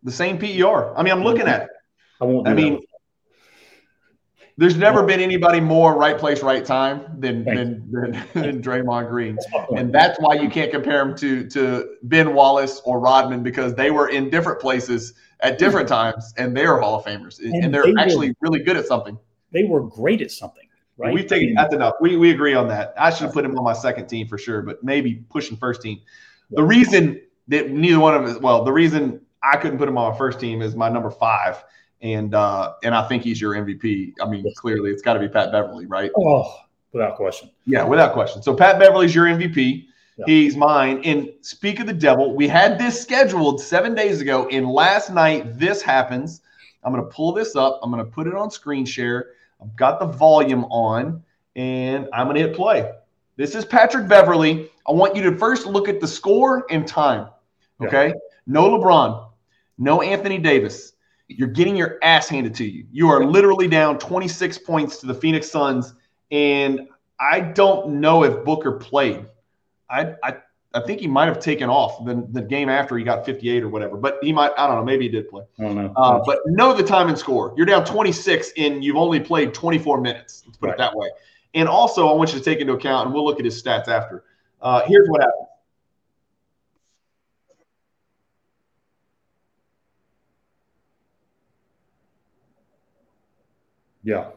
the 0.03 0.11
same 0.11 0.37
PER. 0.37 0.97
I 0.97 1.03
mean, 1.05 1.13
I'm 1.13 1.23
looking 1.23 1.47
at 1.47 1.63
it. 1.63 1.69
I 2.21 2.25
won't. 2.25 2.49
I 2.49 2.55
mean, 2.55 2.81
there's 4.57 4.77
never 4.77 5.05
been 5.05 5.21
anybody 5.21 5.61
more 5.61 5.97
right 5.97 6.19
place, 6.19 6.43
right 6.43 6.65
time 6.65 7.21
than 7.21 7.45
than, 7.45 7.89
than, 7.89 8.13
than 8.35 8.63
Draymond 8.63 9.11
Green, 9.11 9.39
and 9.77 9.95
that's 9.95 10.19
why 10.19 10.35
you 10.35 10.51
can't 10.51 10.73
compare 10.73 11.01
him 11.03 11.17
to 11.19 11.49
to 11.51 11.95
Ben 12.03 12.35
Wallace 12.35 12.83
or 12.85 12.99
Rodman 12.99 13.45
because 13.45 13.77
they 13.77 13.93
were 13.93 14.09
in 14.09 14.29
different 14.29 14.61
places 14.61 15.15
at 15.41 15.59
different 15.59 15.89
times, 15.89 16.35
and 16.37 16.57
they're 16.57 16.79
Hall 16.79 16.99
of 16.99 17.05
Famers, 17.05 17.39
and, 17.41 17.65
and 17.65 17.75
they're 17.75 17.85
they 17.85 17.95
actually 17.99 18.31
were, 18.31 18.37
really 18.41 18.61
good 18.61 18.77
at 18.77 18.87
something. 18.87 19.19
They 19.53 19.65
were 19.65 19.83
great 19.83 20.21
at 20.21 20.31
something, 20.31 20.67
right? 20.97 21.15
We've 21.15 21.27
taken 21.27 21.55
that's 21.55 21.75
enough. 21.75 21.95
We 22.01 22.17
we 22.17 22.31
agree 22.31 22.55
on 22.55 22.69
that. 22.69 22.95
I 22.97 23.11
should 23.11 23.25
have 23.25 23.33
put 23.33 23.45
him 23.45 23.57
on 23.57 23.65
my 23.65 23.73
second 23.73 24.07
team 24.09 24.27
for 24.29 24.39
sure, 24.39 24.63
but 24.63 24.83
maybe 24.83 25.25
pushing 25.31 25.57
first 25.57 25.83
team. 25.83 26.01
The 26.51 26.63
reason 26.63 27.21
that 27.49 27.71
neither 27.71 28.01
one 28.01 28.15
of 28.15 28.25
us, 28.25 28.39
well, 28.41 28.65
the 28.65 28.73
reason 28.73 29.21
I 29.43 29.57
couldn't 29.57 29.79
put 29.79 29.89
him 29.89 29.97
on 29.99 30.13
my 30.13 30.19
first 30.19 30.41
team 30.41 30.63
is 30.63 30.75
my 30.75 30.89
number 30.89 31.11
five 31.11 31.63
and 32.01 32.35
uh, 32.35 32.75
and 32.83 32.95
I 32.95 33.07
think 33.09 33.23
he's 33.23 33.41
your 33.41 33.55
MVP. 33.55 34.15
I 34.21 34.29
mean, 34.29 34.45
clearly 34.57 34.91
it's 34.91 35.03
got 35.03 35.15
to 35.15 35.21
be 35.21 35.29
Pat 35.29 35.53
Beverley, 35.53 35.87
right? 35.87 36.11
Oh, 36.17 36.55
without 36.93 37.17
question. 37.17 37.51
Yeah, 37.67 37.85
without 37.85 38.13
question. 38.13 38.43
So 38.43 38.55
Pat 38.55 38.79
Beverley's 38.79 39.15
your 39.15 39.27
MVP. 39.27 39.87
Yeah. 40.19 40.25
He's 40.27 40.57
mine. 40.57 41.01
And 41.05 41.31
speak 41.41 41.81
of 41.81 41.87
the 41.87 41.93
devil, 41.93 42.35
we 42.35 42.49
had 42.49 42.79
this 42.79 43.01
scheduled 43.01 43.61
seven 43.61 43.95
days 43.95 44.21
ago, 44.21 44.49
and 44.49 44.69
last 44.69 45.11
night 45.11 45.59
this 45.59 45.81
happens. 45.81 46.43
I'm 46.85 46.93
going 46.93 47.05
to 47.05 47.11
pull 47.11 47.33
this 47.33 47.57
up. 47.57 47.81
I'm 47.83 47.91
going 47.91 48.05
to 48.05 48.11
put 48.11 48.27
it 48.27 48.35
on 48.35 48.51
screen 48.51 48.85
share. 48.85 49.31
I've 49.63 49.75
got 49.77 50.01
the 50.01 50.07
volume 50.07 50.65
on, 50.65 51.23
and 51.57 52.09
I'm 52.13 52.27
going 52.27 52.37
to 52.37 52.43
hit 52.43 52.57
play. 52.57 52.91
This 53.37 53.55
is 53.55 53.65
Patrick 53.65 54.09
Beverley. 54.09 54.71
I 54.89 54.93
want 54.93 55.15
you 55.15 55.23
to 55.31 55.37
first 55.37 55.67
look 55.67 55.89
at 55.89 56.01
the 56.01 56.09
score 56.09 56.67
and 56.71 56.87
time. 56.87 57.29
Okay. 57.81 58.09
Yeah. 58.09 58.15
No 58.47 58.71
LeBron, 58.71 59.29
no 59.77 60.03
Anthony 60.03 60.39
Davis, 60.39 60.95
you're 61.29 61.49
getting 61.49 61.77
your 61.77 61.99
ass 62.03 62.29
handed 62.29 62.55
to 62.55 62.65
you. 62.65 62.87
You 62.91 63.11
are 63.11 63.25
literally 63.25 63.69
down 63.69 63.99
26 63.99 64.59
points 64.59 64.99
to 64.99 65.07
the 65.07 65.15
Phoenix 65.15 65.51
Suns, 65.51 65.95
and 66.31 66.89
I 67.21 67.41
don't 67.41 68.01
know 68.01 68.25
if 68.25 68.45
Booker 68.45 68.73
played. 68.73 69.27
I 69.91 70.15
I, 70.23 70.37
I 70.75 70.81
think 70.81 71.01
he 71.01 71.07
might 71.07 71.27
have 71.27 71.41
taken 71.41 71.71
off 71.71 72.05
the, 72.05 72.27
the 72.31 72.43
game 72.43 72.69
after 72.69 72.99
he 72.99 73.05
got 73.05 73.25
58 73.25 73.63
or 73.63 73.69
whatever, 73.69 73.97
but 73.97 74.19
he 74.23 74.33
might. 74.33 74.53
I 74.59 74.67
don't 74.67 74.77
know. 74.77 74.85
Maybe 74.85 75.05
he 75.07 75.11
did 75.11 75.29
play. 75.29 75.45
I 75.59 75.63
don't 75.63 75.77
know. 75.77 75.93
Uh, 75.97 76.21
but 76.27 76.41
know 76.47 76.75
the 76.75 76.83
time 76.83 77.09
and 77.09 77.19
score. 77.19 77.55
You're 77.57 77.67
down 77.67 77.85
26, 77.85 78.53
and 78.59 78.85
you've 78.85 78.97
only 78.97 79.19
played 79.19 79.55
24 79.55 80.01
minutes. 80.01 80.43
Let's 80.47 80.59
put 80.59 80.67
right. 80.67 80.75
it 80.75 80.79
that 80.79 80.95
way. 80.95 81.09
And 81.55 81.69
also, 81.69 82.09
I 82.09 82.13
want 82.13 82.33
you 82.33 82.39
to 82.39 82.45
take 82.45 82.61
into 82.61 82.75
account, 82.75 83.07
and 83.07 83.15
we'll 83.15 83.25
look 83.25 83.39
at 83.39 83.45
his 83.45 83.61
stats 83.61 83.89
after. 83.89 84.25
Uh, 84.61 84.83
here's 84.87 85.09
what 85.09 85.23
happened. 85.23 85.47
Yeah. 94.03 94.31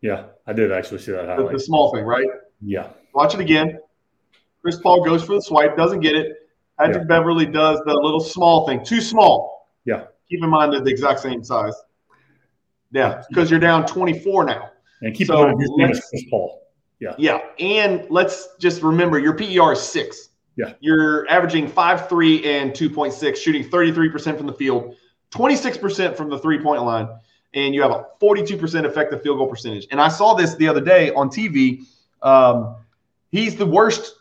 Yeah. 0.00 0.24
I 0.46 0.52
did 0.52 0.72
actually 0.72 0.98
see 0.98 1.12
that 1.12 1.26
highlight. 1.26 1.46
The, 1.46 1.52
the 1.52 1.60
small 1.60 1.92
thing, 1.94 2.04
right? 2.04 2.26
Yeah. 2.60 2.90
Watch 3.14 3.34
it 3.34 3.40
again. 3.40 3.78
Chris 4.62 4.78
Paul 4.80 5.04
goes 5.04 5.24
for 5.24 5.34
the 5.34 5.42
swipe, 5.42 5.76
doesn't 5.76 6.00
get 6.00 6.16
it. 6.16 6.36
Patrick 6.78 6.98
yeah. 6.98 7.04
Beverley 7.04 7.46
does 7.46 7.80
the 7.86 7.94
little 7.94 8.20
small 8.20 8.66
thing. 8.66 8.84
Too 8.84 9.00
small. 9.00 9.68
Yeah. 9.84 10.04
Keep 10.30 10.44
in 10.44 10.50
mind 10.50 10.72
they're 10.72 10.80
the 10.80 10.90
exact 10.90 11.20
same 11.20 11.42
size. 11.42 11.74
Yeah, 12.90 13.22
because 13.28 13.50
you're 13.50 13.60
down 13.60 13.86
24 13.86 14.44
now. 14.44 14.70
And 15.02 15.14
keep 15.14 15.26
so 15.26 15.42
in 15.42 15.48
mind 15.48 15.60
his 15.60 15.70
name 15.76 15.90
is 15.90 16.04
Chris 16.08 16.24
Paul. 16.30 16.62
Yeah. 17.00 17.14
Yeah. 17.18 17.40
And 17.58 18.06
let's 18.10 18.56
just 18.58 18.82
remember 18.82 19.18
your 19.18 19.34
PER 19.34 19.72
is 19.72 19.80
six. 19.80 20.30
Yeah. 20.56 20.72
You're 20.80 21.28
averaging 21.30 21.68
five, 21.68 22.08
three, 22.08 22.44
and 22.44 22.72
2.6, 22.72 23.36
shooting 23.36 23.64
33% 23.64 24.36
from 24.36 24.46
the 24.46 24.52
field, 24.52 24.96
26% 25.30 26.16
from 26.16 26.30
the 26.30 26.38
three 26.38 26.60
point 26.60 26.82
line 26.82 27.08
and 27.54 27.74
you 27.74 27.82
have 27.82 27.90
a 27.90 28.06
42% 28.20 28.84
effective 28.84 29.22
field 29.22 29.38
goal 29.38 29.46
percentage. 29.46 29.86
And 29.90 30.00
I 30.00 30.08
saw 30.08 30.34
this 30.34 30.54
the 30.56 30.68
other 30.68 30.80
day 30.80 31.12
on 31.12 31.28
TV. 31.28 31.84
Um, 32.22 32.76
he's 33.30 33.56
the 33.56 33.66
worst 33.66 34.14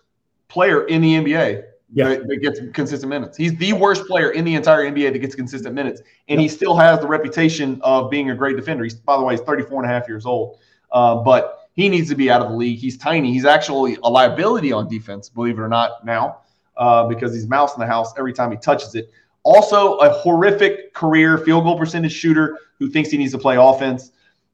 player 0.47 0.85
in 0.85 1.01
the 1.01 1.13
NBA 1.13 1.63
yeah. 1.93 2.09
that, 2.09 2.27
that, 2.27 2.37
gets 2.37 2.59
consistent 2.73 3.09
minutes. 3.09 3.37
He's 3.37 3.55
the 3.57 3.73
worst 3.73 4.05
player 4.05 4.31
in 4.31 4.45
the 4.45 4.55
entire 4.55 4.89
NBA 4.89 5.13
that 5.13 5.19
gets 5.19 5.35
consistent 5.35 5.73
minutes. 5.73 6.01
And 6.27 6.39
he 6.39 6.47
still 6.47 6.75
has 6.75 6.99
the 6.99 7.07
reputation 7.07 7.79
of 7.81 8.09
being 8.09 8.29
a 8.29 8.35
great 8.35 8.55
defender. 8.55 8.83
He's, 8.83 8.95
by 8.95 9.17
the 9.17 9.23
way, 9.23 9.35
he's 9.35 9.41
34 9.41 9.83
and 9.83 9.91
a 9.91 9.93
half 9.93 10.07
years 10.07 10.25
old. 10.25 10.59
Uh, 10.91 11.15
but 11.15 11.69
he 11.73 11.89
needs 11.89 12.09
to 12.09 12.15
be 12.15 12.29
out 12.29 12.41
of 12.41 12.49
the 12.49 12.55
league. 12.55 12.79
He's 12.79 12.97
tiny. 12.97 13.31
He's 13.31 13.45
actually 13.45 13.97
a 14.03 14.09
liability 14.09 14.71
on 14.71 14.87
defense, 14.87 15.29
believe 15.29 15.59
it 15.59 15.61
or 15.61 15.67
not, 15.67 16.05
now, 16.05 16.39
uh, 16.75 17.05
because 17.07 17.33
he's 17.33 17.47
mouse 17.47 17.75
in 17.75 17.79
the 17.79 17.87
house 17.87 18.13
every 18.17 18.33
time 18.33 18.51
he 18.51 18.57
touches 18.57 18.95
it. 18.95 19.11
Also, 19.43 19.95
a 19.97 20.09
horrific 20.09 20.93
career 20.93 21.37
field 21.37 21.63
goal 21.63 21.77
percentage 21.77 22.11
shooter 22.11 22.57
who 22.79 22.89
thinks 22.89 23.09
he 23.09 23.17
needs 23.17 23.31
to 23.31 23.37
play 23.37 23.55
offense. 23.55 24.11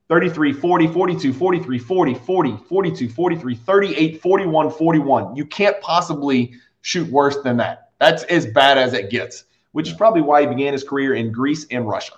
33, 0.09 0.53
40, 0.53 0.87
42, 0.87 1.33
43, 1.33 1.79
40, 1.79 2.13
40, 2.13 2.57
42, 2.67 3.09
43, 3.09 3.55
38, 3.55 4.21
41, 4.21 4.71
41. 4.71 5.35
You 5.35 5.45
can't 5.45 5.79
possibly 5.81 6.53
shoot 6.81 7.09
worse 7.09 7.37
than 7.43 7.57
that. 7.57 7.91
That's 7.99 8.23
as 8.23 8.45
bad 8.45 8.77
as 8.77 8.93
it 8.93 9.09
gets, 9.09 9.45
which 9.71 9.87
is 9.87 9.93
probably 9.93 10.21
why 10.21 10.41
he 10.41 10.47
began 10.47 10.73
his 10.73 10.83
career 10.83 11.13
in 11.13 11.31
Greece 11.31 11.65
and 11.71 11.87
Russia. 11.87 12.13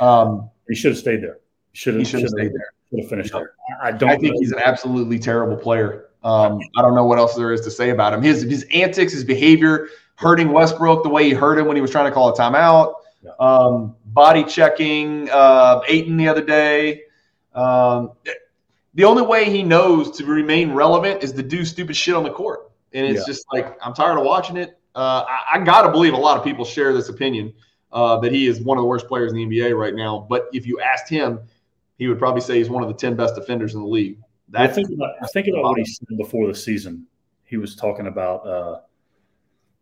Um, 0.00 0.50
he 0.68 0.74
should 0.74 0.92
have 0.92 0.98
stayed 0.98 1.22
there. 1.22 1.38
Should 1.72 1.94
have 1.94 2.06
stayed 2.06 2.52
there. 2.52 2.72
Should 2.90 3.00
have 3.00 3.08
finished 3.08 3.32
there. 3.32 3.54
I 3.80 3.92
don't. 3.92 4.10
I 4.10 4.16
think 4.16 4.34
know. 4.34 4.40
he's 4.40 4.52
an 4.52 4.58
absolutely 4.58 5.18
terrible 5.18 5.56
player. 5.56 6.08
Um, 6.24 6.60
I 6.76 6.82
don't 6.82 6.94
know 6.94 7.04
what 7.04 7.18
else 7.18 7.34
there 7.34 7.52
is 7.52 7.62
to 7.62 7.70
say 7.70 7.90
about 7.90 8.12
him. 8.12 8.22
His 8.22 8.42
his 8.42 8.66
antics, 8.72 9.12
his 9.12 9.24
behavior, 9.24 9.88
hurting 10.16 10.52
Westbrook 10.52 11.02
the 11.02 11.08
way 11.08 11.24
he 11.24 11.30
hurt 11.30 11.58
him 11.58 11.66
when 11.66 11.76
he 11.76 11.82
was 11.82 11.90
trying 11.90 12.06
to 12.06 12.12
call 12.12 12.28
a 12.28 12.36
timeout. 12.36 12.94
Um, 13.38 13.94
body 14.06 14.44
checking 14.44 15.30
uh, 15.30 15.80
Ayton 15.88 16.16
the 16.16 16.28
other 16.28 16.44
day. 16.44 17.02
Um, 17.54 18.12
the 18.94 19.04
only 19.04 19.22
way 19.22 19.50
he 19.50 19.62
knows 19.62 20.10
to 20.18 20.24
remain 20.24 20.72
relevant 20.72 21.22
is 21.22 21.32
to 21.32 21.42
do 21.42 21.64
stupid 21.64 21.96
shit 21.96 22.14
on 22.14 22.22
the 22.22 22.30
court. 22.30 22.70
And 22.92 23.06
it's 23.06 23.20
yeah. 23.20 23.26
just 23.26 23.46
like, 23.52 23.78
I'm 23.82 23.94
tired 23.94 24.18
of 24.18 24.24
watching 24.24 24.56
it. 24.56 24.78
Uh, 24.94 25.24
I, 25.26 25.58
I 25.58 25.64
got 25.64 25.82
to 25.82 25.90
believe 25.90 26.12
a 26.12 26.18
lot 26.18 26.36
of 26.36 26.44
people 26.44 26.64
share 26.64 26.92
this 26.92 27.08
opinion 27.08 27.54
uh, 27.92 28.18
that 28.20 28.32
he 28.32 28.46
is 28.46 28.60
one 28.60 28.76
of 28.76 28.82
the 28.82 28.88
worst 28.88 29.06
players 29.08 29.32
in 29.32 29.38
the 29.38 29.44
NBA 29.46 29.76
right 29.78 29.94
now. 29.94 30.26
But 30.28 30.48
if 30.52 30.66
you 30.66 30.80
asked 30.80 31.08
him, 31.08 31.40
he 31.96 32.08
would 32.08 32.18
probably 32.18 32.42
say 32.42 32.58
he's 32.58 32.68
one 32.68 32.82
of 32.82 32.88
the 32.88 32.94
10 32.94 33.16
best 33.16 33.34
defenders 33.34 33.74
in 33.74 33.80
the 33.80 33.86
league. 33.86 34.18
That's, 34.48 34.72
I 34.72 34.74
think 34.74 34.90
about, 34.90 35.14
I 35.22 35.26
think 35.28 35.48
about 35.48 35.62
what 35.62 35.78
he 35.78 35.84
said 35.86 36.18
before 36.18 36.46
the 36.46 36.54
season. 36.54 37.06
He 37.44 37.56
was 37.56 37.74
talking 37.74 38.06
about 38.06 38.46
uh, 38.46 38.80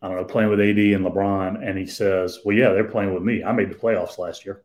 I 0.02 0.08
don't 0.08 0.16
know, 0.16 0.24
playing 0.24 0.50
with 0.50 0.60
AD 0.60 0.78
and 0.78 1.04
LeBron, 1.04 1.66
and 1.66 1.76
he 1.76 1.86
says, 1.86 2.40
"Well, 2.44 2.56
yeah, 2.56 2.72
they're 2.72 2.84
playing 2.84 3.12
with 3.12 3.22
me. 3.22 3.44
I 3.44 3.52
made 3.52 3.70
the 3.70 3.74
playoffs 3.74 4.18
last 4.18 4.46
year." 4.46 4.62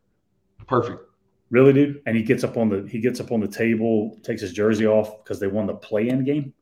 Perfect. 0.66 1.05
Really, 1.50 1.72
dude? 1.72 2.02
And 2.06 2.16
he 2.16 2.22
gets 2.22 2.42
up 2.42 2.56
on 2.56 2.68
the 2.68 2.88
he 2.88 2.98
gets 2.98 3.20
up 3.20 3.30
on 3.30 3.40
the 3.40 3.48
table, 3.48 4.18
takes 4.22 4.40
his 4.40 4.52
jersey 4.52 4.86
off 4.86 5.22
because 5.22 5.38
they 5.38 5.46
won 5.46 5.66
the 5.66 5.74
play-in 5.74 6.24
game 6.24 6.52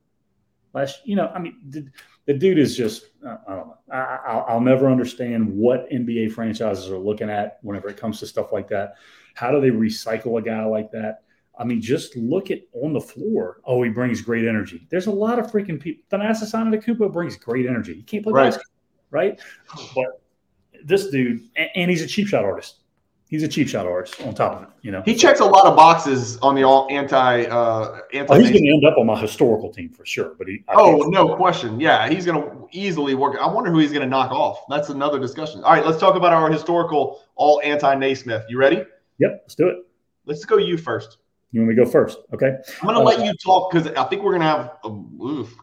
last. 0.74 1.00
You 1.04 1.16
know, 1.16 1.28
I 1.34 1.38
mean, 1.38 1.56
the, 1.70 1.86
the 2.26 2.34
dude 2.34 2.58
is 2.58 2.76
just 2.76 3.06
I 3.26 3.36
don't 3.48 3.68
know. 3.68 3.78
I, 3.90 4.52
will 4.52 4.60
never 4.60 4.90
understand 4.90 5.48
what 5.48 5.88
NBA 5.90 6.32
franchises 6.32 6.90
are 6.90 6.98
looking 6.98 7.30
at 7.30 7.58
whenever 7.62 7.88
it 7.88 7.96
comes 7.96 8.18
to 8.20 8.26
stuff 8.26 8.52
like 8.52 8.68
that. 8.68 8.94
How 9.34 9.50
do 9.50 9.60
they 9.60 9.70
recycle 9.70 10.38
a 10.38 10.42
guy 10.42 10.64
like 10.64 10.90
that? 10.92 11.22
I 11.58 11.64
mean, 11.64 11.80
just 11.80 12.16
look 12.16 12.50
at 12.50 12.60
on 12.72 12.92
the 12.92 13.00
floor. 13.00 13.60
Oh, 13.64 13.82
he 13.82 13.90
brings 13.90 14.20
great 14.20 14.46
energy. 14.46 14.86
There's 14.90 15.06
a 15.06 15.12
lot 15.12 15.38
of 15.38 15.50
freaking 15.50 15.80
people. 15.80 16.04
Thanasis 16.10 16.52
Antetokounmpo 16.52 17.12
brings 17.12 17.36
great 17.36 17.66
energy. 17.66 17.94
He 17.94 18.02
can't 18.02 18.24
play 18.24 18.32
right. 18.32 18.44
basketball, 18.46 18.72
right? 19.10 19.40
But 19.94 20.20
this 20.84 21.08
dude, 21.08 21.42
and 21.56 21.90
he's 21.90 22.02
a 22.02 22.06
cheap 22.06 22.26
shot 22.26 22.44
artist. 22.44 22.80
He's 23.28 23.42
a 23.42 23.48
cheap 23.48 23.68
shot 23.68 23.86
artist 23.86 24.20
on 24.20 24.34
top 24.34 24.56
of 24.56 24.62
it. 24.64 24.68
You 24.82 24.92
know, 24.92 25.02
he 25.04 25.14
checks 25.14 25.40
a 25.40 25.44
lot 25.44 25.66
of 25.66 25.74
boxes 25.74 26.36
on 26.38 26.54
the 26.54 26.62
all 26.62 26.86
anti 26.90 27.44
uh, 27.44 28.00
anti. 28.12 28.34
Oh, 28.34 28.38
he's 28.38 28.50
going 28.50 28.64
to 28.64 28.70
end 28.70 28.84
up 28.84 28.98
on 28.98 29.06
my 29.06 29.18
historical 29.18 29.72
team 29.72 29.88
for 29.88 30.04
sure. 30.04 30.34
But 30.36 30.46
he. 30.46 30.62
I 30.68 30.74
oh 30.76 30.98
no 31.08 31.34
question. 31.34 31.80
Yeah, 31.80 32.08
he's 32.08 32.26
going 32.26 32.40
to 32.40 32.68
easily 32.70 33.14
work. 33.14 33.36
I 33.40 33.46
wonder 33.46 33.70
who 33.70 33.78
he's 33.78 33.92
going 33.92 34.02
to 34.02 34.08
knock 34.08 34.30
off. 34.30 34.64
That's 34.68 34.90
another 34.90 35.18
discussion. 35.18 35.64
All 35.64 35.72
right, 35.72 35.84
let's 35.84 35.98
talk 35.98 36.16
about 36.16 36.32
our 36.32 36.50
historical 36.50 37.22
all 37.34 37.60
anti 37.64 37.94
Naismith. 37.94 38.44
You 38.48 38.58
ready? 38.58 38.84
Yep, 39.18 39.40
let's 39.42 39.54
do 39.54 39.68
it. 39.68 39.78
Let's 40.26 40.44
go 40.44 40.58
you 40.58 40.76
first. 40.76 41.18
You 41.52 41.60
want 41.60 41.70
me 41.70 41.76
to 41.76 41.84
go 41.84 41.90
first? 41.90 42.18
Okay. 42.32 42.56
I'm 42.82 42.88
going 42.88 42.94
to 42.96 43.00
uh, 43.00 43.04
let 43.04 43.24
you 43.24 43.32
talk 43.34 43.70
because 43.70 43.86
I 43.88 44.04
think 44.04 44.22
we're 44.22 44.32
going 44.32 44.42
to 44.42 44.46
have. 44.46 44.72
A, 44.84 44.88
oof. 44.88 45.54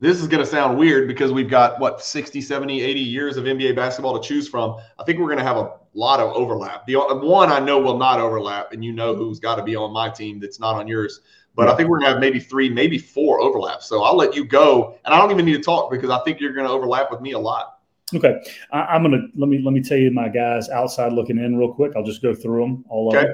This 0.00 0.20
is 0.20 0.26
going 0.26 0.42
to 0.42 0.50
sound 0.50 0.78
weird 0.78 1.06
because 1.06 1.30
we've 1.30 1.48
got 1.48 1.78
what 1.78 2.02
60 2.02 2.40
70 2.40 2.80
80 2.80 3.00
years 3.00 3.36
of 3.36 3.44
nba 3.44 3.76
basketball 3.76 4.18
to 4.18 4.26
choose 4.26 4.48
from. 4.48 4.76
I 4.98 5.04
think 5.04 5.18
we're 5.18 5.26
going 5.26 5.38
to 5.38 5.44
have 5.44 5.58
a 5.58 5.72
lot 5.94 6.20
of 6.20 6.32
overlap. 6.34 6.86
The 6.86 6.96
one 6.96 7.50
i 7.50 7.60
know 7.60 7.78
will 7.78 7.98
not 7.98 8.18
overlap 8.18 8.72
and 8.72 8.84
you 8.84 8.92
know 8.92 9.14
who's 9.14 9.38
got 9.38 9.56
to 9.56 9.62
be 9.62 9.76
on 9.76 9.92
my 9.92 10.08
team 10.08 10.40
that's 10.40 10.58
not 10.58 10.74
on 10.74 10.88
yours. 10.88 11.20
But 11.54 11.68
i 11.68 11.76
think 11.76 11.88
we're 11.88 11.98
going 11.98 12.08
to 12.08 12.12
have 12.12 12.20
maybe 12.20 12.40
three 12.40 12.68
maybe 12.68 12.98
four 12.98 13.40
overlaps. 13.40 13.86
So 13.86 14.02
i'll 14.02 14.16
let 14.16 14.34
you 14.34 14.44
go 14.44 14.98
and 15.04 15.14
i 15.14 15.18
don't 15.18 15.30
even 15.30 15.44
need 15.44 15.56
to 15.56 15.62
talk 15.62 15.90
because 15.90 16.10
i 16.10 16.18
think 16.24 16.40
you're 16.40 16.54
going 16.54 16.66
to 16.66 16.72
overlap 16.72 17.10
with 17.10 17.20
me 17.20 17.32
a 17.32 17.38
lot. 17.38 17.76
Okay. 18.14 18.42
I, 18.72 18.96
am 18.96 19.02
going 19.02 19.12
to 19.12 19.40
let 19.40 19.48
me 19.48 19.60
let 19.62 19.72
me 19.72 19.82
tell 19.82 19.98
you 19.98 20.10
my 20.10 20.28
guys 20.28 20.68
outside 20.68 21.12
looking 21.12 21.38
in 21.38 21.56
real 21.56 21.72
quick. 21.72 21.92
I'll 21.96 22.02
just 22.02 22.22
go 22.22 22.34
through 22.34 22.62
them 22.62 22.84
all 22.88 23.16
okay. 23.16 23.28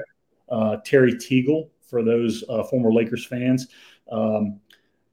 Uh, 0.49 0.77
terry 0.85 1.13
teagle 1.13 1.69
for 1.81 2.03
those 2.03 2.43
uh, 2.49 2.63
former 2.63 2.91
lakers 2.91 3.25
fans. 3.25 3.67
Um, 4.11 4.59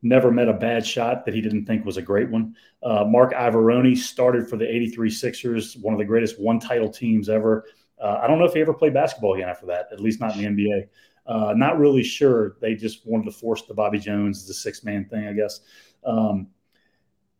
never 0.05 0.31
met 0.31 0.49
a 0.49 0.53
bad 0.53 0.87
shot 0.87 1.25
that 1.25 1.35
he 1.35 1.41
didn't 1.41 1.67
think 1.67 1.85
was 1.85 1.97
a 1.97 2.03
great 2.03 2.31
one. 2.31 2.55
Uh, 2.83 3.05
Marc 3.05 3.33
Iavaroni 3.33 3.97
started 3.97 4.49
for 4.49 4.57
the 4.57 4.69
83 4.69 5.11
Sixers, 5.11 5.77
one 5.77 5.95
of 5.95 5.99
the 5.99 6.05
greatest 6.05 6.41
one 6.41 6.61
title 6.61 6.89
teams 6.89 7.29
ever. 7.29 7.65
Uh, 8.01 8.21
I 8.23 8.27
don't 8.27 8.39
know 8.39 8.45
if 8.45 8.53
he 8.53 8.61
ever 8.61 8.75
played 8.75 8.95
basketball 8.95 9.35
again 9.35 9.49
after 9.49 9.67
that, 9.67 9.89
at 9.93 10.01
least 10.01 10.21
not 10.21 10.37
in 10.37 10.57
the 10.57 10.65
NBA. 10.65 10.89
Uh, 11.27 11.55
not 11.57 11.79
really 11.79 12.03
sure. 12.03 12.57
They 12.61 12.75
just 12.75 13.07
wanted 13.07 13.25
to 13.25 13.33
force 13.33 13.63
the 13.63 13.75
Bobby 13.75 13.99
Jones, 13.99 14.47
the 14.47 14.55
six 14.55 14.85
man 14.85 15.07
thing, 15.07 15.27
I 15.27 15.33
guess. 15.33 15.61
Um, 16.05 16.49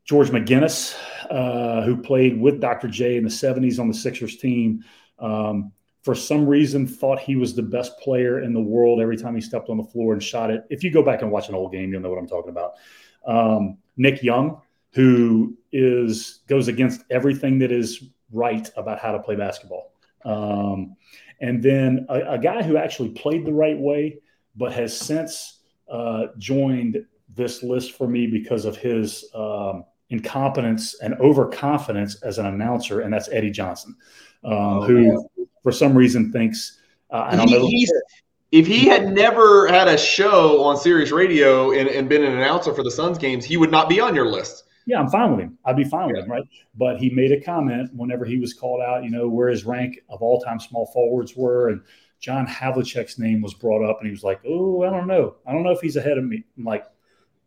George 0.05 0.31
McGinnis, 0.31 0.97
uh, 1.31 1.83
who 1.83 1.97
played 1.97 2.39
with 2.39 2.61
Dr. 2.61 2.89
J 2.89 3.17
in 3.17 3.25
the 3.25 3.31
70s 3.31 3.79
on 3.79 3.89
the 3.89 3.95
Sixers 3.95 4.37
team. 4.37 4.85
Um, 5.19 5.73
for 6.05 6.15
some 6.15 6.47
reason 6.47 6.87
thought 6.87 7.19
he 7.19 7.35
was 7.35 7.55
the 7.55 7.63
best 7.63 7.99
player 7.99 8.43
in 8.43 8.53
the 8.53 8.61
world 8.61 9.01
every 9.01 9.17
time 9.17 9.35
he 9.35 9.41
stepped 9.41 9.71
on 9.71 9.79
the 9.79 9.85
floor 9.85 10.13
and 10.13 10.23
shot 10.23 10.51
it. 10.51 10.65
If 10.69 10.85
you 10.85 10.91
go 10.91 11.03
back 11.03 11.23
and 11.23 11.31
watch 11.31 11.49
an 11.49 11.55
old 11.55 11.73
game, 11.73 11.91
you'll 11.91 12.03
know 12.03 12.11
what 12.11 12.19
I'm 12.19 12.29
talking 12.29 12.51
about. 12.51 12.75
Um, 13.27 13.79
Nick 13.97 14.23
Young, 14.23 14.61
who 14.93 15.57
is 15.73 16.41
goes 16.47 16.69
against 16.69 17.05
everything 17.11 17.59
that 17.61 17.73
is 17.73 18.05
right 18.33 18.71
about 18.77 18.99
how 18.99 19.13
to 19.13 19.19
play 19.19 19.35
basketball. 19.35 19.93
Um, 20.27 20.95
and 21.41 21.63
then 21.63 22.07
a, 22.11 22.35
a, 22.35 22.39
guy 22.39 22.63
who 22.63 22.77
actually 22.77 23.11
played 23.11 23.45
the 23.45 23.53
right 23.53 23.79
way, 23.79 24.19
but 24.57 24.73
has 24.73 24.99
since 24.99 25.61
uh, 25.91 26.27
joined 26.39 27.05
this 27.35 27.63
list 27.63 27.93
for 27.93 28.07
me 28.07 28.27
because 28.27 28.65
of 28.65 28.77
his 28.77 29.31
um, 29.35 29.85
incompetence 30.11 31.01
and 31.01 31.15
overconfidence 31.15 32.23
as 32.23 32.39
an 32.39 32.47
announcer, 32.47 33.01
and 33.01 33.13
that's 33.13 33.29
Eddie 33.31 33.51
Johnson, 33.51 33.97
um, 34.45 34.53
oh, 34.53 34.87
who 34.87 35.29
for 35.65 35.73
some 35.73 35.99
reason 35.99 36.31
thinks 36.31 36.79
uh, 37.11 37.27
I 37.31 37.37
don't 37.37 37.51
know. 37.51 37.69
If 38.53 38.69
he 38.69 38.87
had 38.87 39.13
never 39.13 39.67
had 39.67 39.89
a 39.89 39.99
show 39.99 40.63
on 40.63 40.77
Sirius 40.77 41.11
Radio 41.11 41.73
and, 41.73 41.89
and, 41.89 42.09
been 42.09 42.23
an 42.23 42.37
announcer 42.37 42.73
for 42.73 42.85
the 42.85 42.91
Suns 42.91 43.19
games, 43.19 43.45
he 43.45 43.57
would 43.57 43.73
not 43.73 43.89
be 43.89 43.99
on 43.99 44.15
your 44.15 44.27
list. 44.27 44.65
Yeah, 44.87 45.01
I'm 45.01 45.09
fine 45.09 45.33
with 45.33 45.41
him. 45.41 45.59
I'd 45.65 45.77
be 45.77 45.83
fine 45.83 46.09
with 46.09 46.19
him, 46.19 46.31
right? 46.31 46.45
But 46.77 46.99
he 46.99 47.11
made 47.11 47.33
a 47.33 47.41
comment 47.41 47.91
whenever 47.95 48.25
he 48.25 48.39
was 48.39 48.55
called 48.55 48.81
out, 48.81 49.03
you 49.03 49.11
know, 49.11 49.29
where 49.29 49.49
his 49.49 49.65
rank 49.65 49.99
of 50.09 50.23
all 50.23 50.41
time 50.41 50.61
small 50.61 50.87
forwards 50.93 51.35
were. 51.35 51.71
And 51.71 51.81
John 52.21 52.47
Havlicek's 52.47 53.19
name 53.19 53.43
was 53.43 53.55
brought 53.55 53.85
up, 53.85 53.99
and 53.99 54.07
he 54.07 54.13
was 54.13 54.23
like, 54.23 54.41
oh, 54.47 54.85
I 54.85 54.91
don't 54.91 55.09
know. 55.09 55.35
I 55.47 55.53
don't 55.53 55.65
know 55.65 55.73
if 55.73 55.81
he's 55.81 55.97
ahead 55.97 56.19
of 56.19 56.25
me. 56.25 56.45
I'm 56.57 56.65
like, 56.65 56.85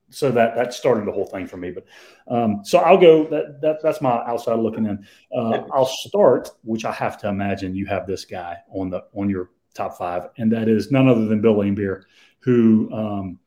so 0.10 0.32
that 0.32 0.56
that 0.56 0.74
started 0.74 1.06
the 1.06 1.12
whole 1.12 1.26
thing 1.26 1.48
for 1.48 1.58
me. 1.58 1.72
But 1.72 1.86
um, 2.28 2.62
so 2.64 2.80
I'll 2.80 2.98
go. 2.98 3.28
That, 3.28 3.62
that 3.62 3.82
that's 3.82 4.02
my 4.02 4.24
outside 4.26 4.60
looking 4.60 4.86
in. 4.86 5.06
Uh, 5.36 5.64
I'll 5.74 5.86
start, 5.86 6.50
which 6.64 6.86
I 6.86 6.92
have 6.92 7.18
to 7.20 7.28
imagine 7.28 7.76
you 7.76 7.86
have 7.88 8.08
this 8.08 8.26
guy 8.26 8.58
on 8.72 8.90
the 8.90 9.04
on 9.14 9.30
your 9.30 9.52
top 9.74 9.98
five, 9.98 10.30
and 10.38 10.52
that 10.52 10.70
is 10.70 10.92
none 10.92 11.08
other 11.08 11.26
than 11.26 11.42
Bill 11.42 11.56
Laimbeer, 11.56 12.04
who 12.40 12.90
um, 12.94 13.40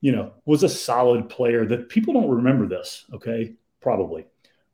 you 0.00 0.12
know 0.12 0.32
was 0.44 0.62
a 0.62 0.68
solid 0.68 1.28
player. 1.28 1.64
That 1.64 1.88
people 1.88 2.14
don't 2.14 2.30
remember 2.30 2.66
this. 2.66 3.04
Okay, 3.12 3.54
probably 3.80 4.26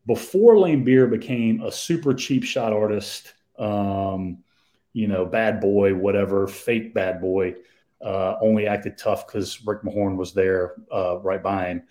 before 0.07 0.55
Laimbeer 0.57 1.11
became 1.11 1.63
a 1.63 1.73
super 1.73 2.15
cheap 2.15 2.45
shot 2.45 2.73
artist. 2.73 3.35
Um, 3.59 4.39
you 4.93 5.09
know, 5.09 5.27
bad 5.27 5.61
boy, 5.61 5.95
whatever, 5.95 6.47
fake 6.47 6.95
bad 6.95 7.21
boy 7.21 7.57
uh, 8.05 8.37
only 8.41 8.67
acted 8.67 8.99
tough 8.99 9.27
because 9.27 9.65
Rick 9.67 9.83
Mahorn 9.83 10.17
was 10.17 10.33
there 10.33 10.75
uh, 10.93 11.19
right 11.19 11.43
by 11.43 11.69
him. 11.69 11.83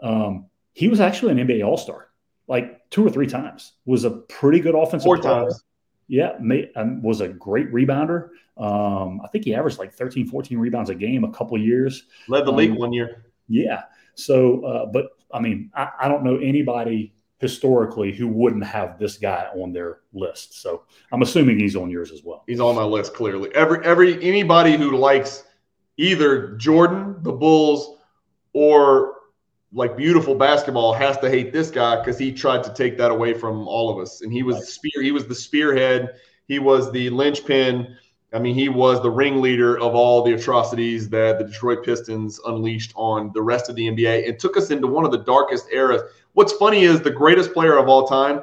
Um, 0.00 0.46
he 0.72 0.88
was 0.88 1.00
actually 1.00 1.32
an 1.32 1.46
NBA 1.46 1.64
All 1.64 1.76
Star, 1.76 2.08
like 2.48 2.90
two 2.90 3.06
or 3.06 3.10
three 3.10 3.26
times. 3.26 3.72
Was 3.86 4.04
a 4.04 4.10
pretty 4.10 4.60
good 4.60 4.74
offensive. 4.74 5.04
Four 5.04 5.18
player. 5.18 5.42
times. 5.44 5.64
Yeah, 6.08 6.32
um, 6.76 7.02
was 7.02 7.20
a 7.20 7.28
great 7.28 7.72
rebounder. 7.72 8.30
Um, 8.58 9.20
I 9.24 9.28
think 9.28 9.44
he 9.44 9.54
averaged 9.54 9.78
like 9.78 9.94
13, 9.94 10.26
14 10.26 10.58
rebounds 10.58 10.90
a 10.90 10.94
game 10.94 11.24
a 11.24 11.32
couple 11.32 11.56
years. 11.58 12.04
Led 12.28 12.44
the 12.44 12.52
league 12.52 12.72
um, 12.72 12.76
one 12.76 12.92
year. 12.92 13.24
Yeah. 13.48 13.84
So, 14.14 14.64
uh, 14.64 14.86
but 14.86 15.10
I 15.32 15.40
mean, 15.40 15.70
I, 15.74 15.88
I 16.00 16.08
don't 16.08 16.24
know 16.24 16.36
anybody 16.36 17.14
historically 17.38 18.12
who 18.12 18.28
wouldn't 18.28 18.64
have 18.64 18.98
this 18.98 19.16
guy 19.16 19.48
on 19.56 19.72
their 19.72 20.00
list. 20.12 20.60
So 20.60 20.84
I'm 21.10 21.22
assuming 21.22 21.58
he's 21.58 21.76
on 21.76 21.90
yours 21.90 22.12
as 22.12 22.22
well. 22.22 22.44
He's 22.46 22.60
on 22.60 22.76
my 22.76 22.84
list 22.84 23.14
clearly. 23.14 23.52
Every 23.54 23.84
every 23.84 24.22
anybody 24.22 24.76
who 24.76 24.96
likes 24.96 25.44
either 25.96 26.56
Jordan, 26.56 27.16
the 27.22 27.32
Bulls, 27.32 27.98
or 28.52 29.14
like 29.72 29.96
beautiful 29.96 30.34
basketball 30.34 30.92
has 30.92 31.16
to 31.18 31.30
hate 31.30 31.52
this 31.52 31.70
guy 31.70 31.96
because 31.96 32.18
he 32.18 32.32
tried 32.32 32.62
to 32.64 32.72
take 32.74 32.98
that 32.98 33.10
away 33.10 33.32
from 33.32 33.66
all 33.66 33.90
of 33.90 33.98
us. 33.98 34.20
And 34.20 34.32
he 34.32 34.42
was 34.42 34.56
right. 34.56 34.64
spear, 34.64 35.02
he 35.02 35.12
was 35.12 35.26
the 35.26 35.34
spearhead, 35.34 36.14
he 36.46 36.58
was 36.58 36.92
the 36.92 37.08
linchpin. 37.10 37.96
I 38.34 38.38
mean, 38.38 38.54
he 38.54 38.68
was 38.68 39.02
the 39.02 39.10
ringleader 39.10 39.78
of 39.78 39.94
all 39.94 40.22
the 40.22 40.34
atrocities 40.34 41.08
that 41.10 41.38
the 41.38 41.44
Detroit 41.44 41.84
Pistons 41.84 42.40
unleashed 42.46 42.92
on 42.96 43.30
the 43.34 43.42
rest 43.42 43.68
of 43.68 43.76
the 43.76 43.86
NBA 43.88 44.26
and 44.26 44.38
took 44.38 44.56
us 44.56 44.70
into 44.70 44.86
one 44.86 45.04
of 45.04 45.10
the 45.10 45.18
darkest 45.18 45.66
eras. 45.70 46.02
What's 46.32 46.54
funny 46.54 46.84
is 46.84 47.02
the 47.02 47.10
greatest 47.10 47.52
player 47.52 47.76
of 47.76 47.88
all 47.88 48.06
time 48.06 48.42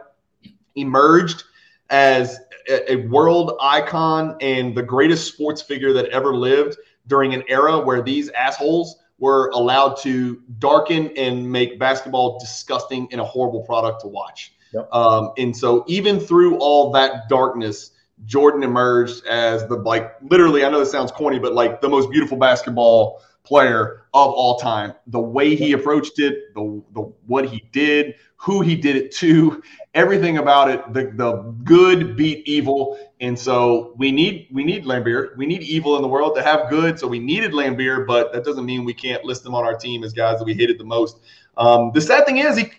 emerged 0.76 1.44
as 1.90 2.40
a, 2.70 2.98
world 3.08 3.58
icon 3.60 4.38
and 4.42 4.76
the 4.76 4.84
greatest 4.84 5.28
sports 5.28 5.62
figure 5.62 5.92
that 5.94 6.06
ever 6.10 6.36
lived 6.36 6.78
during 7.10 7.34
an 7.34 7.44
era 7.50 7.80
where 7.80 8.02
these 8.02 8.30
assholes 8.30 8.96
were 9.18 9.50
allowed 9.50 9.96
to 9.96 10.42
darken 10.60 11.12
and 11.18 11.52
make 11.52 11.78
basketball 11.78 12.40
disgusting 12.40 13.10
and 13.12 13.20
a 13.20 13.26
horrible 13.26 13.62
product 13.64 14.02
to 14.02 14.08
watch. 14.08 14.54
Yep. 14.74 14.88
Um, 14.94 15.32
and 15.38 15.56
so, 15.56 15.84
even 15.88 16.20
through 16.20 16.58
all 16.60 16.92
that 16.92 17.28
darkness, 17.28 17.92
Jordan 18.26 18.64
emerged 18.64 19.26
as 19.26 19.68
the 19.68 19.76
like 19.76 20.14
literally. 20.22 20.64
I 20.64 20.70
know 20.70 20.80
this 20.80 20.92
sounds 20.92 21.12
corny, 21.12 21.40
but 21.40 21.54
like 21.54 21.82
the 21.82 21.90
most 21.90 22.10
beautiful 22.12 22.38
basketball 22.38 23.22
player 23.44 24.04
of 24.14 24.32
all 24.32 24.60
time. 24.60 24.94
The 25.08 25.20
way 25.20 25.56
he 25.56 25.72
approached 25.72 26.20
it, 26.20 26.54
the, 26.54 26.84
the 26.94 27.02
what 27.26 27.46
he 27.46 27.64
did, 27.72 28.16
who 28.36 28.62
he 28.62 28.76
did 28.76 28.96
it 28.96 29.12
to, 29.16 29.64
everything 29.94 30.38
about 30.38 30.70
it. 30.70 30.94
The 30.94 31.12
the 31.16 31.56
good 31.64 32.16
beat 32.16 32.48
evil, 32.48 33.00
and 33.22 33.38
so 33.38 33.94
we 33.98 34.12
need 34.12 34.48
we 34.52 34.64
need 34.64 34.86
Laimbeer. 34.86 35.36
We 35.36 35.46
need 35.46 35.62
evil 35.64 35.96
in 35.98 36.02
the 36.02 36.08
world 36.08 36.36
to 36.36 36.44
have 36.44 36.70
good. 36.70 36.98
So 36.98 37.08
we 37.08 37.20
needed 37.20 37.52
Laimbeer, 37.52 38.08
but 38.08 38.32
that 38.34 38.46
doesn't 38.46 38.66
mean 38.66 38.86
we 38.86 38.94
can't 38.94 39.24
list 39.26 39.44
them 39.44 39.54
on 39.54 39.66
our 39.66 39.76
team 39.76 40.04
as 40.04 40.14
guys 40.14 40.40
that 40.40 40.46
we 40.46 40.54
hated 40.54 40.78
the 40.78 40.86
most. 40.86 41.20
Um, 41.58 41.92
the 41.94 42.00
sad 42.00 42.26
thing 42.26 42.38
is, 42.38 42.58
he 42.58 42.72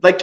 like 0.00 0.22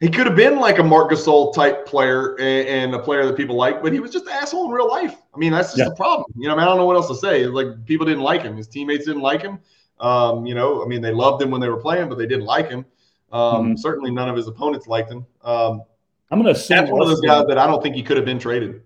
he 0.00 0.08
could 0.08 0.26
have 0.26 0.36
been 0.36 0.58
like 0.58 0.78
a 0.78 0.84
Marc 0.84 1.10
Gasol 1.10 1.54
type 1.54 1.86
player 1.86 2.36
and, 2.36 2.68
and, 2.68 2.94
a 2.94 2.98
player 2.98 3.24
that 3.24 3.34
people 3.34 3.56
like, 3.56 3.82
but 3.82 3.94
he 3.94 3.98
was 4.00 4.12
just 4.12 4.26
an 4.26 4.32
asshole 4.32 4.66
in 4.66 4.70
real 4.70 4.88
life. 4.88 5.16
I 5.34 5.38
mean, 5.38 5.52
that's 5.52 5.68
just 5.68 5.78
yeah. 5.78 5.88
the 5.88 5.94
problem. 5.94 6.26
You 6.36 6.48
know, 6.48 6.54
I, 6.54 6.58
mean, 6.58 6.64
I 6.64 6.66
don't 6.66 6.76
know 6.76 6.84
what 6.84 6.96
else 6.96 7.08
to 7.08 7.14
say. 7.14 7.46
Like 7.46 7.86
people 7.86 8.04
didn't 8.04 8.22
like 8.22 8.42
him. 8.42 8.56
His 8.56 8.68
teammates 8.68 9.06
didn't 9.06 9.22
like 9.22 9.42
him. 9.42 9.58
Um, 9.98 10.44
you 10.44 10.54
know, 10.54 10.84
I 10.84 10.86
mean, 10.86 11.00
they 11.00 11.12
loved 11.12 11.42
him 11.42 11.50
when 11.50 11.60
they 11.60 11.68
were 11.68 11.80
playing, 11.80 12.08
but 12.10 12.18
they 12.18 12.26
didn't 12.26 12.44
like 12.44 12.68
him. 12.68 12.84
Um, 13.32 13.40
mm-hmm. 13.42 13.76
Certainly, 13.76 14.10
none 14.10 14.28
of 14.28 14.36
his 14.36 14.46
opponents 14.46 14.86
liked 14.86 15.10
him. 15.10 15.26
Um, 15.42 15.82
I'm 16.30 16.40
going 16.42 16.52
to 16.52 16.58
assume 16.58 16.78
that's 16.78 16.90
one 16.90 17.02
of 17.02 17.08
those 17.08 17.20
guys 17.20 17.46
that 17.46 17.58
I 17.58 17.66
don't 17.66 17.82
think 17.82 17.94
he 17.94 18.02
could 18.02 18.16
have 18.16 18.26
been 18.26 18.38
traded. 18.38 18.82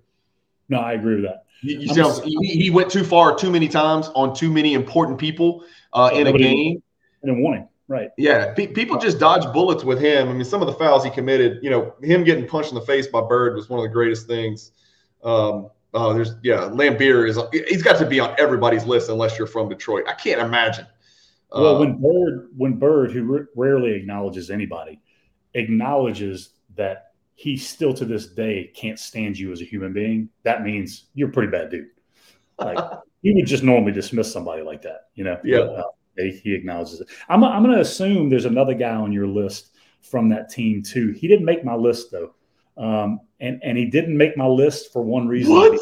No, 0.68 0.78
I 0.78 0.92
agree 0.92 1.16
with 1.16 1.24
that. 1.24 1.44
You, 1.62 1.78
you 1.80 2.40
he, 2.40 2.62
he, 2.62 2.70
went 2.70 2.90
too 2.90 3.04
far 3.04 3.36
too 3.36 3.50
many 3.50 3.68
times 3.68 4.08
on 4.14 4.34
too 4.34 4.50
many 4.50 4.74
important 4.74 5.18
people 5.18 5.64
uh, 5.92 6.10
in 6.12 6.26
a 6.26 6.32
game. 6.32 6.82
And 7.22 7.32
in 7.32 7.38
a 7.38 7.40
warning. 7.40 7.68
Right. 7.86 8.10
Yeah. 8.16 8.54
Pe- 8.54 8.68
people 8.68 8.98
just 8.98 9.18
dodge 9.18 9.52
bullets 9.52 9.84
with 9.84 10.00
him. 10.00 10.28
I 10.28 10.32
mean, 10.32 10.44
some 10.44 10.62
of 10.62 10.68
the 10.68 10.74
fouls 10.74 11.04
he 11.04 11.10
committed, 11.10 11.58
you 11.62 11.70
know, 11.70 11.94
him 12.02 12.24
getting 12.24 12.46
punched 12.46 12.70
in 12.70 12.76
the 12.76 12.84
face 12.86 13.08
by 13.08 13.20
Bird 13.20 13.56
was 13.56 13.68
one 13.68 13.78
of 13.78 13.82
the 13.82 13.90
greatest 13.90 14.26
things. 14.26 14.72
Um, 15.22 15.70
uh, 15.92 16.12
there's, 16.12 16.34
yeah, 16.42 16.70
Laimbeer 16.70 17.28
is, 17.28 17.38
he's 17.68 17.82
got 17.82 17.98
to 17.98 18.06
be 18.06 18.20
on 18.20 18.34
everybody's 18.38 18.84
list 18.84 19.10
unless 19.10 19.36
you're 19.36 19.48
from 19.48 19.68
Detroit. 19.68 20.04
I 20.08 20.14
can't 20.14 20.40
imagine. 20.40 20.86
Well, 21.50 21.76
uh, 21.76 21.80
when 21.80 22.00
Bird, 22.00 22.48
when 22.56 22.74
Bird, 22.74 23.10
who 23.10 23.34
r- 23.34 23.48
rarely 23.56 23.94
acknowledges 23.94 24.50
anybody, 24.50 25.00
acknowledges 25.54 26.50
that 26.76 27.09
he 27.40 27.56
still 27.56 27.94
to 27.94 28.04
this 28.04 28.26
day 28.26 28.70
can't 28.76 28.98
stand 28.98 29.38
you 29.38 29.50
as 29.50 29.62
a 29.62 29.64
human 29.64 29.94
being, 29.94 30.28
that 30.42 30.62
means 30.62 31.06
you're 31.14 31.30
a 31.30 31.32
pretty 31.32 31.50
bad 31.50 31.70
dude. 31.70 31.88
Like, 32.58 32.76
you 33.22 33.34
would 33.34 33.46
just 33.46 33.62
normally 33.62 33.92
dismiss 33.92 34.30
somebody 34.30 34.60
like 34.60 34.82
that, 34.82 35.08
you 35.14 35.24
know? 35.24 35.40
Yeah. 35.42 35.60
Uh, 35.60 35.84
he 36.18 36.54
acknowledges 36.54 37.00
it. 37.00 37.08
I'm, 37.30 37.42
I'm 37.42 37.62
going 37.62 37.74
to 37.74 37.80
assume 37.80 38.28
there's 38.28 38.44
another 38.44 38.74
guy 38.74 38.94
on 38.94 39.10
your 39.10 39.26
list 39.26 39.74
from 40.02 40.28
that 40.28 40.50
team 40.50 40.82
too. 40.82 41.12
He 41.12 41.28
didn't 41.28 41.46
make 41.46 41.64
my 41.64 41.74
list 41.74 42.10
though, 42.10 42.34
um, 42.76 43.20
and 43.40 43.58
and 43.62 43.78
he 43.78 43.86
didn't 43.86 44.18
make 44.18 44.36
my 44.36 44.46
list 44.46 44.92
for 44.92 45.00
one 45.00 45.26
reason. 45.26 45.54
What? 45.54 45.80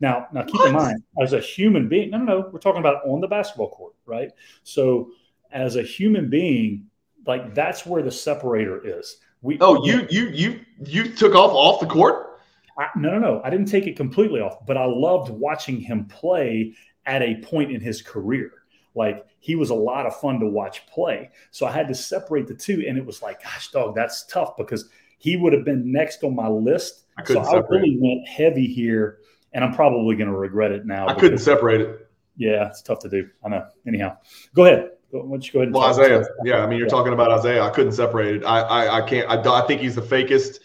Now, 0.00 0.28
now 0.32 0.42
keep 0.44 0.54
what? 0.54 0.68
in 0.68 0.74
mind, 0.74 1.02
as 1.20 1.34
a 1.34 1.40
human 1.40 1.86
being, 1.86 2.10
no, 2.10 2.18
no, 2.18 2.24
no, 2.24 2.48
we're 2.50 2.60
talking 2.60 2.80
about 2.80 3.06
on 3.06 3.20
the 3.20 3.28
basketball 3.28 3.68
court, 3.70 3.92
right? 4.06 4.30
So, 4.62 5.10
as 5.52 5.76
a 5.76 5.82
human 5.82 6.30
being, 6.30 6.86
like 7.26 7.54
that's 7.54 7.84
where 7.84 8.02
the 8.02 8.12
separator 8.12 8.80
is. 8.98 9.18
We 9.42 9.58
oh 9.60 9.84
you 9.84 10.06
you 10.10 10.28
you 10.28 10.60
you 10.84 11.14
took 11.14 11.34
off 11.34 11.52
off 11.52 11.80
the 11.80 11.86
court. 11.86 12.40
I, 12.76 12.88
no 12.96 13.10
no 13.10 13.18
no 13.18 13.40
I 13.44 13.50
didn't 13.50 13.66
take 13.66 13.86
it 13.86 13.96
completely 13.96 14.40
off, 14.40 14.64
but 14.66 14.76
I 14.76 14.84
loved 14.84 15.30
watching 15.30 15.80
him 15.80 16.06
play 16.06 16.74
at 17.06 17.22
a 17.22 17.36
point 17.36 17.72
in 17.72 17.80
his 17.80 18.02
career. 18.02 18.50
Like 18.94 19.26
he 19.40 19.54
was 19.54 19.70
a 19.70 19.74
lot 19.74 20.06
of 20.06 20.18
fun 20.20 20.40
to 20.40 20.46
watch 20.46 20.86
play. 20.86 21.30
So 21.50 21.66
I 21.66 21.72
had 21.72 21.88
to 21.88 21.94
separate 21.94 22.46
the 22.46 22.54
two, 22.54 22.84
and 22.86 22.98
it 22.98 23.04
was 23.04 23.22
like, 23.22 23.42
gosh, 23.42 23.70
dog, 23.70 23.94
that's 23.94 24.26
tough 24.26 24.56
because 24.56 24.88
he 25.18 25.36
would 25.36 25.52
have 25.52 25.64
been 25.64 25.90
next 25.90 26.24
on 26.24 26.34
my 26.34 26.48
list. 26.48 27.04
I 27.16 27.22
couldn't 27.22 27.44
so 27.44 27.50
separate. 27.52 27.78
I 27.78 27.80
really 27.80 27.98
went 28.00 28.26
heavy 28.26 28.66
here, 28.66 29.18
and 29.52 29.64
I'm 29.64 29.72
probably 29.72 30.16
going 30.16 30.30
to 30.30 30.36
regret 30.36 30.72
it 30.72 30.86
now. 30.86 31.08
I 31.08 31.14
couldn't 31.14 31.38
separate 31.38 31.80
it. 31.80 32.08
Yeah, 32.36 32.68
it's 32.68 32.82
tough 32.82 33.00
to 33.00 33.08
do. 33.08 33.28
I 33.44 33.48
know. 33.48 33.66
Anyhow, 33.86 34.16
go 34.54 34.64
ahead. 34.64 34.90
Why 35.10 35.20
don't 35.20 35.46
you 35.46 35.52
go 35.52 35.60
ahead? 35.60 35.72
well, 35.72 35.90
Isiah. 35.90 36.24
Yeah, 36.44 36.58
I 36.58 36.66
mean, 36.66 36.78
you're 36.78 36.86
yeah. 36.86 36.90
talking 36.90 37.12
about 37.12 37.38
Isiah. 37.38 37.62
I 37.62 37.70
couldn't 37.70 37.92
separate 37.92 38.36
it. 38.36 38.44
I, 38.44 38.60
I, 38.60 38.98
I 38.98 39.08
can't. 39.08 39.28
I, 39.28 39.62
I 39.62 39.66
think 39.66 39.80
he's 39.80 39.94
the 39.94 40.02
fakest. 40.02 40.60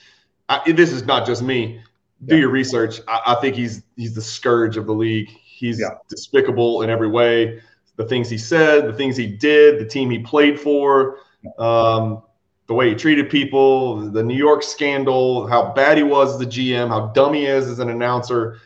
I, 0.50 0.72
this 0.72 0.92
is 0.92 1.06
not 1.06 1.26
just 1.26 1.42
me. 1.42 1.82
Do 2.26 2.36
yeah. 2.36 2.42
your 2.42 2.50
research. 2.50 3.00
I, 3.08 3.22
I, 3.28 3.36
think 3.36 3.56
he's 3.56 3.84
he's 3.96 4.14
the 4.14 4.22
scourge 4.22 4.78
of 4.78 4.86
the 4.86 4.94
league. 4.94 5.30
He's 5.30 5.80
yeah. 5.80 5.96
despicable 6.10 6.82
in 6.82 6.90
every 6.90 7.08
way. 7.08 7.62
The 7.96 8.06
things 8.06 8.30
he 8.30 8.38
said, 8.38 8.88
the 8.88 8.94
things 8.94 9.16
he 9.16 9.28
did, 9.28 9.80
the 9.80 9.86
team 9.86 10.10
he 10.10 10.20
played 10.20 10.60
for, 10.60 11.20
um, 11.60 12.24
the 12.68 12.74
way 12.74 12.90
he 12.90 12.96
treated 12.96 13.30
people, 13.30 14.10
the 14.10 14.24
New 14.24 14.36
York 14.36 14.64
scandal, 14.64 15.48
how 15.48 15.74
bad 15.74 15.98
he 15.98 16.04
was 16.04 16.34
as 16.34 16.40
the 16.40 16.46
GM, 16.46 16.88
how 16.88 17.08
dumb 17.08 17.34
he 17.34 17.46
is 17.46 17.68
as 17.68 17.80
an 17.80 17.90
announcer. 17.90 18.60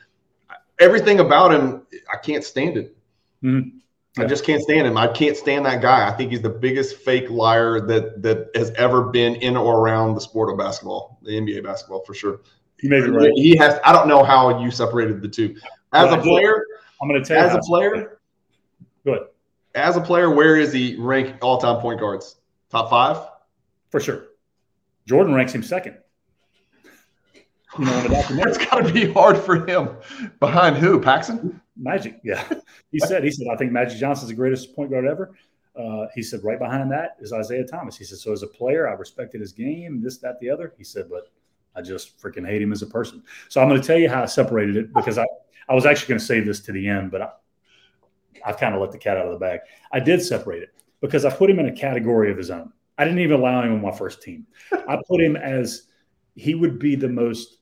Everything 0.80 1.20
about 1.20 1.54
him, 1.54 1.86
I 2.12 2.18
can't 2.18 2.44
stand 2.44 2.78
it. 2.78 2.96
Mm-hmm. 3.44 3.78
I 4.18 4.26
just 4.26 4.44
can't 4.44 4.62
stand 4.62 4.88
him. 4.88 4.98
I 4.98 5.08
can't 5.08 5.38
stand 5.38 5.66
that 5.66 5.82
guy. 5.82 6.08
I 6.08 6.12
think 6.12 6.32
he's 6.32 6.42
the 6.42 6.50
biggest 6.50 6.98
fake 6.98 7.30
liar 7.30 7.80
that 7.82 8.22
that 8.22 8.50
has 8.56 8.72
ever 8.72 9.04
been 9.04 9.36
in 9.36 9.56
or 9.56 9.80
around 9.80 10.16
the 10.16 10.22
sport 10.22 10.50
of 10.50 10.58
basketball, 10.58 11.20
the 11.22 11.32
NBA 11.32 11.64
basketball 11.64 12.04
for 12.06 12.14
sure. 12.14 12.42
He 12.80 12.88
may 12.88 13.02
be 13.02 13.10
right. 13.10 13.32
He 13.36 13.56
has. 13.58 13.80
I 13.84 13.92
don't 13.92 14.08
know 14.08 14.24
how 14.24 14.62
you 14.62 14.72
separated 14.72 15.22
the 15.22 15.28
two. 15.28 15.56
As 15.94 16.12
a 16.12 16.18
player, 16.18 16.66
I'm 17.02 17.08
going 17.08 17.22
to 17.22 17.28
tell 17.28 17.44
you 17.44 17.50
as 17.50 17.56
a 17.56 17.60
player. 17.60 18.20
Good. 19.04 19.28
As 19.76 19.96
a 19.96 20.02
player, 20.02 20.32
where 20.32 20.56
is 20.56 20.74
he 20.74 20.96
ranked 20.96 21.42
all-time 21.42 21.80
point 21.82 22.00
guards? 22.00 22.38
Top 22.70 22.90
five, 22.90 23.30
for 23.90 24.00
sure. 24.00 24.26
Jordan 25.06 25.34
ranks 25.34 25.54
him 25.54 25.64
second. 25.64 25.98
You 27.78 27.86
know, 27.86 28.06
it's 28.10 28.58
got 28.58 28.86
to 28.86 28.92
be 28.92 29.12
hard 29.12 29.38
for 29.38 29.66
him. 29.66 29.90
Behind 30.40 30.76
who? 30.76 31.00
Paxson? 31.00 31.62
Magic. 31.78 32.20
Yeah. 32.24 32.44
He 32.92 33.00
said, 33.00 33.24
he 33.24 33.32
said, 33.32 33.48
I 33.52 33.56
think 33.56 33.72
Magic 33.72 34.00
Johnson's 34.00 34.30
the 34.30 34.36
greatest 34.36 34.76
point 34.76 34.92
guard 34.92 35.06
ever. 35.06 35.36
Uh, 35.76 36.08
he 36.16 36.24
said, 36.24 36.44
right 36.44 36.58
behind 36.58 36.92
that 36.92 37.18
is 37.20 37.32
Isiah 37.32 37.66
Thomas. 37.66 37.98
He 37.98 38.04
said, 38.04 38.18
so 38.18 38.32
as 38.32 38.42
a 38.44 38.48
player, 38.48 38.90
I 38.90 38.94
respected 38.94 39.42
his 39.42 39.52
game, 39.52 40.02
this, 40.02 40.18
that, 40.20 40.40
the 40.40 40.50
other. 40.50 40.74
He 40.78 40.84
said, 40.84 41.08
but 41.10 41.32
I 41.76 41.82
just 41.82 42.20
freaking 42.20 42.48
hate 42.48 42.62
him 42.62 42.72
as 42.72 42.82
a 42.82 42.88
person. 42.88 43.22
So 43.50 43.62
I'm 43.62 43.70
going 43.70 43.80
to 43.80 43.86
tell 43.86 43.98
you 43.98 44.10
how 44.10 44.24
I 44.24 44.26
separated 44.26 44.76
it 44.76 44.94
because 44.94 45.20
I, 45.20 45.26
I 45.70 45.76
was 45.76 45.86
actually 45.86 46.08
going 46.08 46.20
to 46.20 46.26
save 46.26 46.46
this 46.46 46.62
to 46.62 46.72
the 46.72 46.88
end, 46.88 47.12
but 47.12 47.22
I, 47.22 47.30
I've 48.46 48.58
kind 48.58 48.74
of 48.74 48.82
let 48.82 48.92
the 48.92 48.98
cat 48.98 49.18
out 49.18 49.26
of 49.26 49.34
the 49.34 49.38
bag. 49.38 49.60
I 49.92 50.00
did 50.00 50.22
separate 50.22 50.64
it 50.64 50.70
because 51.02 51.26
I 51.26 51.32
put 51.32 51.50
him 51.50 51.60
in 51.60 51.68
a 51.68 51.72
category 51.72 52.32
of 52.32 52.38
his 52.38 52.50
own. 52.50 52.72
I 52.98 53.04
didn't 53.04 53.20
even 53.20 53.40
allow 53.40 53.62
him 53.62 53.74
on 53.74 53.82
my 53.82 53.92
first 53.92 54.24
team. 54.24 54.48
I 54.72 54.98
put 55.08 55.22
him 55.22 55.36
as 55.36 55.88
he 56.36 56.56
would 56.56 56.80
be 56.80 56.96
the 56.96 57.10
most 57.10 57.60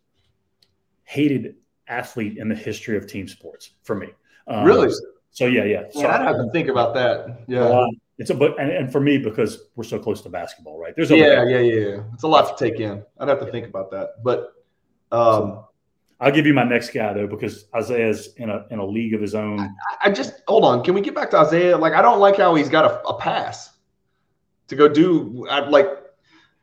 hated 1.04 1.56
athlete 1.88 2.38
in 2.38 2.50
the 2.50 2.56
history 2.56 2.98
of 2.98 3.08
team 3.08 3.28
sports 3.28 3.72
for 3.84 3.96
me. 3.96 4.08
Um, 4.48 4.64
really? 4.64 4.92
So 5.32 5.48
yeah, 5.48 5.64
yeah. 5.64 5.84
So 5.92 6.02
yeah, 6.02 6.16
I'd 6.16 6.22
have 6.22 6.38
to 6.38 6.50
think 6.52 6.70
about 6.70 6.94
that. 6.94 7.44
Yeah. 7.48 7.62
Uh, 7.62 7.88
it's 8.18 8.30
a 8.30 8.34
but 8.34 8.58
and, 8.60 8.72
and, 8.72 8.92
for 8.92 9.02
me 9.02 9.18
because 9.18 9.64
we're 9.76 9.84
so 9.84 10.00
close 10.00 10.22
to 10.22 10.30
basketball, 10.30 10.80
right? 10.80 10.94
There's 10.96 11.12
a 11.12 11.18
yeah, 11.18 11.44
yeah, 11.44 11.60
yeah, 11.60 11.88
yeah. 11.88 12.04
It's 12.14 12.24
a 12.24 12.28
lot 12.28 12.58
to 12.58 12.64
take 12.64 12.80
in. 12.80 13.04
I'd 13.20 13.28
have 13.28 13.40
to 13.42 13.52
think 13.52 13.68
about 13.68 13.92
that, 13.92 14.24
but 14.24 14.54
um, 15.12 15.66
I'll 16.22 16.32
give 16.32 16.46
you 16.46 16.54
my 16.54 16.64
next 16.64 16.92
guy 16.92 17.12
though 17.12 17.28
because 17.28 17.66
Isiah's 17.78 18.34
in 18.38 18.50
a 18.50 18.66
in 18.72 18.80
a 18.80 18.86
league 18.86 19.14
of 19.14 19.22
his 19.22 19.36
own. 19.36 19.60
I, 19.60 19.70
I 20.06 20.12
just 20.12 20.42
hold 20.48 20.64
on. 20.64 20.82
Can 20.84 20.94
we 20.94 21.02
get 21.02 21.14
back 21.14 21.30
to 21.32 21.42
Isiah? 21.42 21.78
Like 21.78 21.94
I 21.94 22.02
don't 22.02 22.20
like 22.20 22.38
how 22.38 22.56
he's 22.56 22.70
got 22.70 22.86
a, 22.86 23.06
a 23.06 23.20
pass 23.20 23.72
to 24.70 24.76
go 24.78 24.88
do. 24.88 25.46
I, 25.50 25.68
like 25.68 25.90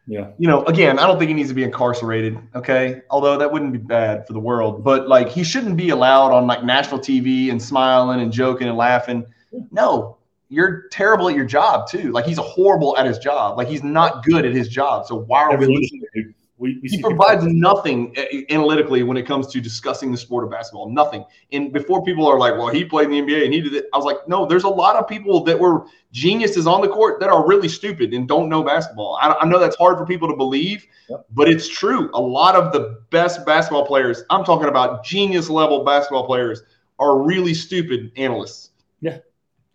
yeah. 0.07 0.31
You 0.39 0.49
know, 0.49 0.65
again, 0.65 0.99
I 0.99 1.07
don't 1.07 1.19
think 1.19 1.29
he 1.29 1.35
needs 1.35 1.49
to 1.51 1.55
be 1.55 1.63
incarcerated. 1.63 2.39
Okay. 2.55 3.03
Although 3.11 3.39
that 3.39 3.53
wouldn't 3.53 3.73
be 3.73 3.79
bad 3.79 4.27
for 4.27 4.33
the 4.33 4.41
world, 4.41 4.83
but 4.83 5.09
like 5.09 5.29
he 5.29 5.45
shouldn't 5.45 5.77
be 5.77 5.91
allowed 5.91 6.33
on 6.33 6.47
like 6.47 6.65
national 6.65 7.01
TV 7.01 7.51
and 7.51 7.63
smiling 7.63 8.21
and 8.21 8.33
joking 8.33 8.69
and 8.69 8.77
laughing. 8.77 9.25
No, 9.71 10.19
you're 10.49 10.89
terrible 10.89 11.29
at 11.29 11.37
your 11.37 11.45
job 11.45 11.89
too. 11.89 12.11
Like 12.11 12.25
he's 12.25 12.39
horrible 12.39 12.97
at 12.97 13.07
his 13.07 13.19
job. 13.19 13.57
Like 13.57 13.69
he's 13.69 13.85
not 13.85 14.25
good 14.25 14.45
at 14.45 14.55
his 14.55 14.69
job. 14.69 15.07
So 15.07 15.21
why 15.21 15.43
are 15.43 15.57
we 15.57 15.67
listening? 15.67 16.35
We, 16.63 16.79
we 16.81 16.91
he 16.91 17.03
provides 17.03 17.45
nothing 17.45 18.17
eh, 18.17 18.43
analytically 18.51 19.03
when 19.03 19.17
it 19.17 19.27
comes 19.27 19.49
to 19.49 19.61
discussing 19.61 20.13
the 20.13 20.17
sport 20.17 20.45
of 20.45 20.51
basketball. 20.53 20.89
Nothing. 20.89 21.25
And 21.51 21.73
before 21.73 22.05
people 22.05 22.25
are 22.25 22.39
like, 22.39 22.55
"Well, 22.55 22.69
he 22.69 22.85
played 22.85 23.11
in 23.11 23.11
the 23.11 23.21
NBA 23.21 23.45
and 23.45 23.53
he 23.53 23.61
did 23.61 23.75
it," 23.75 23.87
I 23.93 23.97
was 23.97 24.07
like, 24.07 24.29
"No, 24.29 24.47
there's 24.47 24.63
a 24.63 24.69
lot 24.69 24.95
of 24.95 25.09
people 25.09 25.43
that 25.43 25.59
were 25.59 25.87
geniuses 26.13 26.69
on 26.69 26.81
the 26.81 26.87
court 26.87 27.19
that 27.19 27.31
are 27.31 27.45
really 27.45 27.69
stupid 27.69 28.15
and 28.15 28.29
don't 28.29 28.49
know 28.49 28.63
basketball." 28.63 29.19
I, 29.21 29.33
I 29.33 29.45
know 29.45 29.59
that's 29.59 29.75
hard 29.75 29.99
for 29.99 30.07
people 30.07 30.29
to 30.29 30.37
believe, 30.37 30.87
yep. 31.11 31.27
but 31.33 31.49
it's 31.49 31.67
true. 31.67 32.11
A 32.15 32.21
lot 32.21 32.55
of 32.55 32.73
the 32.73 33.03
best 33.11 33.45
basketball 33.45 33.85
players, 33.85 34.23
I'm 34.31 34.45
talking 34.45 34.69
about 34.69 35.05
genius 35.05 35.51
level 35.51 35.83
basketball 35.83 36.27
players, 36.27 36.63
are 37.01 37.19
really 37.19 37.55
stupid 37.55 38.13
analysts. 38.15 38.71
Yeah, 39.01 39.19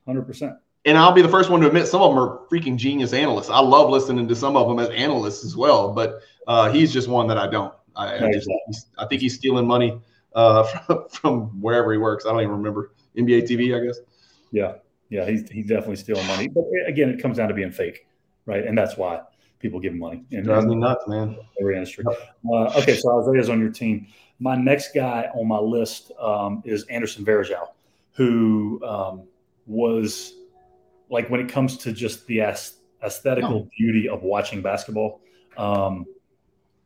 hundred 0.06 0.24
percent 0.24 0.54
and 0.86 0.98
I'll 0.98 1.12
be 1.12 1.22
the 1.22 1.30
first 1.30 1.50
one 1.50 1.62
to 1.62 1.68
admit 1.68 1.88
some 1.88 2.02
of 2.02 2.12
them 2.12 2.20
are 2.20 2.40
freaking 2.50 2.78
genius 2.78 3.14
analysts. 3.14 3.50
I 3.50 3.60
love 3.60 3.90
listening 3.90 4.28
to 4.28 4.36
some 4.36 4.56
of 4.56 4.68
them 4.68 4.80
as 4.80 4.90
analysts 4.90 5.44
as 5.44 5.56
well, 5.56 5.94
but 5.94 6.22
uh, 6.48 6.72
he's 6.72 6.94
just 6.94 7.08
one 7.08 7.28
that 7.28 7.38
I 7.38 7.48
don't. 7.48 7.74
I, 7.96 8.26
I, 8.26 8.32
just, 8.32 8.50
I 8.98 9.06
think 9.08 9.22
he's 9.22 9.36
stealing 9.36 9.66
money 9.66 10.00
uh, 10.34 10.64
from, 10.86 11.10
from, 11.10 11.62
wherever 11.62 11.92
he 11.92 11.98
works. 11.98 12.26
I 12.26 12.30
don't 12.30 12.42
even 12.42 12.52
remember 12.52 12.92
NBA 13.18 13.50
TV, 13.50 13.76
I 13.76 13.86
guess. 13.86 14.00
Yeah, 14.52 14.76
yeah, 15.10 15.30
he's 15.30 15.50
he's 15.50 15.68
definitely 15.68 15.98
stealing 15.98 16.26
money. 16.28 16.48
But 16.48 16.66
again, 16.86 17.10
it 17.10 17.22
comes 17.22 17.38
down 17.38 17.50
to 17.50 17.54
being 17.54 17.72
fake, 17.72 18.08
right? 18.46 18.66
And 18.66 18.78
that's 18.78 18.98
why 18.98 19.22
people 19.60 19.80
give 19.80 19.94
him 19.94 20.00
money. 20.00 20.24
And 20.32 20.46
drives 20.46 20.66
me 20.66 20.76
nuts, 20.76 21.08
man. 21.08 21.38
Every 21.60 21.76
industry. 21.76 22.06
Uh, 22.08 22.54
okay, 22.78 22.96
so 22.96 23.20
Isiah's 23.20 23.50
on 23.50 23.60
your 23.60 23.72
team. 23.72 24.08
My 24.40 24.56
next 24.56 24.94
guy 24.94 25.30
on 25.34 25.48
my 25.48 25.58
list 25.58 26.12
um, 26.20 26.62
is 26.64 26.84
Anderson 26.86 27.26
Varejao, 27.26 27.70
who 28.12 28.80
um, 28.86 29.24
was 29.66 30.34
like 31.10 31.30
when 31.30 31.40
it 31.40 31.50
comes 31.50 31.78
to 31.78 31.92
just 31.92 32.26
the 32.28 32.42
aesthetical 33.04 33.66
oh. 33.66 33.70
beauty 33.78 34.10
of 34.10 34.24
watching 34.24 34.62
basketball. 34.62 35.22
Um, 35.58 36.06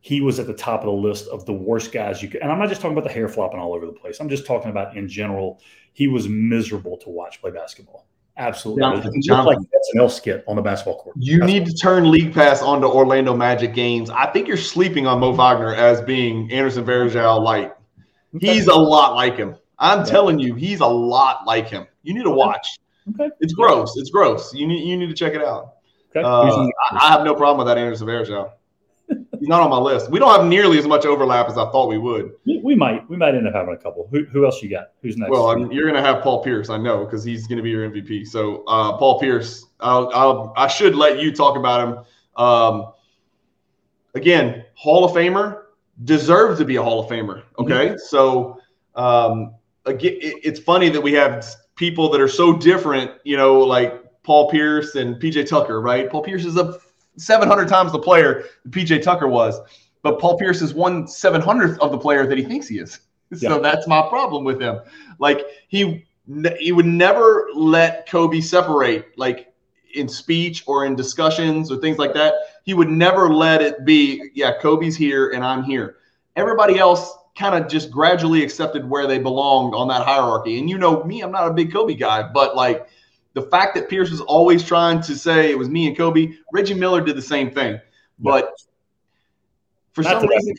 he 0.02 0.20
was 0.20 0.40
at 0.40 0.48
the 0.48 0.54
top 0.54 0.82
of 0.82 0.88
the 0.88 0.92
list 0.92 1.28
of 1.28 1.46
the 1.46 1.54
worst 1.54 1.92
guys 1.92 2.24
you 2.24 2.28
could. 2.28 2.42
And 2.42 2.52
I'm 2.52 2.58
not 2.58 2.70
just 2.70 2.82
talking 2.82 2.98
about 2.98 3.08
the 3.08 3.14
hair 3.14 3.30
flopping 3.30 3.60
all 3.60 3.74
over 3.74 3.86
the 3.86 3.92
place. 3.92 4.20
I'm 4.20 4.30
just 4.30 4.48
talking 4.48 4.72
about 4.72 4.98
in 4.98 5.08
general. 5.08 5.62
He 5.94 6.08
was 6.08 6.28
miserable 6.28 6.98
to 6.98 7.10
watch 7.10 7.40
play 7.40 7.52
basketball. 7.52 8.08
Absolutely, 8.38 8.82
Jonathan, 8.82 9.22
Jonathan, 9.22 9.46
like 9.46 9.84
SNL 9.96 10.10
skit 10.10 10.44
on 10.48 10.56
the 10.56 10.62
basketball 10.62 11.00
court. 11.00 11.16
You 11.20 11.40
That's 11.40 11.52
need 11.52 11.66
to 11.66 11.74
turn 11.74 12.10
League 12.10 12.34
Pass 12.34 12.62
onto 12.62 12.88
Orlando 12.88 13.36
Magic 13.36 13.76
games. 13.76 14.10
I 14.10 14.32
think 14.32 14.48
you're 14.48 14.58
sleeping 14.58 15.06
on 15.06 15.20
Moe 15.20 15.34
Wagner 15.34 15.76
as 15.76 16.02
being 16.02 16.52
Anderson 16.52 16.86
Varejao 16.86 17.44
light. 17.44 17.74
He's 18.40 18.68
a 18.68 18.74
lot 18.74 19.16
like 19.16 19.36
him. 19.36 19.56
I'm 19.78 20.00
yeah. 20.00 20.06
telling 20.06 20.40
you, 20.40 20.56
he's 20.56 20.80
a 20.80 20.88
lot 20.88 21.46
like 21.46 21.68
him. 21.68 21.86
You 22.04 22.14
need 22.14 22.24
to 22.24 22.32
watch. 22.32 22.80
Okay. 23.12 23.30
It's 23.40 23.54
gross. 23.54 23.98
It's 23.98 24.10
gross. 24.10 24.54
You 24.54 24.68
need 24.68 24.88
you 24.88 24.98
need 24.98 25.08
to 25.08 25.16
check 25.16 25.34
it 25.34 25.42
out. 25.42 25.76
Okay. 26.12 26.22
Uh, 26.22 26.44
I, 26.44 26.70
I, 26.92 27.12
have 27.12 27.24
no 27.24 27.34
problem 27.34 27.58
with 27.58 27.68
that 27.68 27.78
Anderson 27.78 28.06
Varejao. 28.06 28.52
He's 29.40 29.48
not 29.48 29.62
on 29.62 29.70
my 29.70 29.78
list. 29.78 30.12
We 30.12 30.20
don't 30.20 30.32
have 30.32 30.46
nearly 30.48 30.78
as 30.78 30.86
much 30.86 31.06
overlap 31.06 31.50
as 31.50 31.58
I 31.58 31.70
thought 31.72 31.88
we 31.88 31.98
would. 31.98 32.34
We 32.46 32.76
might. 32.76 33.10
We 33.10 33.18
might 33.18 33.34
end 33.34 33.48
up 33.48 33.54
having 33.54 33.74
a 33.74 33.78
couple. 33.78 34.08
Who, 34.12 34.26
who 34.26 34.46
else 34.46 34.62
you 34.62 34.70
got? 34.70 34.92
Who's 35.02 35.18
next? 35.18 35.32
Well, 35.32 35.50
I'm, 35.50 35.72
you're 35.72 35.90
going 35.90 36.02
to 36.02 36.08
have 36.08 36.22
Paul 36.22 36.44
Pierce, 36.44 36.70
I 36.70 36.78
know, 36.78 37.06
because 37.06 37.24
he's 37.24 37.48
going 37.48 37.58
to 37.58 37.64
be 37.64 37.70
your 37.70 37.90
MVP. 37.90 38.28
So 38.28 38.64
uh, 38.66 38.98
Paul 38.98 39.20
Pierce, 39.20 39.66
I'll, 39.80 40.10
I'll, 40.14 40.54
i 40.58 40.68
should 40.68 40.96
let 40.96 41.20
you 41.20 41.34
talk 41.34 41.58
about 41.58 41.88
him. 41.88 42.06
Um, 42.38 42.94
again, 44.16 44.66
Hall 44.76 45.06
of 45.06 45.12
Famer, 45.12 45.64
deserves 46.04 46.60
to 46.60 46.66
be 46.66 46.76
a 46.76 46.84
Hall 46.84 47.04
of 47.04 47.10
Famer. 47.10 47.44
Okay, 47.58 47.90
mm-hmm. 47.90 47.98
so 47.98 48.60
um, 48.96 49.56
again, 49.86 50.18
it, 50.22 50.36
it's 50.44 50.60
funny 50.60 50.90
that 50.90 51.02
we 51.02 51.14
have 51.14 51.46
people 51.82 52.10
that 52.12 52.22
are 52.22 52.28
so 52.30 52.56
different. 52.56 53.12
You 53.26 53.36
know, 53.36 53.60
like 53.60 54.22
Paul 54.24 54.50
Pierce 54.50 54.96
and 54.96 55.16
PJ 55.16 55.50
Tucker, 55.50 55.82
right? 55.82 56.10
Paul 56.10 56.22
Pierce 56.24 56.46
is 56.46 56.56
a 56.56 56.78
700 57.18 57.68
times 57.68 57.92
the 57.92 58.00
player 58.00 58.46
that 58.64 58.72
PJ 58.72 59.02
Tucker 59.02 59.28
was, 59.28 59.60
but 60.04 60.20
Paul 60.20 60.38
Pierce 60.38 60.62
is 60.62 60.76
one 60.76 61.06
700th 61.06 61.80
of 61.80 61.92
the 61.92 61.98
player 61.98 62.28
that 62.28 62.38
he 62.38 62.46
thinks 62.46 62.70
he 62.70 62.80
is. 62.80 63.00
So 63.34 63.56
yeah. 63.56 63.60
that's 63.60 63.88
my 63.88 64.02
problem 64.10 64.44
with 64.44 64.60
him. 64.62 64.82
Like 65.18 65.46
he 65.70 66.06
he 66.60 66.74
would 66.74 66.86
never 66.86 67.48
let 67.56 68.06
Kobe 68.06 68.42
separate, 68.42 69.18
like 69.18 69.54
in 69.96 70.10
speech 70.10 70.66
or 70.68 70.86
in 70.86 70.96
discussions 70.96 71.72
or 71.72 71.78
things 71.78 71.98
like 71.98 72.14
that. 72.14 72.34
He 72.66 72.74
would 72.74 72.90
never 72.90 73.34
let 73.34 73.62
it 73.62 73.86
be, 73.86 74.32
yeah, 74.34 74.60
Kobe's 74.60 74.98
here 74.98 75.30
and 75.30 75.46
I'm 75.46 75.64
here. 75.64 75.96
Everybody 76.36 76.78
else 76.78 77.18
kind 77.42 77.62
of 77.62 77.70
just 77.70 77.90
gradually 77.90 78.44
accepted 78.44 78.88
where 78.88 79.08
they 79.08 79.18
belonged 79.18 79.74
on 79.74 79.88
that 79.88 80.06
hierarchy. 80.06 80.60
And 80.60 80.70
you 80.70 80.78
know 80.78 81.04
me, 81.04 81.22
I'm 81.22 81.32
not 81.32 81.48
a 81.48 81.54
big 81.54 81.74
Kobe 81.74 81.96
guy, 81.96 82.22
but 82.22 82.56
like 82.56 82.88
the 83.34 83.42
fact 83.42 83.74
that 83.76 83.90
Pierce 83.90 84.12
was 84.12 84.22
always 84.22 84.64
trying 84.64 85.02
to 85.02 85.16
say 85.16 85.50
it 85.50 85.58
was 85.58 85.68
me 85.68 85.88
and 85.88 85.98
Kobe, 85.98 86.34
Reggie 86.54 86.76
Miller 86.76 87.02
did 87.02 87.18
the 87.18 87.22
same 87.22 87.50
thing. 87.50 87.80
But 88.20 88.54
for 89.94 90.04
Not 90.04 90.22
some 90.22 90.30
reason, 90.30 90.54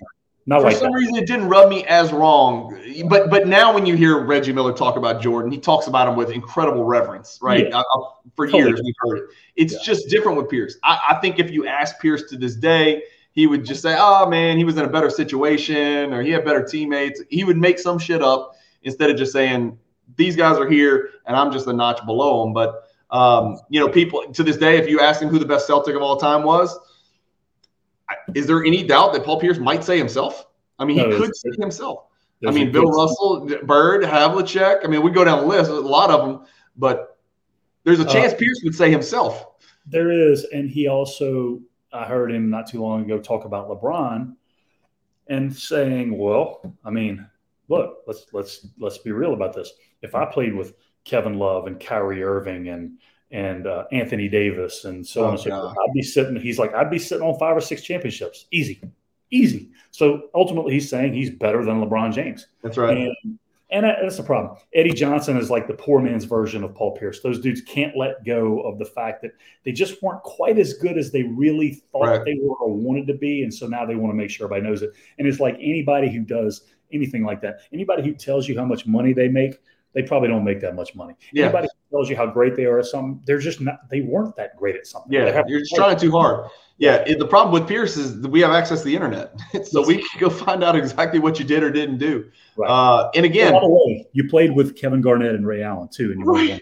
not 0.47 0.63
for 0.63 0.67
like 0.67 0.77
some 0.77 0.91
that. 0.91 0.99
reason 0.99 1.15
it 1.15 1.27
didn't 1.29 1.49
rub 1.49 1.69
me 1.71 1.87
as 1.87 2.13
wrong. 2.13 2.77
But 3.09 3.31
but 3.31 3.47
now 3.47 3.73
when 3.73 3.87
you 3.87 3.95
hear 3.95 4.19
Reggie 4.19 4.53
Miller 4.53 4.73
talk 4.73 4.97
about 4.97 5.23
Jordan, 5.23 5.53
he 5.53 5.59
talks 5.59 5.87
about 5.87 6.09
him 6.09 6.17
with 6.17 6.31
incredible 6.31 6.83
reverence, 6.83 7.39
right? 7.41 7.69
Yeah. 7.69 7.79
I, 7.79 7.81
I, 7.81 8.13
for 8.35 8.47
totally. 8.47 8.65
years 8.71 8.81
we've 8.85 8.95
heard 8.99 9.19
it. 9.19 9.25
It's 9.55 9.75
yeah. 9.75 9.79
just 9.85 10.09
different 10.09 10.37
with 10.37 10.51
Pierce. 10.51 10.79
I, 10.83 10.99
I 11.11 11.15
think 11.21 11.39
if 11.39 11.53
you 11.53 11.69
ask 11.69 12.01
Pierce 12.01 12.25
to 12.31 12.37
this 12.37 12.57
day, 12.57 13.05
he 13.33 13.47
would 13.47 13.65
just 13.65 13.83
say, 13.83 13.97
"Oh 13.99 14.29
man, 14.29 14.59
he 14.59 14.65
was 14.65 14.77
in 14.77 14.85
a 14.85 14.89
better 14.89 15.11
situation, 15.11 16.13
or 16.13 16.23
he 16.23 16.31
had 16.31 16.45
better 16.45 16.65
teammates." 16.65 17.21
He 17.31 17.45
would 17.45 17.57
make 17.57 17.79
some 17.79 17.99
shit 17.99 18.23
up 18.23 18.57
instead 18.83 19.11
of 19.11 19.17
just 19.17 19.33
saying, 19.33 19.79
"These 20.17 20.37
guys 20.37 20.59
are 20.59 20.69
here, 20.69 21.11
and 21.27 21.37
I'm 21.37 21.53
just 21.53 21.67
a 21.67 21.73
notch 21.73 22.05
below 22.07 22.45
them." 22.45 22.53
But 22.53 22.89
um, 23.11 23.59
you 23.69 23.81
know, 23.81 23.89
people 23.89 24.33
to 24.33 24.43
this 24.43 24.57
day, 24.57 24.79
if 24.79 24.89
you 24.89 25.01
ask 25.01 25.21
him 25.21 25.29
who 25.29 25.39
the 25.39 25.47
best 25.47 25.67
Celtic 25.67 25.95
of 25.95 26.03
all 26.03 26.17
time 26.17 26.43
was, 26.43 26.79
is 28.35 28.47
there 28.47 28.65
any 28.65 28.83
doubt 28.83 29.13
that 29.15 29.25
Paul 29.25 29.41
Pierce 29.41 29.59
might 29.59 29.85
say 29.85 29.99
himself? 29.99 30.47
I 30.79 30.85
mean, 30.85 30.99
he 30.99 31.07
no, 31.07 31.19
could 31.19 31.35
say 31.37 31.51
himself. 31.59 32.07
I 32.47 32.51
mean, 32.51 32.73
Bill 32.73 32.91
Russell, 32.91 33.49
Bird, 33.65 34.03
Havlicek. 34.03 34.85
I 34.85 34.89
mean, 34.89 35.03
we 35.03 35.13
go 35.13 35.25
down 35.25 35.43
the 35.43 35.47
list, 35.47 35.71
a 35.71 35.75
lot 35.75 36.11
of 36.11 36.27
them, 36.27 36.47
but 36.77 37.19
there's 37.85 38.01
a 38.01 38.09
uh, 38.09 38.13
chance 38.13 38.33
uh, 38.33 38.37
Pierce 38.37 38.61
would 38.65 38.75
say 38.75 38.91
himself. 38.91 39.47
There 39.87 40.11
is, 40.11 40.45
and 40.53 40.69
he 40.69 40.89
also, 40.89 41.61
I 41.93 42.05
heard 42.05 42.33
him 42.33 42.51
not 42.51 42.69
too 42.69 42.81
long 42.81 43.03
ago 43.03 43.19
talk 43.19 43.45
about 43.45 43.69
LeBron 43.69 44.35
and 45.29 45.55
saying, 45.55 46.17
"Well, 46.17 46.75
I 46.85 46.91
mean, 46.91 47.27
look, 47.69 47.99
let's 48.07 48.27
let's 48.33 48.67
let's 48.79 48.99
be 48.99 49.13
real 49.13 49.35
about 49.35 49.55
this. 49.55 49.73
If 50.03 50.15
I 50.15 50.25
played 50.25 50.55
with 50.55 50.75
Kevin 51.05 51.39
Love 51.39 51.67
and 51.67 51.81
Kyrie 51.81 52.23
Irving 52.23 52.69
and 52.69 52.99
and 53.33 53.67
uh, 53.67 53.85
Anthony 53.91 54.29
Davis 54.29 54.85
and 54.85 55.07
so 55.07 55.23
oh, 55.23 55.25
on 55.25 55.31
and 55.33 55.41
so 55.41 55.51
forth. 55.51 55.77
I'd 55.89 55.95
be 55.95 56.03
sitting, 56.03 56.37
he's 56.37 56.59
like, 56.59 56.75
I'd 56.75 56.91
be 56.91 56.99
sitting 56.99 57.27
on 57.27 57.39
five 57.39 57.57
or 57.57 57.63
six 57.63 57.83
championships. 57.83 58.45
Easy. 58.53 58.81
Easy. 59.31 59.71
So 59.91 60.29
ultimately, 60.35 60.75
he's 60.75 60.91
saying 60.91 61.15
he's 61.15 61.31
better 61.31 61.65
than 61.65 61.81
LeBron 61.81 62.13
James. 62.13 62.47
That's 62.63 62.77
right. 62.77 63.11
And, 63.25 63.39
and 63.73 63.87
uh, 63.87 63.95
that's 64.01 64.19
the 64.19 64.23
problem. 64.23 64.57
Eddie 64.75 64.93
Johnson 64.93 65.37
is 65.39 65.51
like 65.51 65.67
the 65.67 65.75
poor 65.75 66.01
man's 66.01 66.25
version 66.25 66.63
of 66.63 66.75
Paul 66.75 66.97
Pierce. 66.97 67.21
Those 67.21 67.41
dudes 67.41 67.63
can't 67.63 67.97
let 67.97 68.25
go 68.25 68.61
of 68.61 68.79
the 68.79 68.85
fact 68.85 69.23
that 69.23 69.33
they 69.65 69.73
just 69.73 70.03
weren't 70.03 70.23
quite 70.23 70.59
as 70.59 70.75
good 70.75 70.99
as 70.99 71.11
they 71.11 71.23
really 71.23 71.83
thought 71.91 72.07
right. 72.07 72.25
they 72.25 72.39
were 72.41 72.55
or 72.57 72.73
wanted 72.73 73.07
to 73.09 73.15
be. 73.15 73.43
And 73.43 73.53
so 73.53 73.67
now 73.67 73.87
they 73.87 73.97
want 73.97 74.13
to 74.13 74.17
make 74.17 74.31
sure 74.31 74.47
everybody 74.47 74.69
knows 74.69 74.83
it. 74.83 74.91
And 75.19 75.27
it's 75.27 75.41
like 75.41 75.55
anybody 75.55 76.13
who 76.13 76.21
does 76.21 76.65
anything 76.93 77.25
like 77.25 77.41
that, 77.41 77.61
anybody 77.73 78.03
who 78.03 78.13
tells 78.13 78.47
you 78.47 78.59
how 78.59 78.67
much 78.67 78.87
money 78.87 79.15
they 79.15 79.29
make, 79.29 79.55
they 79.95 80.03
probably 80.03 80.29
don't 80.29 80.45
make 80.45 80.61
that 80.61 80.75
much 80.75 80.95
money. 80.95 81.15
Yeah. 81.33 81.45
Anybody 81.45 81.69
who 81.69 81.97
tells 81.97 82.11
you 82.11 82.17
how 82.17 82.27
great 82.27 82.57
they 82.57 82.65
are 82.65 82.79
at 82.79 82.87
something, 82.87 83.23
they're 83.27 83.39
just 83.39 83.61
not. 83.61 83.89
They 83.91 84.01
weren't 84.01 84.37
that 84.37 84.57
great 84.57 84.77
at 84.77 84.87
something. 84.87 85.13
Yeah, 85.13 85.43
you're 85.47 85.61
just 85.61 85.75
trying 85.75 85.99
too 85.99 86.11
hard. 86.11 86.51
Yeah, 86.83 87.05
it, 87.07 87.21
the 87.21 87.29
problem 87.29 87.53
with 87.53 87.69
Pierce 87.69 87.97
is 87.97 88.27
we 88.27 88.41
have 88.41 88.51
access 88.51 88.81
to 88.81 88.87
the 88.87 88.97
internet, 88.97 89.41
so 89.67 89.87
we 89.87 89.99
can 89.99 90.19
go 90.19 90.29
find 90.29 90.65
out 90.65 90.75
exactly 90.75 91.21
what 91.21 91.39
you 91.39 91.45
did 91.45 91.63
or 91.63 91.71
didn't 91.71 91.99
do. 91.99 92.29
Right. 92.57 92.69
Uh, 92.69 93.09
and 93.15 93.25
again, 93.25 93.55
way, 93.55 94.05
you 94.11 94.29
played 94.29 94.51
with 94.51 94.77
Kevin 94.77 95.01
Garnett 95.01 95.37
and 95.37 95.47
Ray 95.47 95.63
Allen 95.63 95.91
too, 95.93 96.11
and 96.11 96.19
you 96.19 96.27
right. 96.27 96.61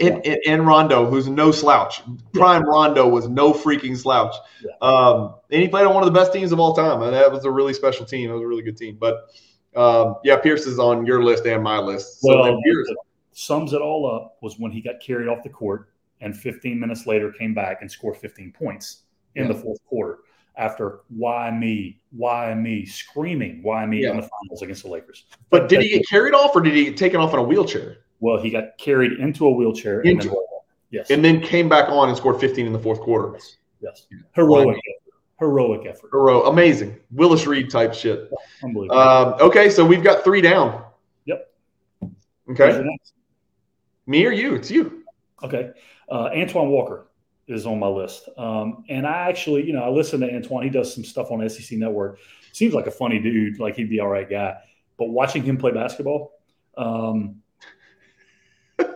and, 0.00 0.24
yeah. 0.24 0.34
and, 0.48 0.66
Rondo, 0.66 1.08
who's 1.08 1.28
no 1.28 1.52
slouch. 1.52 2.02
Prime 2.32 2.62
yeah. 2.62 2.68
Rondo 2.68 3.08
was 3.08 3.28
no 3.28 3.52
freaking 3.52 3.96
slouch. 3.96 4.34
Yeah. 4.60 4.72
Um, 4.82 5.36
and 5.52 5.62
he 5.62 5.68
played 5.68 5.86
on 5.86 5.94
one 5.94 6.02
of 6.02 6.12
the 6.12 6.18
best 6.18 6.32
teams 6.32 6.50
of 6.50 6.58
all 6.58 6.74
time, 6.74 7.02
and 7.02 7.14
that 7.14 7.30
was 7.30 7.44
a 7.44 7.50
really 7.52 7.72
special 7.72 8.04
team. 8.04 8.28
It 8.28 8.32
was 8.32 8.42
a 8.42 8.46
really 8.46 8.62
good 8.62 8.76
team, 8.76 8.96
but. 8.98 9.30
Um, 9.76 10.16
yeah, 10.24 10.34
Pierce 10.34 10.66
is 10.66 10.80
on 10.80 11.06
your 11.06 11.22
list 11.22 11.46
and 11.46 11.62
my 11.62 11.78
list. 11.78 12.22
So 12.22 12.40
well, 12.40 12.60
Pierce 12.64 12.92
sums 13.30 13.72
it 13.72 13.80
all 13.80 14.12
up 14.12 14.36
was 14.42 14.58
when 14.58 14.72
he 14.72 14.80
got 14.80 14.98
carried 14.98 15.28
off 15.28 15.44
the 15.44 15.48
court 15.48 15.90
and 16.20 16.36
15 16.36 16.80
minutes 16.80 17.06
later 17.06 17.30
came 17.30 17.54
back 17.54 17.80
and 17.80 17.88
scored 17.88 18.16
15 18.16 18.52
points 18.52 19.02
in 19.34 19.46
yeah. 19.46 19.52
the 19.52 19.58
fourth 19.58 19.84
quarter 19.86 20.18
after 20.56 21.00
why 21.08 21.50
me, 21.50 22.00
why 22.10 22.54
me, 22.54 22.84
screaming 22.84 23.62
why 23.62 23.86
me 23.86 24.02
yeah. 24.02 24.10
in 24.10 24.16
the 24.16 24.22
finals 24.22 24.62
against 24.62 24.82
the 24.82 24.88
Lakers. 24.88 25.24
But, 25.48 25.62
but 25.62 25.68
did 25.68 25.82
he 25.82 25.88
get 25.88 26.08
carried 26.08 26.34
off 26.34 26.54
or 26.54 26.60
did 26.60 26.74
he 26.74 26.84
get 26.84 26.96
taken 26.96 27.20
off 27.20 27.32
in 27.32 27.38
a 27.38 27.42
wheelchair? 27.42 27.98
Well, 28.20 28.40
he 28.40 28.50
got 28.50 28.76
carried 28.76 29.12
into 29.12 29.46
a 29.46 29.50
wheelchair 29.50 30.02
into, 30.02 30.28
and 30.28 30.30
then, 30.30 30.44
yes. 30.90 31.10
and 31.10 31.24
then 31.24 31.40
came 31.40 31.68
back 31.68 31.88
on 31.88 32.08
and 32.08 32.16
scored 32.16 32.38
15 32.40 32.66
in 32.66 32.72
the 32.72 32.78
fourth 32.78 33.00
quarter. 33.00 33.32
Yes. 33.32 33.56
yes. 33.80 34.22
Heroic 34.32 34.76
heroic 35.40 35.86
effort. 35.86 36.10
Hero, 36.12 36.44
amazing. 36.44 37.00
Willis 37.10 37.46
Reed 37.46 37.70
type 37.70 37.94
shit. 37.94 38.30
Unbelievable. 38.62 39.00
Um, 39.00 39.34
okay, 39.40 39.70
so 39.70 39.84
we've 39.84 40.04
got 40.04 40.22
three 40.22 40.42
down. 40.42 40.84
Yep. 41.24 41.50
Okay. 42.50 42.84
Me 44.06 44.26
or 44.26 44.32
you? 44.32 44.54
It's 44.54 44.70
you. 44.70 45.02
Okay. 45.42 45.70
Uh, 46.10 46.28
Antoine 46.34 46.68
Walker 46.68 47.06
is 47.50 47.66
on 47.66 47.78
my 47.78 47.88
list. 47.88 48.28
Um, 48.36 48.84
and 48.88 49.06
I 49.06 49.28
actually, 49.28 49.66
you 49.66 49.72
know, 49.72 49.82
I 49.82 49.88
listen 49.88 50.20
to 50.20 50.32
Antoine. 50.32 50.64
He 50.64 50.70
does 50.70 50.94
some 50.94 51.04
stuff 51.04 51.30
on 51.30 51.46
SEC 51.48 51.78
Network. 51.78 52.18
Seems 52.52 52.74
like 52.74 52.86
a 52.86 52.90
funny 52.90 53.18
dude. 53.18 53.58
Like 53.58 53.76
he'd 53.76 53.90
be 53.90 54.00
all 54.00 54.08
right 54.08 54.28
guy. 54.28 54.56
But 54.96 55.10
watching 55.10 55.42
him 55.42 55.56
play 55.56 55.72
basketball, 55.72 56.32
um, 56.76 57.42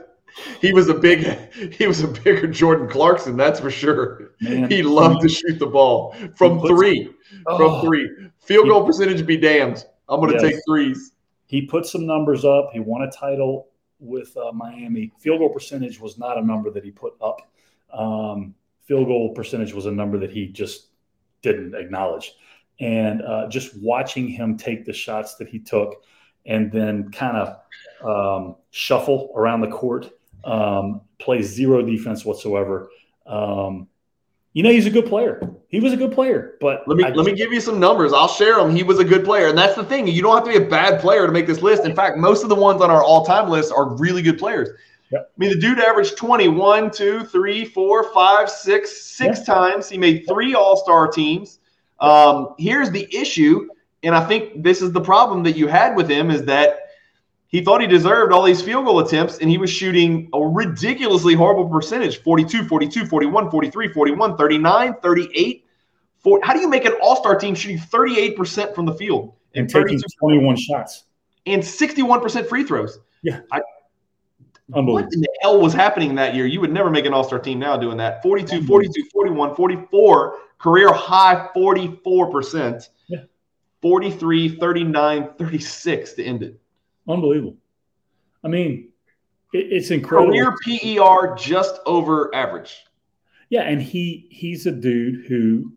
he 0.61 0.72
was 0.72 0.88
a 0.88 0.94
big 0.94 1.26
he 1.72 1.86
was 1.86 2.02
a 2.02 2.09
bigger 2.09 2.46
Jordan 2.46 2.88
Clarkson, 2.88 3.36
that's 3.36 3.61
for 3.61 3.70
sure. 3.70 4.32
Man, 4.40 4.68
he 4.68 4.82
loved 4.82 5.22
to 5.22 5.28
shoot 5.28 5.59
the 5.59 5.66
ball 5.66 6.14
from 6.36 6.61
puts, 6.61 6.70
three. 6.70 7.11
Oh, 7.46 7.80
from 7.80 7.86
three. 7.86 8.11
Field 8.38 8.68
goal 8.68 8.82
he, 8.82 8.86
percentage 8.86 9.26
be 9.26 9.36
damned. 9.36 9.84
I'm 10.09 10.20
going 10.20 10.36
to 10.36 10.42
yes. 10.42 10.55
take 10.55 10.62
threes. 10.68 11.12
He 11.46 11.62
put 11.62 11.86
some 11.86 12.07
numbers 12.07 12.44
up. 12.44 12.70
He 12.72 12.80
won 12.80 13.02
a 13.02 13.11
title 13.11 13.68
with 13.98 14.36
uh, 14.36 14.52
Miami. 14.52 15.12
Field 15.18 15.38
goal 15.38 15.48
percentage 15.48 15.98
was 16.00 16.18
not 16.18 16.36
a 16.36 16.42
number 16.42 16.70
that 16.70 16.84
he 16.84 16.90
put 16.90 17.14
up. 17.22 17.40
Um, 17.95 18.55
field 18.84 19.07
goal 19.07 19.32
percentage 19.34 19.72
was 19.72 19.86
a 19.86 19.90
number 19.90 20.18
that 20.18 20.30
he 20.30 20.49
just 20.49 20.88
didn't 21.42 21.74
acknowledge. 21.74 22.34
And 22.80 23.22
uh, 23.22 23.49
just 23.49 23.80
watching 23.80 24.28
him 24.28 24.57
take 24.57 24.84
the 24.84 24.92
shots 24.92 25.36
that 25.36 25.49
he 25.49 25.59
took 25.59 26.03
and 26.47 26.70
then 26.70 27.11
kind 27.11 27.36
of 27.36 27.57
um, 28.05 28.57
shuffle 28.70 29.32
around 29.34 29.61
the 29.61 29.68
court 29.68 30.11
um, 30.45 31.01
plays 31.18 31.47
zero 31.47 31.82
defense 31.82 32.24
whatsoever. 32.24 32.90
Um, 33.26 33.88
you 34.53 34.62
know, 34.62 34.70
he's 34.70 34.86
a 34.86 34.90
good 34.90 35.07
player. 35.07 35.51
He 35.68 35.80
was 35.80 35.92
a 35.92 35.97
good 35.97 36.12
player, 36.12 36.57
but 36.61 36.86
let 36.86 36.97
me 36.97 37.03
let 37.03 37.26
me 37.26 37.34
give 37.34 37.53
you 37.53 37.61
some 37.61 37.80
numbers. 37.80 38.12
I'll 38.12 38.28
share 38.28 38.57
them. 38.57 38.74
He 38.74 38.84
was 38.84 39.01
a 39.01 39.05
good 39.05 39.24
player, 39.24 39.49
and 39.49 39.59
that's 39.59 39.74
the 39.74 39.82
thing. 39.82 40.07
You 40.07 40.22
don't 40.22 40.36
have 40.36 40.45
to 40.45 40.57
be 40.57 40.64
a 40.64 40.68
bad 40.68 41.01
player 41.01 41.26
to 41.26 41.32
make 41.32 41.49
this 41.49 41.61
list. 41.61 41.84
In 41.84 41.97
fact, 41.97 42.18
most 42.18 42.45
of 42.45 42.49
the 42.49 42.55
ones 42.55 42.80
on 42.80 42.88
our 42.88 43.03
all-time 43.03 43.51
list 43.51 43.72
are 43.72 43.97
really 43.97 44.22
good 44.22 44.38
players. 44.38 44.68
Yep. 45.15 45.31
I 45.31 45.39
mean, 45.39 45.51
the 45.51 45.61
dude 45.61 45.79
averaged 45.79 46.17
21, 46.17 46.91
2, 46.91 47.25
3, 47.25 47.65
4, 47.65 48.12
5, 48.12 48.51
6, 48.51 49.03
six 49.07 49.39
yep. 49.39 49.47
times. 49.47 49.89
He 49.89 49.97
made 49.97 50.25
three 50.27 50.55
all-star 50.55 51.07
teams. 51.07 51.61
Um, 52.01 52.55
here's 52.59 52.91
the 52.91 53.07
issue, 53.15 53.69
and 54.03 54.12
I 54.12 54.27
think 54.27 54.65
this 54.65 54.83
is 54.83 54.91
the 54.91 55.01
problem 55.01 55.45
that 55.45 55.53
you 55.53 55.69
had 55.69 55.95
with 55.95 56.11
him 56.11 56.33
is 56.33 56.45
that 56.47 56.81
he 57.47 57.62
thought 57.62 57.81
he 57.81 57.87
deserved 57.87 58.33
all 58.33 58.43
these 58.43 58.61
field 58.61 58.87
goal 58.87 58.99
attempts, 58.99 59.39
and 59.39 59.49
he 59.49 59.57
was 59.57 59.71
shooting 59.71 60.29
a 60.33 60.41
ridiculously 60.41 61.35
horrible 61.35 61.69
percentage 61.69 62.20
42, 62.23 62.66
42, 62.66 63.07
41, 63.07 63.51
43, 63.53 63.93
41, 63.93 64.36
39, 64.36 64.95
38. 65.01 65.65
40. 66.19 66.45
How 66.45 66.55
do 66.55 66.59
you 66.59 66.69
make 66.69 66.86
an 66.86 66.95
all 67.01 67.15
star 67.15 67.39
team 67.39 67.55
shooting 67.55 67.78
38% 67.78 68.74
from 68.74 68.86
the 68.86 68.95
field 68.95 69.35
and, 69.55 69.62
and 69.62 69.70
taking 69.70 70.01
21 70.19 70.57
shots 70.57 71.05
and 71.47 71.62
61% 71.62 72.49
free 72.49 72.65
throws? 72.65 72.99
Yeah. 73.23 73.41
I, 73.53 73.61
what 74.69 75.12
in 75.12 75.20
the 75.20 75.28
hell 75.43 75.61
was 75.61 75.73
happening 75.73 76.15
that 76.15 76.35
year? 76.35 76.47
You 76.47 76.61
would 76.61 76.73
never 76.73 76.91
make 76.91 77.05
an 77.05 77.12
all 77.12 77.24
star 77.24 77.39
team 77.39 77.59
now 77.59 77.77
doing 77.77 77.97
that. 77.99 78.23
42, 78.23 78.66
42, 78.66 79.05
41, 79.12 79.55
44, 79.55 80.39
career 80.59 80.93
high 80.93 81.49
44%. 81.55 82.89
Yeah. 83.09 83.19
43, 83.82 84.57
39, 84.57 85.28
36 85.39 86.12
to 86.15 86.24
end 86.24 86.43
it. 86.43 86.61
Unbelievable. 87.07 87.57
I 88.43 88.49
mean, 88.49 88.89
it, 89.53 89.73
it's 89.73 89.91
incredible. 89.91 90.32
Career 90.32 90.57
PER 90.65 91.35
just 91.36 91.81
over 91.85 92.35
average. 92.35 92.85
Yeah, 93.51 93.62
and 93.62 93.81
he 93.81 94.27
he's 94.31 94.66
a 94.66 94.73
dude 94.73 95.27
who 95.27 95.73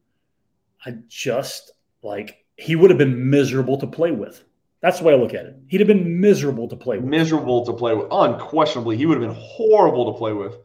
I 0.86 0.98
just 1.08 1.74
like 2.02 2.46
he 2.56 2.76
would 2.76 2.90
have 2.90 2.98
been 2.98 3.30
miserable 3.30 3.78
to 3.78 3.88
play 3.88 4.12
with. 4.12 4.44
That's 4.82 5.00
the 5.00 5.06
way 5.06 5.14
I 5.14 5.18
look 5.18 5.34
at 5.34 5.46
it. 5.46 5.56
He'd 5.68 5.82
have 5.82 5.88
been 5.88 6.22
miserable 6.22 6.68
to 6.68 6.76
play 6.76 6.98
with. 6.98 7.06
Miserable 7.06 7.66
to 7.66 7.74
play 7.74 7.96
with. 7.96 8.08
Unquestionably, 8.12 8.96
he 8.96 9.06
would 9.06 9.20
have 9.20 9.28
been 9.28 9.38
horrible 9.40 10.12
to 10.14 10.18
play 10.18 10.34
with. 10.34 10.56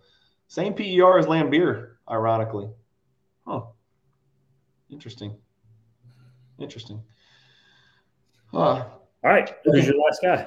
Same 0.49 0.75
PER 0.75 1.19
as 1.19 1.27
Laimbeer, 1.27 1.93
ironically. 2.09 2.69
Huh. 3.47 3.63
Interesting. 4.91 5.35
Interesting. 6.59 7.03
Huh. 8.51 8.59
All 8.59 8.91
right. 9.23 9.55
Who's 9.65 9.87
your 9.87 9.97
last 9.97 10.21
guy? 10.23 10.47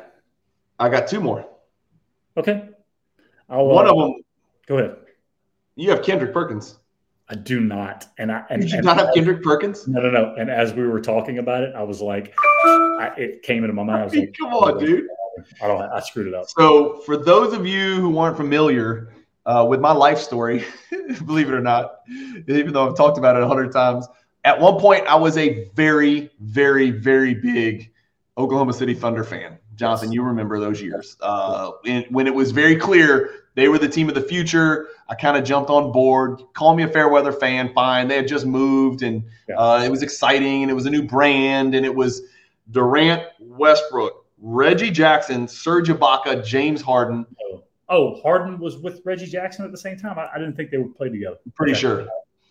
I 0.78 0.90
got 0.90 1.08
two 1.08 1.20
more. 1.20 1.48
Okay. 2.38 2.70
I'll, 3.50 3.66
One 3.66 3.88
uh, 3.88 3.92
of 3.92 3.98
them. 3.98 4.14
Go 4.68 4.78
ahead. 4.78 4.98
You 5.76 5.90
have 5.90 6.04
Kendrick 6.04 6.34
Perkins. 6.34 6.78
I 7.28 7.36
do 7.36 7.60
not. 7.60 8.08
And 8.18 8.32
I 8.32 8.44
and, 8.50 8.62
Did 8.62 8.72
you 8.72 8.78
and, 8.78 8.86
not 8.86 8.98
have 8.98 9.14
Kendrick 9.14 9.42
Perkins? 9.42 9.88
No, 9.88 10.02
no, 10.02 10.12
no. 10.12 10.36
And 10.36 10.50
as 10.50 10.74
we 10.74 10.88
were 10.88 11.02
talking 11.02 11.40
about 11.40 11.64
it, 11.64 11.74
I 11.76 11.82
was 11.82 12.02
like, 12.02 12.36
I, 12.40 13.12
it 13.18 13.42
came 13.42 13.64
into 13.64 13.74
my 13.74 13.84
mind. 13.84 14.02
I 14.02 14.06
was 14.06 14.16
like, 14.16 14.36
come 14.40 14.54
on, 14.54 14.78
dude. 14.78 15.08
I 15.62 15.68
don't. 15.68 15.82
I 15.82 16.00
screwed 16.00 16.28
it 16.28 16.34
up. 16.34 16.48
So, 16.50 17.02
for 17.06 17.18
those 17.18 17.54
of 17.54 17.66
you 17.66 17.96
who 17.96 18.18
aren't 18.18 18.38
familiar, 18.38 19.12
uh, 19.46 19.66
with 19.68 19.80
my 19.80 19.92
life 19.92 20.20
story, 20.20 20.66
believe 21.26 21.50
it 21.50 21.54
or 21.54 21.62
not, 21.62 22.00
even 22.48 22.74
though 22.74 22.90
I've 22.90 22.98
talked 22.98 23.18
about 23.18 23.36
it 23.36 23.44
a 23.44 23.48
hundred 23.48 23.72
times. 23.72 24.08
At 24.44 24.60
one 24.60 24.80
point, 24.80 25.06
I 25.08 25.16
was 25.16 25.38
a 25.38 25.66
very, 25.74 26.30
very, 26.40 26.92
very 26.92 27.34
big 27.34 27.92
Oklahoma 28.38 28.74
City 28.74 28.94
Thunder 28.94 29.24
fan. 29.24 29.58
Jonathan, 29.76 30.12
you 30.12 30.24
remember 30.24 30.60
those 30.60 30.82
years 30.82 31.18
uh, 31.22 31.72
when 32.10 32.28
it 32.28 32.34
was 32.34 32.52
very 32.52 32.76
clear 32.76 33.45
they 33.56 33.68
were 33.68 33.80
the 33.80 33.90
team 33.90 34.10
of 34.10 34.16
the 34.16 34.22
future. 34.22 34.90
I 35.10 35.16
kind 35.16 35.38
of 35.38 35.44
jumped 35.44 35.70
on 35.70 35.92
board. 35.92 36.42
Call 36.54 36.76
me 36.76 36.84
a 36.84 36.88
fair 36.88 37.10
weather 37.10 37.32
fan, 37.32 37.74
fine. 37.74 38.08
They 38.08 38.18
had 38.18 38.28
just 38.28 38.46
moved, 38.46 39.02
and 39.02 39.24
uh, 39.56 39.82
it 39.84 39.90
was 39.90 40.04
exciting, 40.04 40.62
and 40.64 40.72
it 40.72 40.74
was 40.74 40.86
a 40.86 40.90
new 40.90 41.04
brand, 41.04 41.74
and 41.74 41.86
it 41.86 41.94
was 41.94 42.22
Durant, 42.72 43.24
Westbrook, 43.40 44.26
Reggie 44.40 44.92
Jackson, 44.92 45.48
Serge 45.48 45.90
Ibaka, 45.90 46.46
James 46.46 46.82
Harden. 46.82 47.26
Oh, 47.42 47.64
oh, 47.90 48.22
Harden 48.22 48.60
was 48.60 48.78
with 48.78 49.02
Reggie 49.06 49.28
Jackson 49.28 49.66
at 49.66 49.72
the 49.72 49.78
same 49.78 49.98
time. 49.98 50.20
I, 50.20 50.30
I 50.34 50.38
didn't 50.38 50.56
think 50.56 50.72
they 50.72 50.78
would 50.78 50.96
play 50.96 51.10
together. 51.10 51.38
Pretty 51.56 51.74
okay. 51.74 51.82
sure. 51.82 52.08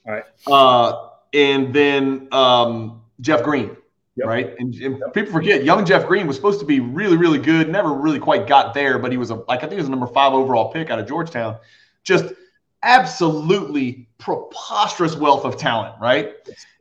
All 0.06 0.12
right. 0.12 0.24
Uh, 0.46 1.08
and 1.32 1.74
then 1.74 2.28
um, 2.32 3.02
Jeff 3.20 3.42
Green. 3.42 3.76
Yep. 4.16 4.28
Right. 4.28 4.54
And, 4.58 4.72
and 4.76 4.98
yep. 5.00 5.12
people 5.12 5.32
forget 5.32 5.64
young 5.64 5.84
Jeff 5.84 6.06
Green 6.06 6.28
was 6.28 6.36
supposed 6.36 6.60
to 6.60 6.66
be 6.66 6.78
really, 6.78 7.16
really 7.16 7.38
good. 7.38 7.68
Never 7.68 7.92
really 7.92 8.20
quite 8.20 8.46
got 8.46 8.72
there, 8.72 8.98
but 8.98 9.10
he 9.10 9.18
was 9.18 9.30
a 9.30 9.34
like 9.34 9.58
I 9.58 9.62
think 9.62 9.72
he 9.72 9.78
was 9.78 9.88
a 9.88 9.90
number 9.90 10.06
five 10.06 10.32
overall 10.32 10.72
pick 10.72 10.88
out 10.90 11.00
of 11.00 11.08
Georgetown. 11.08 11.58
Just 12.04 12.32
absolutely 12.84 14.06
preposterous 14.18 15.16
wealth 15.16 15.44
of 15.44 15.56
talent, 15.56 15.96
right? 16.00 16.34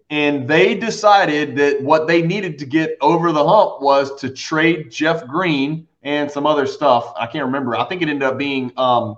And 0.10 0.48
they 0.48 0.76
decided 0.76 1.56
that 1.56 1.82
what 1.82 2.08
they 2.08 2.22
needed 2.22 2.60
to 2.60 2.66
get 2.66 2.98
over 3.02 3.32
the 3.32 3.44
hump 3.44 3.82
was 3.82 4.14
to 4.22 4.30
trade 4.30 4.92
Jeff 4.92 5.26
Green 5.26 5.88
and 6.04 6.30
some 6.30 6.46
other 6.46 6.68
stuff. 6.68 7.14
I 7.18 7.26
can't 7.26 7.46
remember. 7.46 7.76
I 7.76 7.86
think 7.86 8.04
it 8.04 8.10
ended 8.10 8.28
up 8.28 8.38
being 8.38 8.72
um, 8.78 9.16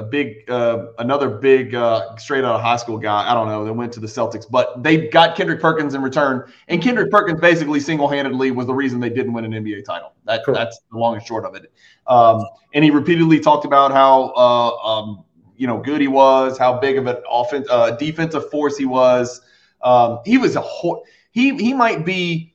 a 0.00 0.02
big, 0.02 0.50
uh, 0.50 0.86
another 0.98 1.28
big 1.28 1.74
uh, 1.74 2.16
straight 2.16 2.42
out 2.42 2.54
of 2.54 2.62
high 2.62 2.78
school 2.78 2.98
guy. 2.98 3.30
I 3.30 3.34
don't 3.34 3.48
know. 3.48 3.64
They 3.64 3.70
went 3.70 3.92
to 3.92 4.00
the 4.00 4.06
Celtics, 4.06 4.50
but 4.50 4.82
they 4.82 5.08
got 5.08 5.36
Kendrick 5.36 5.60
Perkins 5.60 5.94
in 5.94 6.00
return, 6.02 6.50
and 6.68 6.82
Kendrick 6.82 7.10
Perkins 7.10 7.38
basically 7.38 7.80
single 7.80 8.08
handedly 8.08 8.50
was 8.50 8.66
the 8.66 8.74
reason 8.74 8.98
they 8.98 9.10
didn't 9.10 9.34
win 9.34 9.44
an 9.44 9.52
NBA 9.52 9.84
title. 9.84 10.14
That, 10.24 10.42
cool. 10.44 10.54
That's 10.54 10.80
the 10.90 10.98
long 10.98 11.14
and 11.14 11.24
short 11.24 11.44
of 11.44 11.54
it. 11.54 11.70
Um, 12.06 12.46
and 12.72 12.82
he 12.82 12.90
repeatedly 12.90 13.40
talked 13.40 13.66
about 13.66 13.92
how 13.92 14.32
uh, 14.34 14.76
um, 14.76 15.24
you 15.56 15.66
know 15.66 15.78
good 15.78 16.00
he 16.00 16.08
was, 16.08 16.56
how 16.56 16.78
big 16.78 16.96
of 16.96 17.06
an 17.06 17.18
offense, 17.30 17.68
uh, 17.70 17.92
defensive 17.92 18.50
force 18.50 18.76
he 18.78 18.86
was. 18.86 19.42
Um, 19.82 20.20
he 20.24 20.38
was 20.38 20.56
a 20.56 20.62
ho- 20.62 21.04
he 21.30 21.54
he 21.56 21.74
might 21.74 22.06
be 22.06 22.54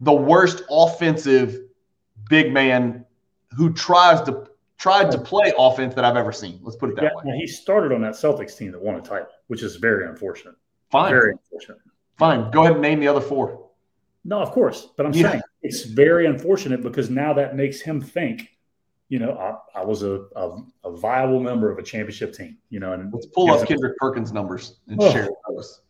the 0.00 0.12
worst 0.12 0.62
offensive 0.70 1.60
big 2.30 2.52
man 2.52 3.04
who 3.56 3.72
tries 3.74 4.22
to 4.22 4.49
tried 4.80 5.10
to 5.10 5.18
play 5.18 5.52
offense 5.58 5.94
that 5.94 6.04
I've 6.04 6.16
ever 6.16 6.32
seen. 6.32 6.58
Let's 6.62 6.76
put 6.76 6.88
it 6.88 6.96
that 6.96 7.04
yeah, 7.04 7.10
way. 7.14 7.36
He 7.36 7.46
started 7.46 7.92
on 7.92 8.00
that 8.00 8.14
Celtics 8.14 8.56
team 8.56 8.72
that 8.72 8.80
won 8.80 8.96
a 8.96 9.00
title, 9.00 9.28
which 9.48 9.62
is 9.62 9.76
very 9.76 10.08
unfortunate. 10.08 10.54
Fine. 10.90 11.10
Very 11.10 11.32
unfortunate. 11.32 11.78
Fine. 12.18 12.50
Go 12.50 12.62
ahead 12.62 12.72
and 12.72 12.82
name 12.82 12.98
the 12.98 13.06
other 13.06 13.20
four. 13.20 13.68
No, 14.24 14.40
of 14.40 14.50
course. 14.50 14.88
But 14.96 15.06
I'm 15.06 15.12
yeah. 15.12 15.30
saying 15.30 15.42
it's 15.62 15.84
very 15.84 16.26
unfortunate 16.26 16.82
because 16.82 17.10
now 17.10 17.34
that 17.34 17.54
makes 17.54 17.80
him 17.80 18.00
think, 18.00 18.48
you 19.10 19.18
know, 19.18 19.32
I, 19.32 19.80
I 19.80 19.84
was 19.84 20.02
a, 20.02 20.24
a, 20.36 20.58
a, 20.84 20.96
viable 20.96 21.40
member 21.40 21.70
of 21.70 21.78
a 21.78 21.82
championship 21.82 22.32
team, 22.32 22.58
you 22.70 22.80
know. 22.80 22.92
And 22.92 23.12
let's 23.12 23.26
pull 23.26 23.50
up 23.50 23.66
Kendrick 23.66 23.96
Perkins 23.98 24.32
numbers 24.32 24.76
and 24.88 25.00
oh. 25.00 25.12
share 25.12 25.28
those. 25.48 25.82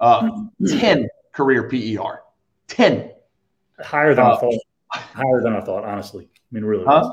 Uh, 0.00 0.30
10 0.66 1.08
career 1.32 1.68
PER. 1.68 2.22
10. 2.68 3.10
Higher 3.80 4.14
than 4.14 4.26
uh, 4.26 4.34
I 4.34 4.36
thought. 4.40 4.54
Higher 4.90 5.42
than 5.42 5.54
I 5.54 5.60
thought, 5.60 5.84
honestly. 5.84 6.28
I 6.34 6.38
mean, 6.50 6.64
really. 6.64 6.84
Huh? 6.84 7.12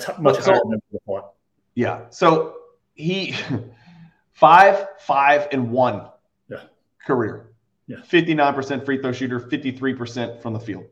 That's 0.00 0.18
much 0.18 0.40
so, 0.40 0.52
higher 0.52 0.60
than 0.68 0.80
before. 0.90 1.30
Yeah. 1.74 2.02
So 2.10 2.56
he 2.94 3.36
five, 4.32 4.86
five, 4.98 5.48
and 5.52 5.70
one 5.70 6.08
yeah. 6.48 6.62
career. 7.04 7.50
Yeah. 7.86 7.98
59% 7.98 8.84
free 8.84 9.00
throw 9.00 9.12
shooter, 9.12 9.38
53% 9.38 10.40
from 10.40 10.52
the 10.52 10.60
field. 10.60 10.84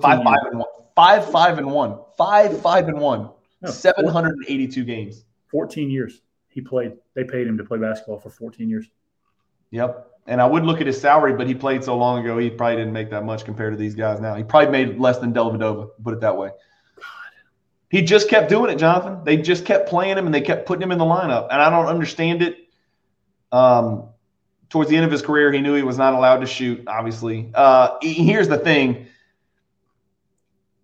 Five, 0.00 0.22
five, 0.22 0.38
and 0.50 0.58
one. 0.58 0.68
Five, 0.96 1.30
five, 1.30 1.58
and 1.58 1.70
one. 1.70 1.98
Five, 2.16 2.60
five, 2.60 2.88
and 2.88 2.98
one. 2.98 3.30
No, 3.62 3.70
782 3.70 4.80
14, 4.80 4.86
games. 4.86 5.24
14 5.50 5.90
years 5.90 6.22
he 6.48 6.60
played. 6.60 6.92
They 7.14 7.24
paid 7.24 7.46
him 7.46 7.56
to 7.58 7.64
play 7.64 7.78
basketball 7.78 8.18
for 8.18 8.30
14 8.30 8.68
years. 8.68 8.86
Yep. 9.70 10.10
And 10.26 10.40
I 10.40 10.46
would 10.46 10.64
look 10.64 10.80
at 10.80 10.86
his 10.86 11.00
salary, 11.00 11.34
but 11.34 11.46
he 11.46 11.54
played 11.54 11.84
so 11.84 11.96
long 11.96 12.24
ago, 12.24 12.38
he 12.38 12.48
probably 12.48 12.76
didn't 12.76 12.92
make 12.92 13.10
that 13.10 13.24
much 13.24 13.44
compared 13.44 13.72
to 13.72 13.76
these 13.76 13.94
guys 13.94 14.20
now. 14.20 14.34
He 14.34 14.42
probably 14.42 14.70
made 14.70 14.98
less 14.98 15.18
than 15.18 15.34
Dellavedova, 15.34 15.90
put 16.02 16.14
it 16.14 16.20
that 16.20 16.36
way. 16.36 16.50
He 17.94 18.02
just 18.02 18.28
kept 18.28 18.48
doing 18.48 18.72
it, 18.72 18.76
Jonathan. 18.76 19.20
They 19.22 19.36
just 19.36 19.64
kept 19.64 19.88
playing 19.88 20.18
him 20.18 20.26
and 20.26 20.34
they 20.34 20.40
kept 20.40 20.66
putting 20.66 20.82
him 20.82 20.90
in 20.90 20.98
the 20.98 21.04
lineup. 21.04 21.46
And 21.52 21.62
I 21.62 21.70
don't 21.70 21.86
understand 21.86 22.42
it. 22.42 22.68
Um, 23.52 24.08
towards 24.68 24.90
the 24.90 24.96
end 24.96 25.04
of 25.04 25.12
his 25.12 25.22
career, 25.22 25.52
he 25.52 25.60
knew 25.60 25.76
he 25.76 25.84
was 25.84 25.96
not 25.96 26.12
allowed 26.12 26.40
to 26.40 26.46
shoot, 26.46 26.82
obviously. 26.88 27.52
Uh, 27.54 27.96
here's 28.02 28.48
the 28.48 28.58
thing 28.58 29.06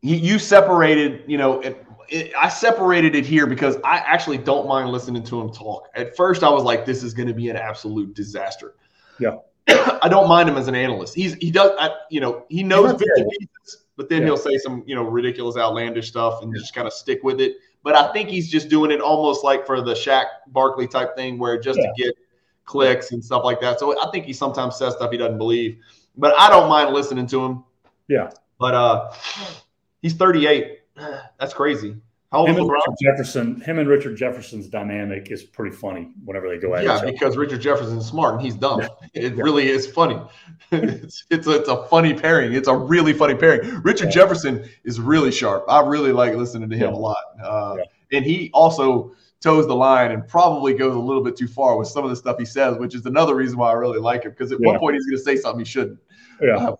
you 0.03 0.39
separated, 0.39 1.24
you 1.27 1.37
know, 1.37 1.61
it, 1.62 1.85
it, 2.09 2.32
I 2.39 2.49
separated 2.49 3.16
it 3.16 3.27
here 3.27 3.49
because 3.49 3.77
I 3.82 3.97
actually 3.97 4.39
don't 4.39 4.69
mind 4.69 4.91
listening 4.91 5.24
to 5.24 5.41
him 5.41 5.51
talk. 5.51 5.89
At 5.97 6.16
first, 6.16 6.45
I 6.45 6.51
was 6.51 6.62
like, 6.62 6.87
this 6.87 7.03
is 7.03 7.12
going 7.12 7.27
to 7.27 7.35
be 7.35 7.49
an 7.49 7.57
absolute 7.57 8.15
disaster. 8.15 8.77
Yeah. 9.19 9.39
I 9.69 10.09
don't 10.09 10.28
mind 10.28 10.49
him 10.49 10.57
as 10.57 10.69
an 10.69 10.77
analyst. 10.77 11.16
He's 11.16 11.35
he 11.35 11.51
does 11.51 11.73
I, 11.77 11.91
you 12.09 12.20
know 12.20 12.47
he 12.49 12.62
knows 12.62 12.93
bits 12.93 13.11
and 13.16 13.28
pieces, 13.31 13.82
but 14.01 14.09
then 14.09 14.22
yeah. 14.22 14.28
he'll 14.28 14.39
say 14.39 14.56
some 14.56 14.82
you 14.86 14.94
know 14.94 15.02
ridiculous, 15.02 15.59
outlandish 15.59 16.09
stuff 16.09 16.43
and 16.43 16.51
yeah. 16.51 16.59
just 16.59 16.74
kind 16.74 16.86
of 16.86 16.93
stick 16.94 17.22
with 17.22 17.39
it. 17.39 17.56
But 17.82 17.94
I 17.94 18.10
think 18.14 18.31
he's 18.31 18.48
just 18.48 18.70
doing 18.70 18.90
it 18.90 18.98
almost 18.98 19.44
like 19.44 19.66
for 19.66 19.82
the 19.82 19.93
Shaq 19.93 20.24
Barkley 20.47 20.86
type 20.86 21.14
thing, 21.14 21.39
where 21.39 21.60
just 21.60 21.78
yeah. 21.78 21.85
to 21.85 21.93
get 22.02 22.14
clicks 22.64 23.12
and 23.12 23.22
stuff 23.22 23.44
like 23.44 23.60
that. 23.60 23.78
So 23.78 24.01
I 24.02 24.10
think 24.10 24.24
he 24.24 24.32
sometimes 24.32 24.77
says 24.77 24.94
stuff 24.94 25.10
he 25.10 25.18
doesn't 25.18 25.36
believe, 25.36 25.81
but 26.16 26.35
I 26.39 26.48
don't 26.48 26.66
mind 26.66 26.94
listening 26.94 27.27
to 27.27 27.44
him. 27.44 27.62
Yeah. 28.09 28.31
But 28.59 28.74
uh, 28.74 29.12
he's 30.01 30.14
38. 30.14 30.78
That's 31.39 31.52
crazy. 31.52 31.94
How 32.32 32.40
old 32.40 32.51
him 32.51 32.59
and 32.59 32.70
Richard 32.70 32.94
Jefferson, 33.02 33.61
him 33.61 33.78
and 33.81 33.89
Richard 33.89 34.16
Jefferson's 34.16 34.69
dynamic 34.69 35.32
is 35.32 35.43
pretty 35.43 35.74
funny 35.74 36.11
whenever 36.24 36.48
they 36.48 36.59
go 36.59 36.77
at 36.77 36.85
yeah, 36.85 37.01
because 37.05 37.36
Richard 37.36 37.61
Jefferson's 37.61 38.07
smart 38.07 38.35
and 38.35 38.43
he's 38.43 38.55
dumb. 38.55 38.82
It 39.15 39.35
yeah. 39.36 39.43
really 39.43 39.69
is 39.69 39.89
funny. 39.89 40.20
it's 40.70 41.24
it's 41.31 41.48
a, 41.48 41.59
it's 41.59 41.69
a 41.69 41.89
funny 41.89 42.15
pairing. 42.15 42.52
It's 42.52 42.69
a 42.69 42.77
really 42.77 43.12
funny 43.12 43.35
pairing. 43.35 43.82
Richard 43.82 44.07
yeah. 44.07 44.11
Jefferson 44.12 44.65
is 44.85 45.01
really 45.01 45.32
sharp. 45.32 45.65
I 45.69 45.81
really 45.81 46.12
like 46.12 46.35
listening 46.36 46.70
to 46.70 46.77
him 46.77 46.94
a 46.94 46.98
lot. 46.98 47.16
Uh, 47.43 47.78
and 48.12 48.24
he 48.24 48.51
also 48.55 49.12
toes 49.40 49.66
the 49.66 49.74
line 49.74 50.12
and 50.12 50.28
probably 50.28 50.74
goes 50.74 50.94
a 50.94 50.98
little 50.98 51.24
bit 51.24 51.36
too 51.36 51.48
far 51.48 51.77
with 51.77 51.89
some 51.89 52.05
of 52.05 52.11
the 52.11 52.16
stuff 52.16 52.39
he 52.39 52.44
says, 52.44 52.77
which 52.78 52.94
is 52.94 53.07
another 53.07 53.35
reason 53.35 53.59
why 53.59 53.70
I 53.70 53.74
really 53.74 53.98
like 53.98 54.23
him. 54.23 54.31
Because 54.31 54.52
at 54.52 54.61
one 54.61 54.78
point 54.78 54.94
he's 54.94 55.07
going 55.07 55.19
to 55.19 55.24
say 55.24 55.35
something 55.35 55.61
he 55.61 55.65
shouldn't. 55.65 55.98
Yeah. 56.40 56.70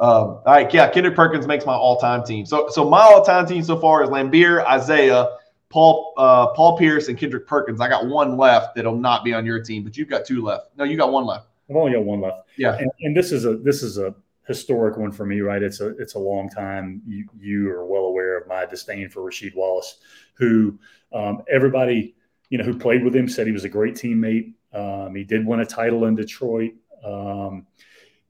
Um, 0.00 0.10
all 0.10 0.42
right, 0.46 0.72
yeah, 0.72 0.88
Kendrick 0.88 1.16
Perkins 1.16 1.46
makes 1.46 1.66
my 1.66 1.74
all-time 1.74 2.24
team. 2.24 2.46
So, 2.46 2.68
so 2.68 2.88
my 2.88 3.00
all-time 3.00 3.46
team 3.46 3.62
so 3.62 3.78
far 3.78 4.04
is 4.04 4.10
Laimbeer, 4.10 4.64
Isiah, 4.76 5.28
Paul, 5.70 6.14
uh, 6.16 6.48
Paul 6.48 6.78
Pierce, 6.78 7.08
and 7.08 7.18
Kendrick 7.18 7.46
Perkins. 7.46 7.80
I 7.80 7.88
got 7.88 8.06
one 8.06 8.36
left 8.36 8.76
that'll 8.76 8.96
not 8.96 9.24
be 9.24 9.34
on 9.34 9.44
your 9.44 9.62
team, 9.62 9.82
but 9.82 9.96
you've 9.96 10.08
got 10.08 10.24
two 10.24 10.42
left. 10.42 10.68
No, 10.76 10.84
you 10.84 10.96
got 10.96 11.12
one 11.12 11.26
left. 11.26 11.48
I've 11.68 11.76
only 11.76 11.92
got 11.92 12.04
one 12.04 12.20
left. 12.20 12.42
Yeah, 12.56 12.76
and, 12.76 12.90
and 13.00 13.16
this 13.16 13.32
is 13.32 13.44
a 13.44 13.56
this 13.56 13.82
is 13.82 13.98
a 13.98 14.14
historic 14.46 14.96
one 14.96 15.12
for 15.12 15.26
me, 15.26 15.40
right? 15.40 15.62
It's 15.62 15.80
a 15.80 15.88
it's 15.98 16.14
a 16.14 16.18
long 16.18 16.48
time. 16.48 17.02
You 17.06 17.26
you 17.38 17.70
are 17.70 17.84
well 17.84 18.04
aware 18.04 18.38
of 18.38 18.46
my 18.46 18.64
disdain 18.64 19.08
for 19.10 19.20
Rasheed 19.20 19.54
Wallace, 19.54 19.98
who 20.34 20.78
um, 21.12 21.42
everybody 21.50 22.14
you 22.48 22.56
know 22.56 22.64
who 22.64 22.76
played 22.78 23.04
with 23.04 23.14
him 23.14 23.28
said 23.28 23.46
he 23.46 23.52
was 23.52 23.64
a 23.64 23.68
great 23.68 23.94
teammate. 23.94 24.54
Um, 24.72 25.14
he 25.14 25.24
did 25.24 25.46
win 25.46 25.60
a 25.60 25.66
title 25.66 26.06
in 26.06 26.14
Detroit. 26.14 26.72
Um, 27.04 27.66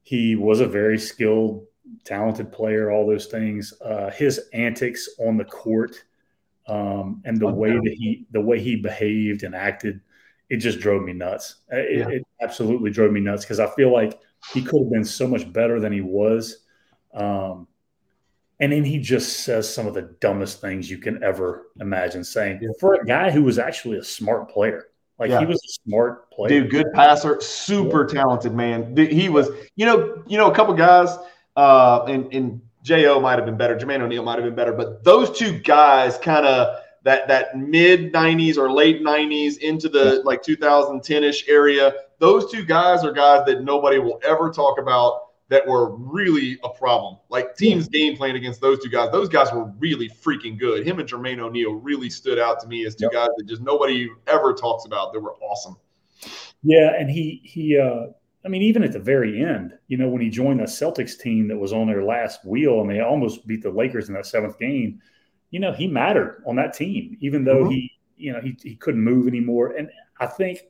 he 0.09 0.37
was 0.37 0.61
a 0.61 0.67
very 0.67 0.99
skilled, 0.99 1.67
talented 2.03 2.51
player, 2.51 2.91
all 2.91 3.07
those 3.07 3.27
things. 3.27 3.75
Uh, 3.85 4.09
his 4.11 4.49
antics 4.55 5.07
on 5.19 5.37
the 5.37 5.45
court 5.45 6.03
um, 6.67 7.21
and 7.27 7.39
the 7.39 7.49
okay. 7.49 7.55
way 7.55 7.73
that 7.73 7.95
he 7.95 8.27
the 8.31 8.41
way 8.41 8.59
he 8.59 8.77
behaved 8.77 9.43
and 9.43 9.55
acted, 9.55 10.01
it 10.49 10.59
just 10.59 10.81
drove 10.81 11.03
me 11.03 11.13
nuts. 11.13 11.57
It, 11.69 11.99
yeah. 11.99 12.09
it 12.09 12.23
absolutely 12.41 12.91
drove 12.91 13.13
me 13.13 13.21
nuts 13.21 13.45
because 13.45 13.61
I 13.61 13.69
feel 13.75 13.93
like 13.93 14.19
he 14.55 14.63
could 14.63 14.81
have 14.81 14.91
been 14.91 15.05
so 15.05 15.29
much 15.29 15.53
better 15.53 15.79
than 15.79 15.93
he 15.93 16.01
was. 16.01 16.65
Um, 17.13 17.69
and 18.61 18.73
then 18.73 18.85
he 18.85 18.99
just 18.99 19.41
says 19.41 19.73
some 19.73 19.87
of 19.87 19.93
the 19.93 20.17
dumbest 20.21 20.63
things 20.63 20.91
you 20.91 20.97
can 20.97 21.23
ever 21.23 21.67
imagine 21.83 22.25
saying 22.25 22.61
yeah. 22.63 22.71
for 22.81 22.95
a 22.95 23.05
guy 23.05 23.31
who 23.31 23.43
was 23.43 23.59
actually 23.59 23.99
a 23.99 24.05
smart 24.05 24.49
player. 24.49 24.87
Like 25.19 25.31
yeah. 25.31 25.41
he 25.41 25.47
was 25.47 25.57
a 25.57 25.73
smart 25.85 26.31
player. 26.31 26.61
Dude, 26.61 26.71
good 26.71 26.87
passer, 26.95 27.41
super 27.41 28.03
yeah. 28.03 28.23
talented 28.23 28.55
man. 28.55 28.97
He 28.97 29.29
was, 29.29 29.51
you 29.75 29.85
know, 29.85 30.23
you 30.27 30.39
know, 30.39 30.51
a 30.51 30.55
couple 30.55 30.75
guys, 30.75 31.17
uh, 31.57 32.05
and, 32.07 32.33
and 32.33 32.61
Jo 32.83 33.21
might 33.21 33.37
have 33.37 33.45
been 33.45 33.57
better, 33.57 33.77
Jermaine 33.77 34.01
O'Neal 34.01 34.23
might 34.23 34.37
have 34.37 34.45
been 34.45 34.55
better, 34.55 34.73
but 34.73 35.03
those 35.03 35.37
two 35.37 35.59
guys 35.59 36.19
kind 36.19 36.47
of 36.47 36.83
that 37.03 37.27
that 37.29 37.59
mid 37.59 38.13
90s 38.13 38.57
or 38.57 38.71
late 38.71 39.03
90s 39.03 39.59
into 39.59 39.89
the 39.89 40.23
like 40.25 40.43
2010ish 40.43 41.49
area. 41.49 41.95
Those 42.19 42.51
two 42.51 42.65
guys 42.65 43.05
are 43.05 43.13
guys 43.13 43.45
that 43.47 43.63
nobody 43.63 43.99
will 43.99 44.21
ever 44.25 44.51
talk 44.51 44.79
about 44.79 45.28
that 45.49 45.67
were 45.67 45.97
really 45.97 46.59
a 46.63 46.69
problem. 46.69 47.19
Like 47.31 47.57
teams 47.57 47.89
game 47.89 48.17
plan 48.17 48.37
against 48.37 48.61
those 48.61 48.83
two 48.83 48.91
guys. 48.91 49.11
Those 49.13 49.29
guys 49.29 49.51
were 49.53 49.65
really 49.79 50.09
freaking 50.09 50.59
good. 50.59 50.87
Him 50.87 50.99
and 50.99 51.09
Jermaine 51.09 51.39
O'Neal 51.39 51.73
really 51.75 52.11
stood 52.11 52.39
out 52.39 52.61
to 52.61 52.69
me 52.69 52.85
as 52.85 52.95
two 52.95 53.05
yep. 53.05 53.13
guys 53.13 53.29
that 53.37 53.47
just 53.47 53.63
nobody 53.63 54.09
ever 54.27 54.53
talks 54.53 54.85
about. 54.85 55.13
They 55.13 55.19
were 55.19 55.35
awesome. 55.37 55.77
Yeah, 56.63 56.93
and 56.99 57.11
he 57.11 57.41
he 57.45 57.79
uh 57.79 58.13
I 58.45 58.49
mean, 58.49 58.63
even 58.63 58.85
at 58.85 58.93
the 58.93 59.01
very 59.01 59.43
end, 59.43 59.77
you 59.89 59.97
know, 59.97 60.09
when 60.09 60.23
he 60.23 60.31
joined 60.31 60.61
the 60.61 60.65
Celtics 60.65 61.19
team 61.19 61.49
that 61.49 61.59
was 61.59 61.73
on 61.73 61.87
their 61.87 62.05
last 62.05 62.45
wheel 62.45 62.81
and 62.81 62.89
they 62.89 63.01
almost 63.01 63.47
beat 63.47 63.63
the 63.63 63.71
Lakers 63.71 64.09
in 64.09 64.15
that 64.15 64.27
seventh 64.27 64.59
game, 64.59 65.01
you 65.51 65.61
know, 65.61 65.73
he 65.73 65.87
mattered 65.87 66.43
on 66.47 66.57
that 66.57 66.73
team, 66.73 67.17
even 67.21 67.45
though 67.45 67.65
mm-hmm. 67.65 67.73
he, 67.73 67.93
you 68.17 68.33
know, 68.33 68.41
he, 68.41 68.57
he 68.63 68.77
couldn't 68.77 69.03
move 69.03 69.27
anymore. 69.27 69.73
And 69.77 69.91
I 70.21 70.27
think 70.27 70.61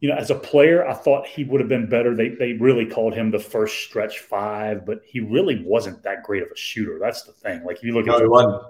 you 0.00 0.08
know, 0.08 0.16
as 0.16 0.30
a 0.30 0.34
player, 0.34 0.86
I 0.86 0.94
thought 0.94 1.26
he 1.26 1.44
would 1.44 1.60
have 1.60 1.68
been 1.68 1.88
better. 1.88 2.16
They 2.16 2.30
they 2.30 2.54
really 2.54 2.86
called 2.86 3.14
him 3.14 3.30
the 3.30 3.38
first 3.38 3.84
stretch 3.84 4.20
five, 4.20 4.86
but 4.86 5.02
he 5.04 5.20
really 5.20 5.62
wasn't 5.62 6.02
that 6.04 6.22
great 6.22 6.42
of 6.42 6.48
a 6.50 6.56
shooter. 6.56 6.98
That's 6.98 7.22
the 7.22 7.32
thing. 7.32 7.64
Like 7.64 7.76
if 7.76 7.84
you 7.84 7.92
look 7.92 8.06
no, 8.06 8.16
at, 8.16 8.22
he 8.22 8.28
wasn't. 8.28 8.62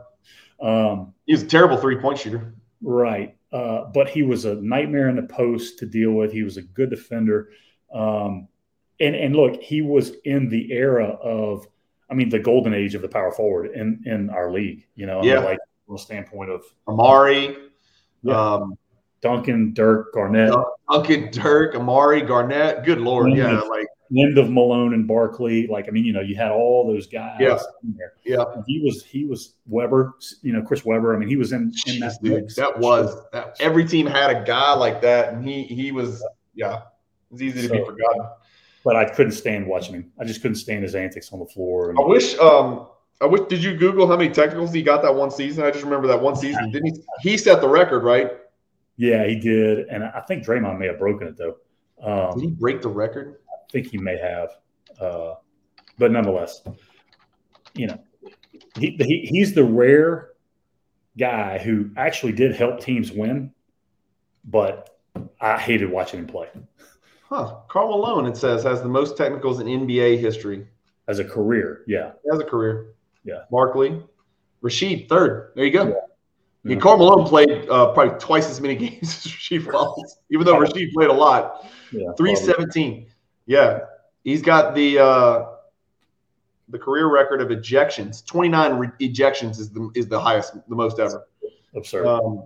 Um, 0.60 1.14
he 1.26 1.32
was 1.32 1.42
a 1.42 1.46
terrible 1.46 1.76
three 1.76 1.96
point 1.96 2.18
shooter. 2.18 2.54
Right, 2.82 3.36
uh, 3.52 3.84
but 3.94 4.08
he 4.08 4.22
was 4.22 4.44
a 4.44 4.56
nightmare 4.56 5.08
in 5.08 5.16
the 5.16 5.22
post 5.22 5.78
to 5.78 5.86
deal 5.86 6.12
with. 6.12 6.32
He 6.32 6.42
was 6.42 6.56
a 6.56 6.62
good 6.62 6.90
defender, 6.90 7.50
um, 7.94 8.48
and 8.98 9.14
and 9.14 9.36
look, 9.36 9.62
he 9.62 9.82
was 9.82 10.12
in 10.24 10.48
the 10.48 10.72
era 10.72 11.06
of, 11.06 11.66
I 12.10 12.14
mean, 12.14 12.28
the 12.30 12.38
golden 12.40 12.74
age 12.74 12.94
of 12.94 13.02
the 13.02 13.08
power 13.08 13.30
forward 13.30 13.70
in 13.72 14.02
in 14.04 14.30
our 14.30 14.50
league. 14.50 14.86
You 14.96 15.06
know, 15.06 15.22
yeah. 15.22 15.38
like 15.38 15.58
from 15.86 15.94
a 15.94 15.98
standpoint 15.98 16.50
of 16.50 16.64
Amar'e. 16.88 17.56
Yeah. 18.22 18.54
Um, 18.54 18.78
Duncan, 19.22 19.72
Dirk, 19.74 20.14
Garnett. 20.14 20.54
Duncan, 20.90 21.30
Dirk, 21.30 21.74
Amar'e, 21.74 22.26
Garnett. 22.26 22.84
Good 22.84 23.00
lord, 23.00 23.28
end 23.28 23.36
yeah, 23.36 23.60
of, 23.60 23.68
like 23.68 23.86
end 24.16 24.38
of 24.38 24.50
Malone 24.50 24.94
and 24.94 25.06
Barkley. 25.06 25.66
Like 25.66 25.88
I 25.88 25.90
mean, 25.90 26.04
you 26.04 26.12
know, 26.12 26.20
you 26.20 26.36
had 26.36 26.50
all 26.50 26.86
those 26.86 27.06
guys. 27.06 27.36
Yeah, 27.40 27.58
yeah. 28.24 28.44
he 28.66 28.80
was 28.80 29.04
he 29.04 29.24
was 29.24 29.54
Webber. 29.66 30.14
You 30.42 30.54
know, 30.54 30.62
Chris 30.62 30.84
Webber. 30.84 31.14
I 31.14 31.18
mean, 31.18 31.28
he 31.28 31.36
was 31.36 31.52
in 31.52 31.72
in 31.86 32.00
that. 32.00 32.18
Dude, 32.22 32.50
that 32.56 32.78
was 32.78 33.14
that, 33.32 33.56
every 33.60 33.84
team 33.84 34.06
had 34.06 34.30
a 34.34 34.44
guy 34.44 34.74
like 34.74 35.00
that, 35.02 35.32
and 35.32 35.46
he 35.46 35.64
he 35.64 35.92
was 35.92 36.24
yeah. 36.54 36.82
It's 37.32 37.42
easy 37.42 37.62
to 37.62 37.68
so, 37.68 37.74
be 37.74 37.84
forgotten. 37.84 38.26
But 38.84 38.96
I 38.96 39.04
couldn't 39.04 39.32
stand 39.32 39.66
watching 39.66 39.94
him. 39.94 40.12
I 40.18 40.24
just 40.24 40.42
couldn't 40.42 40.56
stand 40.56 40.82
his 40.82 40.94
antics 40.94 41.32
on 41.32 41.38
the 41.38 41.46
floor. 41.46 41.90
And, 41.90 41.98
I 41.98 42.02
wish. 42.02 42.36
um 42.38 42.88
I 43.20 43.26
wish. 43.26 43.42
Did 43.48 43.62
you 43.62 43.76
Google 43.76 44.08
how 44.08 44.16
many 44.16 44.30
technicals 44.30 44.72
he 44.72 44.82
got 44.82 45.02
that 45.02 45.14
one 45.14 45.30
season? 45.30 45.62
I 45.62 45.70
just 45.70 45.84
remember 45.84 46.08
that 46.08 46.20
one 46.20 46.34
season. 46.34 46.70
Didn't 46.70 46.96
he? 46.96 47.30
He 47.30 47.36
set 47.36 47.60
the 47.60 47.68
record, 47.68 48.02
right? 48.02 48.32
Yeah, 49.00 49.26
he 49.26 49.36
did, 49.36 49.88
and 49.88 50.04
I 50.04 50.20
think 50.28 50.44
Draymond 50.44 50.78
may 50.78 50.88
have 50.88 50.98
broken 50.98 51.26
it 51.26 51.38
though. 51.38 51.56
Um, 52.02 52.38
did 52.38 52.44
he 52.44 52.50
break 52.50 52.82
the 52.82 52.90
record? 52.90 53.36
I 53.48 53.72
think 53.72 53.86
he 53.86 53.96
may 53.96 54.18
have, 54.18 54.50
uh, 55.00 55.36
but 55.96 56.12
nonetheless, 56.12 56.60
you 57.72 57.86
know, 57.86 57.98
he, 58.78 58.98
he 58.98 59.26
he's 59.32 59.54
the 59.54 59.64
rare 59.64 60.32
guy 61.18 61.56
who 61.56 61.88
actually 61.96 62.32
did 62.32 62.54
help 62.54 62.78
teams 62.78 63.10
win, 63.10 63.54
but 64.44 64.98
I 65.40 65.58
hated 65.58 65.90
watching 65.90 66.20
him 66.20 66.26
play. 66.26 66.48
Huh. 67.22 67.56
Karl 67.68 67.88
Malone, 67.88 68.26
it 68.26 68.36
says, 68.36 68.62
has 68.64 68.82
the 68.82 68.88
most 68.90 69.16
technicals 69.16 69.60
in 69.60 69.66
NBA 69.66 70.18
history. 70.18 70.66
As 71.08 71.20
a 71.20 71.24
career, 71.24 71.84
yeah. 71.86 72.12
As 72.30 72.38
a 72.38 72.44
career. 72.44 72.92
Yeah. 73.24 73.44
Barkley. 73.50 74.02
Rasheed, 74.62 75.08
third. 75.08 75.52
There 75.56 75.64
you 75.64 75.72
go. 75.72 75.88
Yeah. 75.88 75.94
Yeah, 76.64 76.76
Karl 76.76 76.98
Malone 76.98 77.26
played 77.26 77.68
uh, 77.70 77.92
probably 77.92 78.18
twice 78.18 78.50
as 78.50 78.60
many 78.60 78.74
games 78.76 79.02
as 79.02 79.32
Rasheed 79.32 79.72
Wallace, 79.72 80.18
even 80.30 80.44
though 80.44 80.56
Rasheed 80.56 80.92
played 80.92 81.08
a 81.08 81.12
lot. 81.12 81.66
Yeah, 81.92 82.12
317. 82.16 83.06
Yeah. 83.46 83.80
He's 84.24 84.42
got 84.42 84.74
the 84.74 84.98
uh, 84.98 85.46
the 86.68 86.78
career 86.78 87.10
record 87.10 87.40
of 87.40 87.48
ejections. 87.48 88.24
29 88.26 88.74
re- 88.74 88.88
ejections 89.00 89.58
is 89.58 89.70
the 89.70 89.90
is 89.94 90.06
the 90.06 90.20
highest, 90.20 90.54
the 90.68 90.74
most 90.74 90.98
ever. 90.98 91.26
Absurd. 91.74 92.06
Um, 92.06 92.44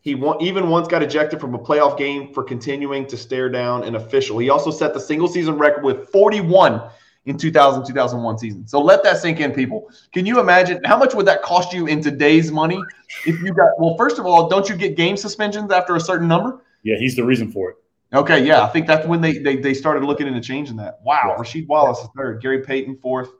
he 0.00 0.14
won, 0.14 0.40
even 0.42 0.68
once 0.68 0.86
got 0.86 1.02
ejected 1.02 1.40
from 1.40 1.54
a 1.54 1.58
playoff 1.58 1.96
game 1.96 2.34
for 2.34 2.42
continuing 2.42 3.06
to 3.06 3.16
stare 3.16 3.48
down 3.48 3.84
an 3.84 3.94
official. 3.94 4.38
He 4.38 4.50
also 4.50 4.70
set 4.70 4.92
the 4.92 5.00
single 5.00 5.28
season 5.28 5.56
record 5.56 5.82
with 5.82 6.10
41 6.10 6.90
in 7.26 7.38
2000 7.38 7.86
2001 7.86 8.38
season. 8.38 8.66
So 8.66 8.80
let 8.80 9.02
that 9.02 9.18
sink 9.18 9.40
in, 9.40 9.52
people. 9.52 9.90
Can 10.12 10.26
you 10.26 10.40
imagine 10.40 10.82
how 10.84 10.96
much 10.96 11.14
would 11.14 11.26
that 11.26 11.42
cost 11.42 11.72
you 11.72 11.86
in 11.86 12.02
today's 12.02 12.52
money 12.52 12.80
if 13.26 13.40
you 13.40 13.52
got? 13.54 13.70
Well, 13.78 13.96
first 13.96 14.18
of 14.18 14.26
all, 14.26 14.48
don't 14.48 14.68
you 14.68 14.76
get 14.76 14.96
game 14.96 15.16
suspensions 15.16 15.72
after 15.72 15.96
a 15.96 16.00
certain 16.00 16.28
number? 16.28 16.62
Yeah, 16.82 16.96
he's 16.98 17.16
the 17.16 17.24
reason 17.24 17.50
for 17.50 17.70
it. 17.70 17.76
Okay, 18.12 18.46
yeah, 18.46 18.62
I 18.62 18.68
think 18.68 18.86
that's 18.86 19.06
when 19.06 19.20
they 19.20 19.38
they, 19.38 19.56
they 19.56 19.74
started 19.74 20.04
looking 20.04 20.26
into 20.26 20.40
changing 20.40 20.76
that. 20.76 21.00
Wow, 21.02 21.20
yeah. 21.36 21.42
Rasheed 21.42 21.66
Wallace 21.66 21.98
is 21.98 22.08
third, 22.16 22.40
Gary 22.42 22.62
Payton 22.62 22.98
fourth. 22.98 23.30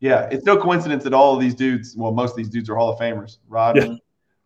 Yeah, 0.00 0.28
it's 0.30 0.44
no 0.44 0.56
coincidence 0.56 1.04
that 1.04 1.14
all 1.14 1.34
of 1.34 1.40
these 1.40 1.54
dudes, 1.54 1.94
well, 1.96 2.12
most 2.12 2.32
of 2.32 2.36
these 2.36 2.48
dudes 2.48 2.68
are 2.68 2.76
Hall 2.76 2.92
of 2.92 2.98
Famers. 2.98 3.38
Rodman, 3.48 3.92
yeah. 3.92 3.98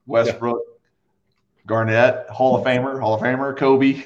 Westbrook, 0.07 0.59
yeah. 0.59 1.63
Garnett, 1.67 2.29
Hall 2.29 2.57
of 2.57 2.65
Famer, 2.65 3.01
Hall 3.01 3.15
of 3.15 3.21
Famer, 3.21 3.57
Kobe. 3.57 4.03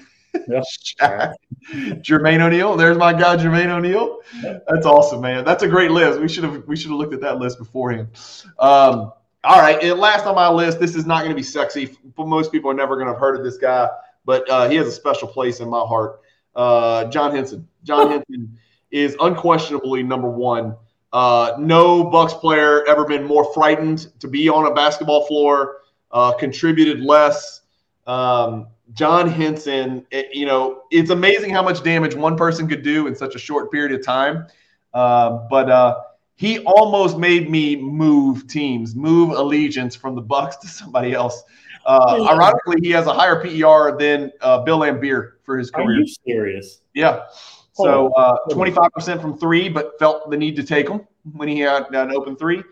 Yeah. 0.49 0.63
Jermaine 1.71 2.41
O'Neal. 2.41 2.77
There's 2.77 2.99
my 2.99 3.13
guy, 3.13 3.37
Jermaine 3.37 3.69
O'Neal. 3.69 4.21
That's 4.43 4.87
awesome, 4.87 5.21
man. 5.21 5.45
That's 5.45 5.63
a 5.63 5.69
great 5.69 5.91
list. 5.91 6.21
We 6.21 6.29
should 6.29 6.45
have 6.45 6.67
we 6.67 6.77
should 6.77 6.91
have 6.91 6.99
looked 6.99 7.15
at 7.15 7.21
that 7.21 7.39
list 7.39 7.59
beforehand. 7.59 8.09
Um, 8.59 9.13
all 9.45 9.61
right, 9.61 9.83
and 9.83 9.99
last 9.99 10.25
on 10.27 10.35
my 10.35 10.49
list, 10.49 10.79
this 10.79 10.95
is 10.95 11.05
not 11.05 11.19
going 11.19 11.31
to 11.31 11.37
be 11.37 11.43
sexy. 11.43 11.97
Most 12.17 12.53
people 12.53 12.71
are 12.71 12.75
never 12.75 12.95
going 12.97 13.07
to 13.07 13.13
have 13.13 13.21
heard 13.21 13.37
of 13.37 13.45
this 13.45 13.59
guy, 13.59 13.89
but 14.25 14.49
uh, 14.49 14.69
he 14.69 14.77
has 14.77 14.87
a 14.87 14.93
special 14.93 15.29
place 15.29 15.61
in 15.61 15.69
my 15.69 15.81
heart. 15.81 16.21
Uh, 16.55 17.05
John 17.07 17.35
Henson. 17.35 17.69
John 17.83 18.09
Henson 18.11 18.59
is 18.91 19.17
unquestionably 19.21 20.03
number 20.03 20.29
one. 20.31 20.77
Uh, 21.13 21.55
no 21.59 22.05
Bucks 22.05 22.33
player 22.35 22.87
ever 22.87 23.05
been 23.05 23.25
more 23.25 23.53
frightened 23.53 24.09
to 24.21 24.29
be 24.29 24.49
on 24.49 24.71
a 24.71 24.75
basketball 24.75 25.27
floor. 25.27 25.79
Uh, 26.11 26.33
contributed 26.33 27.01
less. 27.01 27.63
Um, 28.07 28.69
John 28.95 29.29
Henson, 29.29 30.07
it, 30.11 30.35
you 30.35 30.47
know, 30.47 30.83
it's 30.91 31.11
amazing 31.11 31.51
how 31.51 31.63
much 31.63 31.83
damage 31.83 32.15
one 32.15 32.37
person 32.37 32.69
could 32.69 32.83
do 32.83 33.07
in 33.07 33.15
such 33.15 33.35
a 33.35 33.39
short 33.39 33.71
period 33.71 33.93
of 33.93 34.05
time. 34.05 34.47
Uh, 34.93 35.47
but 35.49 35.71
uh, 35.71 36.01
he 36.37 36.59
almost 36.61 37.19
made 37.19 37.51
me 37.51 37.77
move 37.77 38.47
teams, 38.49 38.95
move 38.95 39.31
allegiance 39.31 39.95
from 39.95 40.15
the 40.15 40.23
Bucks 40.23 40.57
to 40.63 40.69
somebody 40.69 41.13
else. 41.13 41.43
Uh, 41.85 42.29
ironically, 42.31 42.77
he 42.81 42.91
has 42.91 43.07
a 43.07 43.13
higher 43.13 43.43
PER 43.43 43.97
than 43.99 44.31
uh, 44.41 44.63
Bill 44.63 44.81
Laimbeer 44.81 45.33
for 45.45 45.59
his 45.59 45.71
career. 45.71 45.99
Are 45.99 46.01
you 46.01 46.15
serious? 46.27 46.81
Yeah. 46.95 47.25
So 47.75 48.13
uh, 48.13 48.37
25% 48.51 49.21
from 49.21 49.39
three, 49.39 49.69
but 49.69 49.99
felt 49.99 50.31
the 50.31 50.37
need 50.37 50.57
to 50.57 50.63
take 50.63 50.87
them 50.87 51.07
when 51.33 51.49
he 51.49 51.61
had 51.61 51.93
an 51.93 52.13
open 52.13 52.37
three. 52.37 52.63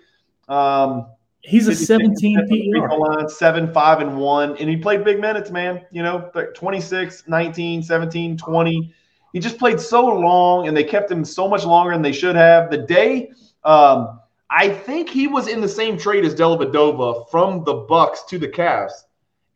Um, 0.48 1.06
He's 1.42 1.68
a 1.68 1.74
17 1.74 2.72
PER. 2.74 2.98
Line, 2.98 3.28
7, 3.28 3.72
5, 3.72 4.00
and 4.00 4.16
1. 4.18 4.56
And 4.58 4.68
he 4.68 4.76
played 4.76 5.04
big 5.04 5.20
minutes, 5.20 5.50
man. 5.50 5.82
You 5.90 6.02
know, 6.02 6.30
26, 6.54 7.24
19, 7.26 7.82
17, 7.82 8.36
20. 8.36 8.94
He 9.32 9.38
just 9.40 9.58
played 9.58 9.80
so 9.80 10.04
long, 10.06 10.68
and 10.68 10.76
they 10.76 10.84
kept 10.84 11.10
him 11.10 11.24
so 11.24 11.48
much 11.48 11.64
longer 11.64 11.92
than 11.92 12.02
they 12.02 12.12
should 12.12 12.36
have. 12.36 12.70
The 12.70 12.78
day, 12.78 13.30
um, 13.64 14.20
I 14.50 14.68
think 14.68 15.08
he 15.08 15.28
was 15.28 15.48
in 15.48 15.60
the 15.60 15.68
same 15.68 15.96
trade 15.96 16.24
as 16.24 16.34
Dellavedova 16.34 17.30
from 17.30 17.64
the 17.64 17.74
Bucks 17.74 18.24
to 18.24 18.38
the 18.38 18.48
Cavs. 18.48 18.92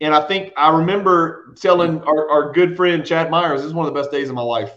And 0.01 0.13
I 0.13 0.25
think 0.27 0.53
I 0.57 0.75
remember 0.75 1.53
telling 1.59 2.01
our, 2.03 2.29
our 2.29 2.51
good 2.51 2.75
friend 2.75 3.05
Chad 3.05 3.29
Myers, 3.29 3.61
this 3.61 3.67
is 3.67 3.73
one 3.73 3.87
of 3.87 3.93
the 3.93 3.99
best 3.99 4.11
days 4.11 4.29
of 4.29 4.35
my 4.35 4.41
life. 4.41 4.71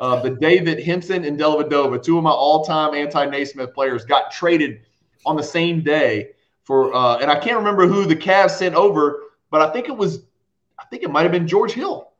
Uh, 0.00 0.20
the 0.20 0.30
day 0.30 0.58
that 0.58 0.82
Henson 0.82 1.24
and 1.24 1.38
Dellavedova, 1.38 2.02
two 2.02 2.18
of 2.18 2.24
my 2.24 2.30
all-time 2.30 2.94
anti-Naismith 2.94 3.72
players, 3.74 4.04
got 4.04 4.30
traded 4.30 4.80
on 5.24 5.36
the 5.36 5.42
same 5.42 5.82
day 5.82 6.30
for 6.64 6.94
uh, 6.94 7.18
and 7.18 7.30
I 7.30 7.38
can't 7.38 7.58
remember 7.58 7.86
who 7.86 8.04
the 8.04 8.16
Cavs 8.16 8.52
sent 8.52 8.74
over, 8.74 9.20
but 9.50 9.62
I 9.62 9.72
think 9.72 9.88
it 9.88 9.96
was 9.96 10.24
I 10.78 10.84
think 10.86 11.02
it 11.02 11.10
might 11.10 11.22
have 11.22 11.32
been 11.32 11.46
George 11.46 11.72
Hill. 11.72 12.10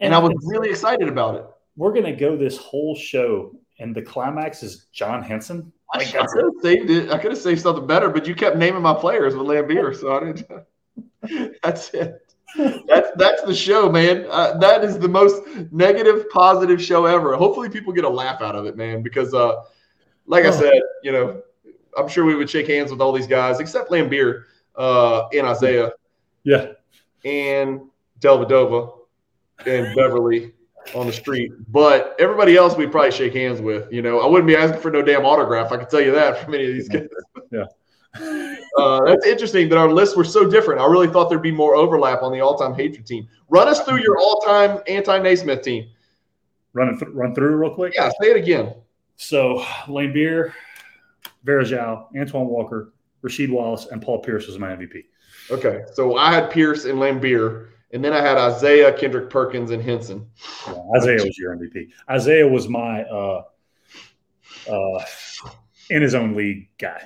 And, 0.00 0.12
and 0.12 0.14
I 0.14 0.18
was 0.18 0.34
really 0.44 0.70
excited 0.70 1.08
about 1.08 1.36
it. 1.36 1.46
We're 1.76 1.92
gonna 1.92 2.16
go 2.16 2.36
this 2.36 2.56
whole 2.56 2.94
show, 2.94 3.54
and 3.78 3.94
the 3.94 4.02
climax 4.02 4.62
is 4.62 4.86
John 4.92 5.22
Henson. 5.22 5.72
I, 5.92 5.98
I 5.98 6.04
could 6.04 6.44
have 6.44 6.62
saved 6.62 6.90
it. 6.90 7.10
I 7.10 7.18
could 7.18 7.30
have 7.30 7.40
saved 7.40 7.60
something 7.60 7.86
better, 7.86 8.08
but 8.08 8.26
you 8.26 8.34
kept 8.34 8.56
naming 8.56 8.82
my 8.82 8.94
players 8.94 9.36
with 9.36 9.46
Laimbeer, 9.46 9.94
so 9.94 10.16
I 10.16 10.32
didn't. 10.32 11.56
that's 11.62 11.90
it. 11.90 12.22
That's 12.56 13.10
that's 13.16 13.42
the 13.42 13.54
show, 13.54 13.90
man. 13.90 14.26
Uh, 14.30 14.56
that 14.58 14.82
is 14.84 14.98
the 14.98 15.08
most 15.08 15.42
negative, 15.70 16.28
positive 16.30 16.82
show 16.82 17.04
ever. 17.04 17.36
Hopefully, 17.36 17.68
people 17.68 17.92
get 17.92 18.04
a 18.04 18.08
laugh 18.08 18.40
out 18.40 18.54
of 18.54 18.66
it, 18.66 18.76
man. 18.76 19.02
Because, 19.02 19.34
uh, 19.34 19.62
like 20.26 20.44
oh. 20.44 20.48
I 20.48 20.50
said, 20.52 20.80
you 21.02 21.12
know, 21.12 21.42
I'm 21.96 22.08
sure 22.08 22.24
we 22.24 22.34
would 22.34 22.50
shake 22.50 22.68
hands 22.68 22.90
with 22.90 23.00
all 23.00 23.12
these 23.12 23.26
guys 23.26 23.60
except 23.60 23.90
Laimbeer 23.90 24.44
uh, 24.76 25.28
and 25.28 25.46
Isiah. 25.46 25.92
Yeah. 26.44 26.72
And 27.24 27.82
Dellavedova 28.20 28.92
and 29.66 29.94
Beverley 29.96 30.52
on 30.94 31.06
the 31.06 31.12
street. 31.12 31.52
But 31.68 32.14
everybody 32.18 32.56
else 32.56 32.76
we'd 32.76 32.92
probably 32.92 33.10
shake 33.10 33.34
hands 33.34 33.60
with. 33.60 33.92
You 33.92 34.02
know, 34.02 34.20
I 34.20 34.26
wouldn't 34.26 34.46
be 34.46 34.56
asking 34.56 34.80
for 34.80 34.90
no 34.90 35.02
damn 35.02 35.24
autograph. 35.24 35.72
I 35.72 35.78
can 35.78 35.88
tell 35.88 36.00
you 36.00 36.12
that 36.12 36.44
from 36.44 36.54
any 36.54 36.66
of 36.66 36.74
these 36.74 36.88
guys. 36.88 37.08
Yeah. 37.50 37.64
Uh, 38.76 39.02
that's 39.06 39.26
interesting 39.26 39.70
that 39.70 39.78
our 39.78 39.90
lists 39.90 40.14
were 40.14 40.24
so 40.24 40.44
different. 40.44 40.80
I 40.80 40.86
really 40.86 41.08
thought 41.08 41.30
there'd 41.30 41.40
be 41.40 41.50
more 41.50 41.74
overlap 41.74 42.22
on 42.22 42.30
the 42.30 42.40
all-time 42.40 42.74
hatred 42.74 43.06
team. 43.06 43.26
Run 43.48 43.68
us 43.68 43.80
through 43.80 44.02
your 44.02 44.18
all-time 44.18 44.80
anti-Naismith 44.86 45.62
team. 45.62 45.88
run 46.74 46.98
th- 46.98 47.10
run 47.14 47.34
through 47.34 47.56
real 47.56 47.74
quick? 47.74 47.94
Yeah, 47.94 48.10
say 48.20 48.32
it 48.32 48.36
again. 48.36 48.74
So 49.16 49.64
Laimbeer, 49.86 50.52
Varejao, 51.46 52.08
Antoine 52.18 52.46
Walker, 52.46 52.92
Rasheed 53.22 53.50
Wallace, 53.50 53.86
and 53.90 54.02
Paul 54.02 54.20
Pierce 54.20 54.46
was 54.46 54.58
my 54.58 54.68
MVP. 54.68 55.04
Okay, 55.50 55.82
so 55.94 56.16
I 56.16 56.32
had 56.32 56.50
Pierce 56.50 56.84
and 56.84 56.98
Laimbeer, 56.98 57.68
and 57.92 58.04
then 58.04 58.12
I 58.12 58.20
had 58.20 58.36
Isiah, 58.36 58.92
Kendrick 58.92 59.30
Perkins, 59.30 59.70
and 59.70 59.82
Henson. 59.82 60.28
Yeah, 60.66 60.98
Isiah 60.98 61.24
was 61.24 61.38
your 61.38 61.56
MVP. 61.56 61.88
Isiah 62.14 62.48
was 62.48 62.68
my 62.68 63.02
uh, 63.02 63.42
uh, 64.70 65.04
in 65.90 66.02
his 66.02 66.14
own 66.14 66.34
league 66.34 66.68
guy 66.78 67.02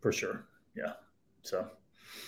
for 0.00 0.12
sure. 0.12 0.46
Yeah. 0.76 0.92
So 1.42 1.66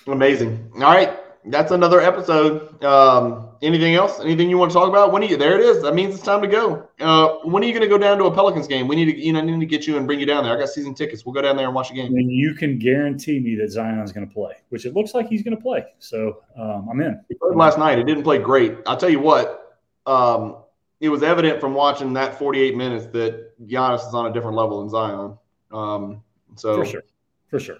amazing. 0.06 0.70
All 0.74 0.80
right 0.82 1.25
that's 1.46 1.70
another 1.70 2.00
episode. 2.00 2.82
Um, 2.84 3.48
anything 3.62 3.94
else? 3.94 4.20
Anything 4.20 4.50
you 4.50 4.58
want 4.58 4.72
to 4.72 4.74
talk 4.74 4.88
about? 4.88 5.12
When 5.12 5.22
are 5.22 5.26
you? 5.26 5.36
There 5.36 5.58
it 5.58 5.60
is. 5.60 5.82
That 5.82 5.94
means 5.94 6.14
it's 6.14 6.24
time 6.24 6.42
to 6.42 6.48
go. 6.48 6.88
Uh, 7.00 7.38
when 7.44 7.62
are 7.62 7.66
you 7.66 7.72
going 7.72 7.82
to 7.82 7.88
go 7.88 7.98
down 7.98 8.18
to 8.18 8.24
a 8.24 8.34
Pelicans 8.34 8.66
game? 8.66 8.88
We 8.88 8.96
need 8.96 9.06
to, 9.06 9.18
you 9.18 9.32
know, 9.32 9.40
need 9.40 9.60
to 9.60 9.66
get 9.66 9.86
you 9.86 9.96
and 9.96 10.06
bring 10.06 10.18
you 10.18 10.26
down 10.26 10.44
there. 10.44 10.56
I 10.56 10.58
got 10.58 10.68
season 10.68 10.94
tickets. 10.94 11.24
We'll 11.24 11.34
go 11.34 11.42
down 11.42 11.56
there 11.56 11.66
and 11.66 11.74
watch 11.74 11.90
a 11.90 11.94
game. 11.94 12.14
And 12.14 12.30
you 12.30 12.54
can 12.54 12.78
guarantee 12.78 13.38
me 13.38 13.54
that 13.56 13.70
Zion's 13.70 14.12
going 14.12 14.26
to 14.26 14.32
play, 14.32 14.54
which 14.70 14.86
it 14.86 14.94
looks 14.94 15.14
like 15.14 15.28
he's 15.28 15.42
going 15.42 15.56
to 15.56 15.62
play. 15.62 15.84
So 15.98 16.42
um, 16.58 16.88
I'm 16.90 17.00
in. 17.00 17.20
He 17.28 17.34
played 17.34 17.56
last 17.56 17.78
night. 17.78 17.98
It 17.98 18.04
didn't 18.04 18.24
play 18.24 18.38
great. 18.38 18.76
I'll 18.86 18.96
tell 18.96 19.10
you 19.10 19.20
what. 19.20 19.78
Um, 20.06 20.56
it 21.00 21.08
was 21.08 21.22
evident 21.22 21.60
from 21.60 21.74
watching 21.74 22.14
that 22.14 22.38
48 22.38 22.76
minutes 22.76 23.06
that 23.08 23.52
Giannis 23.66 24.06
is 24.06 24.14
on 24.14 24.26
a 24.26 24.32
different 24.32 24.56
level 24.56 24.80
than 24.80 24.88
Zion. 24.88 25.38
Um, 25.70 26.22
so 26.56 26.76
for 26.76 26.86
sure, 26.86 27.02
for 27.48 27.60
sure. 27.60 27.78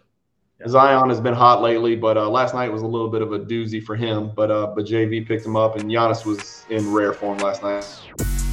Zion 0.67 1.11
has 1.11 1.21
been 1.21 1.35
hot 1.35 1.61
lately, 1.61 1.97
but 1.97 2.17
uh, 2.17 2.29
last 2.31 2.55
night 2.55 2.73
was 2.73 2.83
a 2.83 2.87
little 2.87 3.11
bit 3.11 3.21
of 3.21 3.33
a 3.33 3.39
doozy 3.39 3.83
for 3.83 3.95
him. 3.95 4.33
But 4.35 4.51
uh, 4.51 4.69
but 4.75 4.87
JV 4.87 5.27
picked 5.27 5.45
him 5.45 5.57
up, 5.57 5.77
and 5.77 5.91
Giannis 5.91 6.25
was 6.25 6.65
in 6.71 6.93
rare 6.93 7.13
form 7.13 7.39
last 7.39 7.63
night. 7.63 8.46